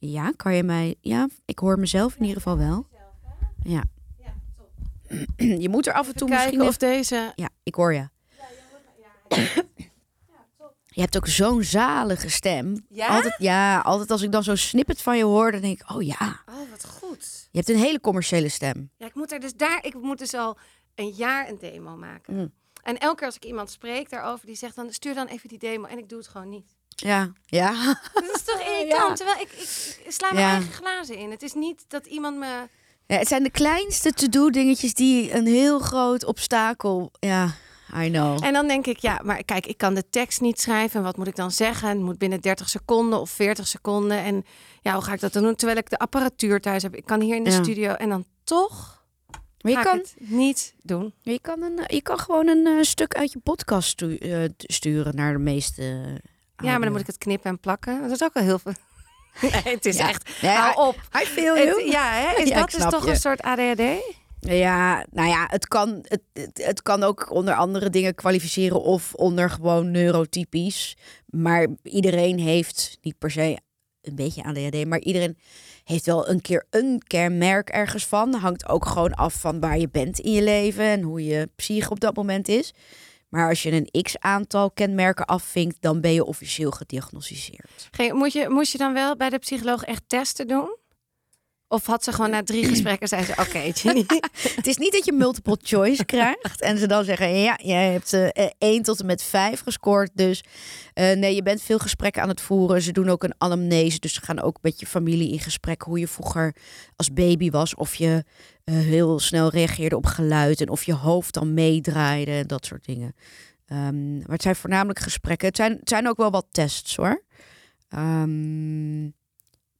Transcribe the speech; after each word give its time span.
Ja, 0.00 0.32
kan 0.36 0.54
je 0.54 0.62
mij... 0.62 0.94
Ja, 1.00 1.28
ik 1.44 1.58
hoor 1.58 1.78
mezelf 1.78 2.14
in 2.14 2.20
ieder 2.20 2.36
geval 2.36 2.58
wel. 2.58 2.86
Ja. 3.62 3.82
Je 5.36 5.68
moet 5.68 5.86
er 5.86 5.92
af 5.92 6.08
en 6.08 6.14
toe 6.14 6.28
Kijken 6.28 6.46
misschien... 6.46 6.68
of 6.68 6.76
deze... 6.76 7.32
Ja, 7.34 7.48
ik 7.62 7.74
hoor 7.74 7.94
je. 7.94 8.08
Je 10.86 11.00
hebt 11.00 11.16
ook 11.16 11.26
zo'n 11.26 11.62
zalige 11.62 12.30
stem. 12.30 12.86
Ja? 12.88 13.06
Altijd, 13.06 13.34
ja, 13.38 13.80
altijd 13.80 14.10
als 14.10 14.22
ik 14.22 14.32
dan 14.32 14.42
zo'n 14.42 14.56
snippet 14.56 15.02
van 15.02 15.16
je 15.16 15.24
hoor, 15.24 15.52
dan 15.52 15.60
denk 15.60 15.80
ik, 15.80 15.90
oh 15.90 16.02
ja. 16.02 16.42
Oh, 16.48 16.70
wat 16.70 16.86
goed. 16.86 17.48
Je 17.50 17.58
hebt 17.58 17.70
een 17.70 17.76
hele 17.78 18.00
commerciële 18.00 18.48
stem. 18.48 18.90
Ja, 18.96 19.06
ik 19.06 19.14
moet 19.14 19.32
er 19.32 19.40
dus 19.40 19.54
daar... 19.54 19.84
Ik 19.84 19.94
moet 19.94 20.18
dus 20.18 20.34
al 20.34 20.58
een 20.94 21.10
jaar 21.10 21.48
een 21.48 21.58
demo 21.58 21.96
maken. 21.96 22.34
Mm. 22.34 22.52
En 22.82 22.98
elke 22.98 23.16
keer 23.16 23.26
als 23.26 23.36
ik 23.36 23.44
iemand 23.44 23.70
spreek 23.70 24.10
daarover, 24.10 24.46
die 24.46 24.56
zegt 24.56 24.76
dan... 24.76 24.92
Stuur 24.92 25.14
dan 25.14 25.26
even 25.26 25.48
die 25.48 25.58
demo. 25.58 25.86
En 25.86 25.98
ik 25.98 26.08
doe 26.08 26.18
het 26.18 26.28
gewoon 26.28 26.48
niet. 26.48 26.78
Ja, 27.00 27.32
ja. 27.46 27.98
Dat 28.14 28.30
is 28.34 28.42
toch 28.44 28.60
irritant? 28.78 29.16
Terwijl 29.16 29.40
ik, 29.40 29.48
ik, 29.52 29.96
ik 30.04 30.12
sla 30.12 30.32
mijn 30.32 30.46
Ja. 30.46 30.52
eigen 30.52 30.72
glazen 30.72 31.16
in. 31.16 31.30
Het 31.30 31.42
is 31.42 31.52
niet 31.54 31.84
dat 31.88 32.06
iemand 32.06 32.36
me... 32.38 32.46
ja 33.06 33.16
het 33.16 33.28
zijn 33.28 33.42
de 33.42 33.50
kleinste 33.50 34.12
to-do 34.12 34.50
dingetjes 34.50 34.94
die 34.94 35.34
een 35.34 35.46
heel 35.46 35.78
groot 35.78 36.24
obstakel... 36.24 37.10
Ja, 37.20 37.50
I 37.96 38.10
know. 38.10 38.44
En 38.44 38.52
dan 38.52 38.66
denk 38.68 38.86
ik, 38.86 38.98
ja, 38.98 39.20
maar 39.24 39.44
kijk, 39.44 39.66
ik 39.66 39.76
kan 39.78 39.94
de 39.94 40.04
tekst 40.10 40.40
niet 40.40 40.60
schrijven. 40.60 40.96
En 40.98 41.04
wat 41.04 41.16
moet 41.16 41.26
ik 41.26 41.36
dan 41.36 41.50
zeggen? 41.50 41.88
Het 41.88 41.98
moet 41.98 42.18
binnen 42.18 42.40
30 42.40 42.68
seconden 42.68 43.20
of 43.20 43.30
40 43.30 43.66
seconden. 43.68 44.18
En 44.18 44.44
ja, 44.82 44.92
hoe 44.94 45.02
ga 45.02 45.12
ik 45.12 45.20
dat 45.20 45.32
dan 45.32 45.42
doen? 45.42 45.54
Terwijl 45.56 45.78
ik 45.78 45.90
de 45.90 45.98
apparatuur 45.98 46.60
thuis 46.60 46.82
heb. 46.82 46.94
Ik 46.94 47.04
kan 47.06 47.20
hier 47.20 47.36
in 47.36 47.44
de 47.44 47.50
Ja. 47.50 47.62
studio 47.62 47.92
en 47.92 48.08
dan 48.08 48.24
toch 48.44 49.02
Maar 49.60 49.72
je 49.72 49.80
kan, 49.82 49.96
het 49.98 50.14
niet 50.18 50.74
doen. 50.82 51.12
je 51.22 51.38
kan, 51.40 51.62
een, 51.62 51.80
je 51.86 52.02
kan 52.02 52.18
gewoon 52.18 52.48
een 52.48 52.66
eh, 52.66 52.82
stuk 52.82 53.14
uit 53.14 53.32
je 53.32 53.38
podcast 53.38 53.88
stu- 53.88 54.16
eh, 54.16 54.44
sturen 54.58 55.14
naar 55.16 55.32
de 55.32 55.38
meeste... 55.38 56.02
Ja, 56.62 56.70
maar 56.72 56.80
dan 56.80 56.90
moet 56.92 57.00
ik 57.00 57.06
het 57.06 57.18
knippen 57.18 57.50
en 57.50 57.58
plakken. 57.60 58.00
Dat 58.02 58.10
is 58.10 58.22
ook 58.22 58.34
wel 58.34 58.42
heel 58.42 58.58
veel. 58.58 58.72
Nee, 59.64 59.74
het 59.74 59.86
is 59.86 59.96
Ja. 59.96 60.08
echt. 60.08 60.40
Hou 60.40 60.72
I- 60.72 60.88
op. 60.88 60.96
I 61.22 61.26
feel 61.26 61.56
you. 61.56 61.82
Het- 61.82 61.92
ja, 61.92 62.12
hè? 62.12 62.42
Is 62.42 62.48
Ja, 62.48 62.58
dat 62.58 62.68
is 62.68 62.74
snap 62.74 62.90
toch 62.90 63.04
je. 63.04 63.10
een 63.10 63.16
soort 63.16 63.42
ADHD? 63.42 63.82
Ja, 64.40 65.04
nou 65.10 65.28
ja, 65.28 65.46
het 65.50 65.68
kan, 65.68 65.98
het, 66.02 66.20
het, 66.32 66.60
het 66.64 66.82
kan 66.82 67.02
ook 67.02 67.30
onder 67.30 67.54
andere 67.54 67.90
dingen 67.90 68.14
kwalificeren 68.14 68.82
of 68.82 69.14
onder 69.14 69.50
gewoon 69.50 69.90
neurotypisch. 69.90 70.96
Maar 71.26 71.66
iedereen 71.82 72.38
heeft 72.38 72.98
niet 73.02 73.18
per 73.18 73.30
se 73.30 73.58
een 74.02 74.14
beetje 74.14 74.42
ADHD, 74.42 74.86
maar 74.86 74.98
iedereen 75.00 75.38
heeft 75.84 76.06
wel 76.06 76.28
een 76.28 76.40
keer 76.40 76.66
een 76.70 77.02
kenmerk 77.06 77.68
ergens 77.68 78.06
van. 78.06 78.34
Hangt 78.34 78.68
ook 78.68 78.86
gewoon 78.86 79.14
af 79.14 79.34
van 79.34 79.60
waar 79.60 79.78
je 79.78 79.88
bent 79.88 80.18
in 80.18 80.32
je 80.32 80.42
leven 80.42 80.84
en 80.84 81.02
hoe 81.02 81.24
je 81.24 81.48
psyche 81.56 81.90
op 81.90 82.00
dat 82.00 82.16
moment 82.16 82.48
is. 82.48 82.74
Maar 83.30 83.48
als 83.48 83.62
je 83.62 83.72
een 83.72 84.02
x-aantal 84.02 84.70
kenmerken 84.70 85.26
afvinkt, 85.26 85.76
dan 85.80 86.00
ben 86.00 86.12
je 86.12 86.24
officieel 86.24 86.70
gediagnosticeerd. 86.70 87.88
Moet 88.12 88.32
je, 88.32 88.48
moest 88.48 88.72
je 88.72 88.78
dan 88.78 88.92
wel 88.92 89.16
bij 89.16 89.30
de 89.30 89.38
psycholoog 89.38 89.84
echt 89.84 90.02
testen 90.06 90.48
doen? 90.48 90.76
Of 91.72 91.86
had 91.86 92.04
ze 92.04 92.12
gewoon 92.12 92.30
na 92.30 92.42
drie 92.42 92.64
gesprekken 92.72 93.08
zei 93.08 93.24
ze: 93.24 93.32
Oké. 93.32 93.58
Het 94.56 94.66
is 94.66 94.76
niet 94.76 94.92
dat 94.92 95.04
je 95.04 95.12
multiple 95.12 95.58
choice 95.62 96.04
krijgt 96.04 96.60
en 96.60 96.78
ze 96.78 96.86
dan 96.86 97.04
zeggen: 97.04 97.40
ja, 97.40 97.58
jij 97.62 97.92
hebt 97.92 98.12
eh 98.12 98.46
1 98.58 98.82
tot 98.82 99.00
en 99.00 99.06
met 99.06 99.22
5 99.22 99.60
gescoord. 99.60 100.10
Dus 100.14 100.44
eh, 100.94 101.16
nee, 101.16 101.34
je 101.34 101.42
bent 101.42 101.62
veel 101.62 101.78
gesprekken 101.78 102.22
aan 102.22 102.28
het 102.28 102.40
voeren. 102.40 102.82
Ze 102.82 102.92
doen 102.92 103.08
ook 103.08 103.22
een 103.22 103.34
anamnese, 103.38 103.98
dus 103.98 104.14
ze 104.14 104.20
gaan 104.20 104.40
ook 104.40 104.58
met 104.62 104.80
je 104.80 104.86
familie 104.86 105.32
in 105.32 105.40
gesprek 105.40 105.82
hoe 105.82 105.98
je 105.98 106.08
vroeger 106.08 106.54
als 106.96 107.12
baby 107.12 107.50
was. 107.50 107.74
Of 107.74 107.94
je 107.94 108.24
heel 108.70 109.18
snel 109.18 109.50
reageerde 109.50 109.96
op 109.96 110.06
geluid 110.06 110.60
en 110.60 110.68
of 110.68 110.82
je 110.82 110.94
hoofd 110.94 111.34
dan 111.34 111.54
meedraaide 111.54 112.30
en 112.32 112.46
dat 112.46 112.66
soort 112.66 112.84
dingen. 112.84 113.14
Ehm, 113.66 114.16
maar 114.16 114.28
het 114.28 114.42
zijn 114.42 114.56
voornamelijk 114.56 114.98
gesprekken. 114.98 115.48
Het 115.48 115.56
zijn, 115.56 115.72
het 115.72 115.88
zijn 115.88 116.08
ook 116.08 116.16
wel 116.16 116.30
wat 116.30 116.46
tests 116.50 116.96
hoor. 116.96 117.24
Ehm, 117.88 119.08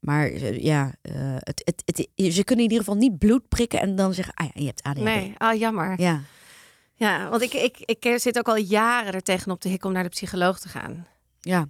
maar 0.01 0.27
eh, 0.27 0.59
ja, 0.63 0.95
eh, 1.03 1.37
het, 1.39 1.63
het, 1.65 1.83
het, 1.85 2.35
ze 2.35 2.45
kunnen 2.45 2.65
in 2.65 2.71
ieder 2.71 2.79
geval 2.79 3.01
niet 3.01 3.19
bloed 3.19 3.49
prikken 3.49 3.81
en 3.81 3.97
dan 3.97 4.15
zeggen, 4.15 4.35
ah 4.35 4.47
ja, 4.47 4.61
je 4.61 4.67
hebt 4.67 4.83
ADHD. 4.83 5.03
Nee, 5.03 5.35
ah, 5.37 5.59
jammer. 5.59 6.01
Ja, 6.01 6.21
Ja, 6.95 7.29
want 7.29 7.43
ik, 7.43 7.53
ik, 7.53 7.77
ik 7.79 8.19
zit 8.21 8.39
ook 8.39 8.49
al 8.49 8.57
jaren 8.57 9.13
er 9.13 9.23
tegenop 9.23 9.61
te 9.61 9.69
hikken 9.69 9.89
om 9.89 9.95
naar 9.95 10.03
de 10.03 10.09
psycholoog 10.09 10.61
te 10.61 10.69
gaan. 10.69 11.07
ja, 11.41 11.67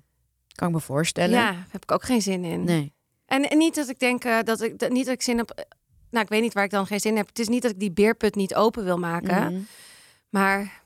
kan 0.55 0.69
ik 0.69 0.75
me 0.75 0.81
voorstellen. 0.81 1.39
Ja, 1.39 1.53
daar 1.53 1.67
heb 1.71 1.83
ik 1.83 1.93
ook 1.93 2.05
geen 2.05 2.23
zin 2.23 2.45
in. 2.45 2.65
Nee. 2.65 2.93
En, 3.27 3.51
en 3.51 3.59
niet 3.59 3.75
dat 3.75 3.89
ik 3.89 3.99
denk 3.99 4.25
eh, 4.25 4.39
dat 4.45 4.63
ik 4.63 4.79
dat, 4.79 4.91
niet 4.91 5.05
dat 5.05 5.15
ik 5.15 5.23
zin 5.23 5.37
heb. 5.37 5.67
Nou, 6.11 6.25
ik 6.25 6.31
weet 6.31 6.43
niet 6.43 6.53
waar 6.53 6.65
ik 6.65 6.71
dan 6.71 6.87
geen 6.87 7.01
zin 7.01 7.11
in 7.11 7.17
heb. 7.17 7.27
Het 7.27 7.39
is 7.39 7.49
niet 7.49 7.63
dat 7.63 7.71
ik 7.71 7.79
die 7.79 7.93
beerput 7.93 8.35
niet 8.35 8.55
open 8.55 8.85
wil 8.85 8.99
maken. 8.99 9.53
Mhm. 9.53 9.63
Maar 10.29 10.80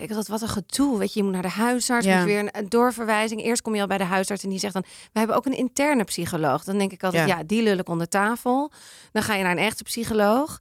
ik 0.00 0.08
denk 0.08 0.20
dat 0.20 0.28
wat 0.28 0.42
een 0.42 0.48
gedoe. 0.48 0.98
Weet 0.98 1.12
je, 1.12 1.18
je 1.18 1.24
moet 1.24 1.32
naar 1.34 1.42
de 1.42 1.48
huisarts, 1.48 2.06
Ja. 2.06 2.16
moet 2.16 2.26
weer 2.26 2.48
een, 2.52 2.68
doorverwijzing. 2.68 3.42
Eerst 3.42 3.62
kom 3.62 3.74
je 3.74 3.80
al 3.80 3.86
bij 3.86 3.98
de 3.98 4.04
huisarts 4.04 4.42
en 4.42 4.48
die 4.50 4.58
zegt 4.58 4.72
dan: 4.72 4.84
we 5.12 5.18
hebben 5.18 5.36
ook 5.36 5.46
een 5.46 5.56
interne 5.56 6.04
psycholoog. 6.04 6.64
Dan 6.64 6.78
denk 6.78 6.92
ik 6.92 7.02
altijd: 7.04 7.28
Ja. 7.28 7.36
ja, 7.36 7.42
die 7.44 7.62
lul 7.62 7.78
ik 7.78 7.88
onder 7.88 8.08
tafel. 8.08 8.72
Dan 9.12 9.22
ga 9.22 9.34
je 9.34 9.42
naar 9.42 9.52
een 9.52 9.58
echte 9.64 9.82
psycholoog. 9.82 10.58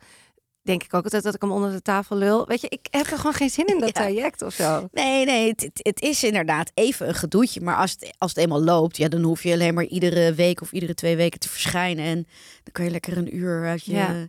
Denk 0.61 0.83
ik 0.83 0.93
ook 0.93 1.03
altijd 1.03 1.23
dat 1.23 1.35
ik 1.35 1.41
hem 1.41 1.51
onder 1.51 1.71
de 1.71 1.81
tafel 1.81 2.15
lul. 2.15 2.47
Weet 2.47 2.61
je, 2.61 2.69
ik 2.69 2.87
heb 2.91 3.05
er 3.11 3.17
gewoon 3.17 3.33
geen 3.33 3.49
zin 3.49 3.65
in 3.65 3.79
dat 3.79 3.87
Ja. 3.97 4.01
traject 4.01 4.41
of 4.41 4.53
zo. 4.53 4.87
Nee, 4.91 5.25
nee, 5.25 5.47
het, 5.49 5.61
het, 5.61 5.79
het 5.83 6.01
is 6.01 6.23
inderdaad 6.23 6.71
even 6.73 7.07
een 7.07 7.15
gedoetje. 7.15 7.61
Maar 7.61 7.75
als 7.75 7.91
het, 7.91 8.13
als 8.17 8.31
het 8.31 8.39
eenmaal 8.39 8.63
loopt, 8.63 8.97
ja, 8.97 9.07
dan 9.07 9.21
hoef 9.23 9.43
je 9.43 9.53
alleen 9.53 9.73
maar 9.73 9.83
iedere 9.85 10.33
week 10.33 10.61
of 10.61 10.71
iedere 10.71 10.93
twee 10.93 11.15
weken 11.15 11.39
te 11.39 11.49
verschijnen. 11.49 12.05
En 12.05 12.15
dan 12.63 12.71
kan 12.71 12.85
je 12.85 12.91
lekker 12.91 13.17
een 13.17 13.35
uur 13.35 13.65
uit 13.67 13.85
je, 13.85 13.91
Ja. 13.93 14.27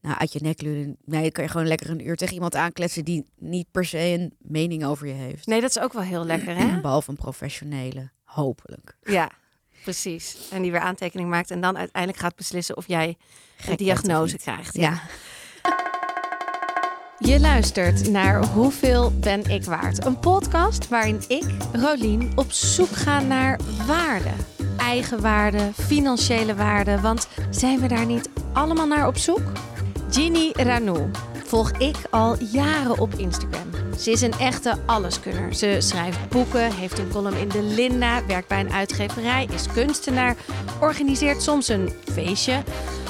Nou, 0.00 0.16
uit 0.18 0.32
je 0.32 0.38
nek 0.42 0.62
lullen. 0.62 0.96
Nee, 1.04 1.30
kan 1.30 1.44
je 1.44 1.50
gewoon 1.50 1.66
lekker 1.66 1.90
een 1.90 2.06
uur 2.06 2.16
tegen 2.16 2.34
iemand 2.34 2.54
aankletsen 2.54 3.04
die 3.04 3.24
niet 3.38 3.66
per 3.70 3.84
se 3.84 3.98
een 3.98 4.34
mening 4.38 4.84
over 4.84 5.06
je 5.06 5.12
heeft. 5.12 5.46
Nee, 5.46 5.60
dat 5.60 5.70
is 5.70 5.78
ook 5.78 5.92
wel 5.92 6.02
heel 6.02 6.24
lekker, 6.24 6.56
hè? 6.56 6.80
Behalve 6.80 7.10
een 7.10 7.16
professionele, 7.16 8.10
hopelijk. 8.24 8.96
Ja, 9.02 9.30
precies. 9.82 10.36
En 10.50 10.62
die 10.62 10.70
weer 10.70 10.80
aantekening 10.80 11.28
maakt 11.28 11.50
en 11.50 11.60
dan 11.60 11.76
uiteindelijk 11.78 12.22
gaat 12.22 12.36
beslissen 12.36 12.76
of 12.76 12.86
jij 12.86 13.16
Gek 13.56 13.70
een 13.70 13.76
diagnose 13.76 14.38
krijgt. 14.38 14.74
Ja. 14.74 15.00
Je 17.18 17.40
luistert 17.40 18.10
naar 18.10 18.46
Hoeveel 18.46 19.12
ben 19.20 19.44
ik 19.44 19.64
waard? 19.64 20.04
Een 20.04 20.18
podcast 20.18 20.88
waarin 20.88 21.22
ik, 21.28 21.44
Rolien, 21.72 22.32
op 22.34 22.52
zoek 22.52 22.88
ga 22.88 23.20
naar 23.20 23.60
waarde. 23.86 24.30
Eigen 24.76 25.20
waarde, 25.20 25.70
financiële 25.74 26.54
waarde, 26.54 27.00
want 27.00 27.28
zijn 27.50 27.80
we 27.80 27.88
daar 27.88 28.06
niet 28.06 28.30
allemaal 28.52 28.86
naar 28.86 29.06
op 29.06 29.16
zoek? 29.16 29.52
Ginny 30.10 30.52
Ranou 30.56 31.10
volg 31.44 31.70
ik 31.70 31.96
al 32.10 32.36
jaren 32.42 32.98
op 32.98 33.14
Instagram. 33.14 33.70
Ze 33.98 34.10
is 34.10 34.20
een 34.20 34.38
echte 34.38 34.74
alleskunner. 34.86 35.54
Ze 35.54 35.76
schrijft 35.78 36.28
boeken, 36.28 36.72
heeft 36.72 36.98
een 36.98 37.10
column 37.10 37.36
in 37.36 37.48
de 37.48 37.62
Linda, 37.62 38.26
werkt 38.26 38.48
bij 38.48 38.60
een 38.60 38.72
uitgeverij, 38.72 39.48
is 39.52 39.66
kunstenaar, 39.72 40.36
organiseert 40.80 41.42
soms 41.42 41.68
een 41.68 41.92
feestje, 42.12 42.62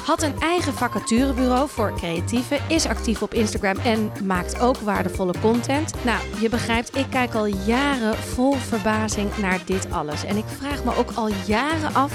had 0.05 0.21
een 0.21 0.39
eigen 0.39 0.73
vacaturebureau 0.73 1.69
voor 1.69 1.93
creatieven, 1.95 2.57
is 2.67 2.85
actief 2.85 3.21
op 3.21 3.33
Instagram 3.33 3.77
en 3.77 4.11
maakt 4.23 4.59
ook 4.59 4.77
waardevolle 4.77 5.33
content. 5.41 5.93
Nou, 6.03 6.19
je 6.41 6.49
begrijpt, 6.49 6.95
ik 6.95 7.05
kijk 7.09 7.33
al 7.33 7.45
jaren 7.45 8.15
vol 8.15 8.53
verbazing 8.53 9.37
naar 9.37 9.59
dit 9.65 9.91
alles. 9.91 10.25
En 10.25 10.37
ik 10.37 10.45
vraag 10.59 10.83
me 10.83 10.95
ook 10.95 11.11
al 11.15 11.29
jaren 11.45 11.93
af 11.93 12.13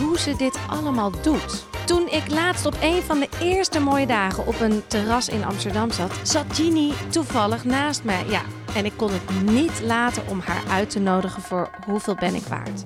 hoe 0.00 0.18
ze 0.18 0.36
dit 0.36 0.58
allemaal 0.68 1.10
doet. 1.22 1.73
Toen 1.84 2.08
ik 2.08 2.30
laatst 2.30 2.66
op 2.66 2.76
een 2.80 3.02
van 3.02 3.18
de 3.18 3.28
eerste 3.40 3.80
mooie 3.80 4.06
dagen 4.06 4.46
op 4.46 4.60
een 4.60 4.82
terras 4.86 5.28
in 5.28 5.44
Amsterdam 5.44 5.90
zat, 5.90 6.12
zat 6.22 6.44
Ginny 6.52 6.92
toevallig 7.08 7.64
naast 7.64 8.04
mij. 8.04 8.24
Ja, 8.28 8.40
en 8.74 8.84
ik 8.84 8.92
kon 8.96 9.10
het 9.12 9.52
niet 9.52 9.80
laten 9.82 10.22
om 10.28 10.40
haar 10.40 10.62
uit 10.70 10.90
te 10.90 11.00
nodigen 11.00 11.42
voor 11.42 11.70
hoeveel 11.86 12.14
ben 12.14 12.34
ik 12.34 12.46
waard. 12.48 12.82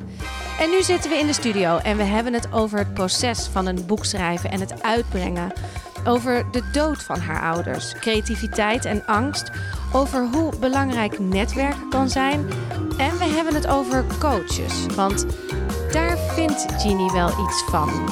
En 0.60 0.70
nu 0.70 0.82
zitten 0.82 1.10
we 1.10 1.16
in 1.16 1.26
de 1.26 1.32
studio 1.32 1.76
en 1.76 1.96
we 1.96 2.02
hebben 2.02 2.32
het 2.32 2.52
over 2.52 2.78
het 2.78 2.94
proces 2.94 3.46
van 3.52 3.66
een 3.66 3.86
boek 3.86 4.04
schrijven 4.04 4.50
en 4.50 4.60
het 4.60 4.82
uitbrengen. 4.82 5.52
Over 6.04 6.50
de 6.50 6.70
dood 6.72 7.02
van 7.02 7.20
haar 7.20 7.54
ouders, 7.54 7.94
creativiteit 7.94 8.84
en 8.84 9.06
angst. 9.06 9.50
Over 9.92 10.28
hoe 10.32 10.58
belangrijk 10.60 11.18
netwerken 11.18 11.88
kan 11.88 12.08
zijn. 12.08 12.48
En 12.98 13.18
we 13.18 13.24
hebben 13.24 13.54
het 13.54 13.66
over 13.66 14.04
coaches. 14.18 14.86
Want 14.94 15.26
daar 15.92 16.18
vindt 16.18 16.66
Ginny 16.78 17.10
wel 17.12 17.28
iets 17.28 17.64
van. 17.70 18.08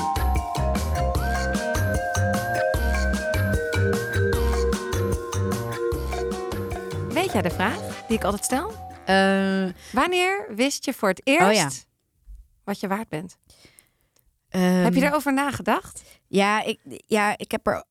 Jij 7.43 7.49
de 7.51 7.55
vraag 7.55 8.07
die 8.07 8.17
ik 8.17 8.25
altijd 8.25 8.45
stel? 8.45 8.73
Eh, 9.05 9.67
Wanneer 9.93 10.47
wist 10.55 10.85
je 10.85 10.93
voor 10.93 11.09
het 11.09 11.21
eerst 11.25 11.43
Oh 11.47 11.53
ja. 11.53 11.69
wat 12.65 12.81
je 12.81 12.89
waard 12.89 13.09
bent? 13.09 13.37
ehm, 14.49 14.63
Heb 14.63 14.95
je 14.95 15.01
daarover 15.01 15.33
nagedacht? 15.33 16.03
Ja, 16.27 16.63
ik, 16.63 16.81
ja 17.07 17.39
ik, 17.39 17.51
heb 17.51 17.67
er, 17.67 17.85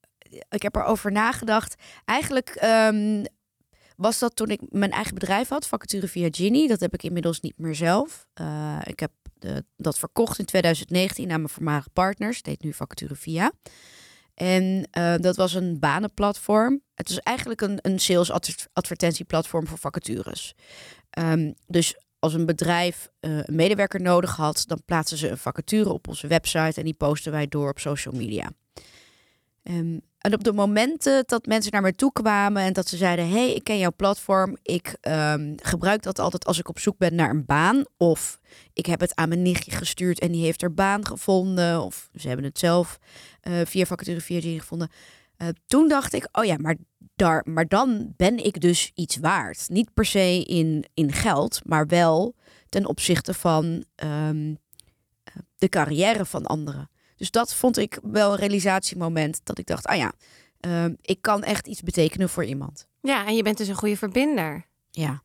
ik 0.50 0.62
heb 0.62 0.76
erover 0.76 1.12
nagedacht. 1.12 1.76
Eigenlijk 2.06 2.50
ehm, 2.50 3.26
was 3.98 4.20
dat 4.20 4.36
toen 4.36 4.50
ik 4.50 4.62
mijn 4.70 4.92
eigen 4.92 5.14
bedrijf 5.14 5.50
had, 5.50 5.68
Vacature 5.68 6.08
via 6.08 6.28
Ginny. 6.32 6.68
Dat 6.68 6.80
heb 6.80 6.94
ik 6.94 7.04
inmiddels 7.04 7.40
niet 7.40 7.58
meer 7.58 7.76
zelf. 7.76 8.28
Eh, 8.34 8.80
ik 8.84 9.00
heb 9.00 9.12
de, 9.40 9.66
dat 9.78 10.00
verkocht 10.00 10.40
in 10.40 10.46
2019 10.46 11.32
aan 11.32 11.38
mijn 11.38 11.50
voormalige 11.50 11.90
partners. 11.90 12.40
Heet 12.42 12.64
nu 12.64 12.74
Vacature 12.74 13.16
via. 13.16 13.52
En 14.36 14.88
eh, 14.92 15.16
dat 15.18 15.36
was 15.36 15.54
een 15.54 15.80
banenplatform. 15.80 16.82
Het 16.94 17.10
is 17.10 17.20
eigenlijk 17.20 17.62
een, 17.62 17.80
een 17.82 18.00
sales 18.00 18.32
adver- 18.32 18.68
advertentieplatform 18.74 19.68
voor 19.68 19.78
vacatures. 19.78 20.56
Ehm, 21.10 21.52
dus 21.68 21.96
als 22.20 22.34
een 22.34 22.46
bedrijf 22.46 23.10
uh, 23.20 23.38
een 23.38 23.56
medewerker 23.56 24.02
nodig 24.02 24.36
had, 24.36 24.64
dan 24.68 24.82
plaatsen 24.86 25.18
ze 25.18 25.30
een 25.30 25.38
vacature 25.38 25.90
op 25.90 26.08
onze 26.08 26.28
website 26.28 26.80
en 26.80 26.86
die 26.86 26.94
posten 26.94 27.32
wij 27.32 27.48
door 27.48 27.70
op 27.70 27.80
social 27.80 28.16
media. 28.16 28.52
Um, 29.64 30.02
en 30.26 30.34
op 30.34 30.44
de 30.44 30.54
momenten 30.54 31.24
dat 31.26 31.46
mensen 31.46 31.72
naar 31.72 31.82
me 31.82 31.96
toe 31.96 32.12
kwamen 32.12 32.62
en 32.62 32.74
dat 32.74 32.88
ze 32.88 32.98
zeiden: 32.98 33.30
hey, 33.30 33.54
ik 33.54 33.64
ken 33.64 33.78
jouw 33.78 33.94
platform. 33.96 34.58
Ik 34.62 34.98
um, 35.02 35.56
gebruik 35.62 36.04
dat 36.04 36.20
altijd 36.20 36.46
als 36.46 36.60
ik 36.60 36.70
op 36.70 36.80
zoek 36.80 36.98
ben 36.98 37.16
naar 37.16 37.30
een 37.30 37.46
baan. 37.46 37.84
Of 37.98 38.40
ik 38.74 38.86
heb 38.86 39.00
het 39.00 39.16
aan 39.16 39.30
mijn 39.30 39.42
nichtje 39.42 39.72
gestuurd 39.72 40.20
en 40.20 40.32
die 40.32 40.44
heeft 40.44 40.62
er 40.62 40.74
baan 40.74 41.06
gevonden. 41.06 41.82
Of 41.82 42.10
ze 42.16 42.28
hebben 42.28 42.46
het 42.46 42.60
zelf 42.60 43.00
uh, 43.44 43.54
via 43.66 43.86
vacature 43.86 44.22
via 44.22 44.40
gevonden. 44.42 44.90
Uh, 45.38 45.48
toen 45.66 45.88
dacht 45.88 46.14
ik: 46.14 46.28
oh 46.32 46.46
ja, 46.46 46.58
maar, 46.58 46.76
daar, 47.16 47.46
maar 47.48 47.68
dan 47.68 48.14
ben 48.18 48.46
ik 48.46 48.62
dus 48.62 48.92
iets 48.96 49.18
waard. 49.18 49.66
Niet 49.70 49.94
per 49.94 50.06
se 50.06 50.44
in, 50.44 50.86
in 50.94 51.12
geld, 51.12 51.60
maar 51.66 51.88
wel 51.88 52.36
ten 52.70 52.86
opzichte 52.86 53.34
van 53.34 53.84
um, 54.04 54.58
de 55.58 55.70
carrière 55.70 56.26
van 56.26 56.46
anderen. 56.46 56.90
Dus 57.16 57.32
dat 57.32 57.54
vond 57.54 57.78
ik 57.78 58.00
wel 58.04 58.32
een 58.32 58.40
realisatiemoment. 58.40 59.40
Dat 59.44 59.58
ik 59.58 59.66
dacht, 59.66 59.86
ah 59.86 59.98
ja, 59.98 60.14
uh, 60.68 60.86
ik 61.02 61.22
kan 61.22 61.44
echt 61.44 61.68
iets 61.68 61.82
betekenen 61.82 62.30
voor 62.30 62.46
iemand. 62.46 62.88
Ja, 63.02 63.26
en 63.26 63.36
je 63.36 63.44
bent 63.44 63.58
dus 63.58 63.68
een 63.68 63.76
goede 63.76 63.98
verbinder. 63.98 64.66
Ja. 64.92 65.24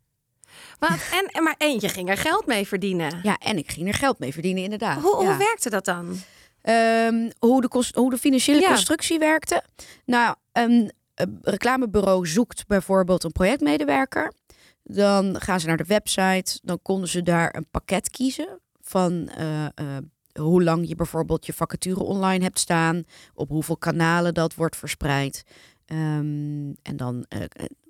Wat, 0.78 0.90
en, 1.12 1.42
maar 1.42 1.54
en 1.58 1.80
je 1.80 1.88
ging 1.88 2.08
er 2.08 2.16
geld 2.16 2.46
mee 2.46 2.66
verdienen. 2.66 3.20
Ja, 3.22 3.38
en 3.38 3.58
ik 3.58 3.70
ging 3.70 3.88
er 3.88 3.94
geld 3.94 4.18
mee 4.18 4.32
verdienen, 4.32 4.62
inderdaad. 4.62 5.02
Hoe, 5.02 5.16
hoe 5.16 5.36
werkte 5.36 5.70
dat 5.70 5.84
dan? 5.84 6.06
Um, 6.62 7.30
hoe, 7.38 7.60
de 7.60 7.68
kost, 7.68 7.94
hoe 7.94 8.10
de 8.10 8.18
financiële 8.18 8.66
constructie 8.66 9.18
werkte. 9.18 9.62
Nou, 10.04 10.36
een, 10.52 10.92
een 11.14 11.38
reclamebureau 11.42 12.26
zoekt 12.26 12.66
bijvoorbeeld 12.66 13.24
een 13.24 13.32
projectmedewerker. 13.32 14.32
Dan 14.82 15.40
gaan 15.40 15.60
ze 15.60 15.66
naar 15.66 15.76
de 15.76 15.84
website. 15.84 16.58
Dan 16.62 16.78
konden 16.82 17.08
ze 17.08 17.22
daar 17.22 17.54
een 17.54 17.66
pakket 17.70 18.10
kiezen 18.10 18.60
van 18.80 19.30
uh, 19.38 19.62
uh, 19.62 19.96
hoe 20.32 20.62
lang 20.62 20.88
je 20.88 20.94
bijvoorbeeld 20.94 21.46
je 21.46 21.52
vacature 21.52 22.02
online 22.02 22.44
hebt 22.44 22.58
staan, 22.58 23.04
op 23.34 23.48
hoeveel 23.48 23.76
kanalen 23.76 24.34
dat 24.34 24.54
wordt 24.54 24.76
verspreid. 24.76 25.44
Um, 25.86 26.74
en 26.82 26.96
dan 26.96 27.26
uh, 27.28 27.42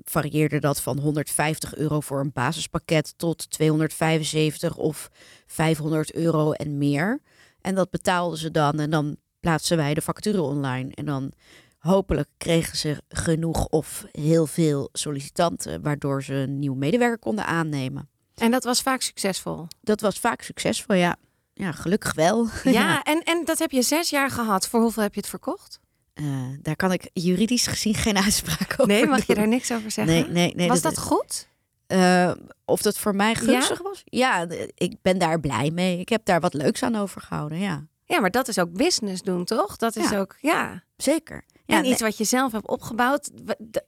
varieerde 0.04 0.58
dat 0.58 0.81
van 0.81 0.98
150 0.98 1.76
euro 1.76 2.00
voor 2.00 2.20
een 2.20 2.32
basispakket 2.32 3.14
tot 3.19 3.50
275 3.50 4.76
of 4.76 5.10
500 5.46 6.14
euro 6.14 6.52
en 6.52 6.78
meer. 6.78 7.20
En 7.60 7.75
dat 7.75 7.90
betaalden 7.90 8.38
ze 8.38 8.50
dan 8.50 8.81
en 8.81 8.90
dan 8.90 9.16
plaatsen 9.40 9.76
wij 9.76 9.94
de 9.94 10.00
vacature 10.00 10.42
online. 10.42 10.94
En 10.94 11.04
dan 11.04 11.32
hopelijk 11.78 12.28
kregen 12.37 12.76
ze 12.76 13.02
genoeg 13.08 13.66
of 13.66 14.06
heel 14.12 14.46
veel 14.46 14.88
sollicitanten, 14.92 15.82
waardoor 15.82 16.22
ze 16.22 16.34
een 16.34 16.58
nieuwe 16.58 16.76
medewerker 16.76 17.19
konden 17.19 17.46
aannemen. 17.46 18.08
En 18.34 18.50
dat 18.50 18.64
was 18.64 18.82
vaak 18.82 19.00
succesvol? 19.00 19.66
Dat 19.81 20.00
was 20.00 20.19
vaak 20.19 20.42
succesvol, 20.42 20.94
ja. 20.94 21.16
Ja, 21.60 21.72
gelukkig 21.72 22.14
wel. 22.14 22.48
Ja, 22.64 23.02
En, 23.02 23.22
en 23.22 23.44
dat 23.44 23.58
heb 23.58 23.70
je 23.70 23.82
zes 23.82 24.10
jaar 24.10 24.30
gehad. 24.30 24.68
Voor 24.68 24.80
hoeveel 24.80 25.02
heb 25.02 25.14
je 25.14 25.20
het 25.20 25.28
verkocht? 25.28 25.80
Uh, 26.14 26.26
daar 26.62 26.76
kan 26.76 26.92
ik 26.92 27.10
juridisch 27.12 27.66
gezien 27.66 27.94
geen 27.94 28.16
uitspraak 28.24 28.72
over 28.72 28.86
Nee, 28.86 29.06
mag 29.06 29.26
je 29.26 29.34
daar 29.34 29.48
niks 29.48 29.72
over 29.72 29.90
zeggen? 29.90 30.14
Nee, 30.14 30.26
nee, 30.32 30.54
nee. 30.54 30.68
Was 30.68 30.80
dat, 30.80 30.94
dat 30.94 31.04
goed? 31.04 31.48
Uh, 31.88 32.30
of 32.64 32.82
dat 32.82 32.98
voor 32.98 33.14
mij 33.14 33.34
gunstig 33.34 33.78
ja? 33.78 33.82
was? 33.82 34.02
Ja, 34.04 34.46
ik 34.74 34.94
ben 35.02 35.18
daar 35.18 35.40
blij 35.40 35.70
mee. 35.70 35.98
Ik 35.98 36.08
heb 36.08 36.24
daar 36.24 36.40
wat 36.40 36.54
leuks 36.54 36.82
aan 36.82 36.96
overgehouden, 36.96 37.58
ja. 37.58 37.86
Ja, 38.04 38.20
maar 38.20 38.30
dat 38.30 38.48
is 38.48 38.58
ook 38.58 38.72
business 38.72 39.22
doen, 39.22 39.44
toch? 39.44 39.76
Dat 39.76 39.96
is 39.96 40.10
ja. 40.10 40.18
ook, 40.18 40.36
ja. 40.40 40.82
Zeker. 40.96 41.44
Ja, 41.64 41.76
en 41.76 41.84
iets 41.84 42.00
wat 42.00 42.16
je 42.16 42.24
zelf 42.24 42.52
hebt 42.52 42.68
opgebouwd, 42.68 43.30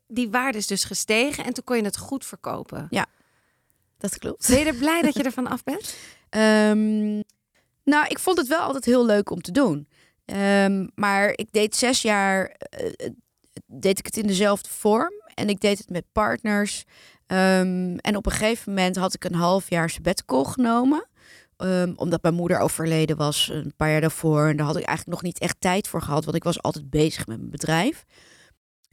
die 0.07 0.31
waarde 0.31 0.59
is 0.59 0.67
dus 0.67 0.85
gestegen 0.85 1.45
en 1.45 1.53
toen 1.53 1.65
kon 1.65 1.77
je 1.77 1.85
het 1.85 1.97
goed 1.97 2.25
verkopen. 2.25 2.87
Ja, 2.91 3.07
dat 3.99 4.19
klopt. 4.19 4.49
Ben 4.49 4.59
je 4.59 4.65
er 4.65 4.75
blij 4.75 5.03
dat 5.03 5.15
je 5.15 5.23
ervan 5.33 5.47
af 5.47 5.65
bent? 5.65 5.97
Um, 6.31 7.23
nou, 7.85 8.07
ik 8.09 8.19
vond 8.19 8.39
het 8.39 8.49
wel 8.49 8.61
altijd 8.61 8.85
heel 8.85 9.07
leuk 9.07 9.31
om 9.31 9.41
te 9.41 9.53
doen. 9.53 9.89
Um, 10.25 10.91
maar 10.95 11.33
ik 11.35 11.53
deed 11.53 11.77
zes 11.77 12.03
jaar, 12.03 12.57
uh, 12.83 13.09
deed 13.67 13.99
ik 13.99 14.07
het 14.07 14.17
in 14.17 14.27
dezelfde 14.27 14.69
vorm. 14.69 15.13
En 15.35 15.49
ik 15.49 15.61
deed 15.61 15.79
het 15.79 15.91
met 15.91 16.05
partners. 16.13 16.85
Um, 17.27 17.99
en 17.99 18.17
op 18.17 18.27
een 18.27 18.33
gegeven 18.33 18.75
moment 18.75 18.97
had 18.97 19.15
ik 19.15 19.25
een 19.25 19.35
half 19.35 19.71
jaar 19.71 19.91
sabbatical 19.91 20.45
genomen. 20.45 21.07
Um, 21.57 21.93
omdat 21.97 22.23
mijn 22.23 22.35
moeder 22.35 22.59
overleden 22.59 23.17
was 23.17 23.49
een 23.53 23.73
paar 23.77 23.91
jaar 23.91 24.01
daarvoor. 24.01 24.49
En 24.49 24.57
daar 24.57 24.67
had 24.67 24.77
ik 24.77 24.85
eigenlijk 24.85 25.23
nog 25.23 25.33
niet 25.33 25.39
echt 25.39 25.57
tijd 25.59 25.89
voor 25.89 26.03
gehad. 26.03 26.25
Want 26.25 26.37
ik 26.37 26.45
was 26.45 26.63
altijd 26.63 26.91
bezig 26.91 27.27
met 27.27 27.39
mijn 27.39 27.51
bedrijf. 27.51 28.05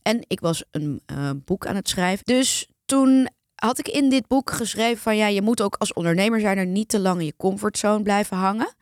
En 0.02 0.24
ik 0.28 0.40
was 0.40 0.64
een 0.72 1.02
uh, 1.12 1.30
boek 1.46 1.68
aan 1.68 1.76
het 1.76 1.90
schrijven. 1.90 2.26
Dus 2.26 2.68
toen 2.86 3.30
had 3.56 3.80
ik 3.80 3.88
in 3.88 4.10
dit 4.10 4.28
boek 4.28 4.52
geschreven 4.52 5.02
van 5.02 5.18
ja, 5.18 5.28
je 5.28 5.42
moet 5.42 5.62
ook 5.62 5.76
als 5.76 5.94
ondernemer 5.94 6.40
zijn 6.40 6.58
er 6.58 6.66
niet 6.66 6.90
te 6.90 7.00
lang 7.00 7.20
in 7.20 7.26
je 7.26 7.36
comfortzone 7.38 8.04
blijven 8.04 8.38
hangen. 8.38 8.74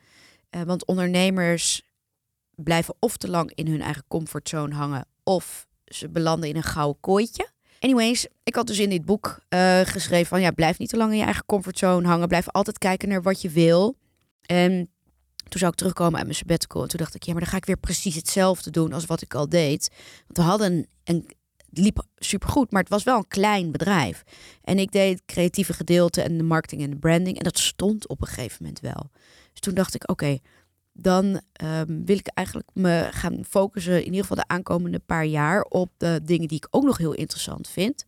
Uh, 0.55 0.61
want 0.61 0.85
ondernemers 0.85 1.81
blijven 2.55 2.95
of 2.99 3.17
te 3.17 3.29
lang 3.29 3.51
in 3.55 3.67
hun 3.67 3.81
eigen 3.81 4.03
comfortzone 4.07 4.75
hangen, 4.75 5.05
of 5.23 5.67
ze 5.85 6.09
belanden 6.09 6.49
in 6.49 6.55
een 6.55 6.63
gouden 6.63 7.01
kooitje. 7.01 7.49
Anyways, 7.79 8.27
ik 8.43 8.55
had 8.55 8.67
dus 8.67 8.79
in 8.79 8.89
dit 8.89 9.05
boek 9.05 9.39
uh, 9.49 9.79
geschreven 9.79 10.27
van 10.27 10.41
ja, 10.41 10.51
blijf 10.51 10.77
niet 10.77 10.89
te 10.89 10.97
lang 10.97 11.11
in 11.11 11.17
je 11.17 11.23
eigen 11.23 11.45
comfortzone 11.45 12.07
hangen. 12.07 12.27
Blijf 12.27 12.49
altijd 12.49 12.77
kijken 12.77 13.09
naar 13.09 13.21
wat 13.21 13.41
je 13.41 13.49
wil. 13.49 13.97
En 14.41 14.89
toen 15.47 15.59
zou 15.59 15.71
ik 15.71 15.77
terugkomen 15.77 16.15
uit 16.15 16.23
mijn 16.23 16.35
sabbatical. 16.37 16.81
En 16.81 16.87
toen 16.87 16.99
dacht 16.99 17.15
ik, 17.15 17.23
ja, 17.23 17.31
maar 17.31 17.41
dan 17.41 17.51
ga 17.51 17.57
ik 17.57 17.65
weer 17.65 17.77
precies 17.77 18.15
hetzelfde 18.15 18.71
doen 18.71 18.93
als 18.93 19.05
wat 19.05 19.21
ik 19.21 19.33
al 19.33 19.49
deed. 19.49 19.91
Want 20.25 20.37
we 20.37 20.43
hadden 20.43 20.71
een, 20.71 20.87
een 21.03 21.35
het 21.69 21.77
liep 21.77 22.03
supergoed, 22.15 22.71
maar 22.71 22.81
het 22.81 22.91
was 22.91 23.03
wel 23.03 23.17
een 23.17 23.27
klein 23.27 23.71
bedrijf. 23.71 24.23
En 24.61 24.79
ik 24.79 24.91
deed 24.91 25.13
het 25.13 25.25
creatieve 25.25 25.73
gedeelte 25.73 26.21
en 26.21 26.37
de 26.37 26.43
marketing 26.43 26.81
en 26.81 26.89
de 26.89 26.97
branding. 26.97 27.37
En 27.37 27.43
dat 27.43 27.59
stond 27.59 28.07
op 28.07 28.21
een 28.21 28.27
gegeven 28.27 28.57
moment 28.59 28.79
wel. 28.79 29.09
Dus 29.57 29.65
toen 29.65 29.75
dacht 29.75 29.95
ik, 29.95 30.09
oké, 30.09 30.37
dan 30.93 31.41
um, 31.63 32.05
wil 32.05 32.17
ik 32.17 32.27
eigenlijk 32.27 32.69
me 32.73 33.07
gaan 33.11 33.45
focussen, 33.49 33.97
in 33.97 34.05
ieder 34.05 34.21
geval 34.21 34.35
de 34.37 34.47
aankomende 34.47 34.99
paar 34.99 35.25
jaar, 35.25 35.61
op 35.61 35.91
de 35.97 36.21
dingen 36.23 36.47
die 36.47 36.57
ik 36.57 36.67
ook 36.69 36.83
nog 36.83 36.97
heel 36.97 37.13
interessant 37.13 37.67
vind. 37.67 38.05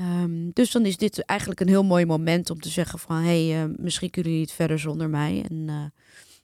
Um, 0.00 0.50
dus 0.52 0.70
dan 0.70 0.86
is 0.86 0.96
dit 0.96 1.24
eigenlijk 1.24 1.60
een 1.60 1.68
heel 1.68 1.84
mooi 1.84 2.06
moment 2.06 2.50
om 2.50 2.60
te 2.60 2.68
zeggen 2.68 2.98
van, 2.98 3.16
hé, 3.16 3.48
hey, 3.48 3.64
uh, 3.64 3.74
misschien 3.76 4.10
kunnen 4.10 4.30
jullie 4.30 4.46
het 4.46 4.56
verder 4.56 4.78
zonder 4.78 5.08
mij. 5.08 5.44
En 5.48 5.68
uh, 5.68 5.84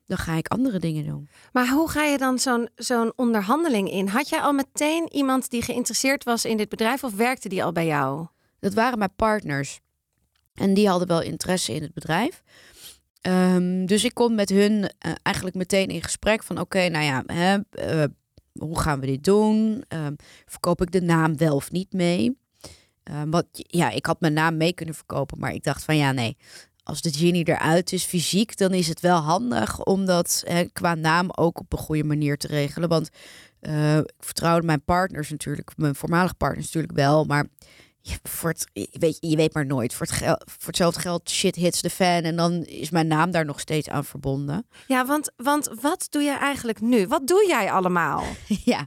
dan 0.06 0.18
ga 0.18 0.34
ik 0.34 0.48
andere 0.48 0.78
dingen 0.78 1.04
doen. 1.04 1.28
Maar 1.52 1.68
hoe 1.68 1.90
ga 1.90 2.04
je 2.04 2.18
dan 2.18 2.38
zo'n 2.38 2.68
zo'n 2.74 3.12
onderhandeling 3.16 3.90
in? 3.90 4.08
Had 4.08 4.28
jij 4.28 4.40
al 4.40 4.52
meteen 4.52 5.12
iemand 5.12 5.50
die 5.50 5.62
geïnteresseerd 5.62 6.24
was 6.24 6.44
in 6.44 6.56
dit 6.56 6.68
bedrijf 6.68 7.04
of 7.04 7.14
werkte 7.14 7.48
die 7.48 7.64
al 7.64 7.72
bij 7.72 7.86
jou? 7.86 8.26
Dat 8.60 8.74
waren 8.74 8.98
mijn 8.98 9.14
partners. 9.16 9.80
En 10.54 10.74
die 10.74 10.88
hadden 10.88 11.08
wel 11.08 11.22
interesse 11.22 11.74
in 11.74 11.82
het 11.82 11.94
bedrijf. 11.94 12.42
Um, 13.28 13.86
dus 13.86 14.04
ik 14.04 14.14
kon 14.14 14.34
met 14.34 14.48
hun 14.48 14.72
uh, 14.72 15.12
eigenlijk 15.22 15.56
meteen 15.56 15.88
in 15.88 16.02
gesprek 16.02 16.42
van 16.42 16.60
oké, 16.60 16.88
nou 16.88 17.04
ja, 17.04 17.22
hè, 17.26 17.58
uh, 17.94 18.04
hoe 18.52 18.80
gaan 18.80 19.00
we 19.00 19.06
dit 19.06 19.24
doen? 19.24 19.84
Uh, 19.94 20.06
verkoop 20.46 20.82
ik 20.82 20.92
de 20.92 21.02
naam 21.02 21.36
wel 21.36 21.54
of 21.54 21.70
niet 21.70 21.92
mee? 21.92 22.40
wat, 23.30 23.46
ja, 23.52 23.90
ik 23.90 24.06
had 24.06 24.20
mijn 24.20 24.32
naam 24.32 24.56
mee 24.56 24.72
kunnen 24.72 24.94
verkopen, 24.94 25.38
maar 25.38 25.54
ik 25.54 25.62
dacht 25.62 25.84
van 25.84 25.96
ja, 25.96 26.12
nee. 26.12 26.36
Als 26.82 27.02
de 27.02 27.12
genie 27.12 27.48
eruit 27.48 27.92
is 27.92 28.04
fysiek, 28.04 28.56
dan 28.56 28.72
is 28.72 28.88
het 28.88 29.00
wel 29.00 29.18
handig 29.18 29.84
om 29.84 30.04
dat 30.04 30.42
hè, 30.46 30.64
qua 30.64 30.94
naam 30.94 31.30
ook 31.30 31.60
op 31.60 31.72
een 31.72 31.78
goede 31.78 32.04
manier 32.04 32.36
te 32.36 32.46
regelen. 32.46 32.88
Want 32.88 33.10
uh, 33.60 33.96
ik 33.96 34.12
vertrouwde 34.18 34.66
mijn 34.66 34.84
partners 34.84 35.30
natuurlijk, 35.30 35.70
mijn 35.76 35.94
voormalige 35.94 36.34
partners 36.34 36.66
natuurlijk 36.66 36.94
wel, 36.94 37.24
maar 37.24 37.46
voor 38.22 38.50
het, 38.50 38.66
weet, 38.92 39.16
je 39.20 39.36
weet 39.36 39.54
maar 39.54 39.66
nooit. 39.66 39.94
Voor, 39.94 40.06
het 40.06 40.18
voor 40.44 40.66
hetzelfde 40.66 41.00
geld 41.00 41.30
shit 41.30 41.54
hits 41.54 41.82
de 41.82 41.90
fan. 41.90 42.22
En 42.22 42.36
dan 42.36 42.64
is 42.64 42.90
mijn 42.90 43.06
naam 43.06 43.30
daar 43.30 43.44
nog 43.44 43.60
steeds 43.60 43.88
aan 43.88 44.04
verbonden. 44.04 44.66
Ja, 44.86 45.06
want, 45.06 45.30
want 45.36 45.70
wat 45.80 46.06
doe 46.10 46.22
je 46.22 46.36
eigenlijk 46.36 46.80
nu? 46.80 47.06
Wat 47.06 47.26
doe 47.26 47.46
jij 47.46 47.72
allemaal? 47.72 48.24
ja, 48.64 48.86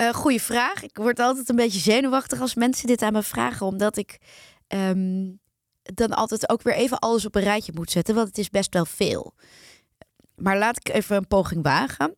uh, 0.00 0.10
goede 0.10 0.40
vraag. 0.40 0.82
Ik 0.82 0.96
word 0.96 1.20
altijd 1.20 1.48
een 1.48 1.56
beetje 1.56 1.80
zenuwachtig 1.80 2.40
als 2.40 2.54
mensen 2.54 2.86
dit 2.86 3.02
aan 3.02 3.12
me 3.12 3.22
vragen. 3.22 3.66
Omdat 3.66 3.96
ik 3.96 4.18
um, 4.68 5.40
dan 5.82 6.10
altijd 6.10 6.48
ook 6.48 6.62
weer 6.62 6.74
even 6.74 6.98
alles 6.98 7.26
op 7.26 7.34
een 7.34 7.42
rijtje 7.42 7.72
moet 7.74 7.90
zetten. 7.90 8.14
Want 8.14 8.26
het 8.26 8.38
is 8.38 8.50
best 8.50 8.74
wel 8.74 8.84
veel. 8.84 9.34
Maar 10.34 10.58
laat 10.58 10.76
ik 10.76 10.94
even 10.94 11.16
een 11.16 11.26
poging 11.26 11.62
wagen. 11.62 12.16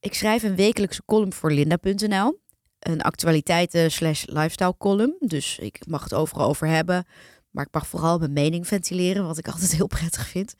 Ik 0.00 0.14
schrijf 0.14 0.42
een 0.42 0.56
wekelijkse 0.56 1.04
column 1.04 1.32
voor 1.32 1.52
linda.nl 1.52 2.40
een 2.78 3.02
actualiteiten 3.02 3.90
slash 3.90 4.24
lifestyle 4.26 4.74
column. 4.78 5.16
Dus 5.20 5.58
ik 5.58 5.86
mag 5.86 6.02
het 6.02 6.14
overal 6.14 6.48
over 6.48 6.66
hebben. 6.66 7.06
Maar 7.50 7.66
ik 7.66 7.72
mag 7.72 7.86
vooral 7.86 8.18
mijn 8.18 8.32
mening 8.32 8.66
ventileren, 8.66 9.26
wat 9.26 9.38
ik 9.38 9.48
altijd 9.52 9.72
heel 9.72 9.86
prettig 9.86 10.28
vind. 10.28 10.54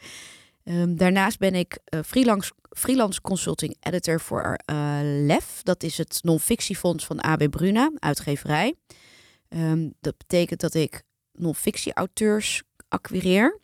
Um, 0.65 0.97
daarnaast 0.97 1.39
ben 1.39 1.55
ik 1.55 1.79
uh, 1.95 2.01
freelance, 2.07 2.53
freelance 2.71 3.21
consulting 3.21 3.77
editor 3.81 4.21
voor 4.21 4.59
uh, 4.71 4.99
LEF. 5.03 5.63
Dat 5.63 5.83
is 5.83 5.99
het 5.99 6.19
non-fictiefonds 6.23 7.07
van 7.07 7.21
AB 7.21 7.51
Bruna, 7.51 7.91
uitgeverij. 7.99 8.75
Um, 9.49 9.95
dat 10.01 10.17
betekent 10.17 10.61
dat 10.61 10.75
ik 10.75 11.03
non-fictie 11.33 11.95
auteurs 11.95 12.63
acquireer. 12.89 13.61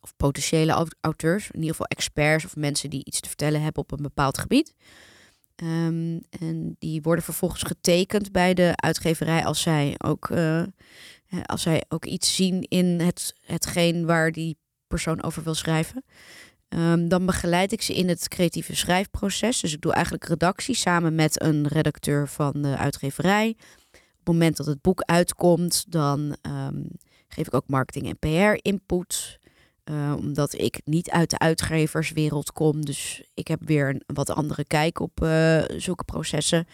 Of 0.00 0.16
potentiële 0.16 0.86
auteurs, 1.00 1.46
in 1.46 1.54
ieder 1.54 1.70
geval 1.70 1.86
experts 1.86 2.44
of 2.44 2.56
mensen 2.56 2.90
die 2.90 3.04
iets 3.04 3.20
te 3.20 3.28
vertellen 3.28 3.62
hebben 3.62 3.82
op 3.82 3.92
een 3.92 4.02
bepaald 4.02 4.38
gebied. 4.38 4.74
Um, 5.62 6.20
en 6.30 6.76
die 6.78 7.02
worden 7.02 7.24
vervolgens 7.24 7.62
getekend 7.62 8.32
bij 8.32 8.54
de 8.54 8.72
uitgeverij 8.76 9.44
als 9.44 9.60
zij 9.60 9.94
ook 9.98 10.30
Eh, 11.28 11.40
als 11.42 11.62
zij 11.62 11.84
ook 11.88 12.04
iets 12.04 12.34
zien 12.34 12.62
in 12.62 13.00
het, 13.00 13.34
hetgeen 13.46 14.06
waar 14.06 14.32
die 14.32 14.58
persoon 14.86 15.22
over 15.22 15.42
wil 15.42 15.54
schrijven. 15.54 16.04
Ehm, 16.68 17.08
dan 17.08 17.26
begeleid 17.26 17.72
ik 17.72 17.82
ze 17.82 17.94
in 17.94 18.08
het 18.08 18.28
creatieve 18.28 18.76
schrijfproces. 18.76 19.60
Dus 19.60 19.72
ik 19.72 19.80
doe 19.80 19.92
eigenlijk 19.92 20.24
redactie 20.24 20.74
samen 20.74 21.14
met 21.14 21.42
een 21.42 21.66
redacteur 21.66 22.28
van 22.28 22.52
de 22.62 22.76
uitgeverij. 22.76 23.56
Op 23.92 24.34
het 24.34 24.36
moment 24.36 24.56
dat 24.56 24.66
het 24.66 24.80
boek 24.80 25.00
uitkomt, 25.00 25.84
dan 25.88 26.36
ehm, 26.42 26.82
geef 27.28 27.46
ik 27.46 27.54
ook 27.54 27.68
marketing 27.68 28.06
en 28.08 28.18
PR-input. 28.18 29.38
Uh, 29.90 30.14
omdat 30.16 30.52
ik 30.52 30.80
niet 30.84 31.10
uit 31.10 31.30
de 31.30 31.38
uitgeverswereld 31.38 32.52
kom. 32.52 32.84
Dus 32.84 33.22
ik 33.34 33.48
heb 33.48 33.60
weer 33.64 33.88
een 33.88 34.02
wat 34.06 34.30
andere 34.30 34.64
kijk 34.64 35.00
op 35.00 35.20
uh, 35.22 35.62
zulke 35.76 36.04
processen. 36.04 36.66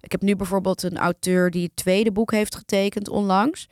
Ik 0.00 0.12
heb 0.12 0.22
nu 0.22 0.36
bijvoorbeeld 0.36 0.82
een 0.82 0.98
auteur 0.98 1.50
die 1.50 1.62
het 1.62 1.76
tweede 1.76 2.12
boek 2.12 2.30
heeft 2.30 2.54
getekend 2.56 3.08
onlangs. 3.08 3.68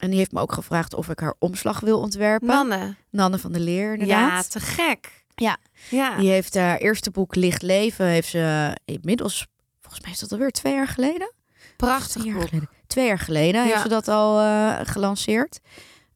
En 0.00 0.08
die 0.10 0.18
heeft 0.18 0.32
me 0.32 0.40
ook 0.40 0.52
gevraagd 0.52 0.94
of 0.94 1.08
ik 1.08 1.18
haar 1.18 1.34
omslag 1.38 1.80
wil 1.80 2.00
ontwerpen. 2.00 2.48
Nanne. 2.48 2.96
Nanne 3.10 3.38
van 3.38 3.52
der 3.52 3.60
Leer, 3.60 3.92
inderdaad. 3.92 4.44
Ja, 4.44 4.50
te 4.50 4.60
gek. 4.60 5.24
Ja. 5.34 5.56
ja. 5.90 6.16
Die 6.16 6.30
heeft 6.30 6.54
haar 6.54 6.78
eerste 6.78 7.10
boek 7.10 7.34
Licht 7.34 7.62
Leven, 7.62 8.06
heeft 8.06 8.28
ze 8.28 8.76
inmiddels, 8.84 9.46
volgens 9.80 10.02
mij 10.02 10.12
is 10.12 10.18
dat 10.18 10.32
alweer 10.32 10.50
twee 10.50 10.74
jaar 10.74 10.88
geleden. 10.88 11.32
Prachtig 11.76 12.10
twee 12.10 12.24
jaar 12.24 12.34
boek. 12.38 12.48
geleden. 12.48 12.68
Twee 12.86 13.06
jaar 13.06 13.18
geleden 13.18 13.60
Ja. 13.60 13.66
heeft 13.66 13.82
ze 13.82 13.88
dat 13.88 14.08
al 14.08 14.40
uh, 14.40 14.80
gelanceerd. 14.82 15.60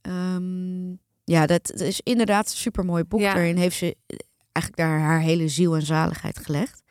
Um, 0.03 1.01
ja, 1.29 1.47
dat, 1.47 1.73
is 1.73 2.01
inderdaad 2.03 2.51
een 2.51 2.57
supermooi 2.57 3.05
boek. 3.05 3.21
Ja. 3.21 3.35
Daarin 3.35 3.57
heeft 3.57 3.77
ze 3.77 3.97
eigenlijk 4.53 4.89
daar 4.89 5.01
haar 5.01 5.21
hele 5.21 5.49
ziel 5.49 5.75
en 5.75 5.83
zaligheid 5.83 6.39
gelegd. 6.39 6.83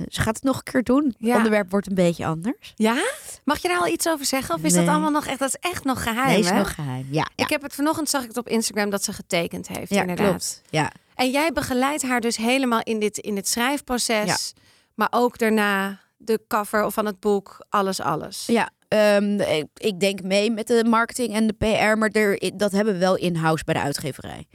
Uh, 0.00 0.06
Ze 0.10 0.20
gaat 0.20 0.34
het 0.34 0.44
nog 0.44 0.56
een 0.56 0.62
keer 0.62 0.82
doen. 0.82 1.04
Het 1.04 1.14
Ja. 1.18 1.36
onderwerp 1.36 1.70
wordt 1.70 1.86
een 1.86 1.94
beetje 1.94 2.26
anders. 2.26 2.72
Ja? 2.76 3.02
Mag 3.44 3.58
je 3.62 3.68
daar 3.68 3.78
al 3.78 3.86
iets 3.88 4.08
over 4.08 4.26
zeggen? 4.26 4.54
Of 4.54 4.62
is 4.62 4.72
Nee. 4.72 4.84
dat 4.84 4.92
allemaal 4.94 5.10
nog 5.10 5.26
echt, 5.26 5.38
dat 5.38 5.48
is 5.48 5.70
echt 5.70 5.84
nog 5.84 6.02
geheim, 6.02 6.26
nee, 6.28 6.38
is 6.38 6.50
hè? 6.50 6.58
nog 6.58 6.74
geheim. 6.74 7.06
Ja, 7.10 7.26
ja. 7.36 7.44
Ik 7.44 7.50
heb 7.50 7.62
het 7.62 7.74
vanochtend 7.74 8.08
zag 8.10 8.22
ik 8.22 8.28
het 8.28 8.36
op 8.36 8.48
Instagram 8.48 8.90
dat 8.90 9.04
ze 9.04 9.12
getekend 9.12 9.68
heeft, 9.68 9.90
ja 9.90 10.00
inderdaad. 10.00 10.26
klopt. 10.28 10.62
Ja. 10.70 10.92
En 11.14 11.30
jij 11.30 11.52
begeleidt 11.52 12.02
haar 12.02 12.20
dus 12.20 12.36
helemaal 12.36 12.80
in 12.82 12.98
dit, 13.00 13.18
in 13.18 13.34
dit 13.34 13.48
schrijfproces. 13.48 14.54
Maar 14.94 15.08
ook 15.10 15.38
daarna 15.38 16.00
de 16.16 16.40
cover 16.48 16.90
van 16.90 17.06
het 17.06 17.20
boek, 17.20 17.66
alles, 17.68 18.00
alles. 18.00 18.46
Ja, 18.46 18.70
um, 18.88 19.40
ik, 19.74 20.00
denk 20.00 20.22
mee 20.22 20.50
met 20.50 20.66
de 20.66 20.84
marketing 20.84 21.34
en 21.34 21.46
de 21.46 21.52
PR, 21.52 21.98
maar 21.98 22.10
er, 22.10 22.56
dat 22.56 22.72
hebben 22.72 22.94
we 22.94 23.00
wel 23.00 23.16
in-house 23.16 23.64
bij 23.64 23.74
de 23.74 23.80
uitgeverij. 23.80 24.46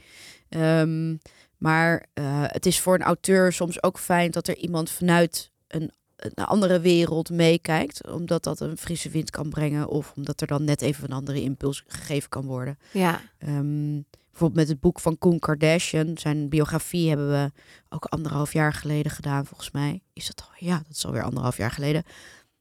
Um, 0.48 1.20
maar 1.58 2.06
uh, 2.14 2.24
het 2.46 2.66
is 2.66 2.80
voor 2.80 2.94
een 2.94 3.02
auteur 3.02 3.52
soms 3.52 3.82
ook 3.82 3.98
fijn 3.98 4.30
dat 4.30 4.48
er 4.48 4.56
iemand 4.56 4.90
vanuit 4.90 5.50
een, 5.68 5.90
een 6.16 6.44
andere 6.44 6.80
wereld 6.80 7.30
meekijkt, 7.30 8.08
omdat 8.10 8.42
dat 8.42 8.60
een 8.60 8.76
frisse 8.76 9.08
wind 9.08 9.30
kan 9.30 9.48
brengen 9.48 9.88
of 9.88 10.12
omdat 10.16 10.40
er 10.40 10.46
dan 10.46 10.64
net 10.64 10.82
even 10.82 11.04
een 11.04 11.16
andere 11.16 11.42
impuls 11.42 11.84
gegeven 11.86 12.28
kan 12.28 12.44
worden. 12.44 12.78
Ja. 12.92 13.20
Um, 13.38 14.04
bijvoorbeeld 14.30 14.60
met 14.60 14.68
het 14.68 14.80
boek 14.80 15.00
van 15.00 15.18
Koen 15.18 15.38
Kardashian, 15.38 16.18
zijn 16.18 16.48
biografie 16.48 17.08
hebben 17.08 17.30
we 17.30 17.50
ook 17.88 18.04
anderhalf 18.04 18.52
jaar 18.52 18.72
geleden 18.72 19.12
gedaan, 19.12 19.46
volgens 19.46 19.70
mij. 19.70 20.02
Is 20.12 20.26
dat 20.26 20.40
al? 20.40 20.66
Ja, 20.66 20.76
dat 20.76 20.96
is 20.96 21.06
alweer 21.06 21.22
anderhalf 21.22 21.56
jaar 21.56 21.70
geleden. 21.70 22.02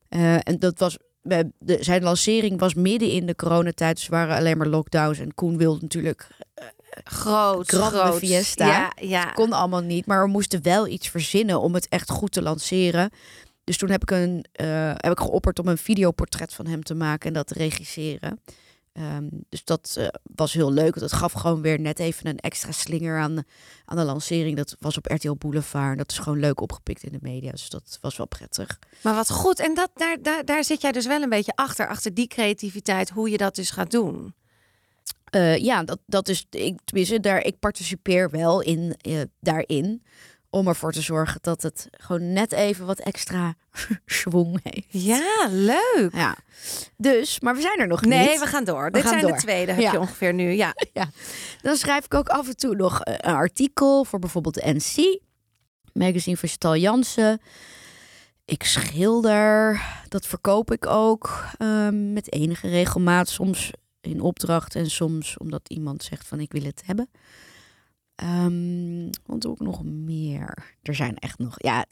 Uh, 0.10 0.48
en 0.48 0.60
dat 0.60 0.80
was 0.80 0.98
de, 1.24 1.78
zijn 1.80 2.04
lancering 2.04 2.60
was 2.60 2.74
midden 2.74 3.10
in 3.10 3.26
de 3.26 3.36
coronatijd, 3.36 3.96
dus 3.96 4.08
waren 4.08 4.36
alleen 4.36 4.58
maar 4.58 4.68
lockdowns. 4.68 5.20
En 5.20 5.34
Koen 5.34 5.58
wilde 5.58 5.82
natuurlijk 5.82 6.28
uh, 6.62 6.66
groot, 7.04 7.70
groot. 7.70 8.18
fiesta. 8.18 8.68
Ja, 8.68 8.92
ja. 9.08 9.26
Het 9.26 9.34
kon 9.34 9.54
allemaal 9.54 9.82
niet, 9.82 10.06
maar 10.06 10.24
we 10.24 10.30
moesten 10.30 10.64
wel 10.64 10.88
iets 10.88 11.10
verzinnen 11.10 11.62
om 11.62 11.74
het 11.74 11.88
echt 11.88 12.10
goed 12.10 12.32
te 12.32 12.42
lanceren. 12.42 13.10
Dus 13.64 13.78
toen 13.78 13.90
heb 13.90 14.02
ik, 14.02 14.12
een, 14.12 14.46
uh, 14.62 14.92
heb 14.96 15.12
ik 15.12 15.20
geopperd 15.20 15.60
om 15.60 15.68
een 15.68 15.78
videoportret 15.78 16.54
van 16.54 16.68
hem 16.68 16.84
te 16.84 16.96
maken 16.96 17.28
en 17.28 17.34
dat 17.34 17.48
te 17.48 17.54
regisseren. 17.54 18.40
Um, 19.00 19.30
dus 19.50 19.64
dat 19.64 19.96
uh, 19.98 20.08
was 20.36 20.54
heel 20.54 20.72
leuk. 20.72 21.00
Dat 21.00 21.14
gaf 21.14 21.32
gewoon 21.32 21.62
weer 21.62 21.80
net 21.80 22.00
even 22.00 22.28
een 22.28 22.38
extra 22.38 22.72
slinger 22.72 23.20
aan, 23.20 23.44
aan 23.86 23.98
de 23.98 24.04
lancering. 24.04 24.58
Dat 24.58 24.76
was 24.80 24.98
op 24.98 25.06
RTL 25.06 25.34
Boulevard. 25.34 25.98
Dat 25.98 26.12
is 26.12 26.18
gewoon 26.18 26.40
leuk 26.40 26.62
opgepikt 26.62 27.04
in 27.04 27.12
de 27.12 27.20
media. 27.22 27.52
Dus 27.52 27.70
dat 27.70 27.98
was 28.02 28.18
wel 28.18 28.28
prettig. 28.28 28.80
Maar 29.02 29.16
wat 29.16 29.32
goed. 29.32 29.60
En 29.60 29.74
dat, 29.74 29.90
daar, 29.94 30.18
daar, 30.22 30.46
daar 30.46 30.64
zit 30.64 30.82
jij 30.82 30.92
dus 30.92 31.06
wel 31.06 31.22
een 31.22 31.30
beetje 31.30 31.56
achter. 31.56 31.88
Achter 31.88 32.14
die 32.14 32.28
creativiteit. 32.28 33.10
Hoe 33.10 33.30
je 33.30 33.38
dat 33.38 33.56
dus 33.56 33.70
gaat 33.70 33.92
doen. 33.92 34.34
Uh, 35.36 35.58
ja, 35.58 35.84
dat, 35.84 36.00
dat 36.06 36.30
is. 36.30 36.46
Ik, 36.50 36.80
tenminste, 36.84 37.20
daar, 37.20 37.44
ik 37.44 37.60
participeer 37.60 38.30
wel 38.30 38.62
in, 38.62 38.96
uh, 39.08 39.22
daarin. 39.40 40.04
Om 40.54 40.68
ervoor 40.68 40.92
te 40.92 41.02
zorgen 41.02 41.40
dat 41.42 41.62
het 41.62 41.88
gewoon 41.92 42.34
net 42.34 42.52
even 42.52 42.86
wat 42.86 43.00
extra 43.00 43.56
schwung 44.06 44.60
heeft. 44.64 44.88
Ja, 44.90 45.48
leuk. 45.50 46.10
Ja. 46.12 46.38
Dus, 46.98 47.40
maar 47.40 47.56
we 47.56 47.62
zijn 47.62 47.80
er 47.80 47.88
nog 47.88 48.02
nee, 48.02 48.20
niet. 48.20 48.28
Nee, 48.28 48.40
we 48.40 48.46
gaan 48.46 48.64
door. 48.64 48.86
We 48.86 48.92
Dit 48.92 49.02
gaan 49.02 49.10
zijn 49.12 49.22
door. 49.22 49.32
de 49.32 49.38
tweede, 49.38 49.72
heb 49.72 49.82
Ja. 49.82 49.92
je 49.92 50.00
ongeveer 50.00 50.34
nu. 50.34 50.52
Ja. 50.52 50.74
ja. 50.94 51.10
Dan 51.62 51.76
schrijf 51.76 52.06
ik 52.06 52.14
ook 52.14 52.30
af 52.30 52.48
en 52.48 52.58
toe 52.58 52.76
nog 52.76 53.02
eh, 53.02 53.14
een 53.18 53.36
artikel 53.36 54.04
voor 54.04 54.20
bijvoorbeeld 54.20 54.56
de 54.56 54.74
NC. 54.74 55.20
Magazine 55.94 56.38
van 56.38 56.50
Chantal 56.50 56.76
Jansen. 56.76 57.42
Ik 58.46 58.64
schilder. 58.64 59.82
Dat 60.08 60.28
verkoop 60.28 60.72
ik 60.72 60.86
ook 60.86 61.46
um, 61.60 62.14
met 62.14 62.34
enige 62.34 62.68
regelmaat. 62.70 63.30
Soms 63.30 63.72
in 64.02 64.22
opdracht 64.22 64.76
en 64.76 64.90
soms 64.90 65.38
omdat 65.38 65.62
iemand 65.70 66.04
zegt 66.04 66.28
van 66.28 66.40
ik 66.40 66.52
wil 66.52 66.64
het 66.64 66.82
hebben. 66.86 67.10
Um, 68.16 69.10
wat 69.26 69.42
doe 69.42 69.54
ik 69.54 69.60
nog 69.60 69.84
meer? 69.84 70.76
Er 70.82 70.96
zijn 70.96 71.18
echt 71.18 71.40
nog. 71.40 71.56
Ja, 71.58 71.86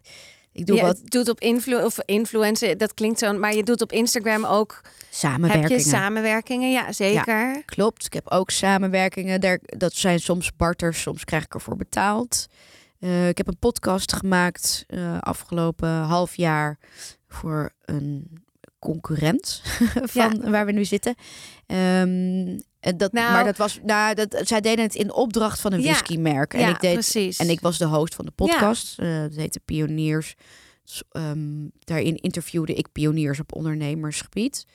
ik 0.51 0.65
doe 0.65 0.81
wat. 0.81 1.01
doet 1.03 1.29
op 1.29 1.39
influ 1.39 1.83
of 1.83 1.99
influencer, 2.05 2.77
dat 2.77 2.93
klinkt 2.93 3.19
zo, 3.19 3.33
maar 3.33 3.55
je 3.55 3.63
doet 3.63 3.81
op 3.81 3.91
Instagram 3.91 4.45
ook 4.45 4.81
samenwerkingen. 5.09 5.71
Heb 5.71 5.79
je 5.79 5.89
samenwerkingen? 5.89 6.71
Ja, 6.71 6.91
zeker. 6.91 7.53
Ja, 7.53 7.61
klopt. 7.65 8.05
Ik 8.05 8.13
heb 8.13 8.29
ook 8.31 8.49
samenwerkingen. 8.49 9.41
Daar, 9.41 9.59
dat 9.63 9.93
zijn 9.93 10.19
soms 10.19 10.55
barters, 10.55 11.01
soms 11.01 11.23
krijg 11.23 11.43
ik 11.43 11.53
ervoor 11.53 11.75
betaald. 11.75 12.47
Uh, 12.99 13.27
ik 13.27 13.37
heb 13.37 13.47
een 13.47 13.59
podcast 13.59 14.13
gemaakt 14.13 14.85
uh, 14.87 15.17
afgelopen 15.19 15.89
half 15.89 16.35
jaar 16.35 16.79
voor 17.27 17.71
een 17.85 18.43
concurrent 18.79 19.61
van 20.13 20.39
ja. 20.41 20.49
waar 20.49 20.65
we 20.65 20.71
nu 20.71 20.85
zitten. 20.85 21.15
Um, 21.67 22.59
dat, 22.81 23.11
nou, 23.11 23.31
maar 23.31 23.43
dat 23.43 23.57
was, 23.57 23.79
nou, 23.83 24.15
dat, 24.15 24.41
zij 24.43 24.61
deden 24.61 24.83
het 24.83 24.95
in 24.95 25.13
opdracht 25.13 25.59
van 25.59 25.73
een 25.73 25.81
Ja, 25.81 25.85
whiskymerk. 25.85 26.53
En 26.53 26.59
ja, 26.59 26.69
ik 26.69 26.79
deed, 26.79 26.93
precies. 26.93 27.37
En 27.37 27.49
ik 27.49 27.59
was 27.59 27.77
de 27.77 27.85
host 27.85 28.15
van 28.15 28.25
de 28.25 28.31
podcast. 28.31 28.93
Ja. 28.97 29.25
Uh, 29.25 29.37
heette 29.37 29.59
Pioniers. 29.59 30.35
Dus, 30.83 31.03
um, 31.11 31.71
daarin 31.79 32.15
interviewde 32.15 32.73
ik 32.73 32.91
pioniers 32.91 33.39
op 33.39 33.55
ondernemersgebied. 33.55 34.65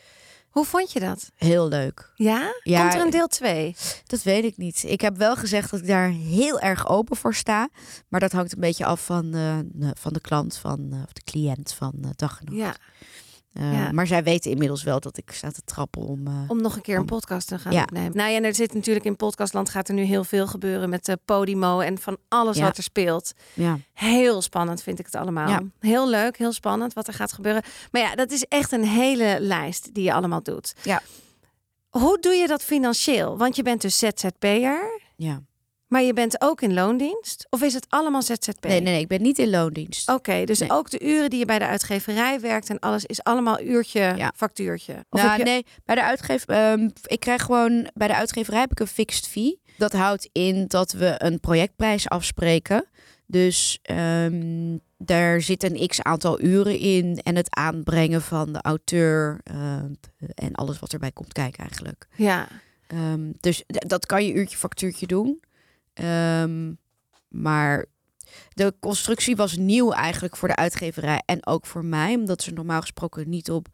Hoe 0.56 0.64
vond 0.64 0.92
je 0.92 1.00
dat? 1.00 1.30
Heel 1.34 1.68
leuk. 1.68 2.12
Ja? 2.14 2.54
Ja, 2.62 2.80
Komt 2.80 2.94
er 2.94 3.00
een 3.00 3.10
deel 3.10 3.26
2? 3.26 3.74
Dat 4.06 4.22
weet 4.22 4.44
ik 4.44 4.56
niet. 4.56 4.84
Ik 4.86 5.00
heb 5.00 5.16
wel 5.16 5.36
gezegd 5.36 5.70
dat 5.70 5.80
ik 5.80 5.86
daar 5.86 6.08
heel 6.08 6.60
erg 6.60 6.88
open 6.88 7.16
voor 7.16 7.34
sta. 7.34 7.68
Maar 8.08 8.20
dat 8.20 8.32
hangt 8.32 8.52
een 8.52 8.60
beetje 8.60 8.84
af 8.84 9.04
van, 9.04 9.34
uh, 9.34 9.58
van 9.94 10.12
de 10.12 10.20
klant, 10.20 10.56
van, 10.56 10.88
uh, 10.92 11.02
of 11.04 11.12
de 11.12 11.22
cliënt 11.24 11.72
van 11.72 11.92
dag 12.16 12.40
en 12.40 12.44
nacht. 12.44 12.58
Ja. 12.58 12.76
Uh, 13.60 13.72
Ja. 13.72 13.92
Maar 13.92 14.06
zij 14.06 14.22
weten 14.22 14.50
inmiddels 14.50 14.82
wel 14.82 15.00
dat 15.00 15.16
ik 15.16 15.30
sta 15.32 15.50
te 15.50 15.62
trappen 15.64 16.02
om. 16.02 16.26
uh, 16.26 16.34
Om 16.48 16.60
nog 16.62 16.76
een 16.76 16.82
keer 16.82 16.98
een 16.98 17.04
podcast 17.04 17.48
te 17.48 17.58
gaan 17.58 17.72
Ja. 17.72 17.82
opnemen. 17.82 18.16
Nou 18.16 18.30
ja, 18.30 18.36
en 18.36 18.44
er 18.44 18.54
zit 18.54 18.74
natuurlijk 18.74 19.04
in 19.06 19.16
podcastland 19.16 19.70
gaat 19.70 19.88
er 19.88 19.94
nu 19.94 20.02
heel 20.02 20.24
veel 20.24 20.46
gebeuren 20.46 20.88
met 20.88 21.04
de 21.04 21.18
Podimo 21.24 21.80
en 21.80 21.98
van 21.98 22.16
alles 22.28 22.56
Ja. 22.56 22.62
wat 22.62 22.76
er 22.76 22.82
speelt. 22.82 23.32
ja. 23.54 23.78
Heel 23.92 24.42
spannend 24.42 24.82
vind 24.82 24.98
ik 24.98 25.04
het 25.04 25.14
allemaal. 25.14 25.48
Ja. 25.48 25.60
Heel 25.80 26.08
leuk, 26.08 26.36
heel 26.38 26.52
spannend 26.52 26.92
wat 26.92 27.06
er 27.06 27.14
gaat 27.14 27.32
gebeuren. 27.32 27.62
Maar 27.90 28.02
ja, 28.02 28.14
dat 28.14 28.30
is 28.30 28.44
echt 28.48 28.72
een 28.72 28.84
hele 28.84 29.36
lijst 29.40 29.94
die 29.94 30.04
je 30.04 30.12
allemaal 30.12 30.42
doet. 30.42 30.74
Ja. 30.82 31.02
Hoe 31.88 32.18
doe 32.20 32.32
je 32.32 32.46
dat 32.46 32.62
financieel? 32.62 33.38
Want 33.38 33.56
je 33.56 33.62
bent 33.62 33.80
dus 33.80 33.98
ZZP'er, 33.98 35.00
ja. 35.16 35.40
Maar 35.88 36.02
je 36.02 36.12
bent 36.12 36.40
ook 36.42 36.60
in 36.60 36.74
loondienst. 36.74 37.46
Of 37.50 37.62
is 37.62 37.74
het 37.74 37.86
allemaal 37.88 38.22
ZZP? 38.22 38.64
Nee, 38.64 38.80
nee, 38.80 38.92
nee, 38.92 39.00
ik 39.00 39.08
ben 39.08 39.22
niet 39.22 39.38
in 39.38 39.50
loondienst. 39.50 40.08
Oké, 40.10 40.44
dus 40.44 40.58
Nee. 40.58 40.70
ook 40.70 40.90
de 40.90 41.00
uren 41.04 41.30
die 41.30 41.38
je 41.38 41.44
bij 41.44 41.58
de 41.58 41.66
uitgeverij 41.66 42.40
werkt 42.40 42.70
en 42.70 42.78
alles 42.78 43.04
is 43.04 43.22
allemaal 43.22 43.60
uurtje, 43.60 44.12
Ja. 44.16 44.32
factuurtje. 44.36 45.04
Of 45.10 45.22
nou, 45.22 45.38
je... 45.38 45.44
nee, 45.44 45.66
bij 45.84 45.94
de 45.94 46.02
uitgever, 46.02 46.48
ehm, 46.48 46.88
ik 47.02 47.20
krijg 47.20 47.42
gewoon 47.42 47.90
bij 47.94 48.08
de 48.08 48.14
uitgeverij 48.14 48.60
heb 48.60 48.70
ik 48.70 48.80
een 48.80 48.86
fixed 48.86 49.26
fee. 49.28 49.60
Dat 49.78 49.92
houdt 49.92 50.28
in 50.32 50.64
dat 50.66 50.92
we 50.92 51.14
een 51.18 51.40
projectprijs 51.40 52.08
afspreken. 52.08 52.84
Dus 53.26 53.78
ehm, 53.82 54.76
daar 54.98 55.40
zit 55.40 55.62
een 55.62 55.86
x 55.86 56.02
aantal 56.02 56.40
uren 56.40 56.78
in 56.78 57.20
en 57.22 57.36
het 57.36 57.54
aanbrengen 57.56 58.22
van 58.22 58.52
de 58.52 58.62
auteur 58.62 59.40
ehm, 59.44 59.92
en 60.34 60.52
alles 60.54 60.78
wat 60.78 60.92
erbij 60.92 61.12
komt 61.12 61.32
kijken 61.32 61.60
eigenlijk. 61.62 62.06
Ja, 62.16 62.48
Ehm, 62.86 63.30
dus 63.40 63.62
dat 63.66 64.06
kan 64.06 64.24
je 64.26 64.32
uurtje 64.32 64.56
factuurtje 64.56 65.06
doen. 65.06 65.40
Ehm, 65.96 66.72
maar 67.28 67.84
de 68.48 68.74
constructie 68.80 69.36
was 69.36 69.56
nieuw 69.56 69.92
eigenlijk 69.92 70.36
voor 70.36 70.48
de 70.48 70.56
uitgeverij 70.56 71.22
en 71.26 71.46
ook 71.46 71.66
voor 71.66 71.84
mij, 71.84 72.14
omdat 72.14 72.42
ze 72.42 72.50
normaal 72.52 72.80
gesproken 72.80 73.28
niet 73.28 73.50
op 73.50 73.68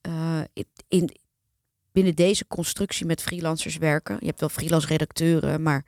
eh, 0.00 0.40
in, 0.52 0.66
in- 0.88 1.16
binnen 1.92 2.14
deze 2.14 2.46
constructie 2.46 3.06
met 3.06 3.22
freelancers 3.22 3.76
werken. 3.76 4.16
Je 4.20 4.26
hebt 4.26 4.40
wel 4.40 4.48
freelance 4.48 4.86
redacteuren, 4.86 5.62
maar 5.62 5.84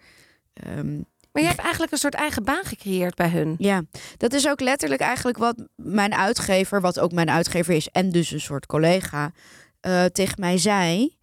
ehm, 0.52 0.96
maar 1.32 1.42
je 1.44 1.48
hebt 1.50 1.60
eigenlijk 1.60 1.92
een 1.92 1.98
soort 1.98 2.14
eigen 2.14 2.44
baan 2.44 2.64
gecreëerd 2.64 3.14
bij 3.14 3.28
hun. 3.28 3.54
ja, 3.58 3.82
dat 4.16 4.32
is 4.32 4.48
ook 4.48 4.60
letterlijk 4.60 5.00
eigenlijk 5.00 5.38
wat 5.38 5.68
mijn 5.74 6.14
uitgever, 6.14 6.80
wat 6.80 6.98
ook 6.98 7.12
mijn 7.12 7.30
uitgever 7.30 7.74
is 7.74 7.88
en 7.88 8.10
dus 8.10 8.30
een 8.30 8.40
soort 8.40 8.66
collega, 8.66 9.32
eh, 9.80 10.04
tegen 10.04 10.40
mij 10.40 10.58
zei. 10.58 11.16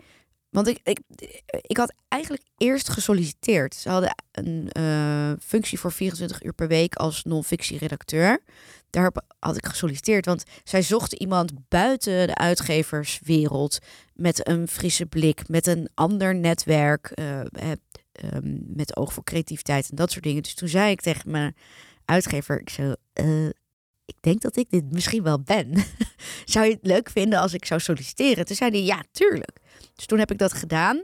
Want 0.53 0.67
ik, 0.67 0.79
ik, 0.83 0.99
ik 1.61 1.77
had 1.77 1.93
eigenlijk 2.07 2.43
eerst 2.57 2.89
gesolliciteerd. 2.89 3.75
Ze 3.75 3.89
hadden 3.89 4.15
een 4.31 4.69
uh, 4.77 5.31
functie 5.41 5.79
voor 5.79 5.91
24 5.91 6.43
uur 6.43 6.53
per 6.53 6.67
week 6.67 6.95
als 6.95 7.23
non-fictie-redacteur. 7.23 8.43
Daar 8.89 9.11
had 9.39 9.57
ik 9.57 9.65
gesolliciteerd, 9.65 10.25
want 10.25 10.43
zij 10.63 10.81
zochten 10.81 11.21
iemand 11.21 11.51
buiten 11.67 12.27
de 12.27 12.35
uitgeverswereld 12.35 13.79
met 14.13 14.47
een 14.47 14.67
frisse 14.67 15.05
blik, 15.05 15.47
met 15.47 15.67
een 15.67 15.89
ander 15.93 16.35
netwerk, 16.35 17.11
uh, 17.19 17.39
um, 18.33 18.63
met 18.67 18.97
oog 18.97 19.13
voor 19.13 19.23
creativiteit 19.23 19.89
en 19.89 19.95
dat 19.95 20.11
soort 20.11 20.23
dingen. 20.23 20.43
Dus 20.43 20.53
toen 20.53 20.67
zei 20.67 20.91
ik 20.91 21.01
tegen 21.01 21.31
mijn 21.31 21.55
uitgever, 22.05 22.59
ik 22.59 22.69
zo, 22.69 22.93
uh, 23.21 23.49
ik 24.15 24.21
denk 24.21 24.41
dat 24.41 24.55
ik 24.55 24.69
dit 24.69 24.91
misschien 24.91 25.23
wel 25.23 25.41
ben. 25.41 25.73
zou 26.45 26.65
je 26.65 26.71
het 26.71 26.85
leuk 26.87 27.09
vinden 27.09 27.39
als 27.39 27.53
ik 27.53 27.65
zou 27.65 27.79
solliciteren? 27.79 28.45
Toen 28.45 28.55
zei 28.55 28.71
hij, 28.71 28.83
ja, 28.83 29.03
tuurlijk. 29.11 29.57
Dus 29.95 30.05
toen 30.05 30.19
heb 30.19 30.31
ik 30.31 30.37
dat 30.37 30.53
gedaan. 30.53 31.03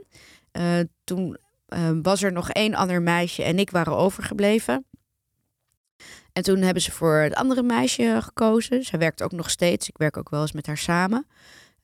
Uh, 0.52 0.80
toen 1.04 1.38
uh, 1.70 1.90
was 2.02 2.24
er 2.24 2.32
nog 2.32 2.50
één 2.50 2.76
ander 2.76 3.02
meisje 3.02 3.44
en 3.44 3.60
ik 3.60 3.70
waren 3.70 3.96
overgebleven. 3.96 4.86
En 6.34 6.44
toen 6.44 6.62
hebben 6.62 6.84
ze 6.84 6.92
voor 6.92 7.16
het 7.16 7.36
andere 7.36 7.64
meisje 7.64 8.18
gekozen. 8.22 8.84
Zij 8.84 9.00
werkt 9.00 9.22
ook 9.22 9.32
nog 9.32 9.50
steeds. 9.50 9.90
Ik 9.90 9.98
werk 9.98 10.18
ook 10.18 10.30
wel 10.30 10.42
eens 10.42 10.52
met 10.52 10.68
haar 10.68 10.78
samen. 10.78 11.28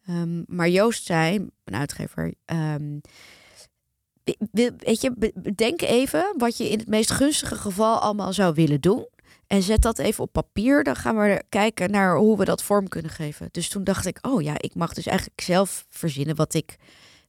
Um, 0.09 0.43
maar 0.47 0.69
Joost 0.69 1.05
zei, 1.05 1.37
mijn 1.63 1.79
uitgever, 1.79 2.33
um, 2.45 3.01
weet 4.77 5.01
je, 5.01 5.31
bedenk 5.35 5.81
even 5.81 6.33
wat 6.37 6.57
je 6.57 6.69
in 6.69 6.79
het 6.79 6.87
meest 6.87 7.11
gunstige 7.11 7.55
geval 7.55 7.99
allemaal 7.99 8.33
zou 8.33 8.53
willen 8.53 8.81
doen. 8.81 9.07
En 9.47 9.61
zet 9.61 9.81
dat 9.81 9.99
even 9.99 10.23
op 10.23 10.31
papier. 10.31 10.83
Dan 10.83 10.95
gaan 10.95 11.17
we 11.17 11.43
kijken 11.49 11.91
naar 11.91 12.15
hoe 12.17 12.37
we 12.37 12.45
dat 12.45 12.63
vorm 12.63 12.87
kunnen 12.87 13.11
geven. 13.11 13.49
Dus 13.51 13.69
toen 13.69 13.83
dacht 13.83 14.05
ik, 14.05 14.17
oh 14.21 14.41
ja, 14.41 14.53
ik 14.57 14.75
mag 14.75 14.93
dus 14.93 15.05
eigenlijk 15.05 15.41
zelf 15.41 15.85
verzinnen 15.89 16.35
wat 16.35 16.53
ik 16.53 16.75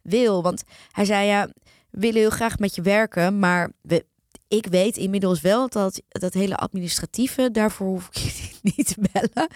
wil. 0.03 0.43
Want 0.43 0.63
hij 0.91 1.05
zei, 1.05 1.27
ja, 1.27 1.47
we 1.91 2.01
willen 2.01 2.21
heel 2.21 2.31
graag 2.31 2.59
met 2.59 2.75
je 2.75 2.83
werken. 2.83 3.39
Maar 3.39 3.73
we, 3.81 4.07
ik 4.49 4.67
weet 4.67 4.97
inmiddels 4.97 5.41
wel 5.41 5.69
dat 5.69 6.03
dat 6.09 6.35
hele 6.35 6.57
administratieve, 6.57 7.51
daarvoor 7.51 7.87
hoef 7.87 8.09
ik 8.09 8.17
je 8.63 8.73
niet 8.77 8.95
te 8.95 9.09
bellen. 9.13 9.51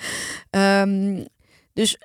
Um, 0.89 1.27
dus 1.73 1.99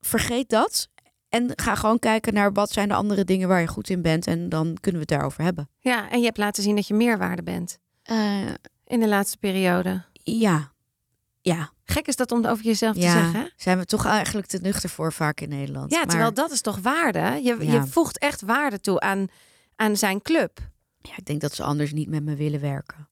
vergeet 0.00 0.48
dat. 0.48 0.88
En 1.28 1.50
ga 1.54 1.74
gewoon 1.74 1.98
kijken 1.98 2.34
naar 2.34 2.52
wat 2.52 2.72
zijn 2.72 2.88
de 2.88 2.94
andere 2.94 3.24
dingen 3.24 3.48
waar 3.48 3.60
je 3.60 3.66
goed 3.66 3.90
in 3.90 4.02
bent. 4.02 4.26
En 4.26 4.48
dan 4.48 4.76
kunnen 4.80 5.00
we 5.00 5.06
het 5.06 5.18
daarover 5.18 5.42
hebben. 5.42 5.68
Ja, 5.78 6.10
en 6.10 6.18
je 6.18 6.24
hebt 6.24 6.38
laten 6.38 6.62
zien 6.62 6.76
dat 6.76 6.86
je 6.86 6.94
meerwaarde 6.94 7.42
bent. 7.42 7.78
Uh, 8.10 8.50
in 8.92 9.00
de 9.00 9.08
laatste 9.08 9.38
periode. 9.38 10.02
Ja. 10.12 10.72
Ja. 11.40 11.70
Gek 11.84 12.06
is 12.06 12.16
dat 12.16 12.32
om 12.32 12.46
over 12.46 12.64
jezelf 12.64 12.96
ja, 12.96 13.14
te 13.14 13.20
zeggen. 13.20 13.52
Zijn 13.56 13.78
we 13.78 13.84
toch 13.84 14.06
eigenlijk 14.06 14.46
te 14.46 14.58
nuchter 14.62 14.88
voor 14.88 15.12
vaak 15.12 15.40
in 15.40 15.48
Nederland. 15.48 15.90
Ja, 15.90 16.04
terwijl 16.04 16.34
dat 16.34 16.50
is 16.50 16.60
toch 16.60 16.78
waarde. 16.78 17.40
Je, 17.42 17.70
je 17.70 17.86
voegt 17.86 18.18
echt 18.18 18.40
waarde 18.40 18.80
toe 18.80 19.00
aan, 19.00 19.26
aan 19.76 19.96
zijn 19.96 20.22
club. 20.22 20.58
Ja, 20.98 21.16
ik 21.16 21.24
denk 21.24 21.40
dat 21.40 21.54
ze 21.54 21.62
anders 21.62 21.92
niet 21.92 22.08
met 22.08 22.22
me 22.22 22.34
willen 22.34 22.60
werken. 22.60 23.08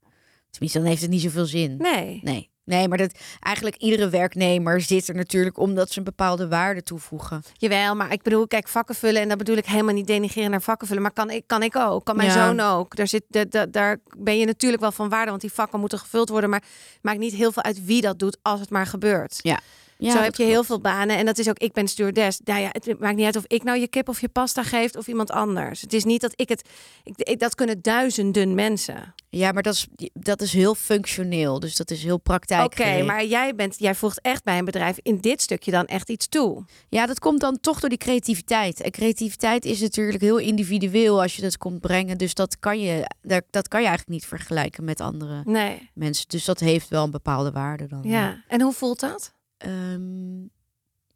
Tenminste, 0.51 0.79
dan 0.79 0.89
heeft 0.89 1.03
het 1.03 1.11
niet 1.11 1.21
zoveel 1.21 1.47
zin. 1.47 1.77
Nee. 1.77 2.21
Nee. 2.23 2.50
Nee, 2.71 2.89
maar 2.89 2.99
dat 2.99 3.13
eigenlijk 3.41 3.77
iedere 3.77 4.09
werknemer 4.09 4.81
zit 4.81 5.09
er 5.09 5.15
natuurlijk 5.15 5.59
omdat 5.59 5.91
ze 5.91 5.99
een 5.99 6.05
bepaalde 6.05 6.49
waarde 6.49 6.83
toevoegen. 6.83 7.43
Jawel, 7.57 7.95
maar 7.95 8.13
ik 8.13 8.23
bedoel, 8.23 8.47
kijk, 8.47 8.69
vakken 8.69 8.95
vullen 8.95 9.23
en 9.23 9.29
dat 9.29 9.39
bedoel 9.39 9.57
ik 9.57 9.67
helemaal 9.67 9.95
niet 9.95 10.07
denigreren 10.07 10.51
naar 10.51 10.63
vakken 10.63 10.87
vullen, 10.87 11.03
maar 11.03 11.13
kan 11.13 11.31
ik, 11.31 11.43
kan 11.47 11.63
ik 11.63 11.77
ook, 11.77 12.05
kan 12.05 12.17
mijn 12.17 12.31
zoon 12.31 12.61
ook. 12.61 12.97
Daar, 12.97 13.09
zit, 13.09 13.25
de, 13.29 13.69
daar 13.71 13.97
ben 14.19 14.39
je 14.39 14.47
natuurlijk 14.47 14.83
wel 14.83 14.93
van 14.93 15.09
waarde, 15.09 15.31
want 15.31 15.43
die 15.43 15.53
vakken 15.53 15.81
moeten 15.81 15.99
gevuld 15.99 16.29
worden, 16.29 16.51
maar 16.51 16.63
maakt 17.03 17.19
niet 17.19 17.35
heel 17.35 17.53
veel 17.53 17.63
uit 17.63 17.85
wie 17.85 18.01
dat 18.01 18.19
doet 18.19 18.39
als 18.43 18.61
het 18.61 18.71
maar 18.71 18.87
gebeurt. 18.87 19.39
Ja. 19.43 19.61
Ja, 20.01 20.13
Zo 20.13 20.19
heb 20.19 20.35
je 20.35 20.45
heel 20.45 20.65
veel 20.65 20.81
banen. 20.81 21.17
En 21.17 21.27
dat 21.27 21.39
is 21.39 21.49
ook, 21.49 21.59
ik 21.59 21.73
ben 21.73 21.89
stewardess. 21.89 22.41
Nou 22.45 22.61
ja, 22.61 22.69
het 22.73 23.01
maakt 23.01 23.17
niet 23.17 23.25
uit 23.25 23.37
of 23.37 23.45
ik 23.47 23.63
nou 23.63 23.79
je 23.79 23.89
kip 23.89 24.09
of 24.09 24.21
je 24.21 24.29
pasta 24.29 24.63
geeft 24.63 24.97
of 24.97 25.07
iemand 25.07 25.31
anders. 25.31 25.81
Het 25.81 25.93
is 25.93 26.05
niet 26.05 26.21
dat 26.21 26.33
ik 26.37 26.49
het. 26.49 26.69
Ik, 27.05 27.39
dat 27.39 27.55
kunnen 27.55 27.83
duizenden 27.83 28.55
mensen. 28.55 29.15
Ja, 29.29 29.53
maar 29.53 29.63
dat 29.63 29.75
is, 29.75 29.87
dat 30.13 30.43
is 30.43 30.53
heel 30.53 30.75
functioneel. 30.75 31.61
Dus 31.61 31.77
dat 31.77 31.91
is 31.91 32.03
heel 32.03 32.19
praktijk. 32.19 32.65
Oké, 32.65 33.03
maar 33.03 33.25
jij, 33.25 33.55
bent, 33.55 33.79
jij 33.79 33.95
voegt 33.95 34.21
echt 34.21 34.45
bij 34.45 34.59
een 34.59 34.65
bedrijf 34.65 34.99
in 35.03 35.19
dit 35.21 35.43
stukje 35.43 35.71
dan 35.71 35.87
echt 35.87 36.11
iets 36.11 36.29
toe. 36.29 36.65
Ja, 36.89 37.07
dat 37.07 37.19
komt 37.19 37.41
dan 37.41 37.61
toch 37.61 37.81
door 37.81 37.89
die 37.89 37.99
creativiteit. 37.99 38.81
En 38.81 38.91
creativiteit 38.91 39.65
is 39.65 39.81
natuurlijk 39.81 40.23
heel 40.23 40.39
individueel 40.39 41.23
als 41.23 41.37
je 41.37 41.43
dat 41.43 41.57
komt 41.57 41.81
brengen. 41.81 42.19
Dus 42.19 42.35
dat 42.35 42.59
kan 42.59 42.81
je, 42.81 43.11
dat, 43.23 43.45
dat 43.51 43.69
kan 43.69 43.81
je 43.81 43.87
eigenlijk 43.87 44.19
niet 44.21 44.29
vergelijken 44.29 44.85
met 44.85 45.01
andere 45.01 45.43
nee. 45.45 45.91
mensen. 45.95 46.25
Dus 46.29 46.45
dat 46.45 46.61
heeft 46.61 46.89
wel 46.89 47.05
een 47.05 47.11
bepaalde 47.11 47.51
waarde 47.51 47.87
dan. 47.87 48.03
Ja, 48.03 48.43
en 48.49 48.61
hoe 48.61 48.73
voelt 48.73 49.01
dat? 49.01 49.33
Um, 49.67 50.51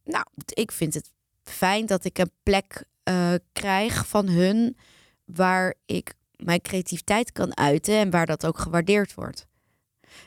nou, 0.04 0.24
ik 0.46 0.72
vind 0.72 0.94
het 0.94 1.10
fijn 1.42 1.86
dat 1.86 2.04
ik 2.04 2.18
een 2.18 2.30
plek 2.42 2.84
uh, 3.08 3.34
krijg 3.52 4.06
van 4.06 4.28
hun 4.28 4.76
waar 5.24 5.74
ik 5.86 6.14
mijn 6.36 6.60
creativiteit 6.60 7.32
kan 7.32 7.56
uiten 7.56 7.94
en 7.94 8.10
waar 8.10 8.26
dat 8.26 8.46
ook 8.46 8.58
gewaardeerd 8.58 9.14
wordt. 9.14 9.46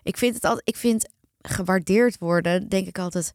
Ik 0.03 0.17
vind 0.17 0.35
het 0.35 0.43
altijd, 0.43 0.67
ik 0.67 0.75
vind 0.75 1.09
gewaardeerd 1.41 2.17
worden, 2.17 2.69
denk 2.69 2.87
ik 2.87 2.99
altijd, 2.99 3.33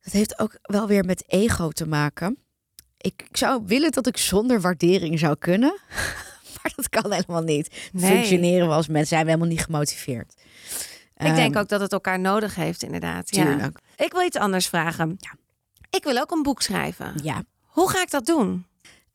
dat 0.00 0.12
heeft 0.12 0.38
ook 0.38 0.58
wel 0.62 0.86
weer 0.86 1.04
met 1.04 1.24
ego 1.26 1.68
te 1.68 1.86
maken. 1.86 2.38
Ik, 2.98 3.22
ik 3.28 3.36
zou 3.36 3.62
willen 3.66 3.92
dat 3.92 4.06
ik 4.06 4.16
zonder 4.16 4.60
waardering 4.60 5.18
zou 5.18 5.36
kunnen, 5.38 5.78
maar 6.62 6.72
dat 6.76 6.88
kan 6.88 7.12
helemaal 7.12 7.42
niet. 7.42 7.90
Nee. 7.92 8.10
Functioneren 8.10 8.68
we 8.68 8.74
als 8.74 8.86
mensen 8.86 9.08
zijn 9.08 9.24
we 9.24 9.30
helemaal 9.30 9.52
niet 9.52 9.64
gemotiveerd. 9.64 10.34
Ik 11.26 11.34
denk 11.34 11.56
ook 11.56 11.68
dat 11.68 11.80
het 11.80 11.92
elkaar 11.92 12.20
nodig 12.20 12.54
heeft, 12.54 12.82
inderdaad. 12.82 13.26
Tuurlijk. 13.26 13.78
Ja. 13.96 14.04
Ik 14.04 14.12
wil 14.12 14.22
iets 14.22 14.36
anders 14.36 14.66
vragen. 14.66 15.16
Ja. 15.18 15.34
Ik 15.90 16.04
wil 16.04 16.18
ook 16.18 16.30
een 16.30 16.42
boek 16.42 16.62
schrijven. 16.62 17.12
Ja. 17.22 17.42
Hoe 17.66 17.90
ga 17.90 18.02
ik 18.02 18.10
dat 18.10 18.26
doen? 18.26 18.66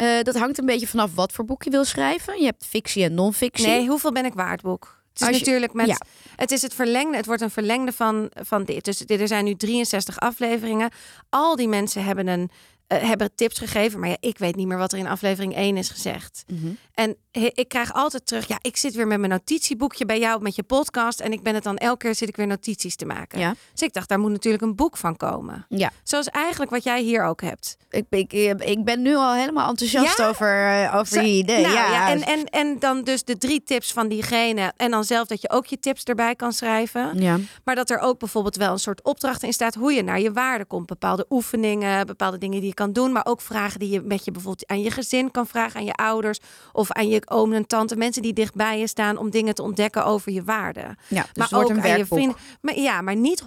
Uh, 0.01 0.21
dat 0.21 0.37
hangt 0.37 0.57
een 0.57 0.65
beetje 0.65 0.87
vanaf 0.87 1.15
wat 1.15 1.31
voor 1.31 1.45
boek 1.45 1.63
je 1.63 1.69
wil 1.69 1.85
schrijven. 1.85 2.39
Je 2.39 2.45
hebt 2.45 2.65
fictie 2.65 3.03
en 3.03 3.13
non-fictie. 3.13 3.67
Nee, 3.67 3.87
hoeveel 3.87 4.11
ben 4.11 4.25
ik 4.25 4.33
waard 4.33 4.61
boek? 4.61 5.03
Het 5.13 5.29
is 5.29 5.39
natuurlijk 5.39 5.73
met. 5.73 5.87
Ja. 5.87 5.97
Het 6.35 6.51
is 6.51 6.61
het 6.61 6.73
verlengde. 6.73 7.17
Het 7.17 7.25
wordt 7.25 7.41
een 7.41 7.49
verlengde 7.49 7.91
van, 7.91 8.29
van 8.33 8.63
dit. 8.63 8.85
Dus 8.85 9.03
er 9.05 9.27
zijn 9.27 9.45
nu 9.45 9.55
63 9.55 10.19
afleveringen. 10.19 10.89
Al 11.29 11.55
die 11.55 11.67
mensen 11.67 12.03
hebben 12.03 12.27
een 12.27 12.49
hebben 12.87 13.35
tips 13.35 13.59
gegeven. 13.59 13.99
Maar 13.99 14.09
ja, 14.09 14.17
ik 14.19 14.37
weet 14.37 14.55
niet 14.55 14.67
meer 14.67 14.77
wat 14.77 14.91
er 14.91 14.99
in 14.99 15.07
aflevering 15.07 15.55
1 15.55 15.77
is 15.77 15.89
gezegd. 15.89 16.43
Mm 16.47 16.59
-hmm. 16.59 16.77
En 16.93 17.17
ik 17.31 17.65
krijg 17.67 17.93
altijd 17.93 18.25
terug, 18.25 18.47
ja, 18.47 18.57
ik 18.61 18.77
zit 18.77 18.95
weer 18.95 19.07
met 19.07 19.19
mijn 19.19 19.31
notitieboekje 19.31 20.05
bij 20.05 20.19
jou 20.19 20.41
met 20.41 20.55
je 20.55 20.63
podcast. 20.63 21.19
En 21.19 21.31
ik 21.31 21.43
ben 21.43 21.53
het 21.53 21.63
dan 21.63 21.77
elke 21.77 21.97
keer 21.97 22.15
zit 22.15 22.29
ik 22.29 22.35
weer 22.35 22.47
notities 22.47 22.95
te 22.95 23.05
maken. 23.05 23.39
Ja. 23.39 23.55
Dus 23.71 23.81
ik 23.81 23.93
dacht, 23.93 24.09
daar 24.09 24.19
moet 24.19 24.31
natuurlijk 24.31 24.63
een 24.63 24.75
boek 24.75 24.97
van 24.97 25.17
komen. 25.17 25.65
Ja. 25.69 25.91
Zoals 26.03 26.27
eigenlijk 26.27 26.71
wat 26.71 26.83
jij 26.83 27.01
hier 27.01 27.23
ook 27.23 27.41
hebt. 27.41 27.77
Ik, 27.89 28.05
ik, 28.09 28.33
ik 28.61 28.83
ben 28.83 29.01
nu 29.01 29.15
al 29.15 29.33
helemaal 29.33 29.69
enthousiast 29.69 30.17
ja? 30.17 30.27
over, 30.27 30.83
uh, 30.83 30.95
over 30.95 31.21
die 31.21 31.37
idee. 31.37 31.61
Nou, 31.61 31.73
ja. 31.73 31.91
ja. 31.91 32.09
En, 32.09 32.23
en, 32.23 32.45
en 32.45 32.79
dan 32.79 33.03
dus 33.03 33.23
de 33.23 33.37
drie 33.37 33.63
tips 33.63 33.93
van 33.93 34.07
diegene. 34.07 34.73
En 34.75 34.91
dan 34.91 35.03
zelf 35.03 35.27
dat 35.27 35.41
je 35.41 35.49
ook 35.49 35.65
je 35.65 35.79
tips 35.79 36.03
erbij 36.03 36.35
kan 36.35 36.53
schrijven. 36.53 37.21
Ja. 37.21 37.37
Maar 37.63 37.75
dat 37.75 37.89
er 37.89 37.99
ook 37.99 38.19
bijvoorbeeld 38.19 38.55
wel 38.55 38.71
een 38.71 38.79
soort 38.79 39.03
opdracht 39.03 39.43
in 39.43 39.53
staat 39.53 39.75
hoe 39.75 39.93
je 39.93 40.03
naar 40.03 40.19
je 40.19 40.31
waarde 40.31 40.65
komt. 40.65 40.85
Bepaalde 40.85 41.25
oefeningen, 41.29 42.05
bepaalde 42.05 42.37
dingen 42.37 42.59
die 42.59 42.69
je 42.69 42.73
kan 42.77 42.93
doen. 42.93 43.11
Maar 43.11 43.25
ook 43.25 43.41
vragen 43.41 43.79
die 43.79 43.89
je 43.89 44.01
met 44.01 44.25
je 44.25 44.31
bijvoorbeeld 44.31 44.67
aan 44.69 44.81
je 44.81 44.91
gezin 44.91 45.31
kan 45.31 45.47
vragen, 45.47 45.79
aan 45.79 45.85
je 45.85 45.93
ouders 45.93 46.39
of 46.71 46.91
aan 46.91 47.07
je 47.07 47.21
oom 47.25 47.53
en 47.53 47.67
tante, 47.67 47.95
mensen 47.95 48.21
die 48.21 48.33
dichtbij 48.33 48.79
je 48.79 48.87
staan 48.87 49.17
om 49.17 49.29
dingen 49.29 49.55
te 49.55 49.63
ontdekken 49.63 50.05
over 50.05 50.31
je 50.31 50.43
waarde. 50.43 50.95
Ja, 51.07 51.25
dus 51.33 51.49
maar 51.49 51.63
ook 51.63 51.69
een 51.69 51.81
aan 51.81 51.97
je 51.97 52.05
vrienden. 52.05 52.37
Maar 52.61 52.79
ja, 52.79 53.01
maar 53.01 53.15
niet 53.15 53.43
100% 53.43 53.45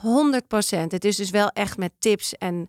Het 0.69 1.05
is 1.05 1.17
dus 1.17 1.31
wel 1.31 1.49
echt 1.49 1.77
met 1.77 1.93
tips 1.99 2.35
en 2.39 2.69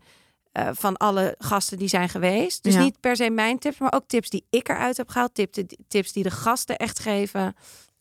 uh, 0.60 0.69
van 0.74 0.97
alle 0.97 1.36
gasten 1.38 1.78
die 1.78 1.88
zijn 1.88 2.10
geweest. 2.10 2.63
Dus 2.63 2.74
Ja. 2.74 2.82
niet 2.82 3.00
per 3.00 3.15
se 3.15 3.30
mijn 3.30 3.60
tips, 3.60 3.78
maar 3.78 3.93
ook 3.93 4.08
tips 4.08 4.30
die 4.30 4.45
ik 4.50 4.69
eruit 4.69 4.97
heb 4.97 5.10
gehaald. 5.10 5.34
Tips, 5.34 5.60
tips 5.88 6.12
die 6.12 6.24
de 6.24 6.32
gasten 6.32 6.78
echt 6.78 7.00
geven. 7.00 7.56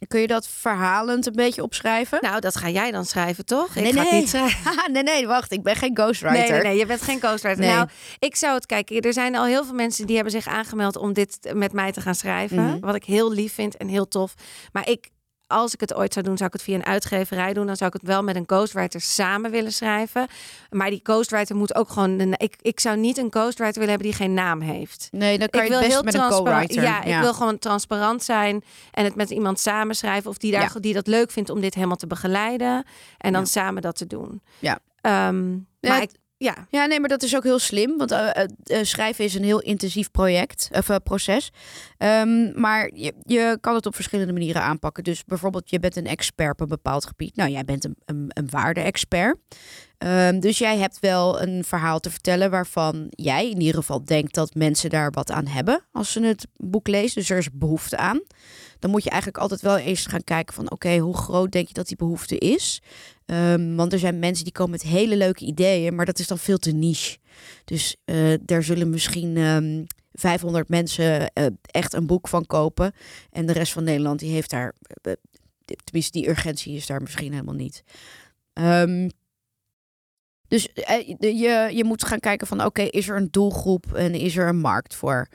Kun 0.09 0.21
je 0.21 0.27
dat 0.27 0.49
verhalend 0.49 1.27
een 1.27 1.33
beetje 1.33 1.63
opschrijven? 1.63 2.19
Nou, 2.21 2.41
dat 2.41 2.57
ga 2.57 2.69
jij 2.69 2.91
dan 2.91 3.05
schrijven, 3.05 3.45
toch? 3.45 3.75
nee, 3.75 3.85
ik 3.85 3.93
ga 3.93 4.01
het 4.01 4.11
nee. 4.11 4.21
niet 4.21 4.29
schrijven. 4.29 4.59
Haha, 4.65 4.89
nee, 4.93 5.03
nee, 5.03 5.27
wacht. 5.27 5.53
Ik 5.53 5.63
ben 5.63 5.77
geen 5.77 5.97
ghostwriter. 5.97 6.41
Nee, 6.41 6.51
nee, 6.51 6.63
nee, 6.63 6.79
je 6.79 6.87
bent 6.87 7.03
geen 7.03 7.19
ghostwriter. 7.19 7.61
Nee. 7.61 7.75
Nou, 7.75 7.89
ik 8.19 8.37
zou 8.37 8.55
het 8.55 8.67
kijken. 8.67 9.01
Er 9.01 9.13
zijn 9.13 9.37
al 9.37 9.45
heel 9.45 9.65
veel 9.65 9.75
mensen 9.75 10.07
die 10.07 10.15
hebben 10.15 10.33
zich 10.33 10.47
aangemeld 10.47 10.97
om 10.97 11.13
dit 11.13 11.39
met 11.55 11.73
mij 11.73 11.93
te 11.93 12.01
gaan 12.01 12.15
schrijven. 12.15 12.65
Mhm. 12.65 12.81
Wat 12.81 12.95
ik 12.95 13.05
heel 13.05 13.33
lief 13.33 13.55
vind 13.55 13.77
en 13.77 13.89
heel 13.89 14.09
tof. 14.09 14.35
Maar 14.73 14.89
ik, 14.89 15.09
als 15.51 15.75
ik 15.75 15.81
het 15.81 15.95
ooit 15.95 16.13
zou 16.13 16.25
doen, 16.25 16.37
zou 16.37 16.47
ik 16.49 16.53
het 16.53 16.63
via 16.63 16.75
een 16.75 16.85
uitgeverij 16.87 17.53
doen. 17.53 17.67
Dan 17.67 17.77
zou 17.77 17.91
ik 17.95 18.01
het 18.01 18.11
wel 18.11 18.23
met 18.23 18.37
een 18.37 18.45
ghostwriter 18.47 19.01
samen 19.01 19.51
willen 19.51 19.73
schrijven. 19.73 20.27
Maar 20.71 20.91
die 20.91 21.01
ghostwriter 21.03 21.57
moet 21.57 21.75
ook 21.75 21.89
gewoon. 21.91 22.19
Een, 22.21 22.35
ik, 22.37 22.55
ik 22.61 22.81
zou 22.81 22.97
niet 22.97 23.19
een 23.19 23.31
ghostwriter 23.31 23.73
willen 23.81 23.89
hebben 23.89 24.07
die 24.09 24.17
geen 24.17 24.35
naam 24.35 24.61
heeft. 24.61 25.09
Nee, 25.13 25.39
dan 25.39 25.49
kan 25.49 25.61
ik 25.61 25.67
je 25.67 25.73
wil 25.73 25.81
best 25.81 25.93
heel 25.93 26.03
met 26.03 26.15
een 26.15 26.29
co-writer. 26.29 26.83
Ja, 26.83 27.03
ik 27.03 27.21
wil 27.21 27.35
gewoon 27.35 27.59
transparant 27.59 28.23
zijn 28.23 28.65
en 28.91 29.05
het 29.05 29.15
met 29.15 29.31
iemand 29.31 29.61
samenschrijven 29.61 30.31
of 30.31 30.39
die 30.39 30.53
daar 30.53 30.71
Ja. 30.75 30.81
die 30.81 30.95
dat 30.95 31.07
leuk 31.07 31.31
vindt 31.31 31.51
om 31.51 31.61
dit 31.61 31.75
helemaal 31.75 31.97
te 31.97 32.07
begeleiden 32.07 32.85
en 33.19 33.33
dan 33.33 33.41
Ja. 33.43 33.47
samen 33.47 33.83
dat 33.83 33.97
te 33.97 34.07
doen. 34.07 34.43
Ja. 34.59 34.79
Ehm, 35.01 35.51
Ja, 35.83 35.89
maar 35.89 36.03
ik, 36.03 36.11
ja, 36.43 36.67
Ja, 36.71 36.87
nee, 36.87 37.01
maar 37.01 37.09
dat 37.09 37.23
is 37.23 37.37
ook 37.37 37.43
heel 37.43 37.59
slim. 37.59 37.97
Want 37.99 38.11
eh, 38.11 38.37
eh, 38.37 38.49
eh, 38.65 38.85
schrijven 38.85 39.25
is 39.25 39.35
een 39.35 39.45
heel 39.45 39.61
intensief 39.61 40.11
project 40.11 40.69
of 40.73 41.03
proces. 41.03 41.53
Ehm, 41.99 42.61
maar 42.61 42.91
je, 42.95 43.15
je 43.23 43.59
kan 43.61 43.75
het 43.75 43.87
op 43.87 43.95
verschillende 43.95 44.33
manieren 44.33 44.63
aanpakken. 44.63 45.05
Dus 45.05 45.25
bijvoorbeeld, 45.25 45.71
je 45.71 45.79
bent 45.79 45.97
een 45.97 46.07
expert 46.07 46.53
op 46.53 46.61
een 46.61 46.69
bepaald 46.69 47.07
gebied. 47.07 47.37
Nou, 47.37 47.51
jij 47.51 47.65
bent 47.65 47.85
een, 47.85 47.97
een, 48.05 48.25
een 48.29 48.51
waarde-expert. 48.51 49.37
Ehm, 49.99 50.41
dus 50.41 50.59
jij 50.59 50.79
hebt 50.79 50.99
wel 51.01 51.43
een 51.43 51.65
verhaal 51.65 52.01
te 52.01 52.11
vertellen 52.11 52.51
waarvan 52.51 53.07
jij 53.11 53.51
in 53.51 53.61
ieder 53.61 53.75
geval 53.75 54.05
denkt 54.05 54.35
dat 54.35 54.55
mensen 54.55 54.91
daar 54.91 55.11
wat 55.11 55.31
aan 55.31 55.47
hebben 55.47 55.85
als 55.93 56.13
ze 56.13 56.23
het 56.23 56.47
boek 56.57 56.89
lezen. 56.89 57.21
Dus 57.21 57.31
er 57.31 57.39
is 57.39 57.49
behoefte 57.53 57.97
aan. 57.97 58.21
Dan 58.81 58.91
moet 58.91 59.05
je 59.05 59.11
eigenlijk 59.11 59.43
altijd 59.43 59.61
wel 59.61 59.79
eerst 59.79 60.09
gaan 60.09 60.25
kijken 60.25 60.55
van 60.55 60.71
oké, 60.71 60.99
hoe 60.99 61.17
groot 61.17 61.53
denk 61.53 61.69
je 61.69 61.75
dat 61.75 61.89
die 61.89 61.97
behoefte 61.97 62.39
is? 62.39 62.83
Ehm, 63.27 63.75
want 63.75 63.93
er 63.93 63.99
zijn 63.99 64.19
mensen 64.19 64.45
die 64.45 64.53
komen 64.53 64.71
met 64.71 64.83
hele 64.83 65.17
leuke 65.17 65.45
ideeën, 65.45 65.95
maar 65.95 66.07
dat 66.07 66.19
is 66.19 66.27
dan 66.27 66.39
veel 66.39 66.59
te 66.59 66.73
niche. 66.73 67.19
Dus 67.65 67.97
uh, 68.05 68.35
daar 68.43 68.63
zullen 68.63 68.91
misschien 68.91 69.37
um, 69.37 69.77
ehm, 69.77 69.85
500 70.13 70.69
mensen 70.69 71.31
uh, 71.35 71.47
echt 71.63 71.93
een 71.93 72.07
boek 72.07 72.29
van 72.29 72.47
kopen. 72.47 72.93
En 73.31 73.47
de 73.47 73.53
rest 73.53 73.73
van 73.73 73.85
Nederland 73.85 74.21
die 74.21 74.33
heeft 74.33 74.51
daar, 74.51 74.75
uh, 75.03 75.13
tenminste 75.85 76.19
die 76.19 76.29
urgentie 76.29 76.77
is 76.77 76.87
daar 76.87 77.01
misschien 77.01 77.33
helemaal 77.33 77.55
niet. 77.55 77.85
Um, 78.53 79.11
dus 80.49 80.69
je, 81.19 81.71
je 81.73 81.85
moet 81.85 82.05
gaan 82.05 82.21
kijken 82.21 82.47
van 82.47 82.65
oké, 82.65 82.83
is 82.83 83.09
er 83.09 83.17
een 83.17 83.31
doelgroep 83.31 83.95
en 83.95 84.15
is 84.15 84.37
er 84.37 84.49
een 84.49 84.61
markt 84.61 84.95
voor? 84.95 85.29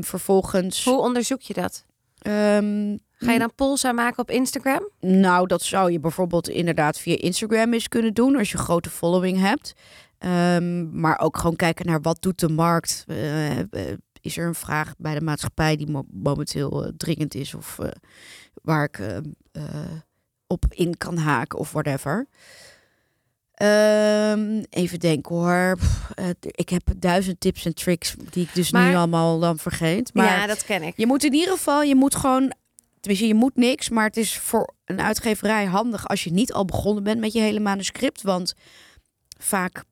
Vervolgens. 0.00 0.84
Hoe 0.84 0.98
onderzoek 1.00 1.40
je 1.40 1.54
dat? 1.54 1.84
Um, 2.26 2.98
Ga 3.16 3.32
je 3.32 3.38
dan 3.38 3.54
polls 3.54 3.84
aanmaken 3.84 4.18
op 4.18 4.30
Instagram? 4.30 4.88
Nou, 5.00 5.46
dat 5.46 5.62
zou 5.62 5.92
je 5.92 6.00
bijvoorbeeld 6.00 6.48
inderdaad 6.48 6.98
via 6.98 7.16
Instagram 7.16 7.72
eens 7.72 7.88
kunnen 7.88 8.14
doen 8.14 8.36
als 8.36 8.50
je 8.50 8.58
een 8.58 8.64
grote 8.64 8.90
following 8.90 9.38
hebt. 9.38 9.72
Um, 10.54 11.00
maar 11.00 11.18
ook 11.18 11.36
gewoon 11.36 11.56
kijken 11.56 11.86
naar 11.86 12.00
wat 12.00 12.22
doet 12.22 12.40
de 12.40 12.48
markt. 12.48 13.04
Uh, 13.06 13.58
is 14.20 14.36
er 14.36 14.46
een 14.46 14.54
vraag 14.54 14.94
bij 14.98 15.14
de 15.14 15.24
maatschappij 15.24 15.76
die 15.76 15.90
mo 15.90 16.04
momenteel 16.10 16.86
uh, 16.86 16.92
dringend 16.96 17.34
is 17.34 17.54
of 17.54 17.78
waar 18.62 18.84
ik 18.84 19.22
op 20.46 20.64
in 20.68 20.96
kan 20.96 21.16
haken 21.16 21.58
of 21.58 21.72
whatever. 21.72 22.26
Um, 23.62 24.64
even 24.70 25.00
denken 25.00 25.34
hoor. 25.36 25.78
ik 26.42 26.68
heb 26.68 26.82
duizend 26.96 27.40
tips 27.40 27.64
en 27.64 27.74
tricks 27.74 28.14
die 28.30 28.44
ik 28.44 28.54
dus 28.54 28.70
nu 28.70 28.94
allemaal 28.94 29.38
dan 29.38 29.58
vergeet. 29.58 30.14
Maar 30.14 30.26
ja, 30.26 30.46
dat 30.46 30.64
ken 30.64 30.82
ik. 30.82 30.92
Je 30.96 31.06
moet 31.06 31.24
in 31.24 31.32
ieder 31.32 31.52
geval, 31.52 31.82
je 31.82 31.94
moet 31.94 32.14
gewoon, 32.14 32.52
tenminste 33.00 33.26
je 33.26 33.34
moet 33.34 33.56
niks, 33.56 33.88
maar 33.88 34.04
het 34.04 34.16
is 34.16 34.38
voor 34.38 34.74
een 34.84 35.00
uitgeverij 35.00 35.64
handig 35.64 36.08
als 36.08 36.24
je 36.24 36.32
niet 36.32 36.52
al 36.52 36.64
begonnen 36.64 37.02
bent 37.02 37.20
met 37.20 37.32
je 37.32 37.40
hele 37.40 37.60
manuscript, 37.60 38.22
want 38.22 38.54
vaak 39.38 39.84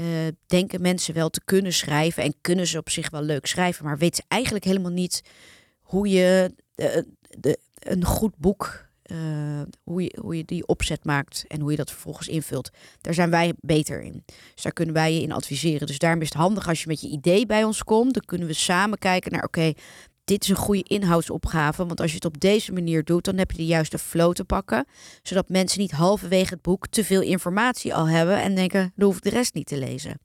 uh, 0.00 0.06
denken 0.46 0.80
mensen 0.80 1.14
wel 1.14 1.30
te 1.30 1.40
kunnen 1.44 1.72
schrijven 1.72 2.22
en 2.22 2.34
kunnen 2.40 2.66
ze 2.66 2.78
op 2.78 2.90
zich 2.90 3.10
wel 3.10 3.22
leuk 3.22 3.46
schrijven, 3.46 3.84
maar 3.84 3.98
weten 3.98 4.24
eigenlijk 4.28 4.64
helemaal 4.64 4.90
niet 4.90 5.22
hoe 5.80 6.08
je 6.08 6.54
de, 6.74 7.06
de, 7.38 7.58
een 7.78 8.04
goed 8.04 8.36
boek 8.36 8.83
hoe, 9.82 10.02
je, 10.02 10.18
hoe 10.20 10.36
je 10.36 10.44
die 10.44 10.66
opzet 10.66 11.04
maakt 11.04 11.44
en 11.48 11.60
hoe 11.60 11.70
je 11.70 11.76
dat 11.76 11.90
vervolgens 11.90 12.28
invult. 12.28 12.70
Daar 13.00 13.14
zijn 13.14 13.30
wij 13.30 13.52
beter 13.60 14.02
in. 14.02 14.22
Dus 14.54 14.62
daar 14.62 14.72
kunnen 14.72 14.94
wij 14.94 15.14
je 15.14 15.20
in 15.20 15.32
adviseren. 15.32 15.86
Dus 15.86 15.98
daarom 15.98 16.20
is 16.20 16.28
het 16.28 16.38
handig 16.38 16.68
als 16.68 16.80
je 16.80 16.88
met 16.88 17.00
je 17.00 17.08
idee 17.08 17.46
bij 17.46 17.64
ons 17.64 17.84
komt. 17.84 18.14
Dan 18.14 18.22
kunnen 18.24 18.46
we 18.46 18.52
samen 18.52 18.98
kijken 18.98 19.32
naar, 19.32 19.44
oké, 19.44 19.72
dit 20.24 20.42
is 20.42 20.48
een 20.48 20.56
goede 20.56 20.82
inhoudsopgave. 20.82 21.86
Want 21.86 22.00
als 22.00 22.10
je 22.10 22.16
het 22.16 22.24
op 22.24 22.40
deze 22.40 22.72
manier 22.72 23.04
doet, 23.04 23.24
dan 23.24 23.38
heb 23.38 23.50
je 23.50 23.56
de 23.56 23.66
juiste 23.66 23.98
flow 23.98 24.32
te 24.32 24.44
pakken. 24.44 24.86
Zodat 25.22 25.48
mensen 25.48 25.80
niet 25.80 25.90
halverwege 25.90 26.54
het 26.54 26.62
boek 26.62 26.86
te 26.86 27.04
veel 27.04 27.20
informatie 27.20 27.94
al 27.94 28.08
hebben 28.08 28.42
en 28.42 28.54
denken, 28.54 28.92
dan 28.96 29.06
hoef 29.06 29.16
ik 29.16 29.22
de 29.22 29.30
rest 29.30 29.54
niet 29.54 29.66
te 29.66 29.78
lezen. 29.78 30.18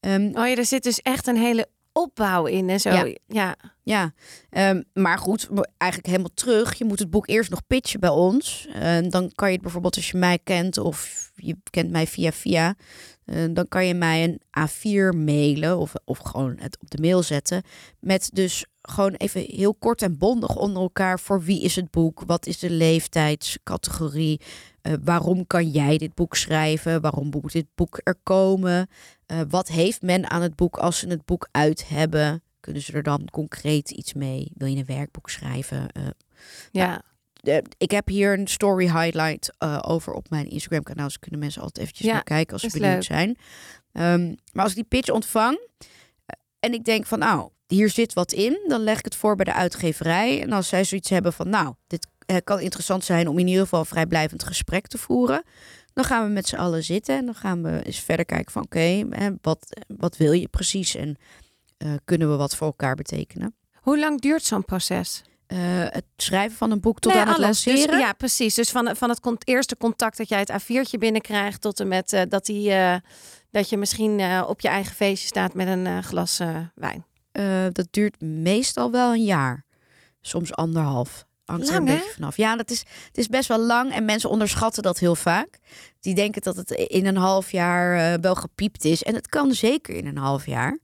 Um, 0.00 0.26
oh 0.26 0.46
ja, 0.46 0.56
er 0.56 0.64
zit 0.64 0.82
dus 0.82 1.02
echt 1.02 1.26
een 1.26 1.36
hele 1.36 1.68
opbouw 1.92 2.46
in 2.46 2.68
en 2.68 2.80
zo. 2.80 2.90
Ja, 2.90 3.14
ja. 3.26 3.56
ja. 3.82 4.12
Um, 4.70 4.84
maar 4.92 5.18
goed, 5.18 5.48
eigenlijk 5.76 6.10
helemaal 6.10 6.34
terug. 6.34 6.74
Je 6.74 6.84
moet 6.84 6.98
het 6.98 7.10
boek 7.10 7.28
eerst 7.28 7.50
nog 7.50 7.66
pitchen 7.66 8.00
bij 8.00 8.10
ons. 8.10 8.68
Uh, 8.76 8.98
dan 9.08 9.32
kan 9.34 9.48
je 9.48 9.54
het 9.54 9.62
bijvoorbeeld 9.62 9.96
als 9.96 10.10
je 10.10 10.16
mij 10.16 10.38
kent 10.44 10.78
of 10.78 11.30
je 11.34 11.56
kent 11.70 11.90
mij 11.90 12.06
via 12.06 12.32
via. 12.32 12.74
Uh, 13.30 13.44
dan 13.50 13.68
kan 13.68 13.86
je 13.86 13.94
mij 13.94 14.24
een 14.24 14.40
A4 14.68 15.16
mailen 15.16 15.78
of, 15.78 15.92
of 16.04 16.18
gewoon 16.18 16.56
het 16.58 16.78
op 16.80 16.90
de 16.90 17.00
mail 17.00 17.22
zetten. 17.22 17.62
Met 17.98 18.30
dus 18.32 18.64
gewoon 18.82 19.14
even 19.14 19.40
heel 19.40 19.74
kort 19.74 20.02
en 20.02 20.18
bondig 20.18 20.56
onder 20.56 20.82
elkaar. 20.82 21.20
Voor 21.20 21.42
wie 21.42 21.62
is 21.62 21.76
het 21.76 21.90
boek? 21.90 22.22
Wat 22.26 22.46
is 22.46 22.58
de 22.58 22.70
leeftijdscategorie? 22.70 24.40
Uh, 24.82 24.92
waarom 25.04 25.46
kan 25.46 25.70
jij 25.70 25.98
dit 25.98 26.14
boek 26.14 26.36
schrijven? 26.36 27.00
Waarom 27.00 27.28
moet 27.30 27.52
dit 27.52 27.66
boek 27.74 28.00
er 28.02 28.16
komen? 28.22 28.88
Uh, 29.26 29.40
wat 29.48 29.68
heeft 29.68 30.02
men 30.02 30.30
aan 30.30 30.42
het 30.42 30.56
boek 30.56 30.76
als 30.76 30.98
ze 30.98 31.08
het 31.08 31.24
boek 31.24 31.48
uit 31.50 31.88
hebben? 31.88 32.42
Kunnen 32.60 32.82
ze 32.82 32.92
er 32.92 33.02
dan 33.02 33.28
concreet 33.30 33.90
iets 33.90 34.14
mee? 34.14 34.52
Wil 34.54 34.68
je 34.68 34.76
een 34.76 34.84
werkboek 34.84 35.30
schrijven? 35.30 35.86
Uh, 35.96 36.06
ja. 36.70 37.02
Nou, 37.42 37.62
ik 37.78 37.90
heb 37.90 38.08
hier 38.08 38.38
een 38.38 38.46
story 38.46 38.84
highlight 38.84 39.52
over 39.84 40.12
op 40.12 40.30
mijn 40.30 40.48
Instagram 40.48 40.82
kanaal. 40.82 41.06
Dus 41.06 41.18
kunnen 41.18 41.40
mensen 41.40 41.62
altijd 41.62 41.78
eventjes 41.78 42.06
ja, 42.06 42.12
naar 42.12 42.22
kijken 42.22 42.52
als 42.52 42.62
ze 42.62 42.70
benieuwd 42.78 42.92
leuk. 42.92 43.02
zijn. 43.02 43.28
Um, 43.92 44.36
maar 44.52 44.62
als 44.62 44.72
ik 44.72 44.78
die 44.78 45.00
pitch 45.00 45.10
ontvang 45.10 45.58
en 46.60 46.72
ik 46.72 46.84
denk 46.84 47.06
van 47.06 47.18
nou, 47.18 47.50
hier 47.66 47.90
zit 47.90 48.12
wat 48.12 48.32
in, 48.32 48.64
dan 48.66 48.80
leg 48.80 48.98
ik 48.98 49.04
het 49.04 49.16
voor 49.16 49.36
bij 49.36 49.44
de 49.44 49.52
uitgeverij. 49.52 50.42
En 50.42 50.52
als 50.52 50.68
zij 50.68 50.84
zoiets 50.84 51.10
hebben 51.10 51.32
van 51.32 51.48
nou, 51.48 51.74
dit 51.86 52.06
kan 52.44 52.60
interessant 52.60 53.04
zijn 53.04 53.28
om 53.28 53.38
in 53.38 53.46
ieder 53.46 53.62
geval 53.62 53.80
een 53.80 53.86
vrijblijvend 53.86 54.44
gesprek 54.44 54.86
te 54.86 54.98
voeren. 54.98 55.42
Dan 55.92 56.04
gaan 56.04 56.26
we 56.26 56.32
met 56.32 56.48
z'n 56.48 56.56
allen 56.56 56.84
zitten 56.84 57.16
en 57.16 57.24
dan 57.24 57.34
gaan 57.34 57.62
we 57.62 57.82
eens 57.82 58.00
verder 58.00 58.24
kijken 58.24 58.52
van 58.52 58.62
oké, 58.62 59.04
okay, 59.06 59.36
wat, 59.40 59.82
wat 59.86 60.16
wil 60.16 60.32
je 60.32 60.48
precies 60.48 60.94
en 60.94 61.16
uh, 61.78 61.92
kunnen 62.04 62.30
we 62.30 62.36
wat 62.36 62.56
voor 62.56 62.66
elkaar 62.66 62.94
betekenen. 62.94 63.54
Hoe 63.80 63.98
lang 63.98 64.20
duurt 64.20 64.42
zo'n 64.42 64.64
proces? 64.64 65.22
Uh, 65.52 65.58
het 65.88 66.04
schrijven 66.16 66.56
van 66.56 66.70
een 66.70 66.80
boek 66.80 67.00
tot 67.00 67.12
nee, 67.12 67.20
aan 67.20 67.28
het. 67.28 67.36
Dus 67.36 67.44
lanceren? 67.44 67.90
Dus, 67.90 68.00
ja, 68.00 68.12
precies. 68.12 68.54
Dus 68.54 68.70
van, 68.70 68.96
van 68.96 69.10
het 69.10 69.48
eerste 69.48 69.76
contact 69.76 70.16
dat 70.16 70.28
jij 70.28 70.38
het 70.38 70.52
A4'tje 70.52 70.98
binnenkrijgt 70.98 71.60
tot 71.60 71.80
en 71.80 71.88
met 71.88 72.12
uh, 72.12 72.22
dat, 72.28 72.46
die, 72.46 72.72
dat 73.50 73.68
je 73.68 73.76
misschien 73.76 74.44
op 74.46 74.60
je 74.60 74.68
eigen 74.68 74.94
feestje 74.94 75.26
staat 75.26 75.54
met 75.54 75.68
een 75.68 76.04
glas 76.04 76.40
wijn. 76.74 77.04
dat 77.72 77.86
duurt 77.90 78.20
meestal 78.20 78.90
wel 78.90 79.12
een 79.12 79.24
jaar. 79.24 79.64
Soms 80.20 80.54
anderhalf 80.54 81.24
hangt 81.44 81.70
lang, 81.70 81.74
er 81.74 81.80
een 81.88 81.96
beetje 81.96 82.14
vanaf. 82.14 82.36
Ja, 82.36 82.56
dat 82.56 82.70
is, 82.70 82.78
het 83.06 83.18
is 83.18 83.26
best 83.26 83.48
wel 83.48 83.60
lang 83.60 83.92
en 83.92 84.04
mensen 84.04 84.30
onderschatten 84.30 84.82
dat 84.82 84.98
heel 84.98 85.16
vaak. 85.16 85.58
Die 86.00 86.14
denken 86.14 86.42
dat 86.42 86.56
het 86.56 86.70
in 86.70 87.06
een 87.06 87.16
half 87.16 87.52
jaar 87.52 88.20
wel 88.20 88.34
gepiept 88.34 88.84
is. 88.84 89.02
En 89.02 89.14
het 89.14 89.28
kan 89.28 89.54
zeker 89.54 89.94
in 89.94 90.06
een 90.06 90.18
half 90.18 90.46
jaar. 90.46 90.78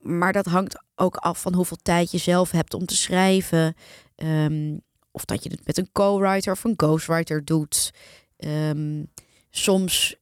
Maar 0.00 0.32
dat 0.32 0.46
hangt 0.46 0.82
ook 0.94 1.16
af 1.16 1.40
van 1.40 1.54
hoeveel 1.54 1.78
tijd 1.82 2.10
je 2.10 2.18
zelf 2.18 2.50
hebt 2.50 2.74
om 2.74 2.86
te 2.86 2.96
schrijven. 2.96 3.74
Um, 4.16 4.80
of 5.10 5.24
dat 5.24 5.42
je 5.42 5.50
het 5.50 5.66
met 5.66 5.78
een 5.78 5.92
co-writer 5.92 6.52
of 6.52 6.64
een 6.64 6.74
ghostwriter 6.76 7.44
doet. 7.44 7.90
Um, 8.36 9.10
soms 9.50 10.16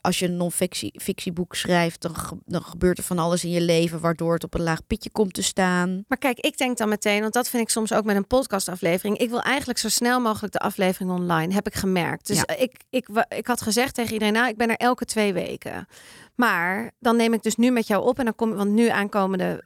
als 0.00 0.18
je 0.18 0.26
een 0.26 0.36
non-fictieboek 0.36 1.54
schrijft, 1.54 2.00
dan, 2.00 2.14
dan 2.46 2.62
gebeurt 2.62 2.98
er 2.98 3.04
van 3.04 3.18
alles 3.18 3.44
in 3.44 3.50
je 3.50 3.60
leven 3.60 4.00
waardoor 4.00 4.34
het 4.34 4.44
op 4.44 4.54
een 4.54 4.62
laag 4.62 4.86
pitje 4.86 5.10
komt 5.10 5.34
te 5.34 5.42
staan. 5.42 6.04
Maar 6.08 6.18
kijk, 6.18 6.38
ik 6.38 6.58
denk 6.58 6.76
dan 6.78 6.88
meteen, 6.88 7.20
want 7.20 7.32
dat 7.32 7.48
vind 7.48 7.62
ik 7.62 7.68
soms 7.68 7.92
ook 7.92 8.04
met 8.04 8.16
een 8.16 8.26
podcastaflevering. 8.26 9.18
Ik 9.18 9.30
wil 9.30 9.42
eigenlijk 9.42 9.78
zo 9.78 9.88
snel 9.88 10.20
mogelijk 10.20 10.52
de 10.52 10.58
aflevering 10.58 11.10
online, 11.10 11.54
heb 11.54 11.66
ik 11.66 11.74
gemerkt. 11.74 12.26
Dus 12.26 12.42
ik, 12.56 12.72
ik, 12.90 13.08
ik 13.28 13.46
had 13.46 13.62
gezegd 13.62 13.94
tegen 13.94 14.12
iedereen, 14.12 14.34
nou, 14.34 14.48
ik 14.48 14.56
ben 14.56 14.68
er 14.68 14.76
elke 14.76 15.04
twee 15.04 15.32
weken. 15.32 15.86
Maar 16.34 16.90
dan 16.98 17.16
neem 17.16 17.32
ik 17.32 17.42
dus 17.42 17.56
nu 17.56 17.70
met 17.70 17.86
jou 17.86 18.04
op 18.04 18.18
en 18.18 18.24
dan 18.24 18.34
kom, 18.34 18.54
want 18.54 18.70
nu 18.70 18.88
aankomende 18.88 19.64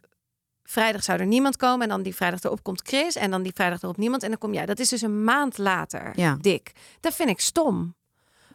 vrijdag 0.64 1.04
zou 1.04 1.20
er 1.20 1.26
niemand 1.26 1.56
komen. 1.56 1.82
En 1.82 1.88
dan 1.88 2.02
die 2.02 2.14
vrijdag 2.14 2.42
erop 2.42 2.62
komt 2.62 2.82
Chris. 2.84 3.16
En 3.16 3.30
dan 3.30 3.42
die 3.42 3.52
vrijdag 3.54 3.82
erop 3.82 3.96
niemand. 3.96 4.22
En 4.22 4.28
dan 4.28 4.38
kom 4.38 4.54
jij. 4.54 4.66
Dat 4.66 4.78
is 4.78 4.88
dus 4.88 5.02
een 5.02 5.24
maand 5.24 5.58
later, 5.58 6.12
ja. 6.16 6.36
dik. 6.40 6.72
Dat 7.00 7.14
vind 7.14 7.28
ik 7.28 7.40
stom. 7.40 7.94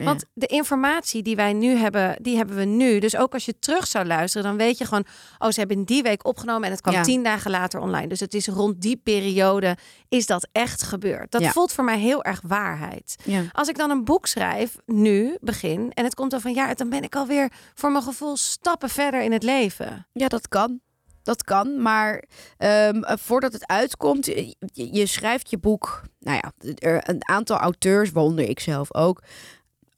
Want 0.06 0.26
de 0.34 0.46
informatie 0.46 1.24
die 1.24 1.36
wij 1.36 1.54
nu 1.54 1.76
hebben, 1.76 2.16
die 2.22 2.38
hebben 2.38 2.56
we 2.56 2.66
nu. 2.66 3.00
Dus 3.00 3.16
ook 3.16 3.34
als 3.34 3.46
je 3.46 3.60
terug 3.60 3.88
zou 3.88 4.06
luisteren, 4.06 4.48
dan 4.48 4.58
weet 4.58 4.78
je 4.78 4.86
gewoon, 4.86 5.06
oh, 5.38 5.50
ze 5.50 5.60
hebben 5.60 5.78
in 5.78 5.84
die 5.84 6.04
week 6.04 6.26
opgenomen 6.26 6.64
en 6.64 6.72
het 6.72 6.82
kwam 6.82 7.04
tien 7.04 7.24
dagen 7.24 7.52
later 7.52 7.80
online. 7.80 8.08
Dus 8.08 8.20
het 8.20 8.34
is 8.34 8.48
rond 8.48 8.82
die 8.82 8.98
periode 8.98 9.78
is 10.10 10.26
dat 10.26 10.48
echt 10.52 10.84
gebeurd. 10.84 11.32
Dat 11.32 11.48
voelt 11.48 11.72
voor 11.72 11.84
mij 11.84 12.00
heel 12.00 12.24
erg 12.24 12.42
waarheid. 12.48 13.16
Als 13.52 13.68
ik 13.68 13.78
dan 13.78 13.90
een 13.90 14.04
boek 14.04 14.28
schrijf, 14.28 14.76
nu 14.86 15.38
begin, 15.42 15.92
en 15.94 16.04
het 16.04 16.16
komt 16.16 16.32
dan 16.32 16.42
van 16.42 16.54
ja, 16.54 16.74
dan 16.74 16.90
ben 16.90 17.04
ik 17.04 17.16
alweer 17.16 17.52
voor 17.74 17.92
mijn 17.92 18.04
gevoel 18.04 18.38
stappen 18.38 18.90
verder 18.90 19.22
in 19.22 19.32
het 19.32 19.44
leven. 19.44 20.08
Ja, 20.14 20.28
dat 20.28 20.48
kan. 20.48 20.80
Dat 21.24 21.44
kan, 21.44 21.82
maar 21.82 22.24
um, 22.58 23.04
voordat 23.06 23.54
het 23.54 23.68
uitkomt, 23.68 24.26
je, 24.26 24.56
je, 24.74 25.06
schrijft 25.06 25.50
je 25.50 25.58
boek. 25.58 26.02
Nou 26.20 26.40
ja, 26.44 26.74
er 26.76 27.10
een 27.10 27.28
aantal 27.28 27.58
auteurs, 27.58 28.12
waaronder 28.12 28.50
ik 28.50 28.60
zelf 28.60 28.94
ook, 28.94 29.22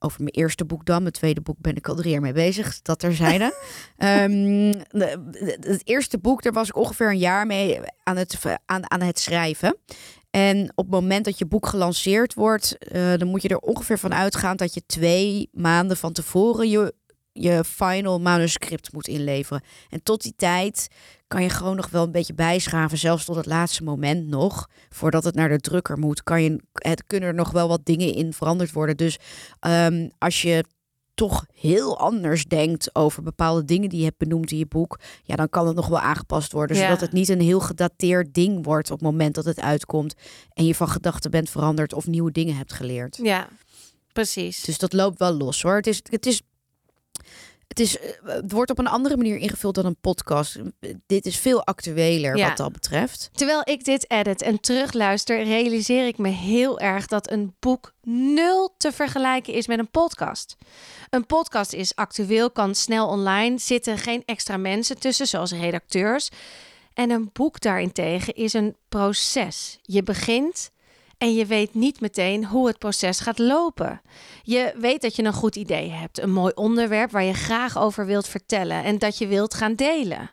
over 0.04 0.24
mijn 0.24 0.36
eerste 0.36 0.66
boek 0.66 0.86
dan. 0.86 1.02
Mijn 1.02 1.14
tweede 1.14 1.42
boek 1.42 1.58
ben 1.60 1.76
ik 1.76 1.88
al 1.88 1.96
drie 1.96 2.12
jaar 2.12 2.22
mee 2.22 2.34
bezig. 2.34 2.82
Dat 2.82 3.04
er 3.04 3.16
zijn. 3.16 3.42
um, 4.32 4.74
het 5.72 5.82
eerste 5.84 6.18
boek, 6.18 6.44
daar 6.44 6.54
was 6.54 6.68
ik 6.68 6.76
ongeveer 6.76 7.10
een 7.10 7.18
jaar 7.18 7.46
mee 7.46 7.80
aan 8.04 8.18
het, 8.18 8.38
aan, 8.66 8.92
aan 8.92 9.02
het 9.02 9.20
schrijven. 9.20 9.78
En 10.32 10.72
op 10.76 10.86
het 10.86 10.94
moment 10.94 11.26
dat 11.26 11.38
je 11.38 11.46
boek 11.46 11.68
gelanceerd 11.68 12.34
wordt, 12.34 12.78
uh, 12.92 13.14
dan 13.18 13.28
moet 13.28 13.42
je 13.42 13.48
er 13.48 13.58
ongeveer 13.58 14.00
van 14.00 14.14
uitgaan 14.14 14.56
dat 14.58 14.74
je 14.74 14.86
twee 14.86 15.50
maanden 15.52 15.98
van 15.98 16.14
tevoren 16.14 16.70
je 16.70 16.94
je 17.34 17.64
final 17.64 18.20
manuscript 18.20 18.94
moet 18.94 19.08
inleveren. 19.08 19.64
En 19.90 20.04
tot 20.04 20.22
die 20.22 20.34
tijd 20.36 20.88
kan 21.28 21.44
je 21.44 21.50
gewoon 21.50 21.76
nog 21.76 21.90
wel 21.90 22.04
een 22.04 22.12
beetje 22.12 22.34
bijschaven, 22.34 22.98
zelfs 22.98 23.26
tot 23.26 23.36
het 23.36 23.46
laatste 23.46 23.84
moment 23.84 24.28
nog, 24.28 24.70
voordat 24.90 25.24
het 25.24 25.36
naar 25.36 25.50
de 25.50 25.60
drukker 25.60 25.98
moet, 25.98 26.24
kan 26.24 26.44
je, 26.44 26.60
het 26.74 27.04
kunnen 27.08 27.30
er 27.30 27.36
nog 27.36 27.52
wel 27.52 27.68
wat 27.68 27.86
dingen 27.86 28.14
in 28.14 28.34
veranderd 28.34 28.72
worden. 28.72 28.98
Dus 28.98 29.18
um, 29.68 30.10
als 30.18 30.42
je 30.42 30.66
toch 31.14 31.46
heel 31.54 32.00
anders 32.00 32.46
denkt 32.46 32.96
over 32.96 33.24
bepaalde 33.24 33.66
dingen 33.66 33.90
die 33.90 34.00
je 34.00 34.06
hebt 34.06 34.18
benoemd 34.18 34.52
in 34.52 34.58
je 34.58 34.66
boek, 34.66 35.00
ja, 35.24 35.36
dan 35.36 35.50
kan 35.50 35.68
het 35.68 35.76
nog 35.76 35.88
wel 35.88 36.00
aangepast 36.00 36.52
worden, 36.52 36.78
Ja. 36.78 36.84
zodat 36.84 37.02
het 37.02 37.12
niet 37.12 37.30
een 37.30 37.42
heel 37.42 37.60
gedateerd 37.60 38.34
ding 38.34 38.66
wordt 38.66 38.92
op 38.92 39.00
het 39.00 39.08
moment 39.08 39.36
dat 39.36 39.46
het 39.46 39.60
uitkomt 39.60 40.14
en 40.54 40.66
je 40.66 40.76
van 40.76 40.88
gedachten 40.88 41.32
bent 41.32 41.50
veranderd 41.50 41.94
of 41.94 42.08
nieuwe 42.08 42.32
dingen 42.32 42.56
hebt 42.56 42.74
geleerd. 42.74 43.20
Ja, 43.24 43.48
precies. 44.14 44.62
Dus 44.62 44.78
dat 44.78 44.94
loopt 44.94 45.20
wel 45.20 45.34
los 45.34 45.62
hoor. 45.62 45.76
Het 45.76 45.88
is, 45.88 46.02
het 46.10 46.26
is, 46.26 46.42
het 47.72 47.80
is, 47.80 47.98
eh, 48.00 48.10
het 48.24 48.52
wordt 48.52 48.72
op 48.72 48.78
een 48.80 48.88
andere 48.88 49.18
manier 49.18 49.38
ingevuld 49.38 49.76
dan 49.76 49.86
een 49.86 50.00
podcast. 50.02 50.58
Dit 51.06 51.26
is 51.26 51.38
veel 51.38 51.64
actueler 51.66 52.38
Ja. 52.38 52.48
wat 52.48 52.58
dat 52.58 52.72
betreft. 52.72 53.30
Terwijl 53.34 53.62
ik 53.64 53.86
dit 53.86 54.10
edit 54.12 54.42
en 54.42 54.60
terugluister, 54.60 55.44
realiseer 55.44 56.08
ik 56.08 56.18
me 56.18 56.30
heel 56.30 56.80
erg 56.80 57.06
dat 57.08 57.32
een 57.32 57.56
boek 57.60 57.94
nul 58.04 58.74
te 58.78 58.92
vergelijken 58.92 59.54
is 59.54 59.68
met 59.68 59.80
een 59.80 59.92
podcast. 59.92 60.56
Een 61.10 61.26
podcast 61.26 61.74
is 61.74 61.96
actueel, 61.96 62.52
kan 62.52 62.76
snel 62.76 63.08
online, 63.08 63.58
zitten 63.58 63.98
geen 63.98 64.24
extra 64.26 64.58
mensen 64.58 65.00
tussen, 65.00 65.28
zoals 65.28 65.52
redacteurs. 65.52 66.30
En 66.94 67.10
een 67.10 67.30
boek 67.34 67.62
daarentegen 67.62 68.34
is 68.36 68.54
een 68.54 68.76
proces. 68.90 69.80
Je 69.82 70.04
begint 70.04 70.72
en 71.22 71.34
je 71.34 71.46
weet 71.46 71.74
niet 71.74 72.02
meteen 72.02 72.46
hoe 72.46 72.68
het 72.68 72.78
proces 72.78 73.20
gaat 73.20 73.40
lopen. 73.40 74.02
Je 74.44 74.74
weet 74.78 75.02
dat 75.02 75.16
je 75.16 75.24
een 75.24 75.34
goed 75.34 75.56
idee 75.56 75.90
hebt, 75.90 76.20
een 76.20 76.32
mooi 76.32 76.52
onderwerp 76.56 77.12
waar 77.12 77.24
je 77.24 77.34
graag 77.34 77.78
over 77.78 78.06
wilt 78.06 78.28
vertellen 78.28 78.84
en 78.84 78.98
dat 78.98 79.18
je 79.18 79.28
wilt 79.28 79.54
gaan 79.54 79.76
delen. 79.76 80.32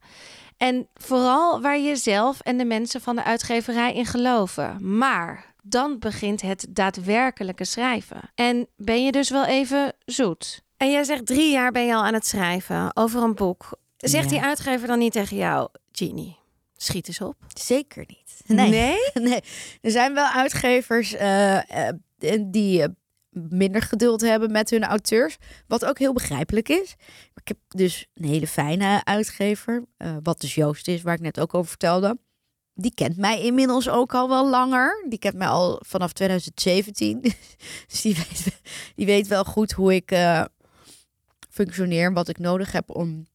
En 0.57 0.89
vooral 0.95 1.61
waar 1.61 1.79
je 1.79 1.97
zelf 1.97 2.41
en 2.41 2.57
de 2.59 2.65
mensen 2.65 3.01
van 3.01 3.17
de 3.17 3.25
uitgeverij 3.25 3.95
in 3.95 4.07
geloven. 4.07 4.97
Maar 4.99 5.55
dan 5.63 5.99
begint 5.99 6.41
het 6.43 6.67
daadwerkelijke 6.71 7.65
schrijven. 7.65 8.21
En 8.35 8.67
ben 8.77 9.05
je 9.05 9.13
dus 9.13 9.31
wel 9.31 9.45
even 9.45 9.93
zoet. 10.05 10.63
En 10.77 10.91
jij 10.91 11.05
zegt 11.05 11.27
drie 11.27 11.51
jaar 11.51 11.73
ben 11.73 11.87
je 11.87 11.95
al 11.95 12.05
aan 12.05 12.15
het 12.15 12.27
schrijven 12.27 12.97
over 12.97 13.23
een 13.23 13.35
boek. 13.35 13.69
Zegt 13.97 14.25
Ja. 14.25 14.31
die 14.31 14.41
uitgever 14.41 14.87
dan 14.89 14.99
niet 14.99 15.13
tegen 15.13 15.37
jou, 15.37 15.69
Genie, 15.93 16.39
schiet 16.83 17.09
eens 17.09 17.21
op? 17.21 17.37
Zeker 17.55 18.05
niet. 18.07 18.27
Nee. 18.47 18.71
Nee? 18.71 18.99
nee. 19.29 19.41
Er 19.81 19.91
zijn 19.91 20.15
wel 20.15 20.27
uitgevers 20.27 21.15
eh, 21.15 21.89
eh, 21.89 21.95
die 22.47 22.83
eh, 22.83 22.89
minder 23.31 23.83
geduld 23.83 24.21
hebben 24.21 24.53
met 24.53 24.71
hun 24.71 24.85
auteurs. 24.85 25.37
Wat 25.67 25.85
ook 25.85 25.99
heel 25.99 26.13
begrijpelijk 26.13 26.69
is. 26.69 26.95
Ik 27.35 27.49
heb 27.49 27.59
dus 27.69 28.07
een 28.15 28.29
hele 28.29 28.47
fijne 28.47 29.05
uitgever. 29.05 29.85
wat 30.23 30.41
dus 30.41 30.55
Joost 30.55 30.89
is, 30.89 31.03
waar 31.03 31.15
ik 31.15 31.21
net 31.21 31.41
ook 31.41 31.55
over 31.55 31.69
vertelde. 31.69 32.19
Die 32.81 32.95
kent 32.95 33.17
mij 33.17 33.43
inmiddels 33.43 33.89
ook 33.89 34.15
al 34.15 34.29
wel 34.29 34.49
langer. 34.49 35.05
Die 35.09 35.19
kent 35.19 35.35
mij 35.35 35.47
al 35.47 35.83
vanaf 35.87 36.13
2017. 36.13 37.21
dus 37.89 38.01
die 38.01 38.15
weet, 38.15 38.61
die 38.95 39.07
weet 39.07 39.27
wel 39.27 39.45
goed 39.45 39.73
hoe 39.73 39.95
ik 39.95 40.11
eh, 40.11 40.45
functioneer. 41.51 42.07
en 42.07 42.13
Wat 42.13 42.29
ik 42.29 42.39
nodig 42.39 42.73
heb 42.73 42.91
om 42.91 43.27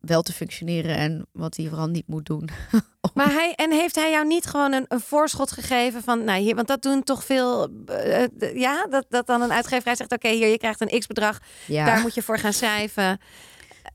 wel 0.00 0.22
te 0.22 0.32
functioneren. 0.32 0.96
En 0.96 1.26
wat 1.32 1.56
hij 1.56 1.68
vooral 1.68 1.86
niet 1.88 2.06
moet 2.08 2.26
doen. 2.26 2.48
Maar 3.14 3.32
hij, 3.32 3.52
en 3.54 3.72
heeft 3.72 3.94
hij 3.94 4.10
jou 4.10 4.26
niet 4.26 4.46
gewoon 4.46 4.72
een, 4.72 4.84
een 4.88 5.00
voorschot 5.00 5.52
gegeven 5.52 6.02
van, 6.02 6.24
nou 6.24 6.40
hier, 6.40 6.54
want 6.54 6.68
dat 6.68 6.82
doen 6.82 7.02
toch 7.02 7.24
veel, 7.24 7.68
eh, 7.86 8.22
eh, 8.22 8.28
ja, 8.54 8.86
dat, 8.90 9.06
dat 9.08 9.26
dan 9.26 9.42
een 9.42 9.52
uitgeverij 9.52 9.96
zegt, 9.96 10.12
oké, 10.12 10.28
hier, 10.28 10.48
je 10.48 10.58
krijgt 10.58 10.80
een 10.80 10.98
x-bedrag, 10.98 11.38
Ja. 11.66 11.84
daar 11.84 12.00
moet 12.00 12.14
je 12.14 12.22
voor 12.22 12.38
gaan 12.38 12.52
schrijven. 12.52 13.20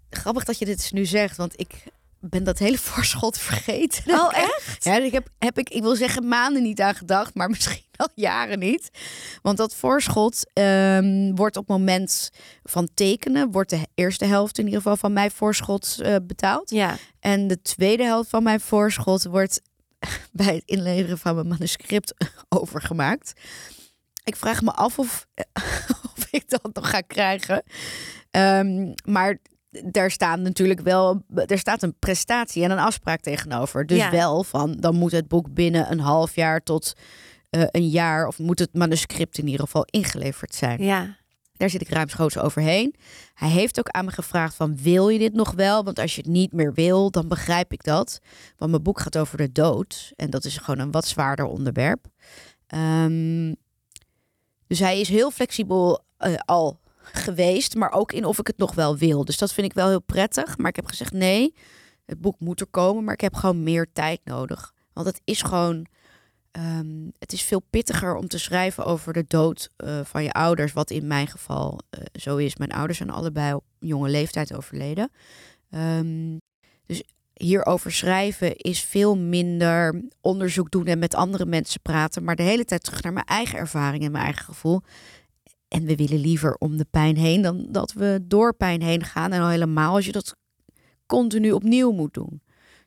Grappig 0.09 0.43
dat 0.43 0.59
je 0.59 0.65
dit 0.65 0.77
dus 0.77 0.91
nu 0.91 1.05
zegt, 1.05 1.37
want 1.37 1.59
ik 1.59 1.83
ben 2.21 2.43
dat 2.43 2.59
hele 2.59 2.77
voorschot 2.89 3.37
vergeten. 3.37 4.19
Oh, 4.19 4.37
echt? 4.37 4.83
Ja, 4.83 4.97
ik 4.97 5.11
heb, 5.11 5.27
heb 5.39 5.57
ik, 5.57 5.69
ik 5.69 5.81
wil 5.81 5.95
zeggen 5.95 6.27
maanden 6.27 6.63
niet 6.63 6.81
aan 6.81 6.95
gedacht, 6.95 7.33
maar 7.33 7.49
misschien 7.55 7.83
al 7.95 8.09
jaren 8.15 8.59
niet. 8.59 8.89
Want 9.41 9.57
dat 9.57 9.75
voorschot 9.75 10.51
ehm, 10.53 11.35
wordt 11.35 11.57
op 11.57 11.67
het 11.67 11.77
moment 11.77 12.29
van 12.63 12.89
tekenen, 12.93 13.51
wordt 13.51 13.69
de 13.69 13.87
eerste 13.95 14.25
helft 14.25 14.57
in 14.57 14.65
ieder 14.65 14.81
geval 14.81 14.97
van 14.97 15.13
mijn 15.13 15.31
voorschot 15.31 15.97
eh, 16.01 16.15
betaald. 16.23 16.69
Ja. 16.69 16.97
En 17.19 17.47
de 17.47 17.61
tweede 17.61 18.03
helft 18.03 18.29
van 18.29 18.43
mijn 18.43 18.59
voorschot 18.59 19.23
wordt 19.23 19.61
bij 20.31 20.55
het 20.55 20.63
inleveren 20.65 21.17
van 21.17 21.35
mijn 21.35 21.47
manuscript 21.47 22.13
overgemaakt. 22.49 23.33
Ik 24.23 24.35
vraag 24.35 24.61
me 24.61 24.71
af 24.71 24.99
of, 24.99 25.27
of 26.15 26.27
ik 26.31 26.49
dat 26.49 26.69
nog 26.73 26.89
ga 26.89 27.01
krijgen. 27.01 27.63
Ehm, 28.31 28.93
maar 29.05 29.37
daar 29.85 30.11
staan 30.11 30.41
natuurlijk 30.41 30.79
wel, 30.81 31.23
er 31.45 31.59
staat 31.59 31.83
een 31.83 31.95
prestatie 31.99 32.63
en 32.63 32.71
een 32.71 32.79
afspraak 32.79 33.19
tegenover. 33.19 33.85
Dus 33.85 33.97
Ja. 33.97 34.11
wel 34.11 34.43
van, 34.43 34.75
dan 34.79 34.95
moet 34.95 35.11
het 35.11 35.27
boek 35.27 35.53
binnen 35.53 35.91
een 35.91 35.99
half 35.99 36.35
jaar 36.35 36.63
tot 36.63 36.93
eh, 37.49 37.63
een 37.71 37.89
jaar, 37.89 38.27
of 38.27 38.39
moet 38.39 38.59
het 38.59 38.73
manuscript 38.73 39.37
in 39.37 39.45
ieder 39.45 39.65
geval 39.65 39.85
ingeleverd 39.85 40.55
zijn. 40.55 40.83
Ja. 40.83 41.17
Daar 41.53 41.69
zit 41.69 41.81
ik 41.81 41.89
ruimschoots 41.89 42.37
overheen. 42.37 42.95
Hij 43.33 43.49
heeft 43.49 43.79
ook 43.79 43.89
aan 43.89 44.05
me 44.05 44.11
gevraagd 44.11 44.55
van 44.55 44.77
wil 44.81 45.09
je 45.09 45.19
dit 45.19 45.33
nog 45.33 45.51
wel? 45.51 45.83
Want 45.83 45.99
als 45.99 46.15
je 46.15 46.21
het 46.21 46.29
niet 46.29 46.53
meer 46.53 46.73
wil, 46.73 47.11
dan 47.11 47.27
begrijp 47.27 47.73
ik 47.73 47.83
dat. 47.83 48.19
Want 48.57 48.71
mijn 48.71 48.83
boek 48.83 48.99
gaat 48.99 49.17
over 49.17 49.37
de 49.37 49.51
dood. 49.51 50.11
En 50.15 50.29
dat 50.29 50.45
is 50.45 50.57
gewoon 50.57 50.79
een 50.79 50.91
wat 50.91 51.05
zwaarder 51.07 51.45
onderwerp. 51.45 52.05
Ehm, 52.67 53.53
dus 54.67 54.79
hij 54.79 54.99
is 54.99 55.09
heel 55.09 55.31
flexibel 55.31 56.03
eh, 56.17 56.33
al 56.45 56.79
geweest. 57.03 57.75
Maar 57.75 57.91
ook 57.91 58.11
in 58.11 58.25
of 58.25 58.39
ik 58.39 58.47
het 58.47 58.57
nog 58.57 58.75
wel 58.75 58.97
wil. 58.97 59.25
Dus 59.25 59.37
dat 59.37 59.53
vind 59.53 59.67
ik 59.67 59.73
wel 59.73 59.87
heel 59.87 60.01
prettig. 60.01 60.57
Maar 60.57 60.69
ik 60.69 60.75
heb 60.75 60.85
gezegd 60.85 61.13
nee, 61.13 61.55
het 62.05 62.21
boek 62.21 62.39
moet 62.39 62.59
er 62.59 62.67
komen. 62.67 63.03
Maar 63.03 63.13
ik 63.13 63.21
heb 63.21 63.35
gewoon 63.35 63.63
meer 63.63 63.87
tijd 63.93 64.19
nodig. 64.23 64.73
Want 64.93 65.07
het 65.07 65.21
is 65.23 65.41
gewoon... 65.41 65.85
Ehm, 66.51 67.09
het 67.19 67.33
is 67.33 67.41
veel 67.41 67.61
pittiger 67.69 68.15
om 68.15 68.27
te 68.27 68.37
schrijven 68.37 68.85
over 68.85 69.13
de 69.13 69.25
dood 69.27 69.69
eh, 69.75 69.99
van 70.03 70.23
je 70.23 70.31
ouders, 70.31 70.73
wat 70.73 70.89
in 70.89 71.07
mijn 71.07 71.27
geval 71.27 71.79
eh, 71.89 71.99
zo 72.13 72.37
is. 72.37 72.55
Mijn 72.55 72.71
ouders 72.71 72.97
zijn 72.97 73.09
allebei 73.09 73.53
op 73.53 73.63
jonge 73.79 74.09
leeftijd 74.09 74.55
overleden. 74.55 75.11
Ehm, 75.69 76.37
dus 76.85 77.03
hierover 77.33 77.91
schrijven 77.91 78.55
is 78.55 78.81
veel 78.81 79.17
minder 79.17 80.01
onderzoek 80.21 80.71
doen 80.71 80.85
en 80.85 80.99
met 80.99 81.15
andere 81.15 81.45
mensen 81.45 81.81
praten, 81.81 82.23
maar 82.23 82.35
de 82.35 82.43
hele 82.43 82.65
tijd 82.65 82.83
terug 82.83 83.01
naar 83.01 83.13
mijn 83.13 83.25
eigen 83.25 83.57
ervaring 83.57 84.03
en 84.03 84.11
mijn 84.11 84.23
eigen 84.23 84.45
gevoel. 84.45 84.81
En 85.71 85.85
we 85.85 85.95
willen 85.95 86.19
liever 86.19 86.55
om 86.55 86.77
de 86.77 86.85
pijn 86.91 87.17
heen 87.17 87.41
dan 87.41 87.65
dat 87.69 87.93
we 87.93 88.19
door 88.23 88.53
pijn 88.55 88.81
heen 88.81 89.03
gaan. 89.03 89.31
En 89.31 89.41
al 89.41 89.49
helemaal 89.49 89.95
als 89.95 90.05
je 90.05 90.11
dat 90.11 90.35
continu 91.05 91.51
opnieuw 91.51 91.91
moet 91.91 92.13
doen. 92.13 92.41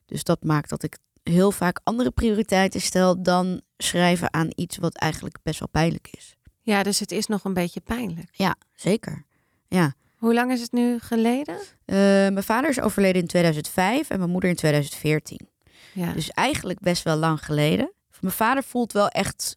Dus 0.06 0.24
dat 0.24 0.42
maakt 0.42 0.68
dat 0.70 0.82
ik 0.82 0.98
heel 1.22 1.52
vaak 1.52 1.80
andere 1.82 2.10
prioriteiten 2.10 2.80
stel 2.80 3.22
dan 3.22 3.60
schrijven 3.76 4.32
aan 4.32 4.48
iets 4.54 4.76
wat 4.76 4.94
eigenlijk 4.94 5.38
best 5.42 5.58
wel 5.58 5.68
pijnlijk 5.68 6.08
is. 6.10 6.36
Ja, 6.60 6.82
dus 6.82 7.00
het 7.00 7.12
is 7.12 7.26
nog 7.26 7.44
een 7.44 7.54
beetje 7.54 7.80
pijnlijk. 7.80 8.28
Ja, 8.32 8.56
zeker. 8.74 9.24
Ja. 9.68 9.94
Hoe 10.16 10.34
lang 10.34 10.52
is 10.52 10.60
het 10.60 10.72
nu 10.72 10.98
geleden? 10.98 11.56
Eh, 11.84 11.96
mijn 11.96 12.42
vader 12.42 12.70
is 12.70 12.80
overleden 12.80 13.20
in 13.20 13.28
2005 13.28 14.10
en 14.10 14.18
mijn 14.18 14.30
moeder 14.30 14.50
in 14.50 14.56
2014. 14.56 15.48
Ja. 15.92 16.12
Dus 16.12 16.30
eigenlijk 16.30 16.80
best 16.80 17.02
wel 17.02 17.16
lang 17.16 17.44
geleden. 17.44 17.92
Mijn 18.20 18.34
vader 18.34 18.62
voelt 18.62 18.92
wel 18.92 19.08
echt, 19.08 19.56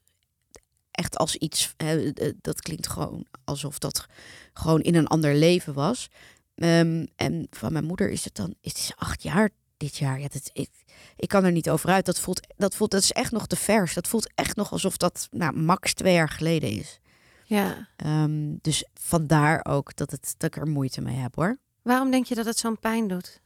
echt 0.97 1.17
als 1.17 1.35
iets. 1.35 1.73
hè, 1.77 2.11
eh, 2.11 2.33
dat 2.41 2.61
klinkt 2.61 2.87
gewoon 2.87 3.25
alsof 3.43 3.79
dat 3.79 4.05
gewoon 4.53 4.81
in 4.81 4.95
een 4.95 5.07
ander 5.07 5.35
leven 5.35 5.73
was. 5.73 6.07
Ehm, 6.55 7.05
en 7.15 7.47
van 7.49 7.73
mijn 7.73 7.85
moeder 7.85 8.09
is 8.09 8.23
het 8.23 8.35
dan. 8.35 8.55
Het 8.61 8.77
is 8.77 8.91
acht 8.95 9.23
jaar 9.23 9.49
dit 9.77 9.97
jaar. 9.97 10.19
Ja, 10.19 10.27
dat, 10.27 10.49
ik, 10.53 10.69
ik 11.15 11.27
kan 11.27 11.43
er 11.43 11.51
niet 11.51 11.69
over 11.69 11.89
uit. 11.89 12.05
Dat 12.05 12.19
voelt, 12.19 12.47
dat 12.57 12.75
voelt. 12.75 12.91
Dat 12.91 13.01
is 13.01 13.11
echt 13.11 13.31
nog 13.31 13.47
te 13.47 13.55
vers. 13.55 13.93
Dat 13.93 14.07
voelt 14.07 14.31
echt 14.35 14.55
nog 14.55 14.71
alsof 14.71 14.97
dat 14.97 15.27
nou, 15.31 15.57
max 15.57 15.93
twee 15.93 16.13
jaar 16.13 16.29
geleden 16.29 16.69
is. 16.69 16.99
ja. 17.45 17.87
Ehm, 17.95 18.55
dus 18.61 18.85
vandaar 18.93 19.65
ook 19.65 19.95
dat, 19.95 20.11
het, 20.11 20.35
dat 20.37 20.55
ik 20.55 20.61
er 20.61 20.67
moeite 20.67 21.01
mee 21.01 21.15
heb 21.15 21.35
hoor. 21.35 21.57
Waarom 21.81 22.11
denk 22.11 22.25
je 22.25 22.35
dat 22.35 22.45
het 22.45 22.57
zo'n 22.57 22.79
pijn 22.79 23.07
doet? 23.07 23.41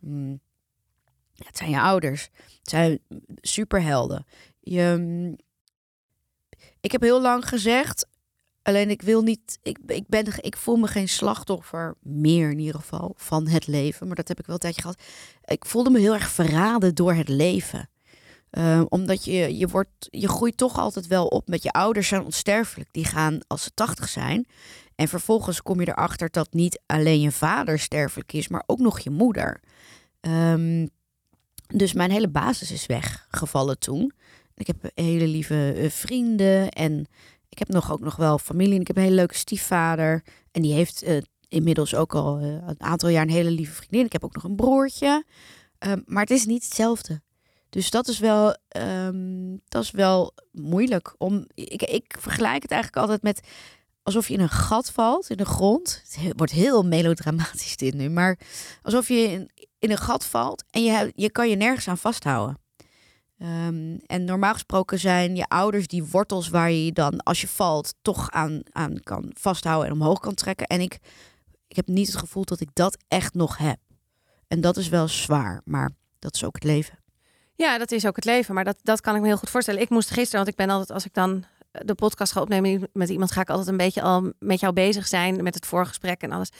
Mm. 0.00 0.40
Ja, 1.32 1.46
het 1.46 1.56
zijn 1.56 1.70
je 1.70 1.80
ouders. 1.80 2.28
Het 2.58 2.68
zijn 2.68 2.98
superhelden. 3.40 4.26
Je, 4.60 5.36
ik 6.80 6.92
heb 6.92 7.00
heel 7.00 7.20
lang 7.20 7.48
gezegd, 7.48 8.06
alleen 8.62 8.90
ik 8.90 9.02
wil 9.02 9.22
niet, 9.22 9.58
ik, 9.62 9.78
ik, 9.86 10.08
ben, 10.08 10.26
ik 10.40 10.56
voel 10.56 10.76
me 10.76 10.86
geen 10.86 11.08
slachtoffer 11.08 11.94
meer 12.00 12.50
in 12.50 12.58
ieder 12.58 12.80
geval 12.80 13.14
van 13.16 13.48
het 13.48 13.66
leven. 13.66 14.06
Maar 14.06 14.16
dat 14.16 14.28
heb 14.28 14.38
ik 14.38 14.46
wel 14.46 14.54
een 14.54 14.60
tijdje 14.60 14.80
gehad. 14.80 15.02
Ik 15.44 15.64
voelde 15.64 15.90
me 15.90 15.98
heel 15.98 16.14
erg 16.14 16.30
verraden 16.30 16.94
door 16.94 17.14
het 17.14 17.28
leven. 17.28 17.88
Eh, 18.50 18.82
omdat 18.88 19.24
je, 19.24 19.56
je, 19.56 19.66
wordt, 19.68 20.08
je 20.10 20.28
groeit 20.28 20.56
toch 20.56 20.78
altijd 20.78 21.06
wel 21.06 21.26
op 21.26 21.48
met 21.48 21.62
je 21.62 21.72
ouders 21.72 22.08
zijn 22.08 22.24
onsterfelijk. 22.24 22.88
Die 22.92 23.04
gaan 23.04 23.38
als 23.46 23.62
ze 23.62 23.70
tachtig 23.74 24.08
zijn. 24.08 24.46
En 24.94 25.08
vervolgens 25.08 25.62
kom 25.62 25.80
je 25.80 25.88
erachter 25.88 26.30
dat 26.30 26.52
niet 26.52 26.80
alleen 26.86 27.20
je 27.20 27.32
vader 27.32 27.78
sterfelijk 27.78 28.32
is, 28.32 28.48
maar 28.48 28.62
ook 28.66 28.78
nog 28.78 28.98
je 28.98 29.10
moeder. 29.10 29.60
Ehm, 30.20 30.86
dus 31.66 31.92
mijn 31.92 32.10
hele 32.10 32.28
basis 32.28 32.70
is 32.70 32.86
weggevallen 32.86 33.78
toen. 33.78 34.12
Ik 34.56 34.66
heb 34.66 34.90
hele 34.94 35.26
lieve 35.26 35.72
eh, 35.72 35.90
vrienden 35.90 36.68
en 36.68 37.06
ik 37.48 37.58
heb 37.58 37.68
nog 37.68 37.92
ook 37.92 38.00
nog 38.00 38.16
wel 38.16 38.38
familie. 38.38 38.74
En 38.74 38.80
ik 38.80 38.86
heb 38.86 38.96
een 38.96 39.02
hele 39.02 39.14
leuke 39.14 39.34
stiefvader. 39.34 40.24
En 40.52 40.62
die 40.62 40.72
heeft 40.72 41.02
eh, 41.02 41.16
inmiddels 41.48 41.94
ook 41.94 42.14
al 42.14 42.38
eh, 42.38 42.46
een 42.46 42.80
aantal 42.82 43.08
jaar 43.08 43.22
een 43.22 43.30
hele 43.30 43.50
lieve 43.50 43.72
vriendin. 43.72 44.04
Ik 44.04 44.12
heb 44.12 44.24
ook 44.24 44.34
nog 44.34 44.44
een 44.44 44.56
broertje. 44.56 45.24
Ehm, 45.78 46.00
maar 46.04 46.22
het 46.22 46.30
is 46.30 46.46
niet 46.46 46.64
hetzelfde. 46.64 47.20
Dus 47.70 47.90
dat 47.90 48.08
is 48.08 48.18
wel, 48.18 48.56
ehm, 48.68 49.56
dat 49.68 49.82
is 49.82 49.90
wel 49.90 50.34
moeilijk. 50.52 51.14
Om, 51.18 51.46
ik, 51.54 51.82
ik 51.82 52.16
vergelijk 52.18 52.62
het 52.62 52.70
eigenlijk 52.70 53.02
altijd 53.02 53.22
met 53.22 53.40
alsof 54.02 54.28
je 54.28 54.34
in 54.34 54.40
een 54.40 54.48
gat 54.48 54.90
valt 54.90 55.30
in 55.30 55.36
de 55.36 55.44
grond. 55.44 56.02
Het 56.20 56.32
wordt 56.36 56.52
heel 56.52 56.82
melodramatisch 56.82 57.76
dit 57.76 57.94
nu, 57.94 58.10
maar 58.10 58.38
alsof 58.82 59.08
je 59.08 59.14
in, 59.14 59.50
in 59.78 59.90
een 59.90 59.98
gat 59.98 60.24
valt 60.24 60.64
en 60.70 60.84
je, 60.84 61.12
je 61.14 61.30
kan 61.30 61.48
je 61.48 61.56
nergens 61.56 61.88
aan 61.88 61.98
vasthouden. 61.98 62.65
Um, 63.38 63.98
en 64.06 64.24
normaal 64.24 64.52
gesproken 64.52 64.98
zijn 64.98 65.36
je 65.36 65.48
ouders 65.48 65.86
die 65.86 66.04
wortels 66.04 66.48
waar 66.48 66.70
je 66.70 66.92
dan, 66.92 67.22
als 67.22 67.40
je 67.40 67.48
valt, 67.48 67.94
toch 68.02 68.30
aan, 68.30 68.60
aan 68.70 69.00
kan 69.02 69.30
vasthouden 69.38 69.86
en 69.86 69.92
omhoog 69.92 70.20
kan 70.20 70.34
trekken. 70.34 70.66
En 70.66 70.80
ik, 70.80 70.98
ik 71.68 71.76
heb 71.76 71.86
niet 71.86 72.06
het 72.06 72.16
gevoel 72.16 72.44
dat 72.44 72.60
ik 72.60 72.68
dat 72.72 72.98
echt 73.08 73.34
nog 73.34 73.58
heb. 73.58 73.78
En 74.48 74.60
dat 74.60 74.76
is 74.76 74.88
wel 74.88 75.08
zwaar, 75.08 75.60
maar 75.64 75.90
dat 76.18 76.34
is 76.34 76.44
ook 76.44 76.54
het 76.54 76.64
leven. 76.64 76.98
Ja, 77.54 77.78
dat 77.78 77.92
is 77.92 78.06
ook 78.06 78.16
het 78.16 78.24
leven. 78.24 78.54
Maar 78.54 78.64
dat, 78.64 78.78
dat 78.82 79.00
kan 79.00 79.14
ik 79.14 79.20
me 79.20 79.26
heel 79.26 79.36
goed 79.36 79.50
voorstellen. 79.50 79.80
Ik 79.80 79.88
moest 79.88 80.10
gisteren, 80.10 80.36
want 80.36 80.48
ik 80.48 80.56
ben 80.56 80.70
altijd, 80.70 80.90
als 80.90 81.04
ik 81.04 81.14
dan 81.14 81.44
de 81.84 81.94
podcast 81.94 82.32
ga 82.32 82.40
opnemen 82.40 82.88
met 82.92 83.08
iemand, 83.08 83.32
ga 83.32 83.40
ik 83.40 83.50
altijd 83.50 83.68
een 83.68 83.76
beetje 83.76 84.02
al 84.02 84.32
met 84.38 84.60
jou 84.60 84.72
bezig 84.72 85.06
zijn 85.06 85.42
met 85.42 85.54
het 85.54 85.66
voorgesprek 85.66 86.20
en 86.20 86.32
alles. 86.32 86.50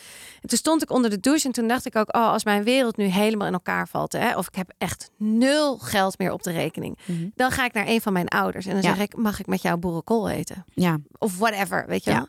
En 0.40 0.48
toen 0.48 0.58
stond 0.58 0.82
ik 0.82 0.90
onder 0.90 1.10
de 1.10 1.20
douche 1.20 1.46
en 1.46 1.52
toen 1.52 1.68
dacht 1.68 1.86
ik 1.86 1.96
ook, 1.96 2.16
oh, 2.16 2.32
als 2.32 2.44
mijn 2.44 2.64
wereld 2.64 2.96
nu 2.96 3.04
helemaal 3.04 3.46
in 3.46 3.52
elkaar 3.52 3.88
valt, 3.88 4.12
hè, 4.12 4.36
of 4.36 4.46
ik 4.46 4.54
heb 4.54 4.72
echt 4.78 5.10
nul 5.16 5.78
geld 5.78 6.18
meer 6.18 6.32
op 6.32 6.42
de 6.42 6.52
rekening, 6.52 6.98
mhm. 7.04 7.28
dan 7.34 7.50
ga 7.50 7.64
ik 7.64 7.72
naar 7.72 7.86
een 7.86 8.00
van 8.00 8.12
mijn 8.12 8.28
ouders 8.28 8.66
en 8.66 8.72
dan 8.72 8.82
zeg 8.82 8.98
ik, 8.98 9.16
mag 9.16 9.40
ik 9.40 9.46
met 9.46 9.62
jou 9.62 9.76
boerenkool 9.76 10.28
eten? 10.28 10.64
Ja. 10.74 10.98
Of 11.18 11.38
whatever, 11.38 11.86
weet 11.86 12.04
je 12.04 12.10
wel? 12.10 12.28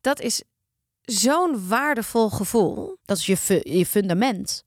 Dat 0.00 0.20
is 0.20 0.42
zo'n 1.02 1.68
waardevol 1.68 2.30
gevoel. 2.30 2.96
Dat 3.04 3.16
is 3.16 3.26
je, 3.26 3.60
je 3.62 3.86
fundament. 3.86 4.64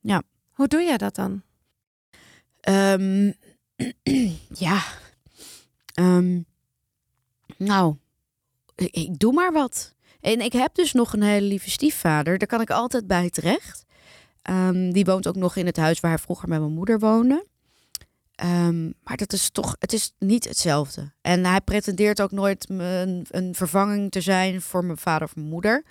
Ja. 0.00 0.22
Hoe 0.52 0.68
doe 0.68 0.82
jij 0.82 0.96
dat 0.96 1.14
dan? 1.14 1.42
Um, 2.68 3.34
ja, 4.66 4.82
Um, 5.94 6.46
nou, 7.56 7.96
ik, 8.74 9.18
doe 9.18 9.32
maar 9.32 9.52
wat. 9.52 9.94
En 10.20 10.40
ik 10.40 10.52
heb 10.52 10.74
dus 10.74 10.92
nog 10.92 11.12
een 11.12 11.22
hele 11.22 11.46
lieve 11.46 11.70
stiefvader. 11.70 12.38
Daar 12.38 12.48
kan 12.48 12.60
ik 12.60 12.70
altijd 12.70 13.06
bij 13.06 13.30
terecht. 13.30 13.84
Um, 14.50 14.92
die 14.92 15.04
woont 15.04 15.26
ook 15.26 15.36
nog 15.36 15.56
in 15.56 15.66
het 15.66 15.76
huis 15.76 16.00
waar 16.00 16.10
hij 16.10 16.20
vroeger 16.20 16.48
met 16.48 16.60
mijn 16.60 16.72
moeder 16.72 16.98
woonde. 16.98 17.46
Um, 18.44 18.94
maar 19.02 19.16
dat 19.16 19.32
is 19.32 19.50
toch, 19.50 19.76
het 19.78 19.92
is 19.92 20.12
niet 20.18 20.48
hetzelfde. 20.48 21.12
En 21.20 21.44
hij 21.44 21.60
pretendeert 21.60 22.22
ook 22.22 22.30
nooit 22.30 22.66
een, 22.68 23.54
vervanging 23.54 24.10
te 24.10 24.20
zijn 24.20 24.60
voor 24.62 24.84
mijn 24.84 24.98
vader 24.98 25.28
of 25.28 25.36
mijn 25.36 25.48
moeder. 25.48 25.84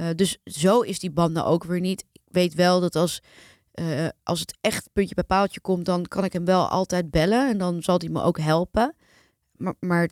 Uh, 0.00 0.06
dus 0.14 0.38
zo 0.44 0.80
is 0.80 0.98
die 0.98 1.10
banden 1.10 1.44
ook 1.44 1.64
weer 1.64 1.80
niet. 1.80 2.04
Ik 2.12 2.22
weet 2.30 2.54
wel 2.54 2.80
dat 2.80 2.96
als, 2.96 3.22
uh, 3.74 4.08
als 4.22 4.40
het 4.40 4.56
echt 4.60 4.88
puntje 4.92 5.14
bij 5.14 5.24
paaltje 5.24 5.60
komt, 5.60 5.84
dan 5.84 6.04
kan 6.06 6.24
ik 6.24 6.32
hem 6.32 6.44
wel 6.44 6.68
altijd 6.68 7.10
bellen. 7.10 7.48
En 7.48 7.58
dan 7.58 7.82
zal 7.82 7.98
hij 7.98 8.08
me 8.08 8.22
ook 8.22 8.38
helpen 8.38 8.94
maar, 9.58 9.74
maar 9.80 10.08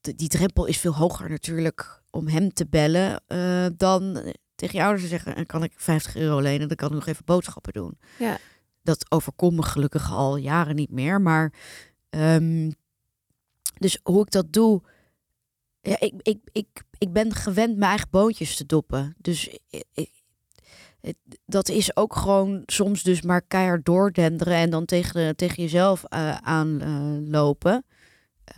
die 0.00 0.28
drempel 0.28 0.66
is 0.66 0.78
veel 0.78 0.94
hoger 0.94 1.30
natuurlijk 1.30 2.02
om 2.10 2.28
hem 2.28 2.52
te 2.52 2.66
bellen 2.66 3.22
uh, 3.28 3.66
dan 3.76 4.22
tegen 4.54 4.78
je 4.78 4.82
ouders 4.82 5.02
te 5.02 5.08
zeggen: 5.08 5.36
en 5.36 5.46
kan 5.46 5.62
ik 5.62 5.72
50 5.76 6.16
euro 6.16 6.40
lenen, 6.40 6.68
dan 6.68 6.76
kan 6.76 6.88
ik 6.88 6.94
nog 6.94 7.06
even 7.06 7.24
boodschappen 7.24 7.72
doen. 7.72 7.98
Ja. 8.18 8.38
Dat 8.82 9.10
overkomt 9.10 9.56
me 9.56 9.62
gelukkig 9.62 10.12
al 10.12 10.36
jaren 10.36 10.74
niet 10.74 10.90
meer. 10.90 11.20
Maar 11.20 11.52
um, 12.10 12.72
dus 13.78 13.98
hoe 14.02 14.22
ik 14.22 14.30
dat 14.30 14.52
doe. 14.52 14.82
Ja, 15.80 15.96
ik, 16.00 16.14
ik, 16.22 16.38
ik, 16.52 16.82
ik 16.98 17.12
ben 17.12 17.34
gewend 17.34 17.76
mijn 17.76 17.90
eigen 17.90 18.10
bootjes 18.10 18.56
te 18.56 18.66
doppen. 18.66 19.14
Dus 19.18 19.58
ik, 19.70 20.08
dat 21.46 21.68
is 21.68 21.96
ook 21.96 22.16
gewoon 22.16 22.62
soms 22.66 23.02
dus 23.02 23.22
maar 23.22 23.42
keihard 23.42 23.84
doordenderen 23.84 24.54
en 24.54 24.70
dan 24.70 24.84
tegen, 24.84 25.36
tegen 25.36 25.62
jezelf 25.62 26.04
uh, 26.08 26.36
aanlopen. 26.36 27.84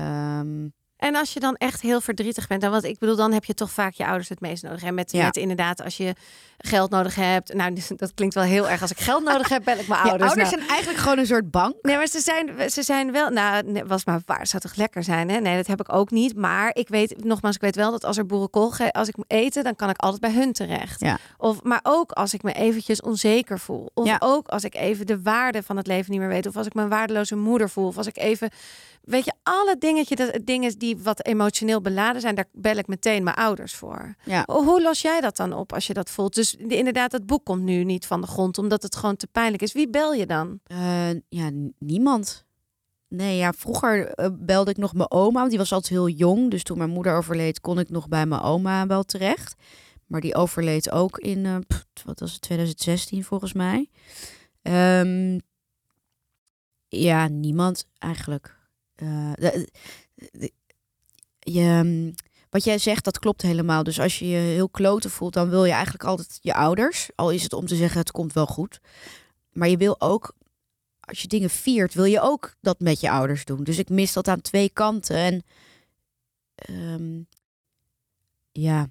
Um, 0.01 0.73
en 1.05 1.15
als 1.15 1.33
je 1.33 1.41
dan 1.41 1.55
echt 1.55 1.81
heel 1.81 2.01
verdrietig 2.01 2.47
bent, 2.47 2.61
dan 2.61 2.71
wat 2.71 2.85
ik 2.85 2.99
bedoel, 2.99 3.17
dan 3.17 3.33
heb 3.33 3.45
je 3.45 3.55
toch 3.55 3.71
vaak 3.71 3.93
je 3.93 4.07
ouders 4.07 4.29
het 4.29 4.41
meest 4.41 4.63
nodig. 4.63 4.83
En 4.83 4.95
met, 4.95 5.13
ja. 5.13 5.25
met 5.25 5.37
inderdaad, 5.37 5.83
als 5.83 5.97
je 5.97 6.15
geld 6.59 6.91
nodig 6.91 7.15
hebt. 7.15 7.55
Nou, 7.55 7.77
dat 7.97 8.15
klinkt 8.15 8.35
wel 8.35 8.45
heel 8.45 8.69
erg. 8.69 8.81
Als 8.81 8.91
ik 8.91 8.99
geld 8.99 9.25
nodig 9.25 9.49
heb, 9.49 9.65
ben 9.65 9.81
ik 9.81 9.89
mijn 9.89 10.01
ouders. 10.11 10.31
ouders 10.31 10.51
nou. 10.51 10.61
zijn 10.61 10.71
eigenlijk 10.71 11.03
gewoon 11.03 11.19
een 11.19 11.27
soort 11.27 11.51
bank. 11.51 11.75
Nee, 11.83 11.97
maar 11.97 12.07
ze 12.07 12.21
zijn, 12.21 12.71
ze 12.71 12.83
zijn 12.83 13.13
wel. 13.13 13.31
Nou, 13.31 13.83
was 13.87 14.05
maar 14.05 14.21
waar. 14.27 14.47
Zou 14.47 14.63
toch 14.63 14.75
lekker 14.75 15.03
zijn? 15.03 15.31
Hè? 15.31 15.41
Nee, 15.41 15.57
dat 15.57 15.67
heb 15.67 15.81
ik 15.81 15.93
ook 15.93 16.11
niet. 16.11 16.37
Maar 16.37 16.71
ik 16.75 16.89
weet, 16.89 17.25
nogmaals, 17.25 17.55
ik 17.55 17.61
weet 17.61 17.77
wel 17.77 17.91
dat 17.91 18.05
als 18.05 18.17
er 18.17 18.27
boerenkool, 18.27 18.73
als 18.91 19.09
ik 19.09 19.17
moet 19.17 19.31
eten, 19.31 19.65
dan 19.65 19.77
kan 19.77 19.91
ik 19.91 19.99
altijd 19.99 20.21
bij 20.21 20.33
hun 20.33 20.53
terecht. 20.53 21.01
Ja. 21.01 21.19
Of, 21.37 21.63
maar 21.63 21.81
ook 21.83 22.13
als 22.13 22.35
ik 22.35 22.43
me 22.43 22.53
eventjes 22.53 23.01
onzeker 23.01 23.59
voel. 23.59 23.91
Of 23.95 24.07
ja. 24.07 24.17
ook 24.19 24.49
als 24.49 24.65
ik 24.65 24.75
even 24.75 25.07
de 25.07 25.23
waarde 25.23 25.63
van 25.63 25.77
het 25.77 25.87
leven 25.87 26.11
niet 26.11 26.21
meer 26.21 26.29
weet. 26.29 26.47
Of 26.47 26.57
als 26.57 26.67
ik 26.67 26.75
mijn 26.75 26.89
waardeloze 26.89 27.37
moeder 27.37 27.71
voel. 27.71 27.87
Of 27.87 27.97
als 27.97 28.07
ik 28.07 28.19
even, 28.19 28.51
weet 29.05 29.25
je, 29.25 29.33
alle 29.43 29.77
dingetjes, 29.79 30.19
dat 30.19 30.39
dingen 30.45 30.79
die 30.79 30.99
wat 30.99 31.27
emotioneel 31.27 31.81
beladen 31.81 32.21
zijn, 32.21 32.35
daar 32.35 32.49
bel 32.53 32.77
ik 32.77 32.87
meteen 32.87 33.23
mijn 33.23 33.37
ouders 33.37 33.75
voor. 33.75 34.15
Ja. 34.25 34.45
Hoe 34.47 34.83
los 34.83 35.01
jij 35.01 35.21
dat 35.21 35.37
dan 35.37 35.53
op 35.53 35.73
als 35.73 35.87
je 35.87 35.95
dat 35.95 36.11
voelt? 36.11 36.35
Dus 36.35 36.55
inderdaad, 36.55 37.13
het 37.13 37.27
boek 37.27 37.45
komt 37.45 37.63
nu 37.63 37.85
niet 37.85 38.07
van 38.07 38.21
de 38.21 38.27
grond, 38.27 38.59
omdat 38.59 38.83
het 38.83 38.97
gewoon 38.97 39.17
te 39.17 39.27
pijnlijk 39.27 39.63
is. 39.63 39.73
Wie 39.73 39.89
bel 39.89 40.13
je 40.13 40.27
dan? 40.27 40.61
Uh, 40.67 41.11
ja, 41.29 41.51
niemand. 41.79 42.45
Nee, 43.09 43.37
ja, 43.37 43.53
vroeger 43.53 44.19
uh, 44.21 44.27
belde 44.33 44.71
ik 44.71 44.77
nog 44.77 44.95
mijn 44.95 45.11
oma. 45.11 45.49
Die 45.49 45.59
was 45.59 45.73
altijd 45.73 45.93
heel 45.93 46.09
jong. 46.09 46.51
Dus 46.51 46.63
toen 46.63 46.79
mijn 46.79 46.91
moeder 46.91 47.17
overleed, 47.17 47.61
kon 47.61 47.79
ik 47.79 47.91
nog 47.91 48.09
bij 48.09 48.27
mijn 48.27 48.43
oma 48.43 48.87
wel 48.87 49.03
terecht. 49.03 49.55
Maar 50.07 50.21
die 50.21 50.35
overleed 50.35 50.91
ook 50.91 51.19
in, 51.19 51.45
uh, 51.45 51.57
pff, 51.67 51.85
wat 52.05 52.21
was 52.21 52.33
het, 52.33 52.41
2016 52.41 53.25
volgens 53.25 53.53
mij. 53.53 53.91
Um, 54.63 55.41
ja, 56.89 57.29
niemand 57.29 57.87
eigenlijk. 57.99 58.54
De, 58.95 59.69
de, 60.33 60.53
je, 61.39 61.61
ehm, 61.61 62.13
wat 62.51 62.65
jij 62.65 62.79
zegt, 62.79 63.05
dat 63.05 63.19
klopt 63.19 63.43
helemaal. 63.43 63.83
Dus 63.83 64.01
als 64.01 64.19
je 64.19 64.29
je 64.29 64.37
heel 64.37 64.69
kloten 64.69 65.11
voelt, 65.11 65.33
dan 65.33 65.49
wil 65.49 65.65
je 65.65 65.73
eigenlijk 65.73 66.05
altijd 66.05 66.39
je 66.41 66.55
ouders. 66.55 67.11
Al 67.15 67.31
is 67.31 67.43
het 67.43 67.53
om 67.53 67.67
te 67.67 67.77
zeggen, 67.77 68.01
het 68.01 68.11
komt 68.11 68.33
wel 68.33 68.47
goed. 68.47 68.81
Maar 69.53 69.69
je 69.69 69.77
wil 69.77 70.01
ook, 70.01 70.35
als 71.01 71.23
je 71.23 71.29
dingen 71.29 71.51
viert, 71.51 71.95
wil 71.95 72.05
je 72.05 72.21
ook 72.21 72.55
dat 72.61 72.81
met 72.81 73.01
je 73.01 73.11
ouders 73.11 73.45
doen. 73.45 73.65
Dus 73.65 73.79
ik 73.79 73.89
mis 73.89 74.13
dat 74.13 74.29
aan 74.29 74.41
twee 74.41 74.71
kanten. 74.71 75.17
En 75.17 75.43
um, 76.71 77.27
ja, 78.53 78.87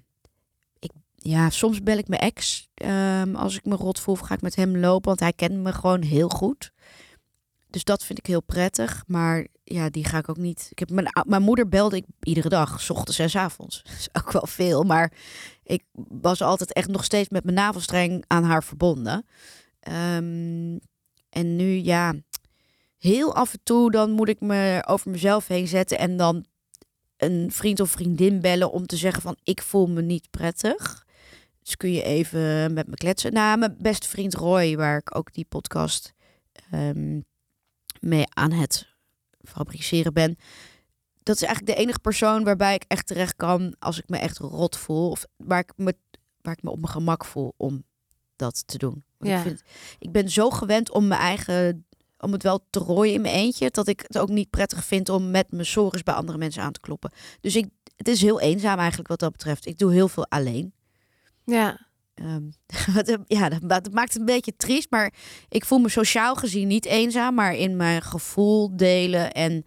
ik, 0.78 0.90
ja, 1.16 1.50
soms 1.50 1.82
bel 1.82 1.98
ik 1.98 2.08
mijn 2.08 2.20
ex. 2.20 2.68
Um, 2.74 3.36
als 3.36 3.56
ik 3.56 3.64
me 3.64 3.76
rot 3.76 4.00
voel, 4.00 4.14
ga 4.14 4.34
ik 4.34 4.42
met 4.42 4.54
hem 4.54 4.76
lopen. 4.76 5.08
Want 5.08 5.20
hij 5.20 5.32
kent 5.32 5.54
me 5.54 5.72
gewoon 5.72 6.02
heel 6.02 6.28
goed. 6.28 6.72
Dus 7.74 7.84
dat 7.84 8.04
vind 8.04 8.18
ik 8.18 8.26
heel 8.26 8.42
prettig. 8.42 9.04
Maar 9.06 9.46
ja, 9.64 9.90
die 9.90 10.04
ga 10.04 10.18
ik 10.18 10.28
ook 10.28 10.36
niet. 10.36 10.66
Ik 10.70 10.78
heb 10.78 10.90
mijn, 10.90 11.08
mijn 11.26 11.42
moeder 11.42 11.68
belde 11.68 11.96
ik 11.96 12.04
iedere 12.20 12.48
dag, 12.48 12.80
s 12.80 12.90
ochtends 12.90 13.18
en 13.18 13.30
s 13.30 13.36
avonds. 13.36 13.82
Dat 13.82 13.92
is 13.98 14.08
ook 14.12 14.32
wel 14.32 14.46
veel. 14.46 14.82
Maar 14.82 15.12
ik 15.62 15.82
was 16.08 16.42
altijd 16.42 16.72
echt 16.72 16.88
nog 16.88 17.04
steeds 17.04 17.28
met 17.28 17.44
mijn 17.44 17.56
navelstreng 17.56 18.24
aan 18.26 18.44
haar 18.44 18.64
verbonden. 18.64 19.26
Um, 19.88 20.80
en 21.30 21.56
nu 21.56 21.64
ja, 21.64 22.14
heel 22.98 23.34
af 23.34 23.52
en 23.52 23.60
toe 23.62 23.90
dan 23.90 24.10
moet 24.10 24.28
ik 24.28 24.40
me 24.40 24.82
over 24.86 25.10
mezelf 25.10 25.46
heen 25.46 25.68
zetten 25.68 25.98
en 25.98 26.16
dan 26.16 26.44
een 27.16 27.52
vriend 27.52 27.80
of 27.80 27.90
vriendin 27.90 28.40
bellen 28.40 28.70
om 28.70 28.86
te 28.86 28.96
zeggen 28.96 29.22
van 29.22 29.36
ik 29.42 29.62
voel 29.62 29.86
me 29.86 30.02
niet 30.02 30.30
prettig. 30.30 31.06
Dus 31.62 31.76
kun 31.76 31.92
je 31.92 32.02
even 32.02 32.72
met 32.72 32.86
me 32.86 32.94
kletsen. 32.94 33.32
Nou, 33.32 33.58
mijn 33.58 33.76
beste 33.78 34.08
vriend 34.08 34.34
Roy, 34.34 34.76
waar 34.76 34.98
ik 34.98 35.16
ook 35.16 35.32
die 35.32 35.46
podcast 35.48 36.12
um, 36.74 37.24
mee 38.04 38.24
aan 38.28 38.52
het 38.52 38.94
fabriceren 39.42 40.12
ben. 40.12 40.36
Dat 41.22 41.36
is 41.36 41.42
eigenlijk 41.42 41.76
de 41.76 41.82
enige 41.82 41.98
persoon 41.98 42.44
waarbij 42.44 42.74
ik 42.74 42.84
echt 42.88 43.06
terecht 43.06 43.36
kan 43.36 43.74
als 43.78 43.98
ik 43.98 44.08
me 44.08 44.16
echt 44.16 44.38
rot 44.38 44.76
voel. 44.76 45.10
Of 45.10 45.24
waar 45.36 45.58
ik 45.58 45.72
me, 45.76 45.96
waar 46.40 46.56
ik 46.56 46.62
me 46.62 46.70
op 46.70 46.78
mijn 46.78 46.92
gemak 46.92 47.24
voel 47.24 47.54
om 47.56 47.84
dat 48.36 48.66
te 48.66 48.78
doen. 48.78 49.04
Ja. 49.18 49.36
Ik, 49.36 49.42
vind, 49.42 49.62
ik 49.98 50.12
ben 50.12 50.28
zo 50.28 50.50
gewend 50.50 50.90
om 50.90 51.06
mijn 51.06 51.20
eigen 51.20 51.86
om 52.24 52.32
het 52.32 52.42
wel 52.42 52.66
te 52.70 52.78
rooien 52.78 53.14
in 53.14 53.20
mijn 53.20 53.34
eentje, 53.34 53.70
dat 53.70 53.88
ik 53.88 54.00
het 54.00 54.18
ook 54.18 54.28
niet 54.28 54.50
prettig 54.50 54.84
vind 54.84 55.08
om 55.08 55.30
met 55.30 55.50
mijn 55.50 55.66
sores 55.66 56.02
bij 56.02 56.14
andere 56.14 56.38
mensen 56.38 56.62
aan 56.62 56.72
te 56.72 56.80
kloppen. 56.80 57.12
Dus 57.40 57.56
ik, 57.56 57.68
het 57.96 58.08
is 58.08 58.20
heel 58.20 58.40
eenzaam 58.40 58.78
eigenlijk 58.78 59.08
wat 59.08 59.18
dat 59.18 59.32
betreft. 59.32 59.66
Ik 59.66 59.78
doe 59.78 59.92
heel 59.92 60.08
veel 60.08 60.26
alleen. 60.28 60.74
Ja. 61.44 61.86
Um, 62.22 63.24
ja, 63.26 63.48
dat, 63.48 63.92
maakt 63.92 64.12
het 64.12 64.18
een 64.18 64.24
beetje 64.24 64.56
triest, 64.56 64.90
maar 64.90 65.12
ik 65.48 65.64
voel 65.64 65.78
me 65.78 65.88
sociaal 65.88 66.34
gezien 66.34 66.68
niet 66.68 66.84
eenzaam, 66.84 67.34
maar 67.34 67.54
in 67.54 67.76
mijn 67.76 68.02
gevoel 68.02 68.76
delen 68.76 69.32
en 69.32 69.64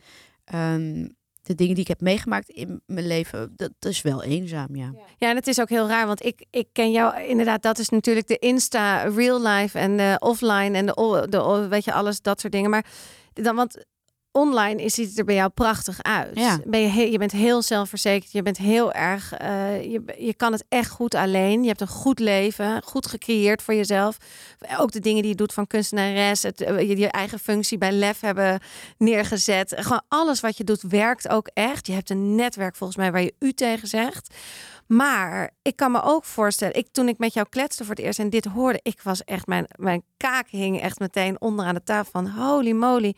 um, 0.53 1.15
de 1.41 1.55
dingen 1.55 1.73
die 1.73 1.83
ik 1.83 1.87
heb 1.87 2.01
meegemaakt 2.01 2.49
in 2.49 2.81
mijn 2.85 3.07
leven, 3.07 3.53
dat, 3.55 3.71
dat, 3.79 3.91
is 3.91 4.01
wel 4.01 4.23
eenzaam, 4.23 4.75
ja. 4.75 4.93
Ja, 5.17 5.29
en 5.29 5.35
het 5.35 5.47
is 5.47 5.59
ook 5.59 5.69
heel 5.69 5.87
raar, 5.87 6.07
want 6.07 6.25
ik, 6.25 6.45
ik 6.49 6.67
ken 6.71 6.91
jou 6.91 7.21
inderdaad, 7.21 7.61
dat 7.61 7.79
is 7.79 7.89
natuurlijk 7.89 8.27
de 8.27 8.37
Insta 8.37 9.01
real 9.01 9.41
life 9.41 9.79
en 9.79 9.97
de 9.97 10.15
offline 10.19 10.77
en 10.77 10.85
de, 10.85 11.27
de 11.29 11.67
weet 11.69 11.83
je, 11.83 11.93
alles 11.93 12.21
dat 12.21 12.39
soort 12.39 12.53
dingen. 12.53 12.69
Maar 12.69 12.85
dan, 13.33 13.55
want 13.55 13.85
online 14.37 14.83
is- 14.83 14.93
ziet 14.93 15.09
het 15.09 15.17
er 15.17 15.25
bij 15.25 15.35
jou 15.35 15.49
prachtig 15.49 16.03
uit. 16.03 16.35
Ja. 16.39 16.59
Ben 16.65 16.79
je, 16.79 17.11
je 17.11 17.17
bent 17.17 17.31
heel 17.31 17.61
zelfverzekerd. 17.61 18.31
Je 18.31 18.41
bent 18.41 18.57
heel 18.57 18.91
erg. 18.93 19.33
eh, 19.33 19.81
je, 19.91 20.01
je 20.17 20.33
kan 20.33 20.51
het 20.51 20.65
echt 20.69 20.89
goed 20.89 21.15
alleen. 21.15 21.61
Je 21.61 21.67
hebt 21.67 21.81
een 21.81 21.87
goed 21.87 22.19
leven. 22.19 22.81
Goed 22.83 23.07
gecreëerd 23.07 23.61
voor 23.61 23.73
jezelf. 23.73 24.17
Ook 24.79 24.91
de 24.91 24.99
dingen 24.99 25.21
die 25.21 25.31
je 25.31 25.37
doet 25.37 25.53
van 25.53 25.67
kunstenares. 25.67 26.43
Het, 26.43 26.61
eh, 26.61 26.79
je, 26.79 26.97
je 26.97 27.07
eigen 27.07 27.39
functie 27.39 27.77
bij 27.77 27.91
Lef 27.91 28.19
hebben 28.19 28.59
neergezet. 28.97 29.73
Gewoon 29.77 30.01
alles 30.07 30.39
wat 30.39 30.57
je 30.57 30.63
doet 30.63 30.81
werkt 30.81 31.27
ook 31.29 31.49
echt. 31.53 31.87
Je 31.87 31.93
hebt 31.93 32.09
een 32.09 32.35
netwerk 32.35 32.75
volgens 32.75 32.97
mij 32.99 33.11
waar 33.11 33.21
je 33.21 33.33
u 33.39 33.53
tegen 33.53 33.87
zegt. 33.87 34.35
Maar 34.87 35.51
ik 35.61 35.75
kan 35.75 35.91
me 35.91 36.01
ook 36.03 36.25
voorstellen, 36.25 36.75
ik, 36.75 36.87
toen 36.91 37.07
ik 37.07 37.17
met 37.17 37.33
jou 37.33 37.47
kletste 37.49 37.85
voor 37.85 37.95
het 37.95 38.03
eerst 38.03 38.19
en 38.19 38.29
dit 38.29 38.45
hoorde, 38.45 38.79
ik 38.83 38.99
was 39.03 39.23
echt, 39.23 39.47
mijn, 39.47 39.65
mijn 39.75 40.03
kaak 40.17 40.47
hing 40.49 40.81
echt 40.81 40.99
meteen 40.99 41.41
onderaan 41.41 41.73
de 41.73 41.83
tafel 41.83 42.11
van 42.11 42.27
holy 42.29 42.71
moly. 42.71 43.15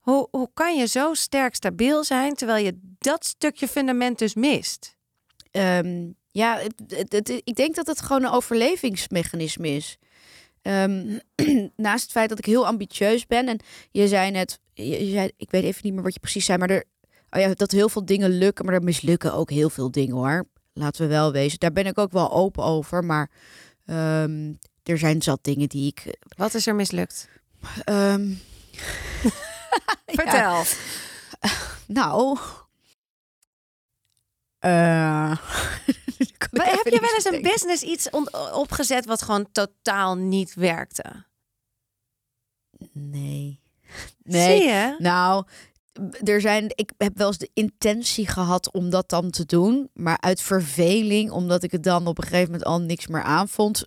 Hoe, 0.00 0.28
hoe 0.30 0.50
kan 0.54 0.76
je 0.76 0.86
zo 0.86 1.14
sterk 1.14 1.54
stabiel 1.54 2.04
zijn 2.04 2.34
terwijl 2.34 2.64
je 2.64 2.78
dat 2.98 3.24
stukje 3.24 3.68
fundament 3.68 4.18
dus 4.18 4.34
mist? 4.34 4.96
Ehm, 5.50 6.08
ja, 6.30 6.58
het, 6.58 6.74
het- 6.88 7.12
het- 7.12 7.40
ik 7.44 7.54
denk 7.54 7.74
dat 7.74 7.86
het 7.86 8.02
gewoon 8.02 8.22
een 8.24 8.30
overlevingsmechanisme 8.30 9.68
is. 9.68 9.96
Ehm, 10.62 11.18
naast 11.76 12.02
het 12.02 12.12
feit 12.12 12.28
dat 12.28 12.38
ik 12.38 12.44
heel 12.44 12.66
ambitieus 12.66 13.26
ben. 13.26 13.48
En 13.48 13.60
je 13.90 14.08
zei 14.08 14.30
net, 14.30 14.58
je, 14.74 14.84
je 15.06 15.10
zei, 15.12 15.30
ik 15.36 15.50
weet 15.50 15.64
even 15.64 15.80
niet 15.84 15.92
meer 15.94 16.02
wat 16.02 16.14
je 16.14 16.20
precies 16.20 16.44
zei, 16.44 16.58
maar 16.58 16.70
er, 16.70 16.84
oh 17.30 17.40
ja, 17.40 17.54
dat 17.54 17.70
heel 17.70 17.88
veel 17.88 18.04
dingen 18.04 18.30
lukken, 18.30 18.64
maar 18.64 18.74
er 18.74 18.82
mislukken 18.82 19.32
ook 19.34 19.50
heel 19.50 19.70
veel 19.70 19.90
dingen 19.90 20.16
hoor. 20.16 20.44
Laten 20.72 21.02
we 21.02 21.08
wel 21.08 21.32
wezen. 21.32 21.58
Daar 21.58 21.72
ben 21.72 21.86
ik 21.86 21.98
ook 21.98 22.12
wel 22.12 22.32
open 22.32 22.64
over. 22.64 23.04
Maar 23.04 23.30
ehm, 23.86 24.52
er 24.82 24.98
zijn 24.98 25.22
zat 25.22 25.38
dingen 25.44 25.68
die 25.68 25.86
ik. 25.86 26.16
Wat 26.36 26.54
is 26.54 26.66
er 26.66 26.74
mislukt? 26.74 27.28
ja, 30.06 30.14
Vertel. 30.14 30.62
nou. 31.86 32.38
eh, 34.58 35.36
kan 36.38 36.48
ik 36.50 36.52
Maar 36.52 36.66
heb 36.66 36.84
je 36.86 37.00
wel 37.00 37.14
eens 37.14 37.24
een 37.24 37.30
denken. 37.32 37.50
business 37.50 37.82
iets 37.82 38.10
opgezet 38.52 39.04
wat 39.06 39.22
gewoon 39.22 39.52
totaal 39.52 40.16
niet 40.16 40.54
werkte? 40.54 41.24
Nee. 42.92 43.60
Zie 44.22 44.38
Nee. 44.40 44.62
je? 44.62 44.94
Nou, 44.98 45.44
er 46.24 46.40
zijn, 46.40 46.64
ik 46.74 46.92
heb 46.96 47.16
wel 47.16 47.26
eens 47.26 47.38
de 47.38 47.50
intentie 47.54 48.26
gehad 48.26 48.72
om 48.72 48.90
dat 48.90 49.08
dan 49.08 49.30
te 49.30 49.46
doen. 49.46 49.90
Maar 49.94 50.20
uit 50.20 50.40
verveling, 50.40 51.30
omdat 51.30 51.62
ik 51.62 51.72
het 51.72 51.82
dan 51.82 52.06
op 52.06 52.18
een 52.18 52.24
gegeven 52.24 52.44
moment 52.50 52.64
al 52.64 52.80
niks 52.80 53.06
meer 53.06 53.22
aanvond, 53.22 53.84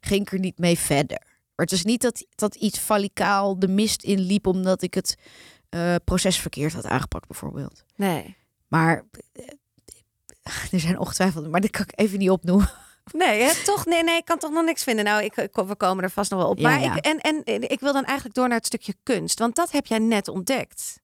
ging 0.00 0.20
ik 0.20 0.32
er 0.32 0.38
niet 0.38 0.58
mee 0.58 0.78
verder. 0.78 1.33
Maar 1.56 1.66
het 1.66 1.72
is 1.72 1.84
niet 1.84 2.00
dat, 2.02 2.26
dat 2.34 2.54
iets 2.54 2.78
falicaal 2.78 3.58
de 3.58 3.68
mist 3.68 4.02
inliep 4.02 4.46
omdat 4.46 4.82
ik 4.82 4.94
het 4.94 5.16
eh, 5.68 5.94
proces 6.04 6.38
verkeerd 6.40 6.72
had 6.72 6.84
aangepakt, 6.86 7.26
bijvoorbeeld. 7.28 7.84
Nee. 7.96 8.36
Maar 8.68 9.04
eh, 9.32 9.44
er 10.72 10.80
zijn 10.80 10.98
ongetwijfeld, 10.98 11.48
maar 11.50 11.60
dat 11.60 11.70
kan 11.70 11.82
ik 11.88 12.00
even 12.00 12.18
niet 12.18 12.30
opnoemen. 12.30 12.70
Nee, 13.12 13.42
hè? 13.42 13.64
toch? 13.64 13.86
Nee, 13.86 14.02
nee, 14.02 14.16
ik 14.16 14.24
kan 14.24 14.38
toch 14.38 14.50
nog 14.52 14.64
niks 14.64 14.82
vinden. 14.82 15.04
Nou, 15.04 15.22
ik, 15.24 15.36
ik- 15.36 15.54
we 15.66 15.76
komen 15.76 16.04
er 16.04 16.10
vast 16.10 16.30
nog 16.30 16.40
wel 16.40 16.48
op. 16.48 16.58
Ja, 16.58 16.68
maar 16.68 16.80
ja. 16.80 16.94
Ik, 16.96 17.04
en, 17.04 17.18
en 17.44 17.70
ik 17.70 17.80
wil 17.80 17.92
dan 17.92 18.04
eigenlijk 18.04 18.36
door 18.36 18.48
naar 18.48 18.56
het 18.56 18.66
stukje 18.66 18.94
kunst. 19.02 19.38
Want 19.38 19.56
dat 19.56 19.70
heb 19.70 19.86
jij 19.86 19.98
net 19.98 20.28
ontdekt. 20.28 21.00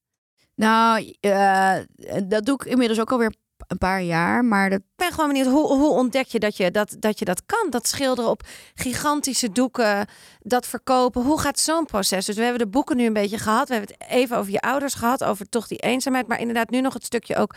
Nou, 0.54 1.14
eh, 1.20 1.76
dat 2.24 2.44
doe 2.44 2.54
ik 2.54 2.64
inmiddels 2.64 3.00
ook 3.00 3.12
alweer 3.12 3.26
een 3.26 3.36
paar 3.78 4.02
jaar. 4.02 4.44
Maar 4.44 4.70
dat, 4.70 4.78
Ik 4.78 4.84
ben 4.96 5.12
gewoon 5.12 5.26
benieuwd, 5.26 5.46
hoe, 5.46 5.68
hoe 5.68 5.90
ontdek 5.90 6.26
je 6.26 6.38
dat, 6.38 6.56
je 6.56 6.70
dat 6.70 6.96
dat 6.98 7.18
je 7.18 7.24
dat 7.24 7.42
kan? 7.46 7.70
Dat 7.70 7.88
schilderen 7.88 8.30
op 8.30 8.42
gigantische 8.74 9.52
doeken, 9.52 10.06
dat 10.40 10.66
verkopen. 10.66 11.22
Hoe 11.22 11.40
gaat 11.40 11.58
zo'n 11.58 11.84
proces? 11.84 12.26
Dus 12.26 12.36
we 12.36 12.42
hebben 12.42 12.60
de 12.60 12.68
boeken 12.68 12.96
nu 12.96 13.06
een 13.06 13.12
beetje 13.12 13.38
gehad. 13.38 13.68
We 13.68 13.74
hebben 13.74 13.94
het 13.98 14.10
even 14.10 14.36
over 14.36 14.52
je 14.52 14.60
ouders 14.60 14.94
gehad, 14.94 15.24
over 15.24 15.48
toch 15.48 15.66
die 15.66 15.78
eenzaamheid. 15.78 16.26
Maar 16.26 16.40
inderdaad 16.40 16.70
nu 16.70 16.80
nog 16.80 16.92
het 16.92 17.04
stukje 17.04 17.36
ook 17.36 17.54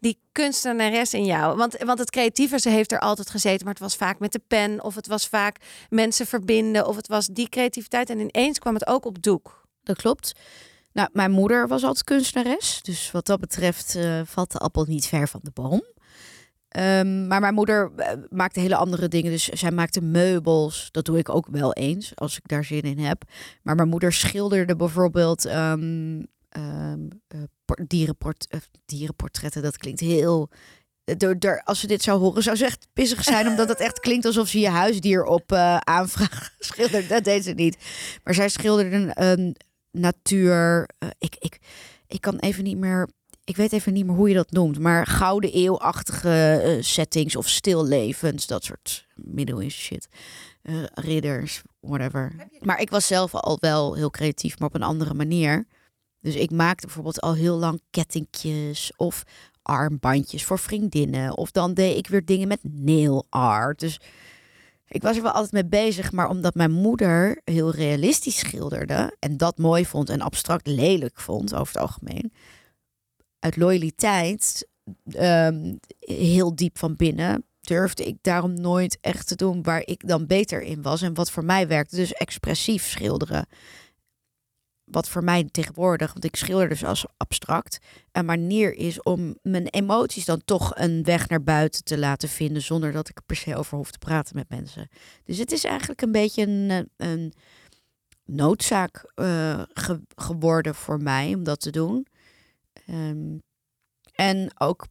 die 0.00 0.18
kunstenares 0.32 1.14
in 1.14 1.24
jou. 1.24 1.56
Want, 1.56 1.76
want 1.84 1.98
het 1.98 2.10
creatieve, 2.10 2.58
ze 2.58 2.68
heeft 2.68 2.92
er 2.92 2.98
altijd 2.98 3.30
gezeten. 3.30 3.64
Maar 3.64 3.74
het 3.74 3.82
was 3.82 3.96
vaak 3.96 4.18
met 4.18 4.32
de 4.32 4.42
pen. 4.48 4.82
Of 4.82 4.94
het 4.94 5.06
was 5.06 5.28
vaak 5.28 5.56
mensen 5.88 6.26
verbinden. 6.26 6.86
Of 6.86 6.96
het 6.96 7.08
was 7.08 7.26
die 7.26 7.48
creativiteit. 7.48 8.10
En 8.10 8.18
ineens 8.18 8.58
kwam 8.58 8.74
het 8.74 8.86
ook 8.86 9.04
op 9.04 9.22
doek. 9.22 9.66
Dat 9.82 9.96
klopt. 9.96 10.32
Nou, 10.94 11.08
mijn 11.12 11.30
moeder 11.30 11.68
was 11.68 11.82
altijd 11.82 12.04
kunstenares. 12.04 12.82
Dus 12.82 13.10
wat 13.10 13.26
dat 13.26 13.40
betreft 13.40 13.94
eh, 13.94 14.20
valt 14.24 14.52
de 14.52 14.58
appel 14.58 14.84
niet 14.88 15.06
ver 15.06 15.28
van 15.28 15.40
de 15.42 15.50
boom. 15.50 15.82
Ehm, 16.68 17.26
maar 17.26 17.40
mijn 17.40 17.54
moeder 17.54 17.92
eh, 17.96 18.12
maakte 18.30 18.60
hele 18.60 18.76
andere 18.76 19.08
dingen. 19.08 19.30
Dus 19.30 19.48
zij 19.48 19.70
maakte 19.70 20.00
meubels. 20.00 20.88
Dat 20.90 21.04
doe 21.04 21.18
ik 21.18 21.28
ook 21.28 21.46
wel 21.50 21.72
eens, 21.72 22.12
als 22.14 22.36
ik 22.36 22.48
daar 22.48 22.64
zin 22.64 22.82
in 22.82 22.98
heb. 22.98 23.22
Maar 23.62 23.74
mijn 23.74 23.88
moeder 23.88 24.12
schilderde 24.12 24.76
bijvoorbeeld 24.76 25.44
ehm, 25.44 26.22
ehm, 26.48 27.08
eh, 27.28 27.38
por- 27.64 27.84
dierenport 27.86 28.46
dierenportretten. 28.84 29.62
Dat 29.62 29.76
klinkt 29.76 30.00
heel... 30.00 30.50
als 31.64 31.80
ze 31.80 31.86
dit 31.86 32.02
zou 32.02 32.20
horen, 32.20 32.42
zou 32.42 32.56
ze 32.56 32.64
echt 32.64 32.86
pissig 32.92 33.24
zijn. 33.24 33.46
omdat 33.48 33.68
het 33.68 33.80
echt 33.80 34.00
klinkt 34.00 34.26
alsof 34.26 34.48
ze 34.48 34.58
je 34.58 34.68
huisdier 34.68 35.24
op 35.24 35.52
aanvraag 35.78 36.54
schildert. 36.58 37.08
Dat 37.08 37.24
deed 37.24 37.44
ze 37.44 37.52
niet. 37.52 37.76
Maar 38.24 38.34
zij 38.34 38.48
schilderde 38.48 39.10
een 39.14 39.56
natuur. 39.94 40.88
eh, 40.98 41.08
ik, 41.18 41.36
ik, 41.38 41.58
ik 42.06 42.20
kan 42.20 42.38
even 42.38 42.64
niet 42.64 42.78
meer. 42.78 43.08
Ik 43.44 43.56
weet 43.56 43.72
even 43.72 43.92
niet 43.92 44.06
meer 44.06 44.16
hoe 44.16 44.28
je 44.28 44.34
dat 44.34 44.50
noemt. 44.50 44.78
Maar 44.78 45.06
gouden 45.06 45.52
eeuwachtige 45.52 46.60
eh, 46.64 46.82
settings 46.82 47.36
of 47.36 47.48
stillevens. 47.48 48.46
Dat 48.46 48.64
soort 48.64 49.06
middeleeuwse 49.14 49.80
shit. 49.80 50.08
Eh, 50.62 50.74
ridders, 50.94 51.62
whatever. 51.80 52.48
Maar 52.60 52.80
ik 52.80 52.90
was 52.90 53.06
zelf 53.06 53.34
al 53.34 53.56
wel 53.60 53.94
heel 53.94 54.10
creatief, 54.10 54.58
maar 54.58 54.68
op 54.68 54.74
een 54.74 54.82
andere 54.82 55.14
manier. 55.14 55.66
Dus 56.20 56.34
ik 56.34 56.50
maakte 56.50 56.86
bijvoorbeeld 56.86 57.20
al 57.20 57.34
heel 57.34 57.56
lang 57.56 57.80
kettingjes 57.90 58.92
of 58.96 59.22
armbandjes 59.62 60.44
voor 60.44 60.58
vriendinnen. 60.58 61.36
Of 61.36 61.50
dan 61.50 61.74
deed 61.74 61.96
ik 61.96 62.06
weer 62.06 62.24
dingen 62.24 62.48
met 62.48 62.60
nail 62.62 63.26
art. 63.28 63.80
Dus 63.80 64.00
ik 64.88 65.02
was 65.02 65.16
er 65.16 65.22
wel 65.22 65.32
altijd 65.32 65.52
mee 65.52 65.66
bezig, 65.66 66.12
maar 66.12 66.28
omdat 66.28 66.54
mijn 66.54 66.72
moeder 66.72 67.40
heel 67.44 67.70
realistisch 67.70 68.38
schilderde 68.38 69.16
en 69.18 69.36
dat 69.36 69.58
mooi 69.58 69.86
vond 69.86 70.08
en 70.08 70.20
abstract 70.20 70.66
lelijk 70.66 71.20
vond 71.20 71.54
over 71.54 71.72
het 71.74 71.82
algemeen, 71.82 72.32
uit 73.38 73.56
loyaliteit, 73.56 74.68
ehm, 75.10 75.74
heel 75.98 76.54
diep 76.54 76.78
van 76.78 76.96
binnen, 76.96 77.44
durfde 77.60 78.04
ik 78.04 78.16
daarom 78.20 78.60
nooit 78.60 78.98
echt 79.00 79.28
te 79.28 79.36
doen 79.36 79.62
waar 79.62 79.82
ik 79.84 80.08
dan 80.08 80.26
beter 80.26 80.62
in 80.62 80.82
was 80.82 81.02
en 81.02 81.14
wat 81.14 81.30
voor 81.30 81.44
mij 81.44 81.68
werkte. 81.68 81.96
Dus 81.96 82.12
expressief 82.12 82.86
schilderen. 82.86 83.46
Wat 84.84 85.08
voor 85.08 85.24
mij 85.24 85.44
tegenwoordig, 85.50 86.12
want 86.12 86.24
ik 86.24 86.36
schilder 86.36 86.68
dus 86.68 86.84
als 86.84 87.06
abstract, 87.16 87.78
een 88.12 88.24
manier 88.24 88.74
is 88.74 89.02
om 89.02 89.38
mijn 89.42 89.66
emoties 89.68 90.24
dan 90.24 90.44
toch 90.44 90.72
een 90.76 91.02
weg 91.02 91.28
naar 91.28 91.42
buiten 91.42 91.84
te 91.84 91.98
laten 91.98 92.28
vinden 92.28 92.62
zonder 92.62 92.92
dat 92.92 93.08
ik 93.08 93.16
er 93.16 93.22
per 93.26 93.36
se 93.36 93.56
over 93.56 93.76
hoef 93.76 93.90
te 93.90 93.98
praten 93.98 94.36
met 94.36 94.48
mensen. 94.48 94.88
Dus 95.24 95.38
het 95.38 95.52
is 95.52 95.64
eigenlijk 95.64 96.02
een 96.02 96.12
beetje 96.12 96.46
een, 96.46 96.70
eh, 96.96 97.08
een 97.10 97.32
noodzaak 98.24 99.12
ge- 99.72 100.02
geworden 100.14 100.74
voor 100.74 101.02
mij 101.02 101.34
om 101.34 101.42
dat 101.44 101.60
te 101.60 101.70
doen. 101.70 102.06
Ehm, 102.86 103.38
en 104.12 104.60
ook 104.60 104.86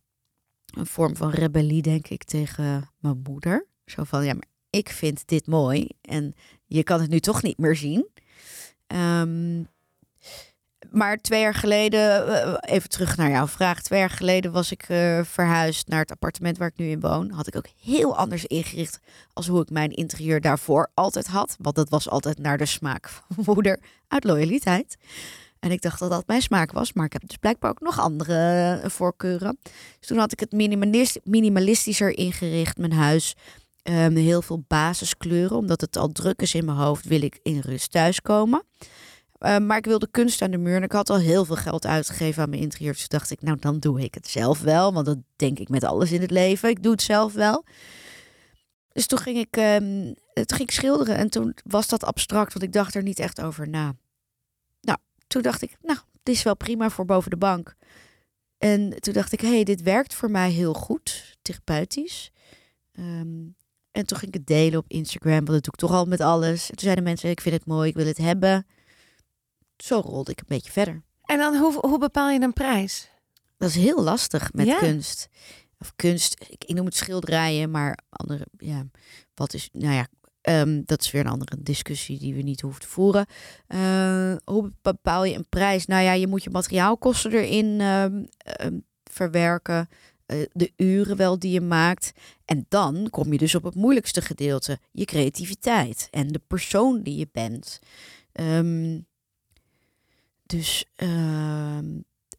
een 0.65 0.85
vorm 0.85 1.15
van 1.15 1.29
rebellie, 1.29 1.81
denk 1.81 2.07
ik, 2.07 2.23
tegen 2.23 2.91
mijn 2.99 3.21
moeder. 3.23 3.67
Zo 3.85 4.03
van, 4.03 4.25
ja, 4.25 4.33
maar 4.33 4.47
ik 4.69 4.89
vind 4.89 5.27
dit 5.27 5.47
mooi 5.47 5.87
en 6.01 6.33
je 6.65 6.83
kan 6.83 7.01
het 7.01 7.09
nu 7.09 7.19
toch 7.19 7.41
niet 7.41 7.57
meer 7.57 7.75
zien. 7.75 8.07
Ehm, 8.87 9.63
maar 10.91 11.17
twee 11.17 11.41
jaar 11.41 11.53
geleden, 11.53 12.27
eh, 12.27 12.75
even 12.75 12.89
terug 12.89 13.17
naar 13.17 13.29
jouw 13.29 13.47
vraag. 13.47 13.81
Twee 13.81 13.99
jaar 13.99 14.09
geleden 14.09 14.51
was 14.51 14.71
ik 14.71 14.83
eh, 14.87 15.19
verhuisd 15.23 15.87
naar 15.87 15.99
het 15.99 16.11
appartement 16.11 16.57
waar 16.57 16.67
ik 16.67 16.77
nu 16.77 16.89
in 16.89 16.99
woon. 16.99 17.31
Had 17.31 17.47
ik 17.47 17.55
ook 17.55 17.67
heel 17.81 18.17
anders 18.17 18.45
ingericht 18.45 18.99
als 19.33 19.47
hoe 19.47 19.61
ik 19.61 19.69
mijn 19.69 19.91
interieur 19.91 20.41
daarvoor 20.41 20.89
altijd 20.93 21.27
had. 21.27 21.55
Want 21.59 21.75
dat 21.75 21.89
was 21.89 22.09
altijd 22.09 22.39
naar 22.39 22.57
de 22.57 22.65
smaak 22.65 23.09
van 23.09 23.43
moeder 23.45 23.79
uit 24.07 24.23
loyaliteit. 24.23 24.97
En 25.59 25.71
ik 25.71 25.81
dacht 25.81 25.99
dat 25.99 26.09
dat 26.09 26.27
mijn 26.27 26.41
smaak 26.41 26.71
was, 26.71 26.93
maar 26.93 27.05
ik 27.05 27.13
heb 27.13 27.27
dus 27.27 27.37
blijkbaar 27.37 27.69
ook 27.69 27.79
nog 27.79 27.99
andere 27.99 28.79
eh, 28.83 28.89
voorkeuren. 28.89 29.57
Dus 29.99 30.07
toen 30.07 30.17
had 30.17 30.31
ik 30.31 30.39
het 30.39 30.51
minimalist, 30.51 31.19
minimalistischer 31.23 32.17
ingericht, 32.17 32.77
mijn 32.77 32.93
huis. 32.93 33.35
Ehm, 33.83 34.15
heel 34.15 34.41
veel 34.41 34.63
basiskleuren, 34.67 35.57
omdat 35.57 35.81
het 35.81 35.97
al 35.97 36.11
druk 36.11 36.41
is 36.41 36.55
in 36.55 36.65
mijn 36.65 36.77
hoofd, 36.77 37.05
wil 37.05 37.21
ik 37.21 37.39
in 37.43 37.59
rust 37.59 37.91
thuiskomen. 37.91 38.63
Uh, 39.45 39.57
maar 39.57 39.77
ik 39.77 39.85
wilde 39.85 40.07
kunst 40.11 40.41
aan 40.41 40.51
de 40.51 40.57
muur 40.57 40.75
en 40.75 40.83
ik 40.83 40.91
had 40.91 41.09
al 41.09 41.19
heel 41.19 41.45
veel 41.45 41.55
geld 41.55 41.85
uitgegeven 41.85 42.43
aan 42.43 42.49
mijn 42.49 42.61
interieur. 42.61 42.93
Dus 42.93 43.07
dacht 43.07 43.31
ik, 43.31 43.41
nou 43.41 43.57
dan 43.59 43.79
doe 43.79 44.01
ik 44.01 44.13
het 44.13 44.27
zelf 44.27 44.61
wel. 44.61 44.93
Want 44.93 45.05
dat 45.05 45.17
denk 45.35 45.59
ik 45.59 45.69
met 45.69 45.83
alles 45.83 46.11
in 46.11 46.21
het 46.21 46.31
leven. 46.31 46.69
Ik 46.69 46.83
doe 46.83 46.91
het 46.91 47.01
zelf 47.01 47.33
wel. 47.33 47.65
Dus 48.91 49.07
toen 49.07 49.19
ging 49.19 49.37
ik, 49.37 49.55
um, 49.55 50.13
toen 50.33 50.57
ging 50.57 50.69
ik 50.69 50.71
schilderen 50.71 51.15
en 51.15 51.29
toen 51.29 51.55
was 51.63 51.87
dat 51.87 52.03
abstract, 52.03 52.53
want 52.53 52.65
ik 52.65 52.73
dacht 52.73 52.95
er 52.95 53.03
niet 53.03 53.19
echt 53.19 53.41
over 53.41 53.69
na. 53.69 53.95
Nou, 54.81 54.97
toen 55.27 55.41
dacht 55.41 55.61
ik, 55.61 55.77
nou, 55.81 55.99
dit 56.23 56.35
is 56.35 56.43
wel 56.43 56.55
prima 56.55 56.89
voor 56.89 57.05
boven 57.05 57.29
de 57.29 57.37
bank. 57.37 57.75
En 58.57 58.99
toen 58.99 59.13
dacht 59.13 59.31
ik, 59.31 59.41
hé, 59.41 59.53
hey, 59.53 59.63
dit 59.63 59.81
werkt 59.81 60.13
voor 60.13 60.31
mij 60.31 60.51
heel 60.51 60.73
goed, 60.73 61.37
therapeutisch. 61.41 62.31
Um, 62.99 63.55
en 63.91 64.05
toen 64.05 64.17
ging 64.17 64.31
ik 64.33 64.37
het 64.37 64.47
delen 64.47 64.79
op 64.79 64.85
Instagram, 64.87 65.31
want 65.31 65.47
dat 65.47 65.63
doe 65.63 65.73
ik 65.73 65.79
toch 65.79 65.91
al 65.91 66.05
met 66.05 66.21
alles. 66.21 66.61
En 66.61 66.75
toen 66.75 66.83
zeiden 66.83 67.03
mensen, 67.03 67.29
ik 67.29 67.41
vind 67.41 67.55
het 67.55 67.65
mooi, 67.65 67.89
ik 67.89 67.95
wil 67.95 68.05
het 68.05 68.17
hebben. 68.17 68.65
Zo 69.77 69.99
rolde 69.99 70.31
ik 70.31 70.39
een 70.39 70.45
beetje 70.47 70.71
verder. 70.71 71.03
En 71.25 71.37
dan 71.37 71.55
hoe, 71.57 71.77
hoe 71.79 71.99
bepaal 71.99 72.29
je 72.29 72.41
een 72.41 72.53
prijs? 72.53 73.09
Dat 73.57 73.69
is 73.69 73.75
heel 73.75 74.03
lastig 74.03 74.53
met 74.53 74.65
Ja. 74.65 74.77
kunst. 74.79 75.27
Of 75.79 75.93
kunst, 75.95 76.35
ik, 76.49 76.63
ik 76.63 76.75
noem 76.75 76.85
het 76.85 76.95
schilderijen, 76.95 77.71
maar 77.71 77.97
andere, 78.09 78.47
ja, 78.57 78.85
wat 79.35 79.53
is, 79.53 79.69
nou 79.71 79.93
ja, 79.93 80.07
ehm, 80.41 80.81
dat 80.85 81.01
is 81.01 81.11
weer 81.11 81.21
een 81.25 81.31
andere 81.31 81.55
discussie 81.59 82.19
die 82.19 82.33
we 82.33 82.41
niet 82.41 82.61
hoeven 82.61 82.81
te 82.81 82.87
voeren. 82.87 83.25
Eh, 83.67 84.35
hoe 84.45 84.71
bepaal 84.81 85.23
je 85.25 85.35
een 85.35 85.49
prijs? 85.49 85.85
Nou 85.85 86.03
ja, 86.03 86.11
je 86.13 86.27
moet 86.27 86.43
je 86.43 86.49
materiaalkosten 86.49 87.31
erin 87.31 87.81
ehm, 87.81 88.23
ehm, 88.37 88.79
verwerken, 89.03 89.89
eh, 90.25 90.37
de 90.51 90.71
uren 90.77 91.17
wel 91.17 91.39
die 91.39 91.51
je 91.51 91.61
maakt. 91.61 92.11
En 92.45 92.65
dan 92.69 93.07
kom 93.09 93.31
je 93.31 93.37
dus 93.37 93.55
op 93.55 93.63
het 93.63 93.75
moeilijkste 93.75 94.21
gedeelte, 94.21 94.79
je 94.91 95.05
creativiteit 95.05 96.07
en 96.11 96.27
de 96.27 96.41
persoon 96.47 97.01
die 97.01 97.17
je 97.17 97.29
bent. 97.31 97.79
Ehm, 98.31 98.99
dus 100.55 100.85
ehm, 100.95 101.85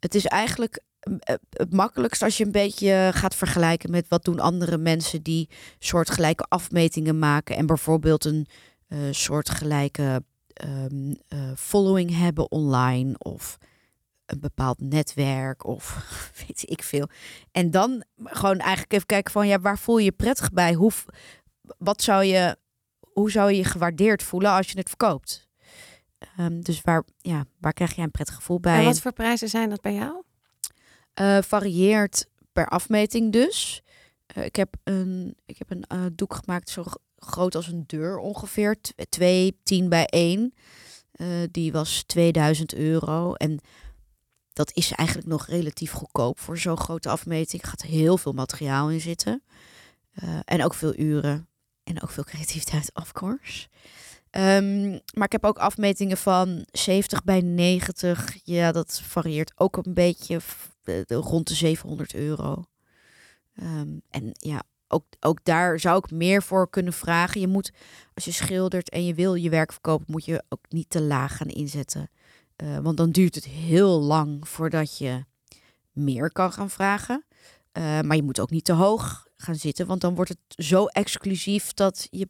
het 0.00 0.14
is 0.14 0.26
eigenlijk 0.26 0.82
eh, 1.00 1.34
het 1.50 1.72
makkelijkst 1.72 2.22
als 2.22 2.36
je 2.36 2.44
een 2.44 2.52
beetje 2.52 3.10
gaat 3.14 3.34
vergelijken 3.34 3.90
met 3.90 4.08
wat 4.08 4.24
doen 4.24 4.40
andere 4.40 4.78
mensen 4.78 5.22
die 5.22 5.48
soortgelijke 5.78 6.44
afmetingen 6.48 7.18
maken 7.18 7.56
en 7.56 7.66
bijvoorbeeld 7.66 8.24
een 8.24 8.46
eh 8.88 8.98
soortgelijke 9.10 10.24
ehm, 10.52 11.14
eh, 11.28 11.38
following 11.56 12.18
hebben 12.18 12.50
online 12.50 13.14
of 13.18 13.58
een 14.26 14.40
bepaald 14.40 14.80
netwerk 14.80 15.66
of 15.66 15.98
weet 16.46 16.70
ik 16.70 16.82
veel. 16.82 17.08
En 17.52 17.70
dan 17.70 18.04
gewoon 18.16 18.58
eigenlijk 18.58 18.92
even 18.92 19.06
kijken 19.06 19.32
van 19.32 19.46
ja, 19.46 19.60
waar 19.60 19.78
voel 19.78 19.98
je 19.98 20.04
je 20.04 20.12
prettig 20.12 20.52
bij? 20.52 20.74
Hoe, 20.74 20.92
wat 21.78 22.02
zou 22.02 22.24
je, 22.24 22.56
hoe 23.00 23.30
zou 23.30 23.50
je 23.50 23.56
je 23.56 23.64
gewaardeerd 23.64 24.22
voelen 24.22 24.50
als 24.50 24.70
je 24.70 24.78
het 24.78 24.88
verkoopt? 24.88 25.43
Ehm, 26.36 26.60
dus 26.60 26.80
waar, 26.80 27.04
ja, 27.18 27.44
waar 27.60 27.72
krijg 27.72 27.94
jij 27.94 28.04
een 28.04 28.10
prettig 28.10 28.34
gevoel 28.34 28.60
bij? 28.60 28.78
En 28.78 28.84
wat 28.84 29.00
voor 29.00 29.12
prijzen 29.12 29.48
zijn 29.48 29.70
dat 29.70 29.80
bij 29.80 29.94
jou? 29.94 30.22
Eh, 31.14 31.38
varieert 31.42 32.26
per 32.52 32.68
afmeting 32.68 33.32
dus. 33.32 33.82
Eh, 34.26 34.44
ik 34.44 34.56
heb 34.56 34.74
een, 34.84 35.36
ik 35.46 35.58
heb 35.58 35.70
een 35.70 35.82
eh, 35.82 36.04
doek 36.12 36.34
gemaakt 36.34 36.68
zo 36.70 36.84
groot 37.16 37.54
als 37.54 37.66
een 37.66 37.84
deur 37.86 38.18
ongeveer. 38.18 38.80
Tw- 38.80 39.00
Twee, 39.08 39.60
tien 39.62 39.88
bij 39.88 40.06
één. 40.06 40.54
Die 41.50 41.72
was 41.72 42.02
2000 42.06 42.74
euro. 42.74 43.34
En 43.34 43.60
dat 44.52 44.70
is 44.76 44.92
eigenlijk 44.92 45.28
nog 45.28 45.46
relatief 45.46 45.92
goedkoop 45.92 46.38
voor 46.38 46.58
zo'n 46.58 46.76
grote 46.76 47.08
afmeting. 47.08 47.62
Er 47.62 47.68
gaat 47.68 47.82
heel 47.82 48.18
veel 48.18 48.32
materiaal 48.32 48.90
in 48.90 49.00
zitten. 49.00 49.42
En 50.44 50.64
ook 50.64 50.74
veel 50.74 50.94
uren. 50.96 51.48
En 51.84 52.02
ook 52.02 52.10
veel 52.10 52.24
creativiteit, 52.24 52.90
of 52.94 53.12
course. 53.12 53.68
Ehm, 54.34 54.90
maar 54.90 55.24
ik 55.24 55.32
heb 55.32 55.44
ook 55.44 55.58
afmetingen 55.58 56.16
van 56.16 56.64
70 56.72 57.24
bij 57.24 57.40
90. 57.40 58.38
Ja, 58.44 58.72
dat 58.72 59.00
varieert 59.04 59.52
ook 59.56 59.76
een 59.76 59.94
beetje 59.94 60.40
rond 61.08 61.48
de 61.48 61.54
700 61.54 62.14
euro. 62.14 62.64
Ehm, 63.54 63.88
en 64.10 64.30
ja, 64.32 64.62
ook, 64.88 65.04
ook 65.20 65.38
daar 65.42 65.80
zou 65.80 65.98
ik 65.98 66.10
meer 66.10 66.42
voor 66.42 66.70
kunnen 66.70 66.92
vragen. 66.92 67.40
Je 67.40 67.48
moet, 67.48 67.72
als 68.14 68.24
je 68.24 68.32
schildert 68.32 68.90
en 68.90 69.06
je 69.06 69.14
wil 69.14 69.34
je 69.34 69.50
werk 69.50 69.72
verkopen, 69.72 70.06
moet 70.08 70.24
je 70.24 70.44
ook 70.48 70.64
niet 70.68 70.90
te 70.90 71.00
laag 71.00 71.36
gaan 71.36 71.48
inzetten. 71.48 72.10
Eh, 72.56 72.78
want 72.78 72.96
dan 72.96 73.10
duurt 73.10 73.34
het 73.34 73.44
heel 73.44 74.00
lang 74.00 74.48
voordat 74.48 74.98
je 74.98 75.24
meer 75.92 76.32
kan 76.32 76.52
gaan 76.52 76.70
vragen. 76.70 77.24
Eh, 77.72 78.00
maar 78.00 78.16
je 78.16 78.22
moet 78.22 78.40
ook 78.40 78.50
niet 78.50 78.64
te 78.64 78.72
hoog 78.72 79.26
gaan 79.36 79.56
zitten, 79.56 79.86
want 79.86 80.00
dan 80.00 80.14
wordt 80.14 80.30
het 80.30 80.66
zo 80.66 80.86
exclusief 80.86 81.72
dat 81.72 82.08
je 82.10 82.28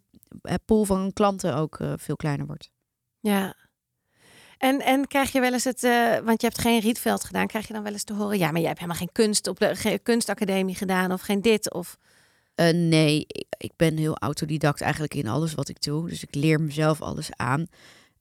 pool 0.64 0.84
van 0.84 1.12
klanten 1.12 1.56
ook 1.56 1.80
eh, 1.80 1.92
veel 1.96 2.16
kleiner 2.16 2.46
wordt. 2.46 2.70
Ja. 3.20 3.54
En, 4.58 4.80
en 4.80 5.06
krijg 5.06 5.32
je 5.32 5.40
wel 5.40 5.52
eens 5.52 5.64
het, 5.64 5.84
eh, 5.84 6.18
want 6.18 6.40
je 6.40 6.46
hebt 6.46 6.60
geen 6.60 6.80
Rietveld 6.80 7.24
gedaan, 7.24 7.46
krijg 7.46 7.66
je 7.66 7.72
dan 7.72 7.82
wel 7.82 7.92
eens 7.92 8.04
te 8.04 8.14
horen, 8.14 8.38
ja, 8.38 8.50
maar 8.50 8.60
jij 8.60 8.68
hebt 8.68 8.80
helemaal 8.80 9.00
geen 9.00 9.12
kunst 9.12 9.46
op 9.46 9.58
de 9.58 9.76
geen 9.76 10.02
kunstacademie 10.02 10.74
gedaan 10.74 11.12
of 11.12 11.20
geen 11.20 11.40
dit 11.42 11.72
of. 11.72 11.98
Eh, 12.54 12.72
nee, 12.72 13.24
ik, 13.26 13.46
ik 13.56 13.72
ben 13.76 13.96
heel 13.96 14.16
autodidact 14.16 14.80
eigenlijk 14.80 15.14
in 15.14 15.28
alles 15.28 15.54
wat 15.54 15.68
ik 15.68 15.82
doe. 15.82 16.08
Dus 16.08 16.22
ik 16.22 16.34
leer 16.34 16.60
mezelf 16.60 17.02
alles 17.02 17.28
aan. 17.36 17.66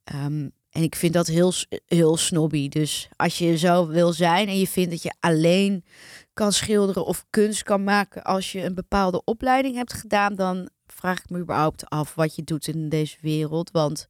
Ehm, 0.04 0.48
en 0.70 0.82
ik 0.82 0.94
vind 0.94 1.12
dat 1.12 1.26
heel, 1.26 1.52
heel 1.86 2.16
snobby. 2.16 2.68
Dus 2.68 3.08
als 3.16 3.38
je 3.38 3.58
zo 3.58 3.86
wil 3.86 4.12
zijn 4.12 4.48
en 4.48 4.58
je 4.58 4.66
vindt 4.66 4.90
dat 4.90 5.02
je 5.02 5.14
alleen 5.20 5.84
kan 6.32 6.52
schilderen 6.52 7.06
of 7.06 7.24
kunst 7.30 7.62
kan 7.62 7.84
maken 7.84 8.22
als 8.22 8.52
je 8.52 8.62
een 8.62 8.74
bepaalde 8.74 9.24
opleiding 9.24 9.74
hebt 9.74 9.92
gedaan, 9.92 10.34
dan 10.34 10.70
vraag 11.04 11.18
ik 11.18 11.30
me 11.30 11.38
überhaupt 11.38 11.90
af 11.90 12.14
wat 12.14 12.34
je 12.34 12.42
doet 12.44 12.66
in 12.66 12.88
deze 12.88 13.16
wereld. 13.20 13.70
Want 13.70 14.08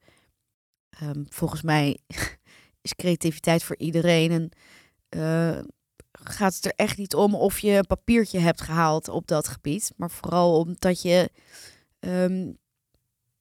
ehm, 0.88 1.24
volgens 1.28 1.62
mij 1.62 1.99
is 2.86 2.95
creativiteit 2.95 3.62
voor 3.62 3.76
iedereen. 3.76 4.30
En 4.30 4.51
eh, 5.09 5.62
gaat 6.12 6.55
het 6.55 6.64
er 6.64 6.72
echt 6.76 6.97
niet 6.97 7.14
om 7.14 7.34
of 7.34 7.59
je 7.59 7.70
een 7.70 7.86
papiertje 7.86 8.38
hebt 8.38 8.61
gehaald 8.61 9.09
op 9.09 9.26
dat 9.26 9.49
gebied. 9.49 9.92
Maar 9.97 10.11
vooral 10.11 10.59
omdat 10.59 11.03
je, 11.03 11.30
ehm, 11.99 12.53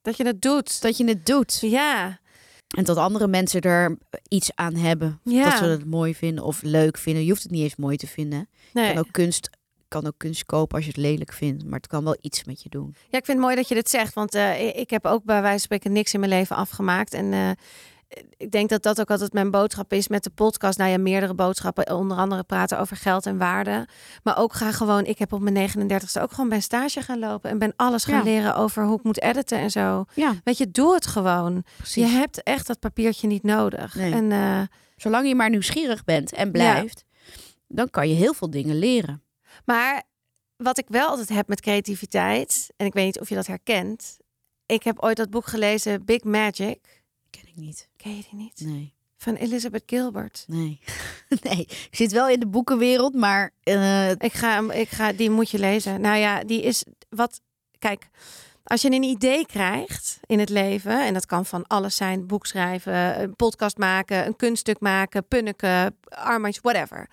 Dat 0.02 0.18
je 0.18 0.26
het 0.26 0.42
doet. 0.42 0.82
dat 0.82 0.98
je 0.98 1.06
het 1.08 1.26
doet. 1.26 1.60
Ja. 1.62 2.20
En 2.78 2.84
dat 2.84 2.98
andere 2.98 3.28
mensen 3.28 3.62
er 3.62 3.98
iets 4.28 4.56
aan 4.56 4.76
hebben. 4.76 5.20
Ja. 5.24 5.44
Dat 5.50 5.58
ze 5.58 5.64
het 5.66 5.86
mooi 5.86 6.16
vinden 6.16 6.44
of 6.44 6.62
leuk 6.62 6.98
vinden. 6.98 7.24
Je 7.24 7.30
hoeft 7.30 7.44
het 7.44 7.52
niet 7.52 7.64
eens 7.64 7.76
mooi 7.76 7.98
te 7.98 8.08
vinden. 8.08 8.40
Je 8.40 8.70
Nee. 8.74 8.94
kan 8.94 8.98
ook 8.98 9.12
kunst, 9.12 9.50
kan 10.02 10.08
ook 10.08 10.18
kunst 10.18 10.46
kopen 10.46 10.76
als 10.76 10.86
je 10.86 10.92
het 10.92 11.00
lelijk 11.02 11.34
vindt. 11.34 11.64
Maar 11.66 11.80
het 11.80 11.88
kan 11.88 12.04
wel 12.04 12.18
iets 12.22 12.44
met 12.44 12.64
je 12.64 12.70
doen. 12.70 12.96
Ja, 13.10 13.18
ik 13.18 13.26
vind 13.26 13.28
het 13.38 13.46
mooi 13.46 13.56
dat 13.56 13.68
je 13.68 13.76
dit 13.76 13.90
zegt, 13.90 14.14
want 14.14 14.36
eh, 14.36 14.78
ik 14.78 14.90
heb 14.90 15.06
ook 15.06 15.24
bij 15.24 15.36
wijze 15.42 15.50
van 15.50 15.60
spreken 15.60 15.92
niks 15.92 16.14
in 16.14 16.20
mijn 16.20 16.32
leven 16.32 16.56
afgemaakt. 16.56 17.14
En 17.14 17.34
eh, 17.34 17.50
ik 18.38 18.52
denk 18.52 18.70
dat 18.70 18.84
dat 18.84 19.00
ook 19.02 19.12
altijd 19.12 19.34
mijn 19.34 19.52
boodschap 19.52 19.94
is 19.94 20.08
met 20.08 20.24
de 20.24 20.30
podcast. 20.30 20.78
Nou 20.78 20.90
ja, 20.92 20.98
meerdere 20.98 21.34
boodschappen, 21.34 21.96
onder 21.96 22.18
andere 22.18 22.44
praten 22.44 22.80
over 22.80 22.98
geld 22.98 23.26
en 23.26 23.38
waarde. 23.38 23.88
Maar 24.24 24.38
ook 24.38 24.54
ga 24.54 24.72
gewoon, 24.72 25.06
ik 25.06 25.18
heb 25.20 25.34
op 25.34 25.42
mijn 25.42 25.70
39ste 25.70 26.22
ook 26.22 26.32
gewoon 26.32 26.50
bij 26.50 26.60
stage 26.60 27.02
gaan 27.02 27.20
lopen 27.20 27.50
en 27.50 27.58
ben 27.58 27.74
alles 27.76 28.04
gaan 28.04 28.18
Ja. 28.18 28.24
leren 28.24 28.56
over 28.56 28.86
hoe 28.86 28.98
ik 28.98 29.04
moet 29.04 29.22
editen 29.22 29.58
en 29.60 29.70
zo. 29.72 30.06
Ja, 30.16 30.34
Weet 30.44 30.58
je, 30.58 30.72
doe 30.72 30.94
het 30.94 31.08
gewoon. 31.08 31.64
precies. 31.78 32.04
Je 32.04 32.10
hebt 32.18 32.44
echt 32.44 32.68
dat 32.68 32.80
papiertje 32.80 33.28
niet 33.28 33.44
nodig. 33.44 33.96
Nee. 33.96 34.14
En 34.14 34.32
eh, 34.32 34.62
Zolang 34.96 35.28
je 35.28 35.36
maar 35.36 35.50
nieuwsgierig 35.50 36.04
bent 36.04 36.34
en 36.34 36.52
blijft, 36.52 37.04
dan 37.68 37.90
kan 37.90 38.10
je 38.10 38.16
heel 38.16 38.34
veel 38.34 38.50
dingen 38.50 38.80
leren. 38.80 39.23
Maar 39.66 40.04
wat 40.56 40.78
ik 40.78 40.86
wel 40.88 41.08
altijd 41.08 41.30
heb 41.30 41.48
met 41.48 41.62
creativiteit, 41.62 42.70
en 42.78 42.86
ik 42.86 42.94
weet 42.94 43.06
niet 43.06 43.20
of 43.20 43.30
je 43.30 43.36
dat 43.36 43.48
herkent. 43.48 44.18
Ik 44.66 44.84
heb 44.84 45.00
ooit 45.00 45.18
dat 45.18 45.30
boek 45.30 45.48
gelezen, 45.48 46.06
Big 46.06 46.24
Magic. 46.24 47.04
Ken 47.30 47.48
ik 47.48 47.56
niet. 47.56 47.90
Ken 47.98 48.16
je 48.16 48.24
die 48.30 48.40
niet? 48.40 48.62
Nee. 48.66 48.94
Van 49.18 49.36
Elizabeth 49.36 49.84
Gilbert. 49.86 50.44
Nee. 50.48 50.80
nee. 51.50 51.60
Ik 51.60 51.88
zit 51.92 52.12
wel 52.12 52.30
in 52.30 52.40
de 52.40 52.48
boekenwereld, 52.48 53.14
maar 53.14 53.52
eh, 53.64 54.10
Ik 54.10 54.34
ga, 54.34 54.72
ik 54.72 54.90
ga, 54.90 55.12
die 55.12 55.30
moet 55.30 55.50
je 55.50 55.60
lezen. 55.60 56.02
Nou 56.02 56.18
ja, 56.18 56.44
die 56.44 56.62
is 56.62 56.84
wat. 57.10 57.42
Kijk, 57.80 58.10
als 58.64 58.82
je 58.82 58.92
een 58.92 59.04
idee 59.04 59.46
krijgt 59.46 60.20
in 60.26 60.40
het 60.40 60.50
leven, 60.50 61.06
en 61.06 61.14
dat 61.14 61.26
kan 61.26 61.46
van 61.46 61.68
alles 61.68 61.96
zijn: 61.96 62.28
boek 62.28 62.46
schrijven, 62.46 63.22
een 63.22 63.36
podcast 63.36 63.78
maken, 63.78 64.26
een 64.26 64.36
kunststuk 64.36 64.80
maken, 64.80 65.28
punniken, 65.28 65.98
armbandjes, 66.10 66.64
whatever. 66.64 67.10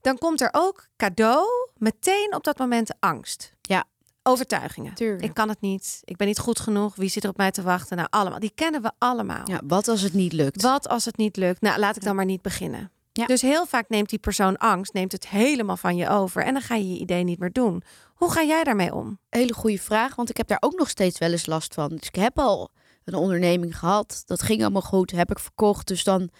Dan 0.00 0.18
komt 0.18 0.40
er 0.40 0.48
ook 0.52 0.88
cadeau 0.96 1.46
meteen 1.76 2.34
op 2.34 2.44
dat 2.44 2.58
moment 2.58 2.94
angst. 2.98 3.52
Ja. 3.60 3.84
Overtuigingen. 4.22 4.94
tuurlijk. 4.94 5.22
Ik 5.22 5.34
kan 5.34 5.48
het 5.48 5.60
niet. 5.60 6.00
Ik 6.04 6.16
ben 6.16 6.26
niet 6.26 6.38
goed 6.38 6.60
genoeg. 6.60 6.94
Wie 6.94 7.08
zit 7.08 7.24
er 7.24 7.30
op 7.30 7.36
mij 7.36 7.50
te 7.50 7.62
wachten? 7.62 7.96
Nou, 7.96 8.08
allemaal. 8.10 8.38
Die 8.38 8.52
kennen 8.54 8.82
we 8.82 8.92
allemaal. 8.98 9.42
Ja, 9.44 9.60
wat 9.64 9.88
als 9.88 10.00
het 10.00 10.12
niet 10.12 10.32
lukt? 10.32 10.62
Wat 10.62 10.88
als 10.88 11.04
het 11.04 11.16
niet 11.16 11.36
lukt? 11.36 11.60
Nou, 11.60 11.78
laat 11.78 11.96
ik 11.96 12.02
dan 12.02 12.16
maar 12.16 12.24
niet 12.24 12.42
beginnen. 12.42 12.90
Ja. 13.12 13.26
Dus 13.26 13.42
heel 13.42 13.66
vaak 13.66 13.88
neemt 13.88 14.08
die 14.08 14.18
persoon 14.18 14.56
angst, 14.56 14.92
neemt 14.92 15.12
het 15.12 15.28
helemaal 15.28 15.76
van 15.76 15.96
je 15.96 16.08
over 16.08 16.44
en 16.44 16.52
dan 16.52 16.62
ga 16.62 16.74
je 16.74 16.92
je 16.92 16.98
idee 16.98 17.24
niet 17.24 17.38
meer 17.38 17.52
doen. 17.52 17.82
Hoe 18.14 18.32
ga 18.32 18.42
jij 18.42 18.64
daarmee 18.64 18.94
om? 18.94 19.18
Hele 19.28 19.52
goede 19.52 19.78
vraag, 19.78 20.14
want 20.14 20.30
ik 20.30 20.36
heb 20.36 20.48
daar 20.48 20.60
ook 20.60 20.78
nog 20.78 20.88
steeds 20.88 21.18
wel 21.18 21.30
eens 21.30 21.46
last 21.46 21.74
van. 21.74 21.88
Dus 21.88 22.06
ik 22.06 22.14
heb 22.14 22.38
al 22.38 22.70
een 23.04 23.14
onderneming 23.14 23.78
gehad. 23.78 24.22
Dat 24.26 24.42
ging 24.42 24.60
allemaal 24.60 24.82
goed, 24.82 25.10
heb 25.10 25.30
ik 25.30 25.38
verkocht. 25.38 25.88
Dus 25.88 26.04
dan, 26.04 26.30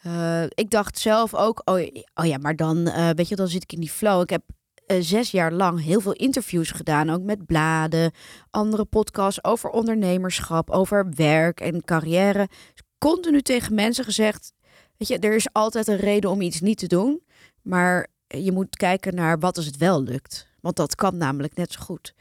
eh, 0.00 0.42
ik 0.42 0.70
dacht 0.70 0.98
zelf 0.98 1.34
ook, 1.34 1.62
oh, 1.64 1.80
oh 2.14 2.26
ja, 2.26 2.38
maar 2.38 2.56
dan, 2.56 2.86
eh, 2.86 3.10
weet 3.14 3.28
je, 3.28 3.36
dan 3.36 3.48
zit 3.48 3.62
ik 3.62 3.72
in 3.72 3.80
die 3.80 3.90
flow. 3.90 4.20
Ik 4.20 4.30
heb 4.30 4.42
eh, 4.86 4.96
zes 5.00 5.30
jaar 5.30 5.52
lang 5.52 5.82
heel 5.82 6.00
veel 6.00 6.12
interviews 6.12 6.70
gedaan, 6.70 7.10
ook 7.10 7.22
met 7.22 7.46
bladen, 7.46 8.12
andere 8.50 8.84
podcasts 8.84 9.44
over 9.44 9.70
ondernemerschap, 9.70 10.70
over 10.70 11.12
werk 11.14 11.60
en 11.60 11.84
carrière. 11.84 12.48
Dus 12.48 12.84
continu 12.98 13.42
tegen 13.42 13.74
mensen 13.74 14.04
gezegd, 14.04 14.52
weet 14.96 15.08
je, 15.08 15.18
er 15.18 15.34
is 15.34 15.52
altijd 15.52 15.88
een 15.88 15.96
reden 15.96 16.30
om 16.30 16.40
iets 16.40 16.60
niet 16.60 16.78
te 16.78 16.86
doen, 16.86 17.22
maar 17.62 18.06
je 18.26 18.52
moet 18.52 18.76
kijken 18.76 19.14
naar 19.14 19.38
wat 19.38 19.56
als 19.56 19.66
het 19.66 19.76
wel 19.76 20.02
lukt. 20.02 20.48
Want 20.60 20.76
dat 20.76 20.94
kan 20.94 21.16
namelijk 21.16 21.56
net 21.56 21.72
zo 21.72 21.80
goed. 21.80 22.14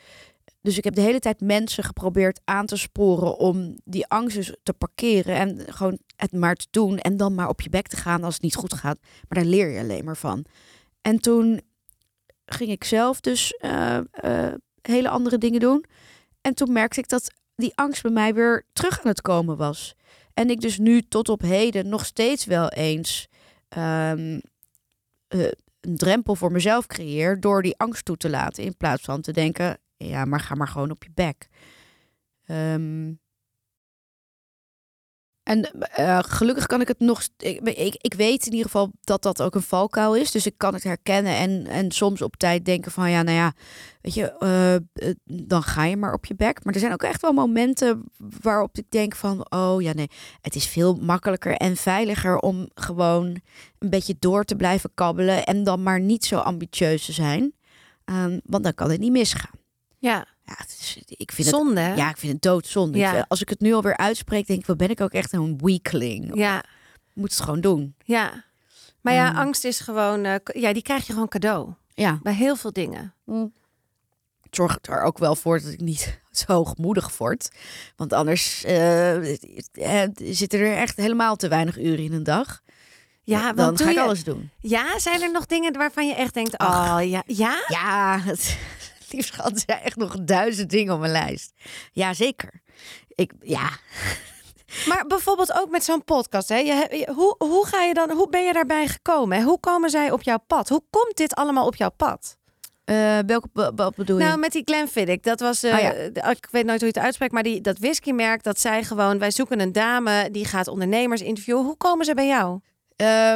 Dus 0.62 0.78
ik 0.78 0.84
heb 0.84 0.96
de 0.96 1.02
hele 1.02 1.20
tijd 1.20 1.42
mensen 1.42 1.84
geprobeerd 1.84 2.42
aan 2.44 2.66
te 2.66 2.78
sporen 2.78 3.38
om 3.38 3.76
die 3.84 4.08
angst 4.08 4.36
dus 4.36 4.56
te 4.64 4.74
parkeren 4.74 5.36
en 5.36 5.74
gewoon 5.74 6.00
het 6.16 6.32
maar 6.32 6.56
te 6.56 6.68
doen 6.72 6.98
en 6.98 7.18
dan 7.18 7.36
maar 7.36 7.50
op 7.50 7.62
je 7.62 7.70
bek 7.70 7.88
te 7.88 7.96
gaan 7.96 8.24
als 8.24 8.34
het 8.34 8.44
niet 8.44 8.56
goed 8.56 8.74
gaat. 8.74 9.00
Maar 9.02 9.44
daar 9.44 9.52
leer 9.52 9.70
je 9.70 9.80
alleen 9.80 10.06
maar 10.06 10.18
van. 10.18 10.46
En 11.02 11.20
toen 11.20 11.62
ging 12.46 12.70
ik 12.70 12.84
zelf 12.84 13.20
dus 13.20 13.54
eh, 13.54 13.98
eh, 14.12 14.54
hele 14.82 15.10
andere 15.10 15.38
dingen 15.38 15.60
doen. 15.60 15.86
En 16.42 16.54
toen 16.54 16.72
merkte 16.72 17.00
ik 17.00 17.10
dat 17.10 17.32
die 17.56 17.72
angst 17.76 18.02
bij 18.02 18.12
mij 18.12 18.34
weer 18.34 18.66
terug 18.74 19.00
aan 19.00 19.08
het 19.08 19.22
komen 19.22 19.58
was. 19.58 19.96
En 20.34 20.50
ik 20.50 20.62
dus 20.62 20.78
nu 20.78 21.02
tot 21.02 21.30
op 21.30 21.42
heden 21.42 21.90
nog 21.90 22.06
steeds 22.06 22.46
wel 22.46 22.70
eens 22.70 23.28
ehm, 23.70 24.40
eh, 25.28 25.48
een 25.82 25.98
drempel 25.98 26.36
voor 26.36 26.52
mezelf 26.52 26.86
creëer 26.86 27.40
door 27.40 27.62
die 27.62 27.78
angst 27.78 28.06
toe 28.06 28.18
te 28.18 28.30
laten. 28.30 28.64
In 28.64 28.78
plaats 28.78 29.04
van 29.04 29.22
te 29.22 29.32
denken, 29.32 29.78
ja, 30.08 30.26
maar 30.26 30.40
ga 30.40 30.56
maar 30.56 30.68
gewoon 30.68 30.92
op 30.92 31.04
je 31.04 31.12
bek. 31.14 31.48
Ehm, 32.46 33.12
en 35.44 35.72
eh, 35.80 36.20
gelukkig 36.22 36.66
kan 36.66 36.82
ik 36.82 36.88
het 36.88 37.00
nog. 37.00 37.22
ik, 37.38 37.96
ik 37.98 38.14
weet 38.14 38.46
in 38.46 38.52
ieder 38.52 38.66
geval 38.66 38.92
dat 39.02 39.22
dat 39.22 39.42
ook 39.42 39.56
een 39.56 39.62
valkuil 39.62 40.16
is. 40.16 40.32
Dus 40.32 40.46
ik 40.46 40.54
kan 40.58 40.74
het 40.74 40.84
herkennen 40.84 41.36
en, 41.36 41.68
en 41.68 41.92
soms 41.92 42.22
op 42.22 42.36
tijd 42.36 42.66
denken 42.66 42.92
van 42.92 43.12
ja, 43.12 43.22
nou 43.22 43.38
ja, 43.38 43.54
weet 44.02 44.14
je, 44.14 44.38
eh, 44.38 44.76
eh, 44.76 44.82
dan 45.26 45.64
ga 45.64 45.84
je 45.84 45.98
maar 45.98 46.14
op 46.14 46.26
je 46.26 46.36
bek. 46.36 46.64
Maar 46.64 46.74
er 46.74 46.80
zijn 46.80 46.94
ook 46.94 47.04
echt 47.04 47.22
wel 47.22 47.34
momenten 47.34 48.04
waarop 48.42 48.78
ik 48.78 48.92
denk 48.92 49.16
van 49.16 49.52
oh 49.52 49.82
ja, 49.82 49.94
nee, 49.94 50.10
het 50.42 50.56
is 50.56 50.68
veel 50.68 50.96
makkelijker 50.96 51.54
en 51.54 51.76
veiliger 51.76 52.38
om 52.38 52.70
gewoon 52.74 53.26
een 53.80 53.90
beetje 53.90 54.16
door 54.20 54.44
te 54.44 54.56
blijven 54.56 54.92
kabbelen 54.94 55.46
en 55.46 55.64
dan 55.64 55.84
maar 55.84 56.00
niet 56.00 56.26
zo 56.26 56.38
ambitieus 56.38 57.06
te 57.06 57.14
zijn. 57.14 57.54
Ehm, 58.06 58.40
want 58.44 58.64
dan 58.64 58.74
kan 58.74 58.92
het 58.92 59.00
niet 59.00 59.12
misgaan. 59.12 59.59
Ja, 60.00 60.26
Ja, 60.46 60.54
het 60.58 60.78
is, 60.80 60.98
ik 61.08 61.32
vind 61.32 61.48
het 61.48 61.56
zonde. 61.58 61.80
hè? 61.82 61.94
ja, 61.94 62.10
ik 62.10 62.18
vind 62.18 62.34
het 62.34 62.42
doodzonde. 62.42 62.98
Ja. 62.98 63.08
Ik 63.10 63.14
vind- 63.16 63.30
Als 63.30 63.42
ik 63.42 63.50
het 63.50 63.60
nu 63.60 63.74
alweer 63.74 63.98
uitspreek, 63.98 64.48
denk 64.48 64.60
ik, 64.60 64.66
wat 64.66 64.78
ben 64.78 64.90
ik 64.90 65.02
ook 65.02 65.12
echt 65.14 65.34
een 65.34 65.58
weakling. 65.62 66.32
ja, 66.38 66.58
Ik 66.64 67.16
moet 67.16 67.32
het 67.32 67.40
gewoon 67.42 67.62
doen. 67.62 67.96
ja. 68.04 68.44
Maar 69.02 69.14
ja, 69.14 69.28
Ehm. 69.28 69.38
angst 69.38 69.64
is 69.64 69.80
gewoon, 69.80 70.24
eh, 70.26 70.36
ja, 70.44 70.74
die 70.74 70.82
krijg 70.82 71.08
je 71.08 71.14
gewoon 71.14 71.28
cadeau. 71.28 71.74
Ja, 71.94 72.20
Bij 72.24 72.34
heel 72.34 72.56
veel 72.56 72.74
dingen. 72.74 73.14
het 74.42 74.56
zorgt 74.56 74.88
er 74.88 75.02
ook 75.02 75.18
wel 75.18 75.36
voor 75.36 75.62
dat 75.62 75.72
ik 75.72 75.80
niet 75.80 76.20
zo 76.32 76.54
hoogmoedig 76.54 77.18
word. 77.18 77.50
Want 77.96 78.14
anders 78.14 78.64
eh, 78.64 79.34
eh, 80.04 80.10
zitten 80.16 80.60
er 80.60 80.76
echt 80.78 80.98
helemaal 80.98 81.36
te 81.36 81.48
weinig 81.48 81.78
uren 81.78 82.04
in 82.04 82.14
een 82.14 82.24
dag. 82.24 82.62
Ja, 83.24 83.42
want 83.54 83.56
dan 83.56 83.78
ga 83.78 83.90
ik 83.90 83.94
je- 83.98 84.02
alles 84.02 84.24
doen. 84.24 84.50
Ja, 84.60 85.00
zijn 85.00 85.22
er 85.22 85.32
nog 85.32 85.46
dingen 85.46 85.78
waarvan 85.78 86.08
je 86.08 86.14
echt 86.16 86.34
denkt, 86.34 86.58
Ach. 86.58 87.02
oh 87.02 87.10
ja, 87.10 87.24
ja? 87.26 87.64
Ja, 87.68 88.20
het, 88.30 88.58
liefst 89.12 89.34
schat, 89.34 89.52
er 89.52 89.64
zijn 89.66 89.82
echt 89.82 89.96
nog 89.96 90.16
duizend 90.22 90.70
dingen 90.70 90.94
op 90.94 91.00
mijn 91.00 91.12
lijst. 91.12 91.54
Ja, 91.92 92.14
zeker. 92.14 92.62
Ik, 93.08 93.32
ja, 93.42 93.70
Maar 94.88 95.04
bijvoorbeeld 95.08 95.54
ook 95.54 95.70
met 95.70 95.84
zo'n 95.84 96.04
podcast. 96.04 96.50
Hè? 96.50 96.58
Je, 96.58 96.88
je- 96.90 97.12
hoe, 97.14 97.36
hoe, 97.38 97.68
ga 97.68 97.82
je 97.84 97.94
dan, 97.94 98.12
hoe 98.12 98.30
ben 98.30 98.44
je 98.46 98.54
daarbij 98.54 98.88
gekomen? 98.88 99.38
hè? 99.38 99.44
Hoe 99.44 99.60
komen 99.60 99.90
zij 99.90 100.12
op 100.12 100.22
jouw 100.22 100.40
pad? 100.48 100.70
Hoe 100.70 100.84
komt 100.90 101.18
dit 101.18 101.36
allemaal 101.36 101.66
op 101.66 101.76
jouw 101.76 101.92
pad? 101.98 102.38
Eh, 102.86 103.18
welke 103.26 103.48
wat 103.76 103.96
bedoel 103.96 104.18
je? 104.20 104.24
Nou, 104.24 104.40
met 104.40 104.52
die 104.52 104.62
Glenfiddich, 104.66 105.20
dat 105.20 105.40
was, 105.40 105.64
Oh 105.64 105.80
ja. 105.80 105.94
ik 106.30 106.48
weet 106.52 106.66
nooit 106.66 106.80
hoe 106.82 106.88
je 106.90 106.94
het 106.96 107.04
uitspreekt, 107.04 107.34
maar 107.34 107.44
die, 107.44 107.62
dat 107.62 107.78
whiskymerk, 107.80 108.44
dat 108.44 108.60
zei 108.60 108.84
gewoon, 108.84 109.20
wij 109.20 109.32
zoeken 109.32 109.60
een 109.60 109.72
dame 109.72 110.30
die 110.32 110.46
gaat 110.46 110.68
ondernemers 110.68 111.22
interviewen. 111.22 111.64
Hoe 111.64 111.78
komen 111.78 112.06
ze 112.06 112.14
bij 112.14 112.28
jou? 112.28 112.60
Eh, 112.96 113.34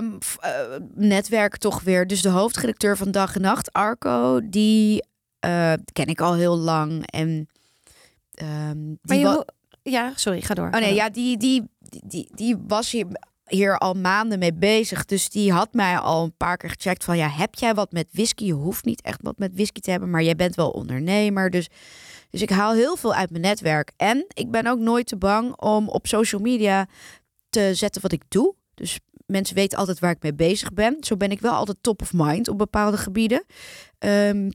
netwerk 0.96 1.58
toch 1.58 1.82
weer. 1.82 2.08
Dus 2.08 2.22
de 2.22 2.30
hoofdredacteur 2.30 2.98
van 2.98 3.12
Dag 3.12 3.36
en 3.36 3.42
Nacht, 3.42 3.72
Arco, 3.74 4.40
die 4.44 5.04
eh, 5.44 5.74
ken 5.92 6.08
ik 6.08 6.22
al 6.22 6.34
heel 6.36 6.58
lang. 6.58 7.06
En 7.12 7.48
Maar 9.02 9.18
je, 9.18 9.26
hoe- 9.28 9.46
ja, 9.84 10.12
sorry, 10.16 10.42
ga 10.42 10.54
door. 10.54 10.66
oh 10.68 10.80
nee, 10.80 10.94
ja, 10.94 11.10
die, 11.10 11.38
die, 11.38 11.64
die, 12.06 12.30
die 12.36 12.56
was 12.68 12.92
hier, 12.92 13.06
hier 13.46 13.78
al 13.78 13.94
maanden 13.94 14.40
mee 14.40 14.54
bezig. 14.54 15.06
Dus 15.06 15.30
die 15.30 15.52
had 15.52 15.74
mij 15.74 15.98
al 15.98 16.24
een 16.24 16.38
paar 16.38 16.58
keer 16.58 16.70
gecheckt 16.70 17.04
van 17.04 17.18
ja, 17.18 17.28
heb 17.30 17.56
jij 17.56 17.74
wat 17.74 17.92
met 17.92 18.08
whisky? 18.12 18.46
Je 18.46 18.54
hoeft 18.54 18.86
niet 18.86 19.02
echt 19.02 19.20
wat 19.22 19.38
met 19.38 19.54
whisky 19.54 19.80
te 19.80 19.92
hebben, 19.92 20.10
maar 20.10 20.24
jij 20.24 20.36
bent 20.36 20.56
wel 20.56 20.70
ondernemer. 20.70 21.50
Dus, 21.50 21.68
dus 22.30 22.42
ik 22.42 22.50
haal 22.50 22.74
heel 22.74 22.96
veel 22.96 23.14
uit 23.14 23.30
mijn 23.30 23.42
netwerk. 23.42 23.92
En 23.98 24.26
ik 24.34 24.52
ben 24.52 24.68
ook 24.68 24.80
nooit 24.80 25.08
te 25.08 25.18
bang 25.18 25.56
om 25.62 25.90
op 25.90 26.08
social 26.08 26.42
media 26.42 26.88
te 27.50 27.72
zetten 27.74 28.02
wat 28.02 28.12
ik 28.12 28.24
doe. 28.28 28.56
Dus 28.74 29.00
mensen 29.26 29.56
weten 29.56 29.78
altijd 29.78 30.00
waar 30.00 30.12
ik 30.12 30.22
mee 30.24 30.34
bezig 30.34 30.74
ben. 30.74 30.98
Zo 31.00 31.18
ben 31.18 31.32
ik 31.32 31.40
wel 31.40 31.54
altijd 31.54 31.78
top 31.82 32.02
of 32.02 32.14
mind 32.14 32.48
op 32.48 32.58
bepaalde 32.58 32.98
gebieden. 32.98 33.44
Ehm, 34.00 34.50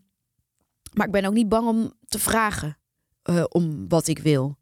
maar 0.93 1.07
ik 1.07 1.12
ben 1.12 1.24
ook 1.24 1.32
niet 1.32 1.49
bang 1.49 1.68
om 1.68 1.93
te 2.07 2.18
vragen 2.18 2.78
eh, 3.28 3.45
om 3.49 3.89
wat 3.89 4.07
ik 4.07 4.18
wil. 4.18 4.57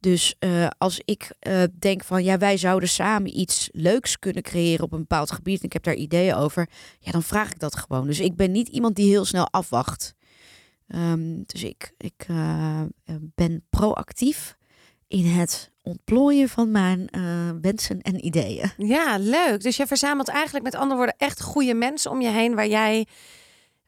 Dus 0.00 0.36
eh, 0.38 0.66
als 0.78 1.00
ik 1.04 1.30
eh, 1.38 1.62
denk 1.78 2.04
van 2.04 2.24
ja, 2.24 2.38
wij 2.38 2.56
zouden 2.56 2.88
samen 2.88 3.38
iets 3.38 3.68
leuks 3.72 4.18
kunnen 4.18 4.42
creëren 4.42 4.84
op 4.84 4.92
een 4.92 4.98
bepaald 4.98 5.30
gebied 5.30 5.58
en 5.58 5.66
ik 5.66 5.72
heb 5.72 5.82
daar 5.82 5.94
ideeën 5.94 6.34
over, 6.34 6.68
ja, 6.98 7.10
dan 7.10 7.22
vraag 7.22 7.50
ik 7.50 7.58
dat 7.58 7.76
gewoon. 7.76 8.06
Dus 8.06 8.20
ik 8.20 8.36
ben 8.36 8.50
niet 8.50 8.68
iemand 8.68 8.96
die 8.96 9.08
heel 9.08 9.24
snel 9.24 9.50
afwacht. 9.50 10.14
Ehm, 10.88 11.42
dus 11.46 11.62
ik, 11.62 11.94
ik 11.96 12.26
ben 13.34 13.66
proactief 13.70 14.56
in 15.08 15.26
het 15.26 15.72
ontplooien 15.82 16.48
van 16.48 16.70
mijn 16.70 17.08
wensen 17.60 18.00
en 18.00 18.26
ideeën. 18.26 18.70
Ja, 18.76 19.18
leuk. 19.18 19.62
Dus 19.62 19.76
je 19.76 19.86
verzamelt 19.86 20.28
eigenlijk 20.28 20.64
met 20.64 20.74
andere 20.74 20.96
woorden 20.96 21.18
echt 21.18 21.42
goede 21.42 21.74
mensen 21.74 22.10
om 22.10 22.20
je 22.20 22.30
heen 22.30 22.54
waar 22.54 22.68
jij 22.68 23.06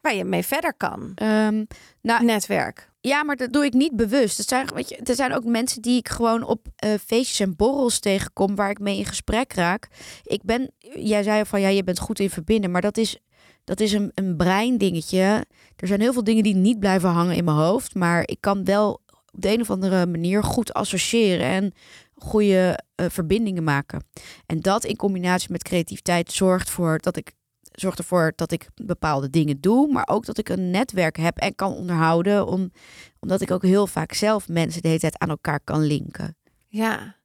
waar 0.01 0.15
je 0.15 0.25
mee 0.25 0.43
verder 0.43 0.75
kan. 0.75 1.13
Ehm, 1.15 1.65
nou, 2.03 2.25
Netwerk. 2.25 2.91
Ja, 3.01 3.25
maar 3.25 3.37
dat 3.37 3.53
doe 3.53 3.65
ik 3.65 3.73
niet 3.73 3.97
bewust. 3.97 4.39
Het 4.39 4.49
zijn, 4.49 4.67
weet 4.75 4.89
je, 4.89 4.97
er 4.97 5.15
zijn 5.15 5.35
ook 5.35 5.45
mensen 5.45 5.83
die 5.83 5.99
ik 5.99 6.09
gewoon 6.09 6.43
op 6.43 6.67
eh, 6.77 6.91
feestjes 7.07 7.41
en 7.41 7.57
borrels 7.57 7.99
tegenkom 7.99 8.55
waar 8.55 8.71
ik 8.71 8.79
mee 8.79 8.99
in 8.99 9.05
gesprek 9.05 9.53
raak. 9.53 9.89
Ik 10.23 10.43
ben, 10.43 10.71
jij 10.95 11.23
zei 11.23 11.45
van 11.45 11.61
ja, 11.61 11.69
je 11.69 11.85
bent 11.85 11.99
goed 11.99 12.19
in 12.19 12.31
verbinden, 12.31 12.71
maar 12.71 12.81
dat 12.81 12.97
is, 12.97 13.19
dat 13.65 13.81
is 13.81 13.93
een, 13.93 14.11
een 14.15 14.37
breindingetje. 14.37 15.47
Er 15.77 15.87
zijn 15.87 16.01
heel 16.01 16.13
veel 16.13 16.25
dingen 16.25 16.43
die 16.43 16.55
niet 16.55 16.79
blijven 16.79 17.09
hangen 17.09 17.37
in 17.37 17.45
mijn 17.45 17.57
hoofd, 17.57 17.95
maar 17.95 18.23
ik 18.29 18.41
kan 18.41 18.65
wel 18.65 19.01
op 19.33 19.41
de 19.41 19.53
een 19.53 19.61
of 19.61 19.71
andere 19.71 20.07
manier 20.07 20.45
goed 20.45 20.73
associëren 20.73 21.47
en 21.47 21.73
goede 22.15 22.79
eh, 22.95 23.07
verbindingen 23.09 23.65
maken. 23.65 24.05
En 24.47 24.61
dat 24.61 24.85
in 24.85 24.97
combinatie 24.97 25.53
met 25.53 25.63
creativiteit 25.63 26.33
zorgt 26.33 26.71
voor 26.71 26.99
dat 26.99 27.17
ik 27.17 27.33
zorgt 27.81 27.99
ervoor 27.99 28.33
dat 28.37 28.53
ik 28.53 28.69
bepaalde 28.75 29.31
dingen 29.31 29.61
doe, 29.61 29.93
maar 29.93 30.09
ook 30.11 30.27
dat 30.27 30.39
ik 30.39 30.49
een 30.49 30.71
netwerk 30.71 31.17
heb 31.17 31.39
en 31.39 31.55
kan 31.55 31.73
onderhouden, 31.73 32.47
om, 32.47 32.73
omdat 33.21 33.41
ik 33.41 33.51
ook 33.51 33.63
heel 33.63 33.87
vaak 33.87 34.13
zelf 34.13 34.49
mensen 34.49 34.83
de 34.83 34.89
hele 34.89 35.01
tijd 35.01 35.19
aan 35.19 35.29
elkaar 35.29 35.61
kan 35.65 35.83
linken. 35.83 36.37
Ja. 36.69 37.17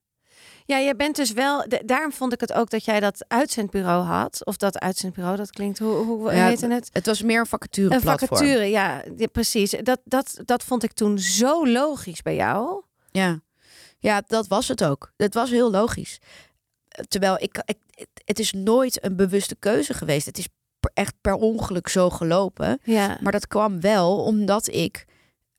Ja, 0.65 0.77
je 0.77 0.95
bent 0.95 1.15
dus 1.15 1.31
wel. 1.31 1.67
de- 1.67 1.83
daarom 1.85 2.11
vond 2.11 2.33
ik 2.33 2.39
het 2.39 2.53
ook 2.53 2.69
dat 2.69 2.85
jij 2.85 2.99
dat 2.99 3.25
uitzendbureau 3.27 4.03
had. 4.03 4.45
Of 4.45 4.57
dat 4.57 4.79
uitzendbureau, 4.79 5.37
dat 5.37 5.51
klinkt. 5.51 5.79
Hoe, 5.79 5.95
hoe 6.05 6.33
Ja, 6.33 6.47
heette 6.47 6.67
het? 6.67 6.89
Het 6.91 7.05
was 7.05 7.21
meer 7.21 7.39
een 7.39 7.45
vacature 7.45 7.95
Een 7.95 8.01
vacature, 8.01 8.65
ja, 8.65 9.03
ja, 9.17 9.27
precies. 9.27 9.71
Dat, 9.81 9.99
dat, 10.03 10.39
dat 10.45 10.63
vond 10.63 10.83
ik 10.83 10.91
toen 10.93 11.19
zo 11.19 11.67
logisch 11.67 12.21
bij 12.21 12.35
jou. 12.35 12.83
Ja. 13.11 13.39
ja, 13.99 14.23
dat 14.27 14.47
was 14.47 14.67
het 14.67 14.83
ook. 14.83 15.11
Het 15.17 15.33
was 15.33 15.49
heel 15.49 15.71
logisch. 15.71 16.19
Terwijl 17.07 17.35
ik, 17.39 17.61
ik, 17.65 17.77
het 18.25 18.39
is 18.39 18.51
nooit 18.51 19.03
een 19.05 19.15
bewuste 19.15 19.55
keuze 19.55 19.93
geweest. 19.93 20.25
Het 20.25 20.37
is 20.37 20.47
per- 20.79 20.91
echt 20.93 21.13
per 21.21 21.33
ongeluk 21.33 21.87
zo 21.87 22.09
gelopen. 22.09 22.79
Ja. 22.83 23.17
Maar 23.21 23.31
dat 23.31 23.47
kwam 23.47 23.81
wel 23.81 24.23
omdat 24.23 24.67
ik 24.73 25.05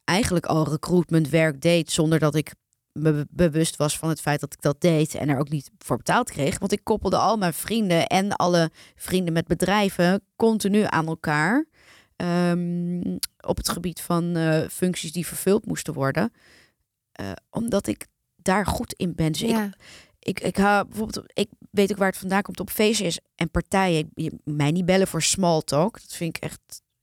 eigenlijk 0.05 0.47
al 0.47 0.69
recruitmentwerk 0.69 1.61
deed 1.61 1.91
zonder 1.93 2.19
dat 2.19 2.35
ik 2.35 2.55
me 2.93 3.13
be- 3.13 3.27
bewust 3.31 3.77
was 3.77 3.99
van 3.99 4.09
het 4.09 4.21
feit 4.21 4.41
dat 4.41 4.53
ik 4.53 4.61
dat 4.61 4.81
deed 4.81 5.15
en 5.15 5.29
er 5.29 5.39
ook 5.39 5.49
niet 5.49 5.71
voor 5.79 5.97
betaald 5.97 6.31
kreeg. 6.31 6.59
Want 6.59 6.73
ik 6.73 6.81
koppelde 6.85 7.17
al 7.17 7.37
mijn 7.37 7.55
vrienden 7.55 8.07
en 8.07 8.33
alle 8.33 8.71
vrienden 8.95 9.33
met 9.33 9.47
bedrijven 9.47 10.23
continu 10.37 10.83
aan 10.87 11.07
elkaar. 11.07 11.67
ehm, 12.17 13.01
op 13.47 13.57
het 13.57 13.69
gebied 13.69 14.01
van 14.01 14.37
eh, 14.37 14.69
functies 14.69 15.13
die 15.13 15.27
vervuld 15.27 15.67
moesten 15.67 15.95
worden. 15.95 16.33
Eh, 17.13 17.31
omdat 17.51 17.87
ik 17.87 18.07
daar 18.37 18.67
goed 18.67 18.93
in 18.93 19.15
ben. 19.15 19.33
Dus 19.33 19.41
ja. 19.41 19.65
ik, 19.65 19.75
ik 20.25 20.57
hou 20.57 20.87
bijvoorbeeld, 20.87 21.23
ik 21.33 21.49
weet 21.71 21.91
ook 21.91 21.99
waar 21.99 22.09
het 22.09 22.17
vandaan 22.17 22.43
komt 22.43 22.61
op 22.61 22.71
feestjes 22.71 23.19
en 23.35 23.51
partijen. 23.51 24.11
Je, 24.15 24.33
mij 24.45 24.71
niet 24.71 24.87
bellen 24.87 25.07
voor 25.07 25.23
small 25.23 25.61
talk. 25.61 26.01
Dat 26.01 26.13
vind 26.13 26.37
ik 26.37 26.43
echt 26.43 26.61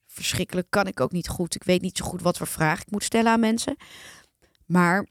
verschrikkelijk. 0.08 0.68
Kan 0.70 0.88
ik 0.88 1.00
ook 1.00 1.12
niet 1.12 1.28
goed. 1.28 1.56
Ik 1.56 1.64
weet 1.64 1.82
niet 1.82 1.98
zo 1.98 2.06
goed 2.06 2.22
wat 2.22 2.38
voor 2.38 2.48
vraag 2.48 2.82
ik 2.82 2.92
moet 2.92 3.04
stellen 3.04 3.32
aan 3.32 3.40
mensen. 3.40 3.76
Maar 4.66 5.08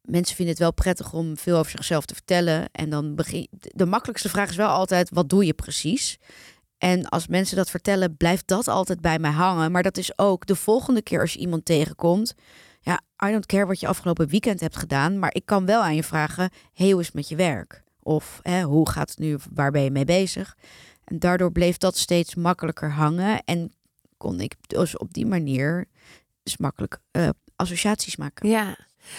mensen 0.00 0.36
vinden 0.36 0.54
het 0.54 0.62
wel 0.62 0.72
prettig 0.72 1.12
om 1.12 1.36
veel 1.36 1.58
over 1.58 1.70
zichzelf 1.70 2.04
te 2.06 2.14
vertellen. 2.14 2.68
En 2.72 2.90
dan 2.90 3.14
begin. 3.14 3.48
De 3.50 3.86
makkelijkste 3.86 4.28
vraag 4.28 4.50
is 4.50 4.56
wel 4.56 4.68
altijd: 4.68 5.10
wat 5.10 5.28
doe 5.28 5.46
je 5.46 5.54
precies? 5.54 6.18
En 6.78 7.08
als 7.08 7.26
mensen 7.26 7.56
dat 7.56 7.70
vertellen, 7.70 8.16
blijft 8.16 8.46
dat 8.46 8.68
altijd 8.68 9.00
bij 9.00 9.18
mij 9.18 9.30
hangen. 9.30 9.72
Maar 9.72 9.82
dat 9.82 9.96
is 9.96 10.18
ook 10.18 10.46
de 10.46 10.56
volgende 10.56 11.02
keer 11.02 11.20
als 11.20 11.32
je 11.32 11.38
iemand 11.38 11.64
tegenkomt. 11.64 12.34
Ja, 12.86 13.00
I 13.28 13.30
don't 13.30 13.46
care 13.46 13.66
wat 13.66 13.80
je 13.80 13.86
afgelopen 13.86 14.28
weekend 14.28 14.60
hebt 14.60 14.76
gedaan. 14.76 15.18
Maar 15.18 15.34
ik 15.34 15.46
kan 15.46 15.66
wel 15.66 15.82
aan 15.82 15.94
je 15.94 16.02
vragen: 16.02 16.50
hey, 16.72 16.90
hoe 16.90 17.00
is 17.00 17.06
het 17.06 17.14
met 17.14 17.28
je 17.28 17.36
werk? 17.36 17.82
Of 18.02 18.38
hè, 18.42 18.62
hoe 18.62 18.90
gaat 18.90 19.08
het 19.10 19.18
nu? 19.18 19.38
Waar 19.52 19.70
ben 19.70 19.82
je 19.82 19.90
mee 19.90 20.04
bezig? 20.04 20.56
En 21.04 21.18
daardoor 21.18 21.52
bleef 21.52 21.76
dat 21.76 21.96
steeds 21.96 22.34
makkelijker 22.34 22.90
hangen. 22.92 23.42
En 23.44 23.72
kon 24.16 24.40
ik 24.40 24.54
dus 24.66 24.96
op 24.96 25.12
die 25.12 25.26
manier 25.26 25.84
dus 26.42 26.56
makkelijk 26.56 26.98
eh, 27.10 27.28
associaties 27.56 28.16
maken. 28.16 28.48
ja. 28.48 28.76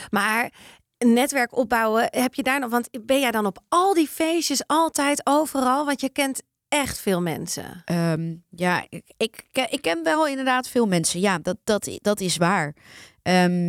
Maar 0.09 0.51
een 0.97 1.13
netwerk 1.13 1.57
opbouwen, 1.57 2.07
heb 2.09 2.33
je 2.33 2.43
daar 2.43 2.59
nog... 2.59 2.69
Want 2.69 2.89
ben 3.05 3.19
jij 3.19 3.31
dan 3.31 3.45
op 3.45 3.59
al 3.69 3.93
die 3.93 4.07
feestjes 4.07 4.63
altijd 4.67 5.21
overal? 5.23 5.85
Want 5.85 6.01
je 6.01 6.09
kent 6.09 6.41
echt 6.67 6.99
veel 6.99 7.21
mensen. 7.21 7.81
Ehm, 7.85 8.35
ja, 8.49 8.85
ik, 8.89 9.03
ik, 9.17 9.43
ken- 9.51 9.71
ik 9.71 9.81
ken 9.81 10.03
wel 10.03 10.27
inderdaad 10.27 10.67
veel 10.69 10.87
mensen. 10.87 11.19
Ja, 11.19 11.37
dat, 11.39 11.57
dat, 11.63 11.97
dat 12.01 12.19
is 12.19 12.37
waar. 12.37 12.75
Ehm, 13.27 13.67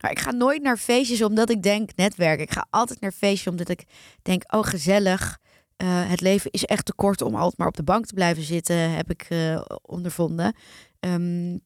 maar 0.00 0.10
ik 0.10 0.18
ga 0.18 0.30
nooit 0.30 0.62
naar 0.62 0.76
feestjes 0.76 1.22
omdat 1.22 1.50
ik 1.50 1.62
denk 1.62 1.90
netwerk. 1.96 2.40
Ik 2.40 2.50
ga 2.50 2.66
altijd 2.70 3.00
naar 3.00 3.12
feestjes 3.12 3.46
omdat 3.46 3.68
ik 3.68 3.84
denk, 4.22 4.54
oh 4.54 4.64
gezellig. 4.64 5.38
Eh, 5.76 6.10
het 6.10 6.20
leven 6.20 6.50
is 6.50 6.64
echt 6.64 6.84
te 6.84 6.94
kort 6.94 7.22
om 7.22 7.34
altijd 7.34 7.58
maar 7.58 7.66
op 7.66 7.76
de 7.76 7.82
bank 7.82 8.06
te 8.06 8.14
blijven 8.14 8.42
zitten, 8.42 8.76
heb 8.76 9.10
ik 9.10 9.26
eh, 9.28 9.60
ondervonden. 9.82 10.54
Ehm, 11.00 11.58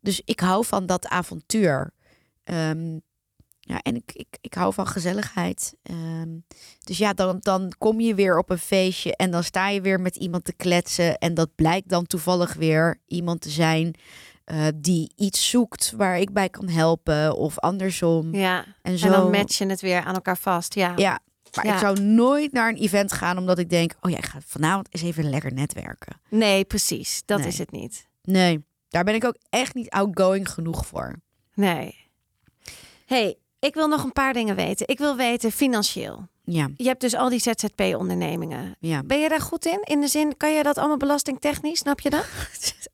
dus 0.00 0.22
ik 0.24 0.40
hou 0.40 0.64
van 0.64 0.86
dat 0.86 1.06
avontuur. 1.06 1.90
Ehm, 2.44 2.98
ja, 3.60 3.80
en 3.82 3.96
ik, 3.96 4.12
ik, 4.12 4.38
ik 4.40 4.54
hou 4.54 4.74
van 4.74 4.86
gezelligheid. 4.86 5.74
Dus 6.84 6.98
ja, 6.98 7.12
dan, 7.12 7.38
dan 7.40 7.72
kom 7.78 8.00
je 8.00 8.14
weer 8.14 8.38
op 8.38 8.50
een 8.50 8.58
feestje 8.58 9.16
en 9.16 9.30
dan 9.30 9.44
sta 9.44 9.68
je 9.68 9.80
weer 9.80 10.00
met 10.00 10.16
iemand 10.16 10.44
te 10.44 10.52
kletsen. 10.52 11.18
En 11.18 11.34
dat 11.34 11.54
blijkt 11.54 11.88
dan 11.88 12.06
toevallig 12.06 12.54
weer 12.54 13.00
iemand 13.06 13.40
te 13.40 13.50
zijn 13.50 13.94
eh, 14.48 14.66
die 14.74 15.12
iets 15.16 15.48
zoekt 15.50 15.92
waar 15.96 16.18
ik 16.18 16.32
bij 16.32 16.48
kan 16.48 16.68
helpen 16.68 17.36
of 17.36 17.58
andersom. 17.58 18.34
Ja. 18.34 18.64
En, 18.82 18.98
zo, 18.98 19.06
En 19.06 19.12
dan 19.12 19.30
match 19.30 19.58
je 19.58 19.66
het 19.66 19.80
weer 19.80 20.04
aan 20.04 20.14
elkaar 20.14 20.38
vast. 20.38 20.74
Ja. 20.74 20.92
Ja, 20.96 21.18
maar 21.54 21.66
Ja. 21.66 21.72
ik 21.72 21.78
zou 21.78 22.00
nooit 22.00 22.52
naar 22.52 22.68
een 22.68 22.76
event 22.76 23.12
gaan 23.12 23.38
omdat 23.38 23.58
ik 23.58 23.70
denk, 23.70 23.94
oh 24.00 24.10
ja, 24.10 24.16
ik 24.16 24.26
ga 24.26 24.38
vanavond 24.46 24.86
eens 24.90 25.02
even 25.02 25.30
lekker 25.30 25.52
netwerken. 25.52 26.20
Nee, 26.28 26.64
precies. 26.64 27.22
Dat 27.24 27.38
Nee. 27.38 27.48
is 27.48 27.58
het 27.58 27.70
niet. 27.70 28.06
Nee, 28.22 28.64
daar 28.88 29.04
ben 29.04 29.14
ik 29.14 29.24
ook 29.24 29.36
echt 29.50 29.74
niet 29.74 29.90
outgoing 29.90 30.50
genoeg 30.50 30.86
voor. 30.86 31.16
Nee. 31.54 32.06
hey, 33.06 33.36
ik 33.58 33.74
wil 33.74 33.88
nog 33.88 34.04
een 34.04 34.12
paar 34.12 34.32
dingen 34.32 34.56
weten. 34.56 34.88
Ik 34.88 34.98
wil 34.98 35.16
weten 35.16 35.52
financieel. 35.52 36.28
Ja, 36.44 36.68
Je 36.76 36.84
hebt 36.86 37.00
dus 37.00 37.14
al 37.14 37.28
die 37.28 37.40
ZZP-ondernemingen. 37.40 38.76
ja. 38.80 39.02
Ben 39.02 39.20
je 39.20 39.28
daar 39.28 39.40
goed 39.40 39.66
in? 39.66 39.80
In 39.84 40.00
de 40.00 40.08
zin, 40.08 40.36
kan 40.36 40.52
je 40.54 40.62
dat 40.62 40.78
allemaal 40.78 40.96
belastingtechnisch? 40.96 41.78
Snap 41.78 42.00
je 42.00 42.10
dat? 42.10 42.26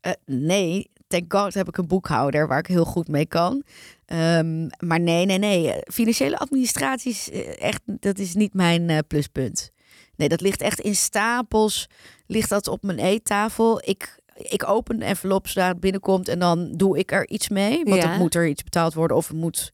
Eh, 0.00 0.12
nee, 0.26 0.90
thank 1.06 1.32
god 1.32 1.54
heb 1.54 1.68
ik 1.68 1.76
een 1.76 1.86
boekhouder 1.86 2.48
waar 2.48 2.58
ik 2.58 2.66
heel 2.66 2.84
goed 2.84 3.08
mee 3.08 3.26
kan. 3.26 3.62
Ehm, 4.06 4.66
maar 4.78 5.00
nee, 5.00 5.26
nee, 5.26 5.38
nee. 5.38 5.74
Financiële 5.92 6.38
administratie 6.38 7.10
is 7.10 7.30
eh, 7.30 7.62
echt, 7.62 7.80
dat 7.84 8.18
is 8.18 8.34
niet 8.34 8.54
mijn 8.54 8.90
eh, 8.90 8.98
pluspunt. 9.08 9.70
Nee, 10.16 10.28
dat 10.28 10.40
ligt 10.40 10.60
echt 10.60 10.80
in 10.80 10.96
stapels. 10.96 11.86
Ligt 12.26 12.48
dat 12.48 12.68
op 12.68 12.82
mijn 12.82 12.98
eettafel. 12.98 13.80
Ik, 13.84 14.18
ik 14.36 14.68
open 14.68 14.94
een 14.94 15.02
envelop 15.02 15.48
zodra 15.48 15.68
het 15.68 15.80
binnenkomt 15.80 16.28
en 16.28 16.38
dan 16.38 16.72
doe 16.72 16.98
ik 16.98 17.12
er 17.12 17.28
iets 17.28 17.48
mee. 17.48 17.84
Want 17.84 18.02
Ja. 18.02 18.08
dan 18.08 18.18
moet 18.18 18.34
er 18.34 18.48
iets 18.48 18.62
betaald 18.62 18.94
worden 18.94 19.16
of 19.16 19.28
het 19.28 19.36
moet 19.36 19.72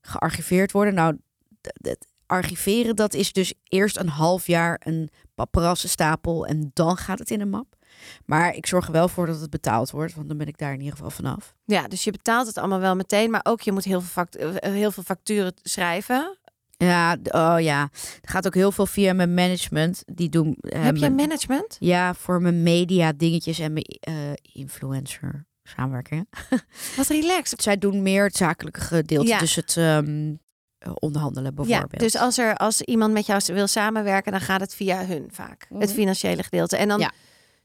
gearchiveerd 0.00 0.72
worden. 0.72 0.94
Nou, 0.94 1.16
d- 1.60 1.72
d- 1.82 2.06
archiveren, 2.26 2.96
dat 2.96 3.14
is 3.14 3.32
dus 3.32 3.54
eerst 3.68 3.96
een 3.96 4.08
half 4.08 4.46
jaar 4.46 4.80
een 4.84 5.08
paparassenstapel 5.34 6.46
en 6.46 6.70
dan 6.72 6.96
gaat 6.96 7.18
het 7.18 7.30
in 7.30 7.40
een 7.40 7.50
map. 7.50 7.76
Maar 8.24 8.54
ik 8.54 8.66
zorg 8.66 8.86
er 8.86 8.92
wel 8.92 9.08
voor 9.08 9.26
dat 9.26 9.40
het 9.40 9.50
betaald 9.50 9.90
wordt, 9.90 10.14
want 10.14 10.28
dan 10.28 10.36
ben 10.38 10.46
ik 10.46 10.58
daar 10.58 10.72
in 10.72 10.78
ieder 10.78 10.92
geval 10.94 11.10
vanaf. 11.10 11.54
Ja, 11.64 11.88
dus 11.88 12.04
je 12.04 12.10
betaalt 12.10 12.46
het 12.46 12.58
allemaal 12.58 12.80
wel 12.80 12.96
meteen. 12.96 13.30
Maar 13.30 13.40
ook 13.44 13.60
je 13.60 13.72
moet 13.72 13.84
heel 13.84 14.00
veel, 14.00 14.24
eh, 14.30 14.72
heel 14.72 14.90
veel 14.90 15.02
facturen 15.02 15.52
schrijven. 15.62 16.38
Ja, 16.76 17.16
oh 17.22 17.56
ja. 17.60 17.88
Er 18.22 18.30
gaat 18.30 18.46
ook 18.46 18.54
heel 18.54 18.72
veel 18.72 18.86
via 18.86 19.12
mijn 19.12 19.34
management. 19.34 20.02
Die 20.06 20.28
doen. 20.28 20.56
eh, 20.60 20.82
Heb 20.82 20.96
je 20.96 21.10
management? 21.10 21.76
Ja, 21.80 22.14
voor 22.14 22.42
mijn 22.42 22.62
media 22.62 23.12
dingetjes 23.12 23.58
en 23.58 23.72
mijn 23.72 23.84
eh, 24.00 24.14
influencer 24.42 25.46
samenwerking. 25.62 26.28
Wat 26.96 27.06
relaxed. 27.06 27.62
Zij 27.62 27.78
doen 27.78 28.02
meer 28.02 28.24
het 28.24 28.36
zakelijke 28.36 28.80
gedeelte, 28.80 29.28
Ja. 29.28 29.38
dus 29.38 29.54
het 29.54 29.76
ehm, 29.76 30.34
eh, 30.78 30.92
onderhandelen 30.94 31.54
bijvoorbeeld. 31.54 31.92
Ja, 31.92 31.98
dus 31.98 32.16
als 32.16 32.38
er 32.38 32.56
als 32.56 32.80
iemand 32.80 33.12
met 33.12 33.26
jou 33.26 33.40
wil 33.46 33.66
samenwerken, 33.66 34.32
dan 34.32 34.40
gaat 34.40 34.60
het 34.60 34.74
via 34.74 35.06
hun 35.06 35.28
vaak. 35.32 35.66
Het 35.68 35.78
Mhm. 35.88 35.98
financiële 35.98 36.42
gedeelte. 36.42 36.76
En 36.76 36.88
dan 36.88 36.98
Ja. 37.00 37.10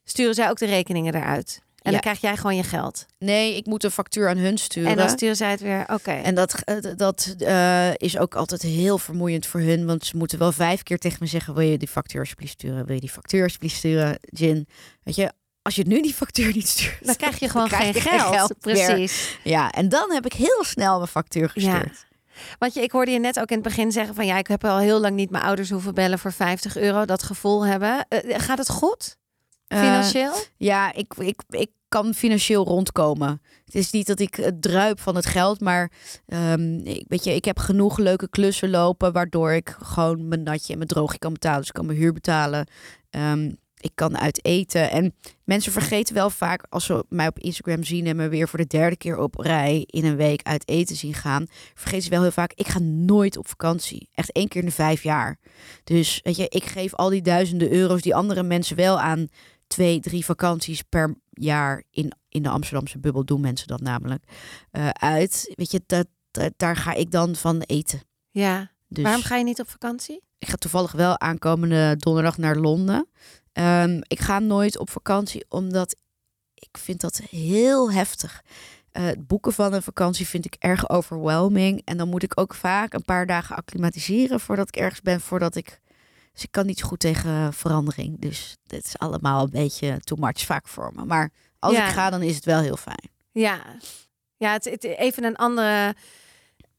Sturen 0.09 0.33
zij 0.35 0.49
ook 0.49 0.57
de 0.57 0.65
rekeningen 0.65 1.15
eruit. 1.15 1.61
En 1.79 1.85
Ja. 1.85 1.91
dan 1.91 1.99
krijg 1.99 2.21
jij 2.21 2.37
gewoon 2.37 2.55
je 2.55 2.63
geld. 2.63 3.05
Nee, 3.19 3.55
ik 3.55 3.65
moet 3.65 3.83
een 3.83 3.91
factuur 3.91 4.29
aan 4.29 4.37
hun 4.37 4.57
sturen. 4.57 4.89
En 4.91 4.97
dan 4.97 5.09
sturen 5.09 5.35
zij 5.35 5.51
het 5.51 5.59
weer. 5.61 5.83
Oké. 5.87 6.11
En 6.11 6.35
dat, 6.35 6.55
eh, 6.63 6.75
dat 6.95 7.35
eh, 7.37 7.93
is 7.95 8.17
ook 8.17 8.35
altijd 8.35 8.61
heel 8.61 8.97
vermoeiend 8.97 9.45
voor 9.45 9.59
hun. 9.59 9.85
Want 9.85 10.05
ze 10.05 10.17
moeten 10.17 10.39
wel 10.39 10.51
vijf 10.51 10.83
keer 10.83 10.97
tegen 10.97 11.17
me 11.21 11.27
zeggen... 11.27 11.53
wil 11.53 11.63
je 11.67 11.77
die 11.77 11.87
factuur 11.87 12.19
alsjeblieft 12.19 12.51
sturen? 12.51 12.85
Wil 12.85 12.95
je 12.95 13.01
die 13.01 13.09
factuur 13.09 13.43
alsjeblieft 13.43 13.75
sturen? 13.75 14.17
Jin, 14.21 14.67
weet 15.03 15.15
je, 15.15 15.31
als 15.61 15.75
je 15.75 15.83
nu 15.87 16.01
die 16.01 16.13
factuur 16.13 16.53
niet 16.53 16.67
stuurt... 16.67 17.05
Dan 17.05 17.15
krijg 17.15 17.39
je 17.39 17.49
gewoon 17.53 17.67
krijg 17.67 18.03
geen 18.03 18.19
geld. 18.19 18.59
Precies. 18.59 19.37
Ja, 19.43 19.71
en 19.71 19.89
dan 19.89 20.11
heb 20.11 20.25
ik 20.25 20.33
heel 20.33 20.63
snel 20.63 20.95
mijn 20.95 21.07
factuur 21.09 21.49
gestuurd. 21.49 22.07
Want 22.59 22.73
je, 22.73 22.81
ik 22.81 22.91
hoorde 22.91 23.11
je 23.11 23.19
net 23.19 23.39
ook 23.39 23.49
in 23.49 23.57
het 23.57 23.67
begin 23.67 23.91
zeggen 23.91 24.15
van 24.15 24.25
ja, 24.25 24.37
ik 24.37 24.47
heb 24.47 24.65
al 24.65 24.77
heel 24.77 24.99
lang 24.99 25.15
niet 25.15 25.29
mijn 25.29 25.43
ouders 25.43 25.69
hoeven 25.69 25.93
bellen 25.93 26.19
voor 26.19 26.33
50 26.33 26.77
euro. 26.77 27.05
Dat 27.05 27.23
gevoel 27.23 27.65
hebben. 27.65 28.05
Eh, 28.07 28.39
gaat 28.39 28.57
het 28.57 28.69
goed? 28.69 29.17
Eh, 29.69 29.79
Financieel? 29.79 30.33
ja, 30.57 30.93
ik, 30.93 31.13
ik, 31.17 31.41
ik 31.49 31.69
kan 31.87 32.13
financieel 32.13 32.65
rondkomen. 32.65 33.41
Het 33.65 33.75
is 33.75 33.91
niet 33.91 34.07
dat 34.07 34.19
ik 34.19 34.37
eh, 34.37 34.51
druip 34.59 34.99
van 34.99 35.15
het 35.15 35.25
geld, 35.25 35.59
maar 35.59 35.91
ehm, 36.25 36.77
ik, 36.77 37.05
weet 37.07 37.23
je, 37.23 37.35
ik 37.35 37.45
heb 37.45 37.59
genoeg 37.59 37.97
leuke 37.97 38.29
klussen 38.29 38.69
lopen, 38.69 39.13
waardoor 39.13 39.51
ik 39.51 39.75
gewoon 39.81 40.27
mijn 40.27 40.43
natje 40.43 40.71
en 40.71 40.77
mijn 40.77 40.89
droogje 40.89 41.19
kan 41.19 41.33
betalen. 41.33 41.59
Dus 41.59 41.67
ik 41.67 41.73
kan 41.73 41.85
mijn 41.85 41.97
huur 41.97 42.13
betalen. 42.13 42.67
Ehm, 43.09 43.51
ik 43.79 43.91
kan 43.95 44.17
uit 44.17 44.45
eten. 44.45 44.91
En 44.91 45.15
mensen 45.43 45.71
vergeten 45.71 46.15
wel 46.15 46.29
vaak, 46.29 46.65
als 46.69 46.85
ze 46.85 47.05
mij 47.09 47.27
op 47.27 47.39
Instagram 47.39 47.83
zien 47.83 48.07
en 48.07 48.15
me 48.15 48.29
weer 48.29 48.47
voor 48.47 48.59
de 48.59 48.67
derde 48.67 48.97
keer 48.97 49.17
op 49.17 49.35
rij 49.35 49.83
in 49.85 50.05
een 50.05 50.15
week 50.15 50.43
uit 50.43 50.67
eten 50.69 50.95
zien 50.95 51.13
gaan, 51.13 51.45
vergeten 51.73 52.03
ze 52.03 52.09
wel 52.09 52.21
heel 52.21 52.31
vaak, 52.31 52.53
ik 52.55 52.67
ga 52.67 52.79
nooit 52.79 53.37
op 53.37 53.47
vakantie. 53.47 54.09
Echt 54.13 54.31
één 54.31 54.47
keer 54.47 54.61
in 54.61 54.67
de 54.67 54.73
vijf 54.73 55.03
jaar. 55.03 55.37
Dus 55.83 56.19
weet 56.23 56.35
je, 56.35 56.49
ik 56.49 56.63
geef 56.63 56.95
al 56.95 57.09
die 57.09 57.21
duizenden 57.21 57.71
euro's 57.71 58.01
die 58.01 58.15
andere 58.15 58.43
mensen 58.43 58.75
wel 58.75 58.99
aan 58.99 59.27
twee, 59.69 59.99
drie 59.99 60.25
vakanties 60.25 60.81
per 60.81 61.15
jaar 61.29 61.83
in, 61.91 62.11
in 62.29 62.43
de 62.43 62.49
Amsterdamse 62.49 62.99
bubbel 62.99 63.25
doen 63.25 63.41
mensen 63.41 63.67
dat 63.67 63.81
namelijk 63.81 64.23
eh, 64.71 64.89
uit. 64.89 65.53
Weet 65.55 65.71
je, 65.71 65.81
dat, 65.85 66.07
dat- 66.31 66.53
daar 66.57 66.75
ga 66.75 66.93
ik 66.93 67.11
dan 67.11 67.35
van 67.35 67.61
eten. 67.61 68.01
Ja. 68.31 68.71
Dus 68.87 69.03
Waarom 69.03 69.21
ga 69.23 69.35
je 69.35 69.43
niet 69.43 69.59
op 69.59 69.69
vakantie? 69.69 70.21
ik 70.39 70.47
ga 70.49 70.55
toevallig 70.55 70.91
wel 70.91 71.19
aankomende 71.19 71.95
donderdag 71.97 72.37
naar 72.37 72.55
Londen. 72.55 73.07
Ehm, 73.53 73.99
ik 74.07 74.19
ga 74.19 74.39
nooit 74.39 74.77
op 74.79 74.89
vakantie 74.89 75.45
omdat 75.49 75.95
ik 76.53 76.77
vind 76.77 77.01
dat 77.01 77.17
heel 77.29 77.91
heftig. 77.91 78.43
Eh, 78.91 79.03
het 79.03 79.27
boeken 79.27 79.53
van 79.53 79.73
een 79.73 79.81
vakantie 79.83 80.27
vind 80.27 80.45
ik 80.45 80.55
erg 80.59 80.89
overwhelming. 80.89 81.81
En 81.85 81.97
dan 81.97 82.09
moet 82.09 82.23
ik 82.23 82.39
ook 82.39 82.53
vaak 82.55 82.93
een 82.93 83.03
paar 83.03 83.25
dagen 83.25 83.55
acclimatiseren 83.55 84.39
voordat 84.39 84.67
ik 84.67 84.75
ergens 84.75 85.01
ben, 85.01 85.21
voordat 85.21 85.55
ik. 85.55 85.79
Dus 86.39 86.47
ik 86.47 86.53
kan 86.53 86.65
niet 86.65 86.79
zo 86.79 86.87
goed 86.87 86.99
tegen 86.99 87.53
verandering. 87.53 88.19
Dus 88.21 88.57
dit 88.63 88.85
is 88.85 88.97
allemaal 88.97 89.43
een 89.43 89.49
beetje 89.49 89.99
too 89.99 90.17
much 90.19 90.45
vaak 90.45 90.67
voor 90.67 90.91
me. 90.95 91.05
Maar 91.05 91.29
als 91.59 91.73
Ja. 91.73 91.87
ik 91.87 91.93
ga, 91.93 92.09
dan 92.09 92.21
is 92.21 92.35
het 92.35 92.45
wel 92.45 92.59
heel 92.59 92.77
fijn. 92.77 93.09
Ja. 93.31 93.59
Ja, 94.37 94.51
het, 94.51 94.65
het- 94.65 94.83
even 94.83 95.23
een 95.23 95.35
andere 95.35 95.95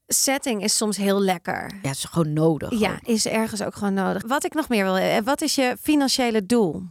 setting 0.06 0.62
is 0.62 0.76
soms 0.76 0.96
heel 0.96 1.20
lekker. 1.20 1.70
Ja, 1.82 1.88
het 1.88 1.96
is 1.96 2.04
gewoon 2.04 2.32
nodig. 2.32 2.78
Ja, 2.78 2.98
is 3.02 3.26
ergens 3.26 3.62
ook 3.62 3.74
gewoon 3.74 3.94
nodig. 3.94 4.22
Wat 4.26 4.44
ik 4.44 4.54
nog 4.54 4.68
meer 4.68 4.84
wil, 4.84 4.96
eh, 4.96 5.18
wat 5.24 5.40
is 5.40 5.54
je 5.54 5.76
financiële 5.80 6.46
doel? 6.46 6.82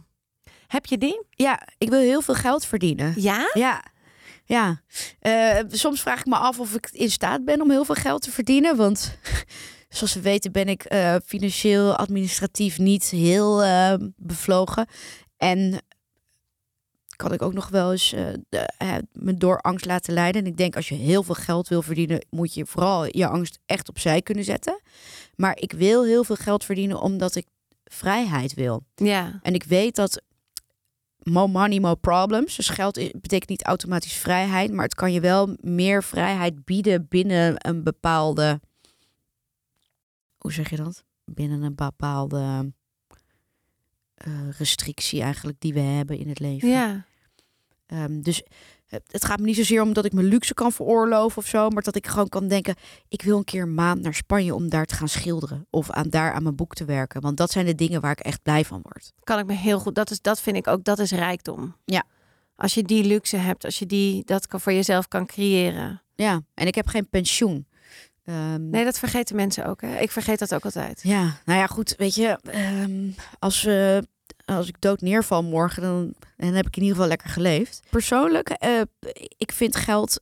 Heb 0.66 0.86
je 0.86 0.98
die? 0.98 1.24
ja, 1.30 1.60
ik 1.78 1.88
wil 1.88 2.00
heel 2.00 2.22
veel 2.22 2.34
geld 2.34 2.66
verdienen. 2.66 3.12
Ja? 3.16 3.50
Ja, 3.54 3.84
ja. 4.44 4.80
Eh, 5.20 5.58
soms 5.68 6.00
vraag 6.00 6.18
ik 6.20 6.26
me 6.26 6.36
af 6.36 6.58
of 6.60 6.74
ik 6.74 6.88
in 6.92 7.10
staat 7.10 7.44
ben 7.44 7.60
om 7.60 7.70
heel 7.70 7.84
veel 7.84 7.94
geld 7.94 8.22
te 8.22 8.30
verdienen. 8.30 8.76
Want 8.76 9.18
zoals 9.90 10.14
we 10.14 10.20
weten 10.20 10.52
ben 10.52 10.68
ik 10.68 10.84
eh, 10.84 11.16
financieel, 11.24 11.96
administratief 11.96 12.78
niet 12.78 13.04
heel 13.04 13.62
eh, 13.62 13.94
bevlogen. 14.16 14.86
En 15.36 15.82
kan 17.16 17.32
ik 17.32 17.42
ook 17.42 17.52
nog 17.52 17.68
wel 17.68 17.92
eens 17.92 18.10
de- 18.48 18.72
eh, 18.78 18.94
me 19.12 19.34
door 19.34 19.60
angst 19.60 19.84
laten 19.86 20.14
leiden. 20.14 20.42
En 20.42 20.48
ik 20.48 20.56
denk 20.56 20.76
als 20.76 20.88
je 20.88 20.94
heel 20.94 21.22
veel 21.22 21.34
geld 21.34 21.68
wil 21.68 21.82
verdienen, 21.82 22.26
moet 22.30 22.54
je 22.54 22.66
vooral 22.66 23.16
je 23.16 23.26
angst 23.26 23.58
echt 23.66 23.88
opzij 23.88 24.22
kunnen 24.22 24.44
zetten. 24.44 24.80
Maar 25.36 25.56
ik 25.58 25.72
wil 25.72 26.04
heel 26.04 26.24
veel 26.24 26.36
geld 26.36 26.64
verdienen 26.64 27.00
omdat 27.00 27.34
ik 27.34 27.46
vrijheid 27.84 28.54
wil. 28.54 28.82
Ja. 28.94 29.38
En 29.42 29.54
ik 29.54 29.64
weet 29.64 29.94
dat 29.96 30.22
more 31.22 31.48
money, 31.48 31.80
more 31.80 31.96
problems. 31.96 32.56
Dus 32.56 32.68
geld 32.68 32.94
betekent 33.20 33.48
niet 33.48 33.64
automatisch 33.64 34.12
vrijheid, 34.12 34.72
maar 34.72 34.84
het 34.84 34.94
kan 34.94 35.12
je 35.12 35.20
wel 35.20 35.56
meer 35.60 36.02
vrijheid 36.02 36.64
bieden 36.64 37.06
binnen 37.08 37.54
een 37.68 37.82
bepaalde. 37.82 38.60
Hoe 40.40 40.52
zeg 40.52 40.70
je 40.70 40.76
dat? 40.76 41.04
Binnen 41.24 41.62
een 41.62 41.74
bepaalde 41.74 42.72
eh, 44.14 44.48
restrictie 44.58 45.22
eigenlijk 45.22 45.60
die 45.60 45.72
we 45.72 45.80
hebben 45.80 46.18
in 46.18 46.28
het 46.28 46.38
leven. 46.38 46.68
Ja. 46.68 47.04
Ehm, 47.86 48.20
dus 48.20 48.42
het, 48.86 49.02
het 49.06 49.24
gaat 49.24 49.38
me 49.38 49.46
niet 49.46 49.56
zozeer 49.56 49.82
om 49.82 49.92
dat 49.92 50.04
ik 50.04 50.12
mijn 50.12 50.26
luxe 50.26 50.54
kan 50.54 50.72
veroorloven 50.72 51.38
of 51.38 51.46
zo, 51.46 51.68
maar 51.68 51.82
dat 51.82 51.96
ik 51.96 52.06
gewoon 52.06 52.28
kan 52.28 52.48
denken: 52.48 52.74
ik 53.08 53.22
wil 53.22 53.36
een 53.36 53.44
keer 53.44 53.62
een 53.62 53.74
maand 53.74 54.02
naar 54.02 54.14
Spanje 54.14 54.54
om 54.54 54.68
daar 54.68 54.86
te 54.86 54.94
gaan 54.94 55.08
schilderen 55.08 55.66
of 55.70 55.90
aan 55.90 56.08
daar 56.08 56.32
aan 56.32 56.42
mijn 56.42 56.56
boek 56.56 56.74
te 56.74 56.84
werken, 56.84 57.20
want 57.20 57.36
dat 57.36 57.50
zijn 57.50 57.66
de 57.66 57.74
dingen 57.74 58.00
waar 58.00 58.12
ik 58.12 58.20
echt 58.20 58.42
blij 58.42 58.64
van 58.64 58.80
word. 58.82 59.12
Kan 59.24 59.38
ik 59.38 59.46
me 59.46 59.52
heel 59.52 59.78
goed. 59.78 59.94
Dat, 59.94 60.10
is, 60.10 60.20
dat 60.20 60.40
vind 60.40 60.56
ik 60.56 60.66
ook, 60.66 60.84
dat 60.84 60.98
is 60.98 61.10
rijkdom. 61.10 61.76
Ja. 61.84 62.04
Als 62.56 62.74
je 62.74 62.82
die 62.82 63.04
luxe 63.04 63.36
hebt, 63.36 63.64
als 63.64 63.78
je 63.78 63.86
die, 63.86 64.24
dat 64.24 64.46
kan 64.46 64.60
voor 64.60 64.72
jezelf 64.72 65.08
kan 65.08 65.26
creëren. 65.26 66.02
Ja, 66.14 66.42
en 66.54 66.66
ik 66.66 66.74
heb 66.74 66.86
geen 66.86 67.08
pensioen. 67.08 67.66
Ehm, 68.30 68.70
Nee, 68.70 68.84
dat 68.84 68.98
vergeten 68.98 69.36
mensen 69.36 69.64
ook. 69.66 69.80
Hè? 69.80 69.98
Ik 69.98 70.10
vergeet 70.10 70.38
dat 70.38 70.54
ook 70.54 70.64
altijd. 70.64 71.00
Ja, 71.02 71.22
nou 71.44 71.58
ja, 71.58 71.66
goed, 71.66 71.94
weet 71.96 72.14
je, 72.14 72.38
ehm, 72.42 73.10
als, 73.38 73.64
eh, 73.64 73.98
als 74.44 74.68
ik 74.68 74.80
dood 74.80 75.00
neerval 75.00 75.42
morgen, 75.42 75.82
dan, 75.82 76.14
dan 76.36 76.52
heb 76.54 76.66
ik 76.66 76.76
in 76.76 76.82
ieder 76.82 76.94
geval 76.96 77.08
lekker 77.08 77.28
geleefd. 77.28 77.82
Persoonlijk, 77.90 78.48
eh, 78.48 78.80
ik 79.36 79.52
vind 79.52 79.76
geld, 79.76 80.20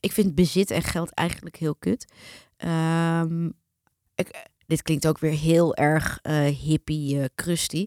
ik 0.00 0.12
vind 0.12 0.34
bezit 0.34 0.70
en 0.70 0.82
geld 0.82 1.10
eigenlijk 1.14 1.56
heel 1.56 1.74
kut. 1.74 2.12
Ehm, 2.56 3.46
ik, 4.14 4.46
Dit 4.66 4.82
klinkt 4.82 5.06
ook 5.06 5.18
weer 5.18 5.32
heel 5.32 5.74
erg 5.74 6.18
eh, 6.22 6.44
hippie, 6.44 7.20
eh 7.20 7.24
crusty. 7.34 7.86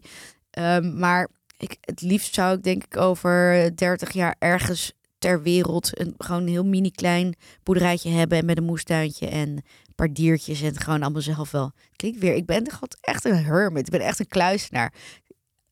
Maar 0.82 1.28
ik, 1.56 1.76
het 1.80 2.00
liefst 2.00 2.34
zou 2.34 2.56
ik 2.56 2.62
denk 2.62 2.84
ik 2.84 2.96
over 2.96 3.70
30 3.76 4.10
jaar 4.12 4.36
ergens 4.38 4.92
ter 5.22 5.42
wereld 5.42 6.00
een 6.00 6.14
gewoon 6.18 6.42
een 6.42 6.48
heel 6.48 6.64
mini 6.64 6.90
klein 6.90 7.34
boerderijtje 7.62 8.10
hebben 8.10 8.38
en 8.38 8.44
met 8.44 8.56
een 8.56 8.64
moestuintje 8.64 9.28
en 9.28 9.48
een 9.48 9.94
paar 9.94 10.12
diertjes 10.12 10.62
en 10.62 10.80
gewoon 10.80 11.02
allemaal 11.02 11.22
zelf 11.22 11.50
wel. 11.50 11.72
Klinkt 11.96 12.18
weer, 12.18 12.34
ik 12.34 12.46
ben 12.46 12.64
gewoon 12.64 12.90
echt 13.00 13.24
een 13.24 13.44
hermit, 13.44 13.86
ik 13.86 13.92
ben 13.92 14.00
echt 14.00 14.18
een 14.18 14.26
kluisenaar. 14.26 14.92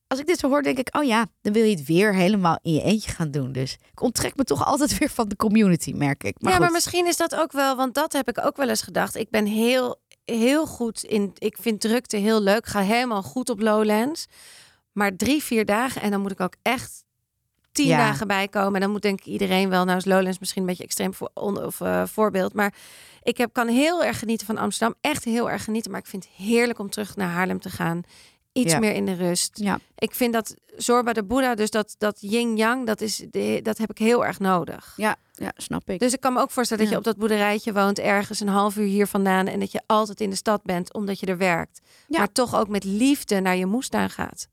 Als 0.06 0.18
ik 0.18 0.26
dit 0.26 0.38
zo 0.38 0.48
hoor, 0.48 0.62
denk 0.62 0.78
ik, 0.78 0.96
oh 0.96 1.04
ja, 1.04 1.26
dan 1.40 1.52
wil 1.52 1.64
je 1.64 1.76
het 1.76 1.86
weer 1.86 2.14
helemaal 2.14 2.58
in 2.62 2.72
je 2.72 2.82
eentje 2.82 3.10
gaan 3.10 3.30
doen. 3.30 3.52
Dus 3.52 3.76
ik 3.90 4.02
onttrek 4.02 4.36
me 4.36 4.44
toch 4.44 4.64
altijd 4.64 4.96
weer 4.98 5.10
van 5.10 5.28
de 5.28 5.36
community, 5.36 5.92
merk 5.92 6.24
ik. 6.24 6.40
Maar 6.40 6.50
ja, 6.50 6.56
goed. 6.56 6.64
maar 6.64 6.74
misschien 6.74 7.06
is 7.06 7.16
dat 7.16 7.34
ook 7.34 7.52
wel, 7.52 7.76
want 7.76 7.94
dat 7.94 8.12
heb 8.12 8.28
ik 8.28 8.44
ook 8.44 8.56
wel 8.56 8.68
eens 8.68 8.82
gedacht. 8.82 9.14
Ik 9.14 9.30
ben 9.30 9.46
heel, 9.46 10.00
heel 10.24 10.66
goed 10.66 11.02
in. 11.04 11.30
Ik 11.38 11.56
vind 11.60 11.80
drukte 11.80 12.16
heel 12.16 12.42
leuk. 12.42 12.66
Ga 12.66 12.80
helemaal 12.80 13.22
goed 13.22 13.50
op 13.50 13.60
Lowlands. 13.60 14.26
Maar 14.92 15.16
drie, 15.16 15.42
vier 15.42 15.64
dagen 15.64 16.02
en 16.02 16.10
dan 16.10 16.20
moet 16.20 16.30
ik 16.30 16.40
ook 16.40 16.54
echt 16.62 17.04
tien 17.72 17.86
Ja. 17.86 17.96
dagen 17.96 18.26
bijkomen. 18.26 18.74
En 18.74 18.80
dan 18.80 18.90
moet 18.90 19.02
denk 19.02 19.18
ik 19.20 19.26
iedereen 19.26 19.68
wel. 19.68 19.84
Nou 19.84 19.96
is 19.98 20.04
Lowlands 20.04 20.38
misschien 20.38 20.60
een 20.62 20.68
beetje 20.68 20.84
extreem 20.84 21.14
voor, 21.14 21.30
on- 21.34 21.64
of, 21.64 21.80
eh, 21.80 22.02
voorbeeld. 22.06 22.52
Maar 22.54 22.74
ik 23.22 23.36
heb, 23.36 23.52
kan 23.52 23.68
heel 23.68 24.04
erg 24.04 24.18
genieten 24.18 24.46
van 24.46 24.58
Amsterdam. 24.58 24.96
Echt 25.00 25.24
heel 25.24 25.50
erg 25.50 25.64
genieten. 25.64 25.90
Maar 25.90 26.00
ik 26.00 26.06
vind 26.06 26.24
het 26.24 26.32
heerlijk 26.46 26.78
om 26.78 26.90
terug 26.90 27.16
naar 27.16 27.28
Haarlem 27.30 27.60
te 27.60 27.70
gaan. 27.70 28.02
Iets 28.52 28.72
Ja. 28.72 28.78
meer 28.78 28.92
in 28.94 29.04
de 29.06 29.14
rust. 29.14 29.50
Ja, 29.58 29.78
Ik 29.96 30.14
vind 30.14 30.32
dat 30.32 30.54
Zorba 30.76 31.12
de 31.12 31.24
Boeddha, 31.24 31.54
dus 31.54 31.70
dat, 31.70 31.94
dat 31.98 32.16
yin-yang, 32.20 32.86
dat, 32.86 33.00
is 33.00 33.24
de, 33.30 33.60
dat 33.62 33.78
heb 33.78 33.90
ik 33.90 33.98
heel 33.98 34.24
erg 34.26 34.38
nodig. 34.38 34.92
ja, 34.96 35.16
ja, 35.32 35.52
snap 35.56 35.90
ik. 35.90 35.98
Dus 36.00 36.12
ik 36.12 36.20
kan 36.20 36.32
me 36.32 36.40
ook 36.40 36.50
voorstellen 36.50 36.82
dat 36.82 36.92
je 36.92 36.98
op 36.98 37.04
dat 37.04 37.16
boerderijtje 37.16 37.72
woont, 37.72 37.98
ergens 37.98 38.40
een 38.40 38.48
half 38.48 38.76
uur 38.76 38.86
hier 38.86 39.06
vandaan. 39.06 39.46
En 39.46 39.60
dat 39.60 39.72
je 39.72 39.80
altijd 39.86 40.20
in 40.20 40.30
de 40.30 40.36
stad 40.36 40.62
bent, 40.62 40.94
omdat 40.94 41.20
je 41.20 41.26
er 41.26 41.36
werkt. 41.38 41.80
Maar 42.08 42.32
toch 42.32 42.54
ook 42.56 42.68
met 42.68 42.84
liefde 42.84 43.40
naar 43.40 43.56
je 43.56 43.66
moestuin 43.66 44.10
gaat. 44.10 44.48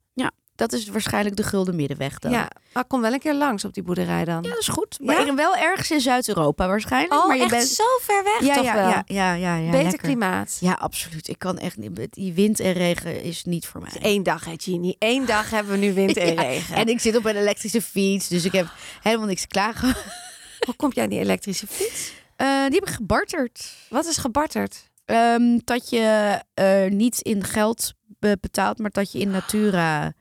Dat 0.58 0.74
is 0.74 0.88
waarschijnlijk 0.88 1.36
de 1.36 1.44
gulden 1.44 1.76
middenweg 1.76 2.20
dan. 2.20 2.32
Ja, 2.32 2.50
maar 2.74 2.86
kom 2.86 3.02
wel 3.02 3.14
een 3.14 3.20
keer 3.20 3.34
langs 3.34 3.66
op 3.66 3.74
die 3.74 3.84
boerderij 3.84 4.26
dan. 4.26 4.44
Ja, 4.44 4.50
dat 4.50 4.60
is 4.60 4.68
goed. 4.68 4.98
Maar 5.02 5.26
Ja? 5.26 5.34
wel 5.36 5.56
ergens 5.56 5.92
in 5.92 6.00
Zuid-Europa 6.02 6.68
waarschijnlijk. 6.68 7.14
oh, 7.22 7.28
maar 7.28 7.36
je 7.36 7.42
echt 7.42 7.52
bent 7.52 7.68
zo 7.68 7.84
ver 8.02 8.24
weg 8.24 8.40
ja, 8.48 8.56
toch 8.56 8.64
ja, 8.66 8.74
wel? 8.74 8.88
ja, 8.90 9.04
ja, 9.06 9.34
ja, 9.34 9.56
ja, 9.56 9.66
Beter 9.72 9.82
lekker. 9.84 10.00
klimaat. 10.02 10.58
Ja, 10.60 10.74
absoluut. 10.74 11.28
Ik 11.28 11.40
kan 11.40 11.58
echt 11.58 11.78
niet. 11.78 12.08
Die 12.14 12.34
wind 12.34 12.60
en 12.60 12.74
regen 12.74 13.24
is 13.24 13.44
niet 13.44 13.68
voor 13.68 13.82
mij. 13.82 13.92
Eén 14.02 14.24
dag, 14.24 14.46
hè, 14.46 14.54
Genie. 14.58 14.96
Eén 15.00 15.26
dag 15.26 15.50
hebben 15.50 15.72
we 15.72 15.78
nu 15.78 15.94
wind 15.94 16.18
en 16.28 16.36
regen. 16.36 16.76
En 16.76 16.88
ik 16.88 17.00
zit 17.00 17.16
op 17.18 17.26
een 17.26 17.36
elektrische 17.36 17.82
fiets, 17.82 18.28
dus 18.28 18.46
ik 18.46 18.52
heb 18.52 18.68
helemaal 19.02 19.28
niks 19.28 19.42
te 19.42 19.48
klagen. 19.48 19.96
Hoe 20.66 20.76
kom 20.76 20.92
jij 20.94 21.04
aan 21.04 21.10
die 21.10 21.20
elektrische 21.20 21.68
fiets? 21.68 22.12
Eh, 22.36 22.48
die 22.66 22.80
heb 22.80 22.88
ik 22.88 22.94
gebarterd. 22.96 23.74
Wat 23.90 24.06
is 24.06 24.18
gebarterd? 24.18 24.90
Ehm, 25.06 25.60
dat 25.64 25.90
je 25.90 26.40
eh, 26.54 26.86
niet 26.92 27.22
in 27.22 27.44
geld 27.44 27.94
be- 28.20 28.38
betaalt, 28.42 28.78
maar 28.78 28.92
dat 28.92 29.12
je 29.12 29.20
in 29.20 29.30
natura 29.32 30.14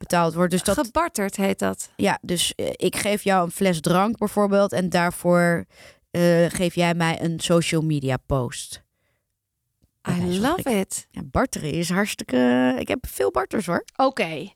betaald 0.00 0.34
wordt. 0.34 0.50
Dus 0.50 0.62
dat, 0.62 0.78
Gebarterd 0.78 1.36
heet 1.36 1.58
dat. 1.58 1.90
ja, 1.96 2.18
dus 2.22 2.54
eh, 2.54 2.66
ik 2.72 2.96
geef 2.96 3.22
jou 3.22 3.44
een 3.44 3.50
fles 3.50 3.80
drank 3.80 4.18
bijvoorbeeld 4.18 4.72
en 4.72 4.88
daarvoor 4.88 5.64
eh, 6.10 6.46
geef 6.48 6.74
jij 6.74 6.94
mij 6.94 7.22
een 7.22 7.40
social 7.40 7.82
media 7.82 8.16
post. 8.26 8.82
I 10.08 10.40
love 10.40 10.78
it. 10.78 11.06
Ja, 11.10 11.22
barteren 11.24 11.72
is 11.72 11.90
hartstikke. 11.90 12.74
Ik 12.78 12.88
heb 12.88 13.06
veel 13.08 13.30
barters 13.30 13.66
hoor. 13.66 13.84
Oké, 13.96 14.50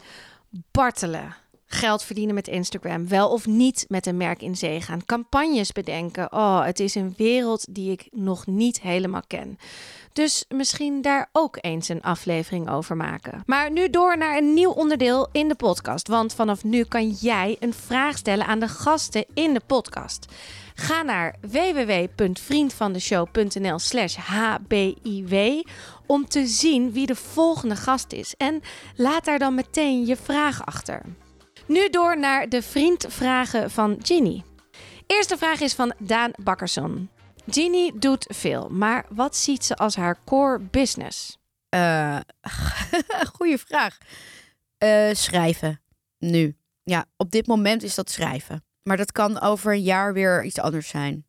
bartelen. 0.71 1.35
Geld 1.67 2.03
verdienen 2.03 2.35
met 2.35 2.49
Instagram. 2.49 3.09
Wel 3.09 3.31
of 3.31 3.47
niet 3.47 3.85
met 3.89 4.07
een 4.07 4.17
merk 4.17 4.43
in 4.43 4.57
zee 4.57 4.81
gaan. 4.81 5.05
Campagnes 5.05 5.73
bedenken. 5.73 6.33
Oh, 6.33 6.65
het 6.65 6.81
is 6.81 6.95
een 6.95 7.15
wereld 7.17 7.75
die 7.75 7.91
ik 7.91 8.09
nog 8.11 8.47
niet 8.47 8.81
helemaal 8.81 9.23
ken. 9.27 9.59
Dus 10.15 10.45
misschien 10.49 11.03
daar 11.03 11.29
ook 11.33 11.59
eens 11.61 11.89
een 11.89 12.03
aflevering 12.03 12.71
over 12.71 12.97
maken. 12.97 13.43
Maar 13.47 13.71
nu 13.71 13.91
door 13.91 14.19
naar 14.19 14.37
een 14.37 14.55
nieuw 14.55 14.71
onderdeel 14.71 15.29
in 15.33 15.49
de 15.49 15.55
podcast. 15.55 16.09
Want 16.09 16.35
vanaf 16.35 16.65
nu 16.65 16.85
kan 16.85 17.11
jij 17.11 17.57
een 17.61 17.75
vraag 17.75 18.17
stellen 18.17 18.47
aan 18.47 18.59
de 18.59 18.69
gasten 18.69 19.25
in 19.35 19.55
de 19.55 19.61
podcast. 19.67 20.33
Ga 20.75 21.03
naar 21.03 21.35
www.vriendvandeshow.nl 21.41 23.79
slash 23.79 24.17
hbiw 24.17 25.63
om 26.07 26.29
te 26.29 26.47
zien 26.47 26.93
wie 26.93 27.07
de 27.07 27.17
volgende 27.17 27.77
gast 27.77 28.13
is. 28.13 28.35
En 28.37 28.61
laat 28.97 29.25
daar 29.25 29.39
dan 29.39 29.55
meteen 29.55 30.07
je 30.07 30.17
vraag 30.17 30.67
achter. 30.67 31.03
Nu 31.67 31.91
door 31.91 32.19
naar 32.19 32.49
de 32.49 32.63
vriendvragen 32.63 33.71
van 33.71 33.97
Ginny. 34.03 34.43
Eerste 35.07 35.37
vraag 35.37 35.61
is 35.61 35.75
van 35.75 35.93
Daan 35.99 36.31
Bakkerson. 36.43 37.09
Ginny 37.51 37.93
doet 37.99 38.27
veel, 38.29 38.69
maar 38.69 39.07
wat 39.09 39.37
ziet 39.37 39.65
ze 39.65 39.77
als 39.77 39.97
haar 39.97 40.19
core 40.25 40.59
business? 40.61 41.39
Eh 41.69 42.19
goeie 43.37 43.59
vraag. 43.59 43.99
Eh, 44.79 45.09
schrijven. 45.13 45.81
Nu. 46.19 46.57
Ja, 46.85 47.07
op 47.17 47.31
dit 47.31 47.47
moment 47.47 47.83
is 47.83 47.95
dat 47.95 48.11
schrijven. 48.11 48.65
Maar 48.83 48.97
dat 48.97 49.13
kan 49.13 49.41
over 49.41 49.73
een 49.73 49.83
jaar 49.83 50.13
weer 50.13 50.45
iets 50.45 50.59
anders 50.61 50.89
zijn. 50.89 51.27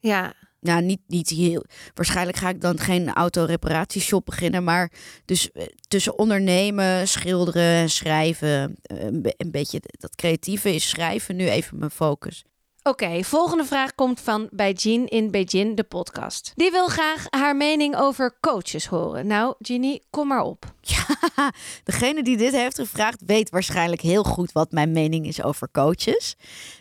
Ja, 0.00 0.32
Nou, 0.60 0.82
niet, 0.82 1.00
niet 1.06 1.28
heel. 1.28 1.64
Waarschijnlijk 1.94 2.38
ga 2.38 2.48
ik 2.48 2.60
dan 2.60 2.78
geen 2.78 3.12
autoreparatieshop 3.12 4.24
beginnen. 4.24 4.64
Maar 4.64 4.92
dus 5.24 5.52
eh, 5.52 5.66
tussen 5.88 6.18
ondernemen, 6.18 7.08
schilderen, 7.08 7.90
schrijven. 7.90 8.76
een, 8.82 9.22
be- 9.22 9.34
een 9.36 9.50
beetje 9.50 9.80
dat 9.98 10.14
creatieve 10.14 10.74
is 10.74 10.88
schrijven 10.88 11.36
nu 11.36 11.48
even 11.48 11.78
mijn 11.78 11.90
focus. 11.90 12.44
Oké, 12.82 13.22
volgende 13.24 13.64
vraag 13.64 13.94
komt 13.94 14.20
van 14.20 14.48
bij 14.50 14.72
Jean 14.72 15.06
in 15.06 15.30
Beijing, 15.30 15.76
de 15.76 15.84
podcast. 15.84 16.52
Die 16.54 16.70
wil 16.70 16.88
graag 16.88 17.24
haar 17.30 17.56
mening 17.56 17.96
over 17.96 18.36
coaches 18.40 18.86
horen. 18.86 19.26
Nou, 19.26 19.54
Ginny, 19.58 20.02
kom 20.10 20.28
maar 20.28 20.42
op. 20.42 20.64
Ja, 21.36 21.52
degene 21.84 22.22
die 22.22 22.36
dit 22.36 22.52
heeft 22.52 22.74
gevraagd 22.78 23.22
weet 23.26 23.50
waarschijnlijk 23.50 24.00
heel 24.00 24.22
goed 24.24 24.52
wat 24.52 24.72
mijn 24.72 24.92
mening 24.92 25.26
is 25.26 25.42
over 25.42 25.68
coaches. 25.72 26.36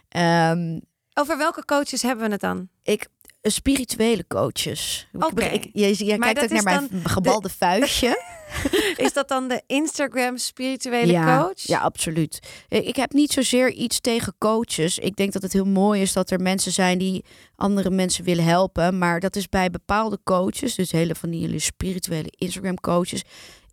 Ehm, 0.10 0.80
Over 1.14 1.38
welke 1.38 1.66
coaches 1.66 2.02
hebben 2.02 2.26
we 2.26 2.32
het 2.32 2.42
dan? 2.42 2.70
ik 2.84 3.08
spirituele 3.42 4.28
coaches. 4.28 5.08
Oké. 5.14 5.60
je 5.72 6.18
Maar 6.18 6.34
kijkt 6.34 6.44
ook 6.44 6.64
naar 6.64 6.88
mijn 6.90 6.90
gebalde 7.04 7.50
vuistje. 7.50 8.22
Is 9.06 9.14
dat 9.14 9.28
dan 9.28 9.48
de 9.48 9.64
Instagram 9.68 10.38
spirituele 10.38 11.12
ja, 11.12 11.40
coach? 11.40 11.62
Ja, 11.62 11.80
absoluut. 11.80 12.40
Ik 12.68 12.96
ik 12.98 13.04
heb 13.04 13.14
niet 13.14 13.32
zozeer 13.32 13.72
iets 13.72 14.00
tegen 14.00 14.36
coaches. 14.38 14.98
Ik 14.98 15.16
denk 15.16 15.34
dat 15.34 15.42
het 15.42 15.54
heel 15.54 15.66
mooi 15.66 16.02
is 16.02 16.14
dat 16.14 16.30
er 16.30 16.40
mensen 16.40 16.72
zijn 16.72 16.98
die 16.98 17.26
andere 17.56 17.90
mensen 17.90 18.24
willen 18.24 18.44
helpen. 18.44 18.98
Maar 18.98 19.20
dat 19.20 19.36
is 19.36 19.50
bij 19.50 19.70
bepaalde 19.70 20.20
coaches, 20.24 20.76
dus 20.76 20.92
hele 20.92 21.16
van 21.16 21.30
die 21.30 21.42
hele 21.42 21.60
spirituele 21.60 22.34
Instagram 22.38 22.80
coaches, 22.80 23.24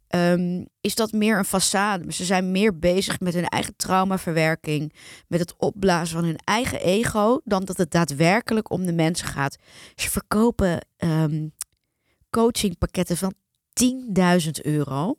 ehm, 0.09 0.65
is 0.81 0.95
dat 0.95 1.13
meer 1.13 1.39
een 1.39 1.47
façade. 1.47 2.09
Ze 2.09 2.25
zijn 2.25 2.51
meer 2.51 2.79
bezig 2.79 3.21
met 3.21 3.35
hun 3.35 3.49
eigen 3.49 3.77
traumaverwerking, 3.77 4.93
met 5.29 5.41
het 5.41 5.55
opblazen 5.57 6.17
van 6.17 6.25
hun 6.25 6.39
eigen 6.45 6.81
ego, 6.81 7.41
dan 7.45 7.65
dat 7.65 7.77
het 7.77 7.91
daadwerkelijk 7.91 8.71
om 8.71 8.87
de 8.87 8.93
mensen 8.93 9.27
gaat. 9.27 9.57
Ze 9.95 10.11
verkopen 10.11 10.87
ehm, 10.97 11.49
coachingpakketten 12.31 13.17
van 13.17 13.35
10.000 13.83 14.51
euro 14.63 15.19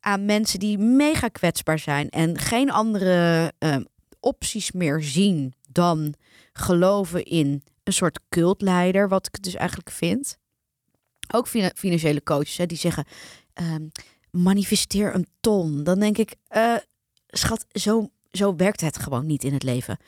aan 0.00 0.24
mensen 0.24 0.58
die 0.58 0.78
mega 0.78 1.28
kwetsbaar 1.28 1.78
zijn 1.78 2.10
en 2.10 2.38
geen 2.38 2.70
andere 2.70 3.52
ehm, 3.58 3.84
opties 4.20 4.72
meer 4.72 5.02
zien 5.02 5.54
dan 5.68 6.14
geloven 6.52 7.24
in 7.24 7.62
een 7.82 7.92
soort 7.92 8.20
cultleider, 8.28 9.08
wat 9.08 9.26
ik 9.26 9.42
dus 9.42 9.54
eigenlijk 9.54 9.90
vind. 9.90 10.38
Ook 11.34 11.48
fina- 11.48 11.72
financiële 11.74 12.22
coaches 12.22 12.56
hè, 12.56 12.66
die 12.66 12.78
zeggen: 12.78 13.04
ehm, 13.52 13.88
manifesteer 14.30 15.14
een 15.14 15.26
ton. 15.40 15.84
Dan 15.84 15.98
denk 15.98 16.18
ik, 16.18 16.34
eh, 16.48 16.76
schat, 17.28 17.66
zo, 17.72 18.10
zo 18.30 18.56
werkt 18.56 18.80
het 18.80 18.98
gewoon 18.98 19.26
niet 19.26 19.44
in 19.44 19.52
het 19.52 19.62
leven. 19.62 19.98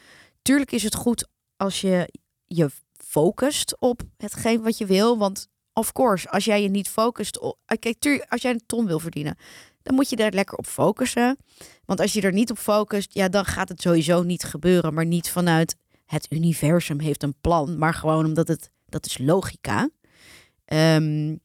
Tuurlijk 0.42 0.72
is 0.72 0.82
het 0.82 0.94
goed 0.94 1.28
als 1.56 1.80
je 1.80 2.08
je 2.46 2.70
focust 2.92 3.76
op 3.80 4.02
hetgeen 4.16 4.62
wat 4.62 4.78
je 4.78 4.86
wil, 4.86 5.18
want 5.18 5.48
of 5.74 5.92
course, 5.92 6.30
als 6.30 6.44
jij 6.44 6.62
je 6.62 6.68
niet 6.68 6.88
focust 6.88 7.38
op, 7.38 7.58
eh, 7.66 7.78
kijk, 7.78 7.98
tuurlijk, 7.98 8.32
als 8.32 8.42
jij 8.42 8.50
een 8.50 8.66
ton 8.66 8.86
wil 8.86 8.98
verdienen, 8.98 9.36
dan 9.82 9.94
moet 9.94 10.10
je 10.10 10.16
daar 10.16 10.32
lekker 10.32 10.58
op 10.58 10.66
focussen. 10.66 11.36
Want 11.84 12.00
als 12.00 12.12
je 12.12 12.20
er 12.20 12.32
niet 12.32 12.50
op 12.50 12.58
focust, 12.58 13.14
ja, 13.14 13.28
dan 13.28 13.44
gaat 13.44 13.68
het 13.68 13.80
sowieso 13.80 14.22
niet 14.22 14.44
gebeuren. 14.44 14.94
Maar 14.94 15.06
niet 15.06 15.30
vanuit 15.30 15.76
het 16.06 16.26
universum 16.30 17.00
heeft 17.00 17.22
een 17.22 17.34
plan, 17.40 17.78
maar 17.78 17.94
gewoon 17.94 18.24
omdat 18.24 18.48
het, 18.48 18.70
dat 18.88 19.06
is 19.06 19.18
logica. 19.18 19.90
Ehm, 20.64 21.36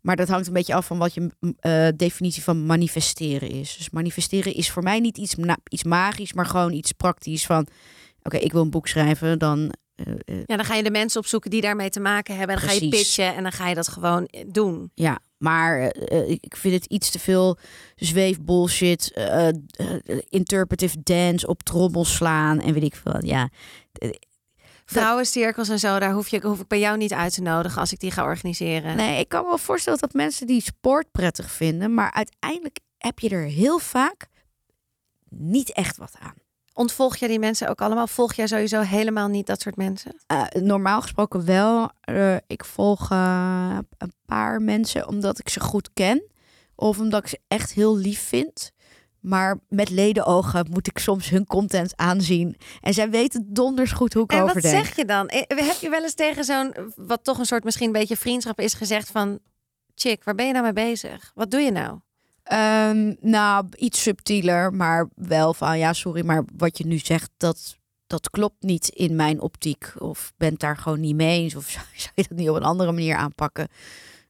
maar 0.00 0.16
dat 0.16 0.28
hangt 0.28 0.46
een 0.46 0.52
beetje 0.52 0.74
af 0.74 0.86
van 0.86 0.98
wat 0.98 1.14
je 1.14 1.30
eh, 1.58 1.88
definitie 1.96 2.42
van 2.42 2.66
manifesteren 2.66 3.50
is. 3.50 3.76
Dus 3.76 3.90
manifesteren 3.90 4.54
is 4.54 4.70
voor 4.70 4.82
mij 4.82 5.00
niet 5.00 5.18
iets, 5.18 5.36
iets 5.68 5.84
magisch, 5.84 6.32
maar 6.32 6.46
gewoon 6.46 6.72
iets 6.72 6.92
praktisch 6.92 7.46
van... 7.46 7.66
Oké, 8.22 8.36
ik 8.36 8.52
wil 8.52 8.62
een 8.62 8.70
boek 8.70 8.88
schrijven, 8.88 9.38
dan... 9.38 9.72
eh, 10.04 10.12
eh, 10.24 10.42
Ja, 10.46 10.56
dan 10.56 10.64
ga 10.64 10.74
je 10.74 10.82
de 10.82 10.90
mensen 10.90 11.20
opzoeken 11.20 11.50
die 11.50 11.60
daarmee 11.60 11.90
te 11.90 12.00
maken 12.00 12.36
hebben. 12.36 12.56
En 12.56 12.62
dan 12.62 12.70
ga 12.70 12.76
je 12.84 12.88
pitchen 12.88 13.34
en 13.34 13.42
dan 13.42 13.52
ga 13.52 13.68
je 13.68 13.74
dat 13.74 13.88
gewoon 13.88 14.26
eh, 14.26 14.44
doen. 14.46 14.90
Ja, 14.94 15.20
maar 15.42 15.94
ik 16.26 16.56
vind 16.56 16.74
het 16.74 16.84
iets 16.84 17.10
te 17.10 17.18
veel 17.18 17.58
zweef 17.96 18.40
bullshit, 18.40 19.12
eh, 19.12 19.48
eh, 19.48 19.54
interpretive 20.28 20.96
dance 21.02 21.46
op 21.46 21.62
trommels 21.62 22.14
slaan 22.14 22.60
en 22.60 22.72
weet 22.72 22.82
ik 22.82 22.94
veel. 22.94 23.24
Ja, 23.24 23.48
vrouwencirkels 24.84 25.68
en 25.68 25.78
zo, 25.78 25.98
daar 25.98 26.12
hoef, 26.12 26.28
je, 26.28 26.40
hoef 26.42 26.60
ik 26.60 26.68
bij 26.68 26.78
jou 26.78 26.96
niet 26.96 27.12
uit 27.12 27.34
te 27.34 27.42
nodigen 27.42 27.80
als 27.80 27.92
ik 27.92 28.00
die 28.00 28.10
ga 28.10 28.24
organiseren. 28.24 28.96
Nee, 28.96 29.20
ik 29.20 29.28
kan 29.28 29.42
me 29.42 29.48
wel 29.48 29.58
voorstellen 29.58 29.98
dat 29.98 30.12
mensen 30.12 30.46
die 30.46 30.62
sport 30.62 31.10
prettig 31.10 31.50
vinden, 31.50 31.94
maar 31.94 32.12
uiteindelijk 32.12 32.78
heb 32.98 33.18
je 33.18 33.28
er 33.28 33.44
heel 33.44 33.78
vaak 33.78 34.26
niet 35.28 35.72
echt 35.72 35.96
wat 35.96 36.14
aan. 36.18 36.41
Ontvolg 36.74 37.16
jij 37.16 37.28
die 37.28 37.38
mensen 37.38 37.68
ook 37.68 37.80
allemaal? 37.80 38.06
Volg 38.06 38.32
jij 38.32 38.46
sowieso 38.46 38.80
helemaal 38.80 39.28
niet 39.28 39.46
dat 39.46 39.60
soort 39.60 39.76
mensen? 39.76 40.16
Uh, 40.32 40.44
normaal 40.62 41.00
gesproken 41.00 41.44
wel. 41.44 41.90
Uh, 42.10 42.36
ik 42.46 42.64
volg 42.64 43.10
uh, 43.10 43.78
een 43.98 44.12
paar 44.26 44.62
mensen 44.62 45.08
omdat 45.08 45.38
ik 45.38 45.48
ze 45.48 45.60
goed 45.60 45.90
ken. 45.92 46.22
Of 46.74 46.98
omdat 46.98 47.22
ik 47.22 47.28
ze 47.28 47.40
echt 47.48 47.72
heel 47.72 47.96
lief 47.96 48.20
vind. 48.20 48.70
Maar 49.20 49.58
met 49.68 49.90
ledenogen 49.90 50.66
moet 50.70 50.86
ik 50.86 50.98
soms 50.98 51.28
hun 51.28 51.46
content 51.46 51.96
aanzien. 51.96 52.56
En 52.80 52.94
zij 52.94 53.10
weten 53.10 53.46
donders 53.48 53.92
goed 53.92 54.12
hoe 54.12 54.22
ik 54.22 54.32
en 54.32 54.42
over 54.42 54.60
denk. 54.60 54.74
En 54.74 54.80
wat 54.80 54.84
zeg 54.86 54.96
je 54.96 55.04
dan? 55.04 55.30
Heb 55.46 55.78
je 55.80 55.90
wel 55.90 56.02
eens 56.02 56.14
tegen 56.14 56.44
zo'n, 56.44 56.74
wat 56.96 57.24
toch 57.24 57.38
een 57.38 57.46
soort 57.46 57.64
misschien 57.64 57.86
een 57.86 57.92
beetje 57.92 58.16
vriendschap 58.16 58.60
is 58.60 58.74
gezegd 58.74 59.10
van... 59.10 59.38
Chick, 59.94 60.24
waar 60.24 60.34
ben 60.34 60.46
je 60.46 60.52
nou 60.52 60.64
mee 60.64 60.72
bezig? 60.72 61.32
Wat 61.34 61.50
doe 61.50 61.60
je 61.60 61.70
nou? 61.70 61.98
Um, 62.52 63.16
nou, 63.20 63.66
iets 63.76 64.02
subtieler, 64.02 64.72
maar 64.74 65.08
wel 65.14 65.54
van 65.54 65.78
ja, 65.78 65.92
sorry, 65.92 66.24
maar 66.24 66.44
wat 66.56 66.78
je 66.78 66.86
nu 66.86 66.98
zegt, 66.98 67.30
dat, 67.36 67.78
dat 68.06 68.30
klopt 68.30 68.62
niet 68.62 68.88
in 68.88 69.16
mijn 69.16 69.40
optiek. 69.40 69.92
Of 69.98 70.32
bent 70.36 70.60
daar 70.60 70.76
gewoon 70.76 71.00
niet 71.00 71.16
mee 71.16 71.42
eens. 71.42 71.54
Of 71.54 71.68
zou, 71.96 72.14
je 72.14 72.24
dat 72.28 72.38
niet 72.38 72.48
op 72.48 72.56
een 72.56 72.62
andere 72.62 72.92
manier 72.92 73.16
aanpakken? 73.16 73.68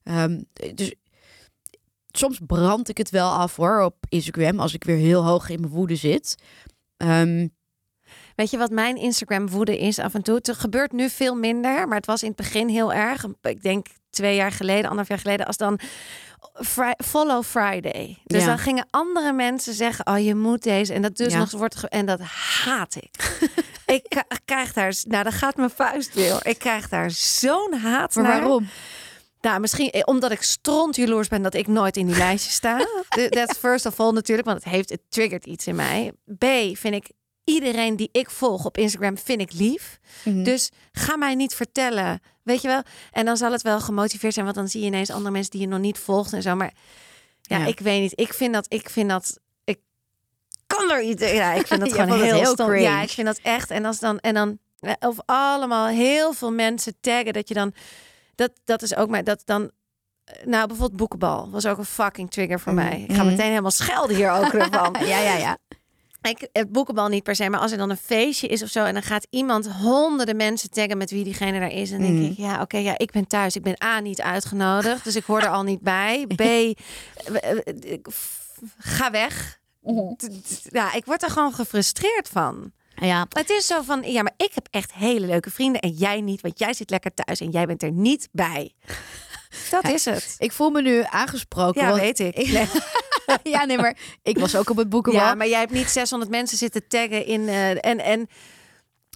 Um, 0.05 0.45
dus 0.75 0.95
soms 2.11 2.41
brand 2.47 2.89
ik 2.89 2.99
het 2.99 3.11
wel 3.11 3.31
af 3.31 3.57
hoor 3.57 3.81
op 3.81 3.97
Instagram 4.09 4.61
als 4.61 4.75
ik 4.75 4.85
weer 4.85 4.97
heel 4.97 5.25
hoog 5.25 5.49
in 5.49 5.61
mijn 5.61 5.73
woede 5.73 5.97
zit. 5.97 6.43
Um, 6.97 7.53
Weet 8.35 8.51
je 8.51 8.59
wat 8.59 8.71
mijn 8.71 8.97
Instagram 8.97 9.49
woede 9.49 9.79
is 9.79 9.99
af 9.99 10.15
en 10.15 10.23
toe? 10.23 10.35
Het 10.35 10.53
gebeurt 10.53 10.93
nu 10.93 11.09
veel 11.09 11.35
minder, 11.35 11.89
maar 11.89 11.97
het 11.97 12.07
was 12.07 12.23
in 12.23 12.29
het 12.29 12.37
begin 12.37 12.69
heel 12.69 12.93
erg. 12.93 13.27
Ik 13.43 13.63
denk 13.63 13.87
twee 14.13 14.35
jaar 14.35 14.53
geleden, 14.53 14.83
anderhalf 14.83 15.09
jaar 15.09 15.19
geleden, 15.19 15.47
als 15.47 15.57
dan 15.57 15.81
Follow 17.05 17.45
Friday. 17.45 18.19
Dus 18.25 18.41
ja. 18.41 18.47
dan 18.47 18.59
gingen 18.59 18.87
andere 18.91 19.33
mensen 19.33 19.75
zeggen: 19.75 20.07
Oh, 20.07 20.19
je 20.19 20.35
moet 20.35 20.63
deze. 20.63 20.93
En 20.93 21.03
dat 21.03 21.17
dus 21.17 21.33
ja. 21.33 21.39
nog 21.39 21.51
wordt. 21.51 21.89
En 21.89 22.07
dat 22.07 22.21
haat 22.65 22.95
ik. 22.95 23.39
ik 23.97 24.25
krijg 24.45 24.73
daar. 24.73 24.95
Nou, 25.09 25.23
dan 25.23 25.33
gaat 25.33 25.57
mijn 25.57 25.71
vuist 25.71 26.15
weer. 26.15 26.47
Ik 26.47 26.59
krijg 26.59 26.89
daar 26.89 27.11
zo'n 27.11 27.75
haat. 27.75 28.15
Maar 28.15 28.25
naar. 28.25 28.41
waarom? 28.41 28.69
Nou, 29.41 29.61
misschien 29.61 29.91
eh, 29.91 30.03
omdat 30.05 30.31
ik 30.31 30.43
stront 30.43 30.97
jaloers 30.97 31.29
ben 31.29 31.43
dat 31.43 31.55
ik 31.55 31.67
nooit 31.67 31.97
in 31.97 32.07
die 32.07 32.17
lijstje 32.27 32.51
sta. 32.51 32.87
That's 33.29 33.59
first 33.59 33.87
of 33.87 34.01
all 34.01 34.13
natuurlijk, 34.13 34.49
want 34.49 34.65
het 34.65 34.73
heeft, 34.73 34.91
het 34.91 35.03
triggert 35.09 35.47
iets 35.47 35.67
in 35.67 35.75
mij. 35.75 36.13
B, 36.39 36.45
vind 36.77 36.95
ik 36.95 37.11
iedereen 37.45 37.97
die 37.97 38.09
ik 38.13 38.31
volg 38.31 38.65
op 38.65 38.79
Instagram 38.79 39.19
vind 39.19 39.41
ik 39.41 39.53
lief. 39.53 39.99
Mm 40.25 40.33
-hmm. 40.33 40.43
Dus 40.43 40.71
ga 40.93 41.17
mij 41.17 41.35
niet 41.35 41.55
vertellen, 41.55 42.21
weet 42.43 42.63
je 42.63 42.69
wel. 42.69 42.83
En 43.13 43.25
dan 43.25 43.37
zal 43.37 43.53
het 43.53 43.63
wel 43.63 43.81
gemotiveerd 43.81 44.33
zijn, 44.33 44.45
want 44.45 44.57
dan 44.57 44.69
zie 44.69 44.81
je 44.81 44.87
ineens 44.87 45.11
andere 45.11 45.31
mensen 45.31 45.51
die 45.51 45.61
je 45.61 45.67
nog 45.67 45.79
niet 45.79 45.99
volgt 45.99 46.33
en 46.33 46.43
zo. 46.43 46.55
Maar 46.55 46.73
ja, 47.43 47.59
ja. 47.59 47.67
ik 47.67 47.81
weet 47.81 48.01
niet. 48.01 48.21
Ik 48.21 48.35
vind 48.35 48.55
dat, 48.55 48.67
ik 48.69 48.91
vind 48.91 49.11
dat, 49.11 49.39
ik 49.65 49.79
kan 50.67 50.91
er 50.91 51.03
iets. 51.03 51.31
Ja, 51.33 51.53
ik 51.53 51.67
vind 51.67 51.81
dat 51.85 51.93
gewoon 51.93 52.23
heel, 52.23 52.35
heel 52.35 52.53
stom. 52.53 52.75
Ja, 52.75 53.03
ik 53.03 53.11
vind 53.11 53.27
dat 53.27 53.39
echt. 53.43 53.71
En 53.71 53.85
als 53.85 53.99
dan, 53.99 54.19
en 54.19 54.35
dan, 54.35 54.59
of 55.01 55.17
allemaal 55.25 55.87
heel 55.87 56.33
veel 56.33 56.53
mensen 56.53 56.95
taggen 57.01 57.33
dat 57.33 57.49
je 57.49 57.55
dan, 57.55 57.75
dat, 58.35 58.51
dat 58.65 58.83
is 58.83 58.97
ook 58.97 59.09
maar 59.09 59.25
dat 59.25 59.43
dan 59.45 59.71
nou, 60.45 60.67
bijvoorbeeld 60.67 60.99
boekenbal 60.99 61.51
was 61.51 61.67
ook 61.67 61.79
een 61.79 61.85
fucking 61.85 62.31
trigger 62.31 62.61
voor 62.61 62.75
mij. 62.75 63.05
Ik 63.09 63.17
ga 63.17 63.23
meteen 63.23 63.49
helemaal 63.49 63.71
schelden 63.71 64.17
hier 64.17 64.31
ook 64.31 64.53
ervan. 64.53 64.97
ja, 65.07 65.19
ja, 65.19 65.37
ja. 65.37 65.59
Ik, 66.23 66.49
het 66.53 66.73
boekenbal 66.73 67.09
niet 67.09 67.23
per 67.23 67.35
se, 67.35 67.51
maar 67.51 67.61
als 67.61 67.73
er 67.73 67.79
dan 67.79 67.91
een 67.91 67.97
feestje 67.97 68.47
is 68.47 68.63
of 68.63 68.69
zo 68.69 68.85
en 68.85 68.93
dan 68.93 69.03
gaat 69.03 69.27
iemand 69.31 69.73
honderden 69.73 70.37
mensen 70.37 70.71
taggen 70.71 70.99
met 70.99 71.11
wie 71.11 71.25
diegene 71.25 71.59
daar 71.59 71.73
is, 71.73 71.91
en 71.91 72.03
dan 72.03 72.17
denk 72.17 72.31
ik, 72.33 72.37
ja, 72.37 72.53
oké, 72.53 72.63
okay, 72.63 72.83
ja, 72.83 72.99
ik 72.99 73.11
ben 73.11 73.27
thuis, 73.27 73.57
ik 73.57 73.63
ben 73.63 73.83
A 73.85 74.01
niet 74.01 74.21
uitgenodigd, 74.21 75.05
dus 75.05 75.17
ik 75.17 75.25
hoor 75.25 75.41
er 75.41 75.49
al 75.49 75.63
niet 75.63 75.81
bij. 75.81 76.27
B, 76.27 76.43
ga 78.79 79.11
weg. 79.11 79.61
Ja, 80.71 80.93
ik 80.93 81.05
word 81.05 81.23
er 81.23 81.31
gewoon 81.31 81.55
gefrustreerd 81.55 82.29
van. 82.29 82.73
Ja. 82.95 83.27
Het 83.29 83.51
is 83.51 83.67
zo 83.67 83.83
van, 83.83 84.03
ja, 84.03 84.23
maar 84.23 84.35
ik 84.37 84.51
heb 84.55 84.69
echt 84.71 84.93
hele 84.93 85.27
leuke 85.27 85.51
vrienden 85.51 85.81
en 85.81 85.91
jij 85.91 86.21
niet, 86.21 86.41
want 86.41 86.59
jij 86.59 86.75
zit 86.75 86.91
lekker 86.91 87.15
thuis 87.15 87.41
en 87.41 87.51
jij 87.51 87.67
bent 87.67 87.83
er 87.83 87.93
niet 87.93 88.29
bij. 88.33 88.73
Dat 89.71 89.89
is 89.89 90.05
het. 90.05 90.35
Ik 90.39 90.53
voel 90.53 90.71
me 90.71 90.83
nu 90.83 91.03
aangesproken. 91.11 91.83
Ja, 91.83 91.89
want 91.89 92.01
weet 92.01 92.19
ik. 92.19 92.37
Nee. 92.37 92.67
ja, 93.55 93.65
nee, 93.65 93.77
maar 93.77 93.97
ik 94.23 94.39
was 94.39 94.57
ook 94.57 94.71
op 94.71 94.77
het 94.77 94.89
boekenbal. 94.89 95.23
Ja, 95.23 95.35
maar 95.35 95.49
jij 95.49 95.59
hebt 95.59 95.73
niet 95.73 95.91
600 95.91 96.31
mensen 96.31 96.59
zitten 96.59 96.89
taggen 96.89 97.27
in 97.27 97.41
uh, 97.41 97.71
en 97.71 97.99
en 97.99 98.29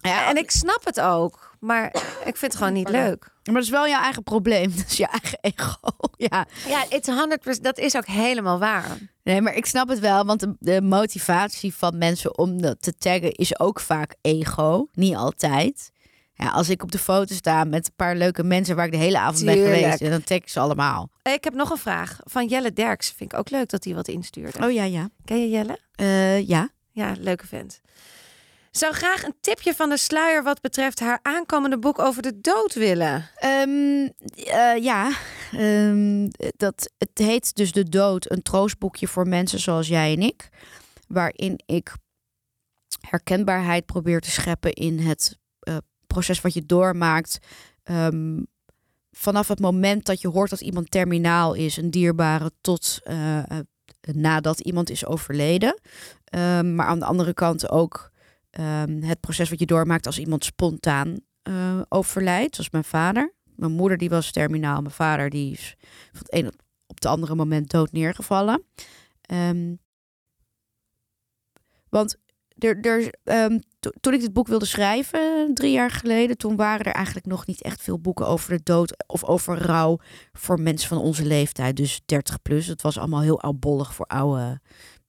ja, 0.01 0.29
en 0.29 0.37
ik 0.37 0.51
snap 0.51 0.85
het 0.85 0.99
ook, 0.99 1.55
maar 1.59 1.85
ik 2.25 2.37
vind 2.37 2.41
het 2.41 2.55
gewoon 2.55 2.73
niet 2.73 2.89
leuk. 2.89 3.31
Maar 3.43 3.53
dat 3.53 3.63
is 3.63 3.69
wel 3.69 3.87
jouw 3.87 4.01
eigen 4.01 4.23
probleem. 4.23 4.73
Dat 4.77 4.85
is 4.87 4.97
je 4.97 5.07
eigen 5.07 5.37
ego. 5.41 5.77
Ja, 6.19 6.45
ja 6.67 6.85
it's 6.89 7.09
100%, 7.57 7.61
dat 7.61 7.77
is 7.77 7.95
ook 7.95 8.05
helemaal 8.05 8.59
waar. 8.59 8.97
Nee, 9.23 9.41
maar 9.41 9.55
ik 9.55 9.65
snap 9.65 9.87
het 9.87 9.99
wel, 9.99 10.25
want 10.25 10.39
de, 10.39 10.55
de 10.59 10.81
motivatie 10.81 11.73
van 11.73 11.97
mensen 11.97 12.37
om 12.37 12.61
dat 12.61 12.81
te 12.81 12.93
taggen 12.97 13.31
is 13.31 13.59
ook 13.59 13.79
vaak 13.79 14.15
ego. 14.21 14.87
Niet 14.93 15.15
altijd. 15.15 15.91
Ja, 16.37 16.49
als 16.49 16.69
ik 16.69 16.83
op 16.83 16.91
de 16.91 16.99
foto 16.99 17.33
sta 17.33 17.63
met 17.63 17.85
een 17.85 17.95
paar 17.95 18.15
leuke 18.15 18.43
mensen 18.43 18.75
waar 18.75 18.85
ik 18.85 18.91
de 18.91 18.97
hele 18.97 19.19
avond 19.19 19.37
Tuurlijk. 19.37 19.59
ben 19.59 19.75
geweest, 19.75 20.11
dan 20.11 20.23
tag 20.23 20.37
ik 20.37 20.49
ze 20.49 20.59
allemaal. 20.59 21.09
Ik 21.21 21.43
heb 21.43 21.53
nog 21.53 21.69
een 21.69 21.77
vraag 21.77 22.19
van 22.23 22.47
Jelle 22.47 22.73
Derks. 22.73 23.11
Vind 23.11 23.33
ik 23.33 23.39
ook 23.39 23.49
leuk 23.49 23.69
dat 23.69 23.83
hij 23.83 23.93
wat 23.93 24.07
instuurt. 24.07 24.63
Oh 24.63 24.71
ja, 24.71 24.83
ja. 24.83 25.09
Ken 25.25 25.41
je 25.41 25.49
Jelle? 25.49 25.79
Uh, 26.01 26.47
ja. 26.47 26.69
Ja, 26.91 27.13
leuke 27.19 27.47
vent. 27.47 27.81
Zou 28.71 28.93
graag 28.93 29.23
een 29.23 29.35
tipje 29.41 29.73
van 29.73 29.89
de 29.89 29.97
sluier 29.97 30.43
wat 30.43 30.61
betreft 30.61 30.99
haar 30.99 31.19
aankomende 31.21 31.79
boek 31.79 31.99
over 31.99 32.21
de 32.21 32.39
dood 32.41 32.73
willen. 32.73 33.29
Um, 33.45 34.11
uh, 34.35 34.77
ja, 34.81 35.11
um, 35.53 36.29
dat, 36.57 36.91
het 36.97 37.17
heet 37.17 37.55
dus 37.55 37.71
De 37.71 37.89
Dood, 37.89 38.31
een 38.31 38.41
troostboekje 38.41 39.07
voor 39.07 39.27
mensen 39.27 39.59
zoals 39.59 39.87
jij 39.87 40.13
en 40.13 40.21
ik. 40.21 40.49
Waarin 41.07 41.61
ik 41.65 41.93
herkenbaarheid 43.09 43.85
probeer 43.85 44.19
te 44.19 44.31
scheppen 44.31 44.73
in 44.73 44.99
het 44.99 45.37
proces 46.17 46.41
wat 46.41 46.53
je 46.53 46.65
doormaakt. 46.65 47.39
Um, 47.83 48.47
vanaf 49.11 49.47
het 49.47 49.59
moment 49.59 50.05
dat 50.05 50.21
je 50.21 50.27
hoort 50.27 50.49
dat 50.49 50.61
iemand 50.61 50.91
terminaal 50.91 51.53
is, 51.53 51.77
een 51.77 51.91
dierbare, 51.91 52.51
tot 52.61 52.99
uh, 53.03 53.43
nadat 54.01 54.59
iemand 54.59 54.89
is 54.89 55.05
overleden. 55.05 55.79
Um, 56.35 56.75
maar 56.75 56.85
aan 56.85 56.99
de 56.99 57.05
andere 57.05 57.33
kant 57.33 57.69
ook 57.69 58.11
um, 58.59 59.03
het 59.03 59.19
proces 59.19 59.49
wat 59.49 59.59
je 59.59 59.65
doormaakt 59.65 60.05
als 60.05 60.19
iemand 60.19 60.45
spontaan 60.45 61.19
uh, 61.49 61.81
overlijdt. 61.89 62.55
Zoals 62.55 62.71
mijn 62.71 62.83
vader. 62.83 63.33
Mijn 63.55 63.71
moeder 63.71 63.97
die 63.97 64.09
was 64.09 64.31
terminaal. 64.31 64.81
Mijn 64.81 64.93
vader 64.93 65.29
die 65.29 65.51
is 65.51 65.75
van 66.11 66.47
op 66.87 66.95
het 66.95 67.05
andere 67.05 67.35
moment 67.35 67.69
dood 67.69 67.91
neergevallen. 67.91 68.63
Want 71.89 72.17
er, 72.57 72.79
er, 72.81 73.13
to, 73.79 73.91
toen 74.01 74.13
ik 74.13 74.19
dit 74.19 74.33
boek 74.33 74.47
wilde 74.47 74.65
schrijven, 74.65 75.51
drie 75.53 75.71
jaar 75.71 75.91
geleden, 75.91 76.37
toen 76.37 76.55
waren 76.55 76.85
er 76.85 76.93
eigenlijk 76.93 77.25
nog 77.25 77.45
niet 77.45 77.61
echt 77.61 77.81
veel 77.81 77.99
boeken 77.99 78.27
over 78.27 78.57
de 78.57 78.63
dood 78.63 79.05
of 79.07 79.23
over 79.23 79.57
rouw 79.57 79.99
voor 80.33 80.61
mensen 80.61 80.87
van 80.89 80.97
onze 80.97 81.25
leeftijd, 81.25 81.75
dus 81.75 82.01
30 82.05 82.41
plus. 82.41 82.67
Het 82.67 82.81
was 82.81 82.97
allemaal 82.97 83.21
heel 83.21 83.41
oudbollig 83.41 83.93
voor 83.93 84.05
oude 84.05 84.59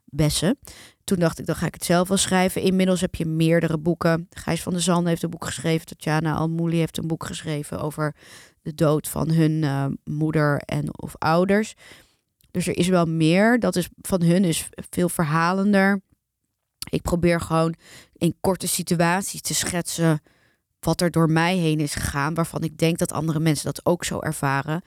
bessen. 0.05 0.59
Toen 1.05 1.18
dacht 1.18 1.38
ik, 1.38 1.46
dan 1.46 1.57
ga 1.57 1.66
ik 1.66 1.74
het 1.74 1.84
zelf 1.84 2.09
wel 2.09 2.16
schrijven. 2.16 2.62
Inmiddels 2.62 3.01
heb 3.01 3.14
je 3.14 3.26
meerdere 3.26 3.78
boeken. 3.78 4.26
Gijs 4.30 4.62
van 4.62 4.72
der 4.72 4.82
Zanden 4.82 5.09
heeft 5.09 5.22
een 5.22 5.30
boek 5.30 5.44
geschreven. 5.44 5.86
Tatjana 5.86 6.34
Almouli 6.34 6.78
heeft 6.78 6.99
een 6.99 7.07
boek 7.07 7.26
geschreven 7.26 7.80
over 7.80 8.14
de 8.62 8.74
dood 8.74 9.09
van 9.09 9.30
hun 9.30 9.62
uh, 9.62 9.86
moeder 10.05 10.59
en 10.59 11.01
of 11.01 11.14
ouders. 11.18 11.74
Dus 12.51 12.66
er 12.66 12.76
is 12.76 12.88
wel 12.88 13.05
meer. 13.07 13.61
Dat 13.61 13.76
is 13.76 13.88
van 14.01 14.22
hun 14.22 14.44
is 14.44 14.68
veel 14.90 15.09
verhalender. 15.09 16.01
Ik 16.89 17.03
probeer 17.03 17.41
gewoon 17.41 17.74
in 18.12 18.36
korte 18.41 18.68
situaties 18.68 19.41
te 19.41 19.55
schetsen 19.55 20.20
wat 20.80 21.01
er 21.01 21.11
door 21.11 21.30
mij 21.30 21.57
heen 21.57 21.80
is 21.80 21.95
gegaan, 21.95 22.34
waarvan 22.34 22.62
ik 22.62 22.78
denk 22.78 22.99
dat 22.99 23.12
andere 23.12 23.41
mensen 23.41 23.64
dat 23.64 23.86
ook 23.86 24.05
zo 24.05 24.20
ervaren. 24.20 24.82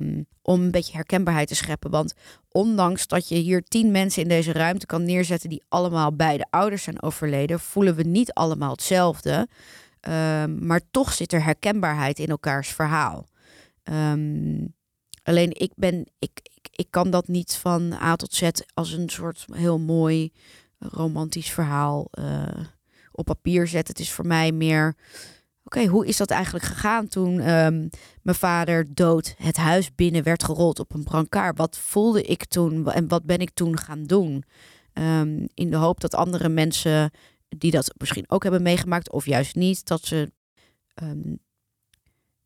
Um, 0.00 0.26
om 0.42 0.60
een 0.60 0.70
beetje 0.70 0.92
herkenbaarheid 0.92 1.48
te 1.48 1.54
scheppen. 1.54 1.90
Want 1.90 2.14
ondanks 2.48 3.06
dat 3.06 3.28
je 3.28 3.34
hier 3.34 3.62
tien 3.62 3.90
mensen 3.90 4.22
in 4.22 4.28
deze 4.28 4.52
ruimte 4.52 4.86
kan 4.86 5.04
neerzetten 5.04 5.48
die 5.48 5.64
allemaal 5.68 6.16
beide 6.16 6.46
ouders 6.50 6.82
zijn 6.82 7.02
overleden, 7.02 7.60
voelen 7.60 7.94
we 7.94 8.02
niet 8.02 8.32
allemaal 8.32 8.70
hetzelfde. 8.70 9.48
Um, 10.08 10.66
maar 10.66 10.80
toch 10.90 11.12
zit 11.12 11.32
er 11.32 11.44
herkenbaarheid 11.44 12.18
in 12.18 12.28
elkaars 12.28 12.68
verhaal. 12.68 13.28
Um, 13.84 14.74
alleen 15.22 15.50
ik 15.52 15.72
ben, 15.74 16.06
ik, 16.18 16.40
ik, 16.42 16.68
ik 16.70 16.86
kan 16.90 17.10
dat 17.10 17.28
niet 17.28 17.54
van 17.54 17.92
A 17.92 18.16
tot 18.16 18.34
Z 18.34 18.48
als 18.74 18.92
een 18.92 19.08
soort 19.08 19.44
heel 19.52 19.78
mooi 19.78 20.32
romantisch 20.78 21.50
verhaal 21.50 22.08
uh, 22.18 22.48
op 23.12 23.24
papier 23.24 23.66
zetten. 23.66 23.94
Het 23.94 24.02
is 24.02 24.12
voor 24.12 24.26
mij 24.26 24.52
meer. 24.52 24.96
Oké, 25.64 25.78
okay, 25.78 25.86
hoe 25.86 26.06
is 26.06 26.16
dat 26.16 26.30
eigenlijk 26.30 26.64
gegaan 26.64 27.08
toen 27.08 27.32
um, 27.50 27.88
mijn 28.22 28.36
vader 28.36 28.94
dood 28.94 29.34
het 29.38 29.56
huis 29.56 29.94
binnen 29.94 30.22
werd 30.22 30.44
gerold 30.44 30.78
op 30.78 30.94
een 30.94 31.04
brancard? 31.04 31.58
Wat 31.58 31.78
voelde 31.78 32.22
ik 32.22 32.44
toen 32.44 32.90
en 32.90 33.08
wat 33.08 33.24
ben 33.24 33.38
ik 33.38 33.50
toen 33.54 33.78
gaan 33.78 34.04
doen? 34.04 34.44
Um, 34.92 35.48
in 35.54 35.70
de 35.70 35.76
hoop 35.76 36.00
dat 36.00 36.14
andere 36.14 36.48
mensen 36.48 37.10
die 37.48 37.70
dat 37.70 37.94
misschien 37.96 38.30
ook 38.30 38.42
hebben 38.42 38.62
meegemaakt, 38.62 39.10
of 39.10 39.26
juist 39.26 39.54
niet, 39.54 39.86
dat 39.86 40.04
ze 40.04 40.32
ehm, 40.94 41.34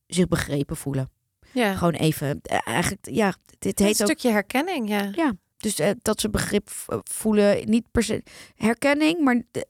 zich 0.07 0.28
begrepen 0.28 0.76
voelen. 0.76 1.11
Ja. 1.53 1.74
Gewoon 1.74 1.95
even, 1.95 2.41
eh, 2.43 2.59
eigenlijk, 2.64 3.09
ja, 3.11 3.35
dit 3.59 3.80
een 3.80 3.87
heet 3.87 4.01
ook 4.01 4.07
stukje 4.07 4.30
herkenning, 4.30 4.89
ja. 4.89 5.11
Ja, 5.14 5.33
dus 5.63 5.79
eh, 5.79 5.91
dat 6.03 6.21
ze 6.21 6.31
begrip 6.31 6.71
v- 6.71 6.87
voelen, 7.03 7.71
niet 7.71 7.85
per 7.91 8.03
se 8.03 8.23
herkenning, 8.57 9.21
maar 9.21 9.43
de- 9.51 9.67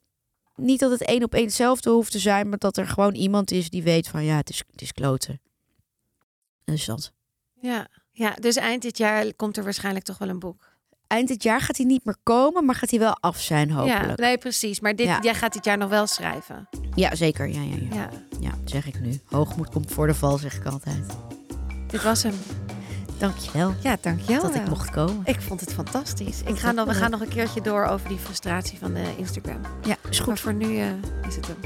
niet 0.57 0.81
dat 0.81 0.91
het 0.91 1.05
één 1.05 1.23
op 1.23 1.35
één 1.35 1.45
hetzelfde 1.45 1.91
hoeft 1.91 2.13
te 2.13 2.19
zijn, 2.19 2.49
maar 2.49 2.59
dat 2.59 2.77
er 2.77 2.87
gewoon 2.87 3.15
iemand 3.15 3.51
is 3.51 3.71
die 3.71 3.83
weet 3.83 4.09
van 4.09 4.25
ja, 4.25 4.37
het 4.37 4.51
is, 4.51 4.63
het 4.71 4.83
is 4.83 4.93
kloten. 4.93 5.41
Dus 6.65 6.85
dat. 6.85 7.13
Ja. 7.61 7.89
ja, 8.13 8.35
dus 8.41 8.57
eind 8.57 8.83
dit 8.83 8.99
jaar 8.99 9.35
komt 9.35 9.57
er 9.57 9.65
waarschijnlijk 9.65 10.05
toch 10.05 10.19
wel 10.19 10.29
een 10.29 10.39
boek. 10.39 10.71
Eind 11.07 11.29
dit 11.29 11.43
jaar 11.43 11.61
gaat 11.61 11.77
hij 11.77 11.87
niet 11.87 12.05
meer 12.05 12.17
komen, 12.23 12.65
maar 12.65 12.75
gaat 12.75 12.91
hij 12.91 12.99
wel 12.99 13.17
af 13.21 13.41
zijn 13.41 13.69
Ja, 13.69 13.75
hopelijk. 13.75 14.19
Ja, 14.21 14.27
nee, 14.27 14.39
precies. 14.39 14.81
Maar 14.81 14.97
dit, 14.97 15.07
Ja. 15.07 15.19
jij 15.23 15.35
gaat 15.35 15.53
dit 15.53 15.65
jaar 15.65 15.79
nog 15.79 15.89
wel 15.89 16.07
schrijven. 16.07 16.69
zeker. 17.13 17.49
Ja, 17.49 17.61
ja, 17.63 17.77
ja. 17.91 17.97
Ja, 17.97 18.11
ja, 18.41 18.53
zeg 18.65 18.87
ik 18.87 19.01
nu. 19.01 19.21
Hoogmoed 19.25 19.69
komt 19.71 19.93
voor 19.93 20.07
de 20.07 20.15
val, 20.15 20.39
zeg 20.39 20.57
ik 20.57 20.65
altijd. 20.67 21.05
dit 21.87 22.03
was 22.03 22.23
hem. 22.23 22.35
Dankjewel 23.23 23.75
Ja, 23.81 23.97
dankjewel. 24.01 24.43
dat 24.43 24.55
ik 24.55 24.69
mocht 24.69 24.91
komen. 24.91 25.21
Ik 25.25 25.41
vond 25.41 25.61
het 25.61 25.73
fantastisch. 25.73 26.41
Ik 26.47 26.59
ga 26.59 26.73
dan, 26.73 26.89
we 26.89 26.95
gaan 26.95 27.11
nog 27.11 27.21
een 27.21 27.29
keertje 27.29 27.61
door 27.61 27.85
over 27.85 28.09
die 28.09 28.19
frustratie 28.19 28.79
van 28.79 28.95
de 28.95 29.03
Instagram. 29.17 29.61
Ja, 29.83 29.97
is 30.11 30.19
Maar 30.19 30.29
goed. 30.29 30.41
voor 30.41 30.55
nu 30.55 30.79
eh, 30.79 30.87
is 31.29 31.37
het 31.37 31.47
hem. 31.47 31.57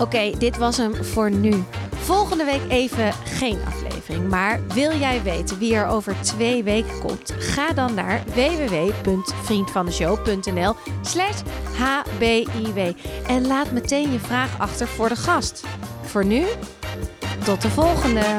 Oké, 0.00 0.30
dit 0.38 0.56
was 0.56 0.76
hem 0.76 1.04
voor 1.04 1.30
nu. 1.30 1.64
Volgende 1.94 2.44
week 2.44 2.60
even 2.68 3.12
geen 3.12 3.58
aflevering. 3.66 4.28
Maar 4.28 4.60
wil 4.66 4.96
jij 4.98 5.22
weten 5.22 5.58
wie 5.58 5.74
er 5.74 5.86
over 5.86 6.14
twee 6.20 6.62
weken 6.62 7.00
komt? 7.00 7.34
Ga 7.38 7.72
dan 7.72 7.94
naar 7.94 8.22
www.vriendvandeshow.nl 8.34 10.74
slash 11.02 11.40
hbiw. 11.76 12.92
En 13.26 13.46
laat 13.46 13.70
meteen 13.70 14.12
je 14.12 14.18
vraag 14.18 14.58
achter 14.58 14.88
voor 14.88 15.08
de 15.08 15.16
gast. 15.16 15.64
Voor 16.02 16.24
nu, 16.24 16.44
tot 17.44 17.62
de 17.62 17.70
volgende. 17.70 18.38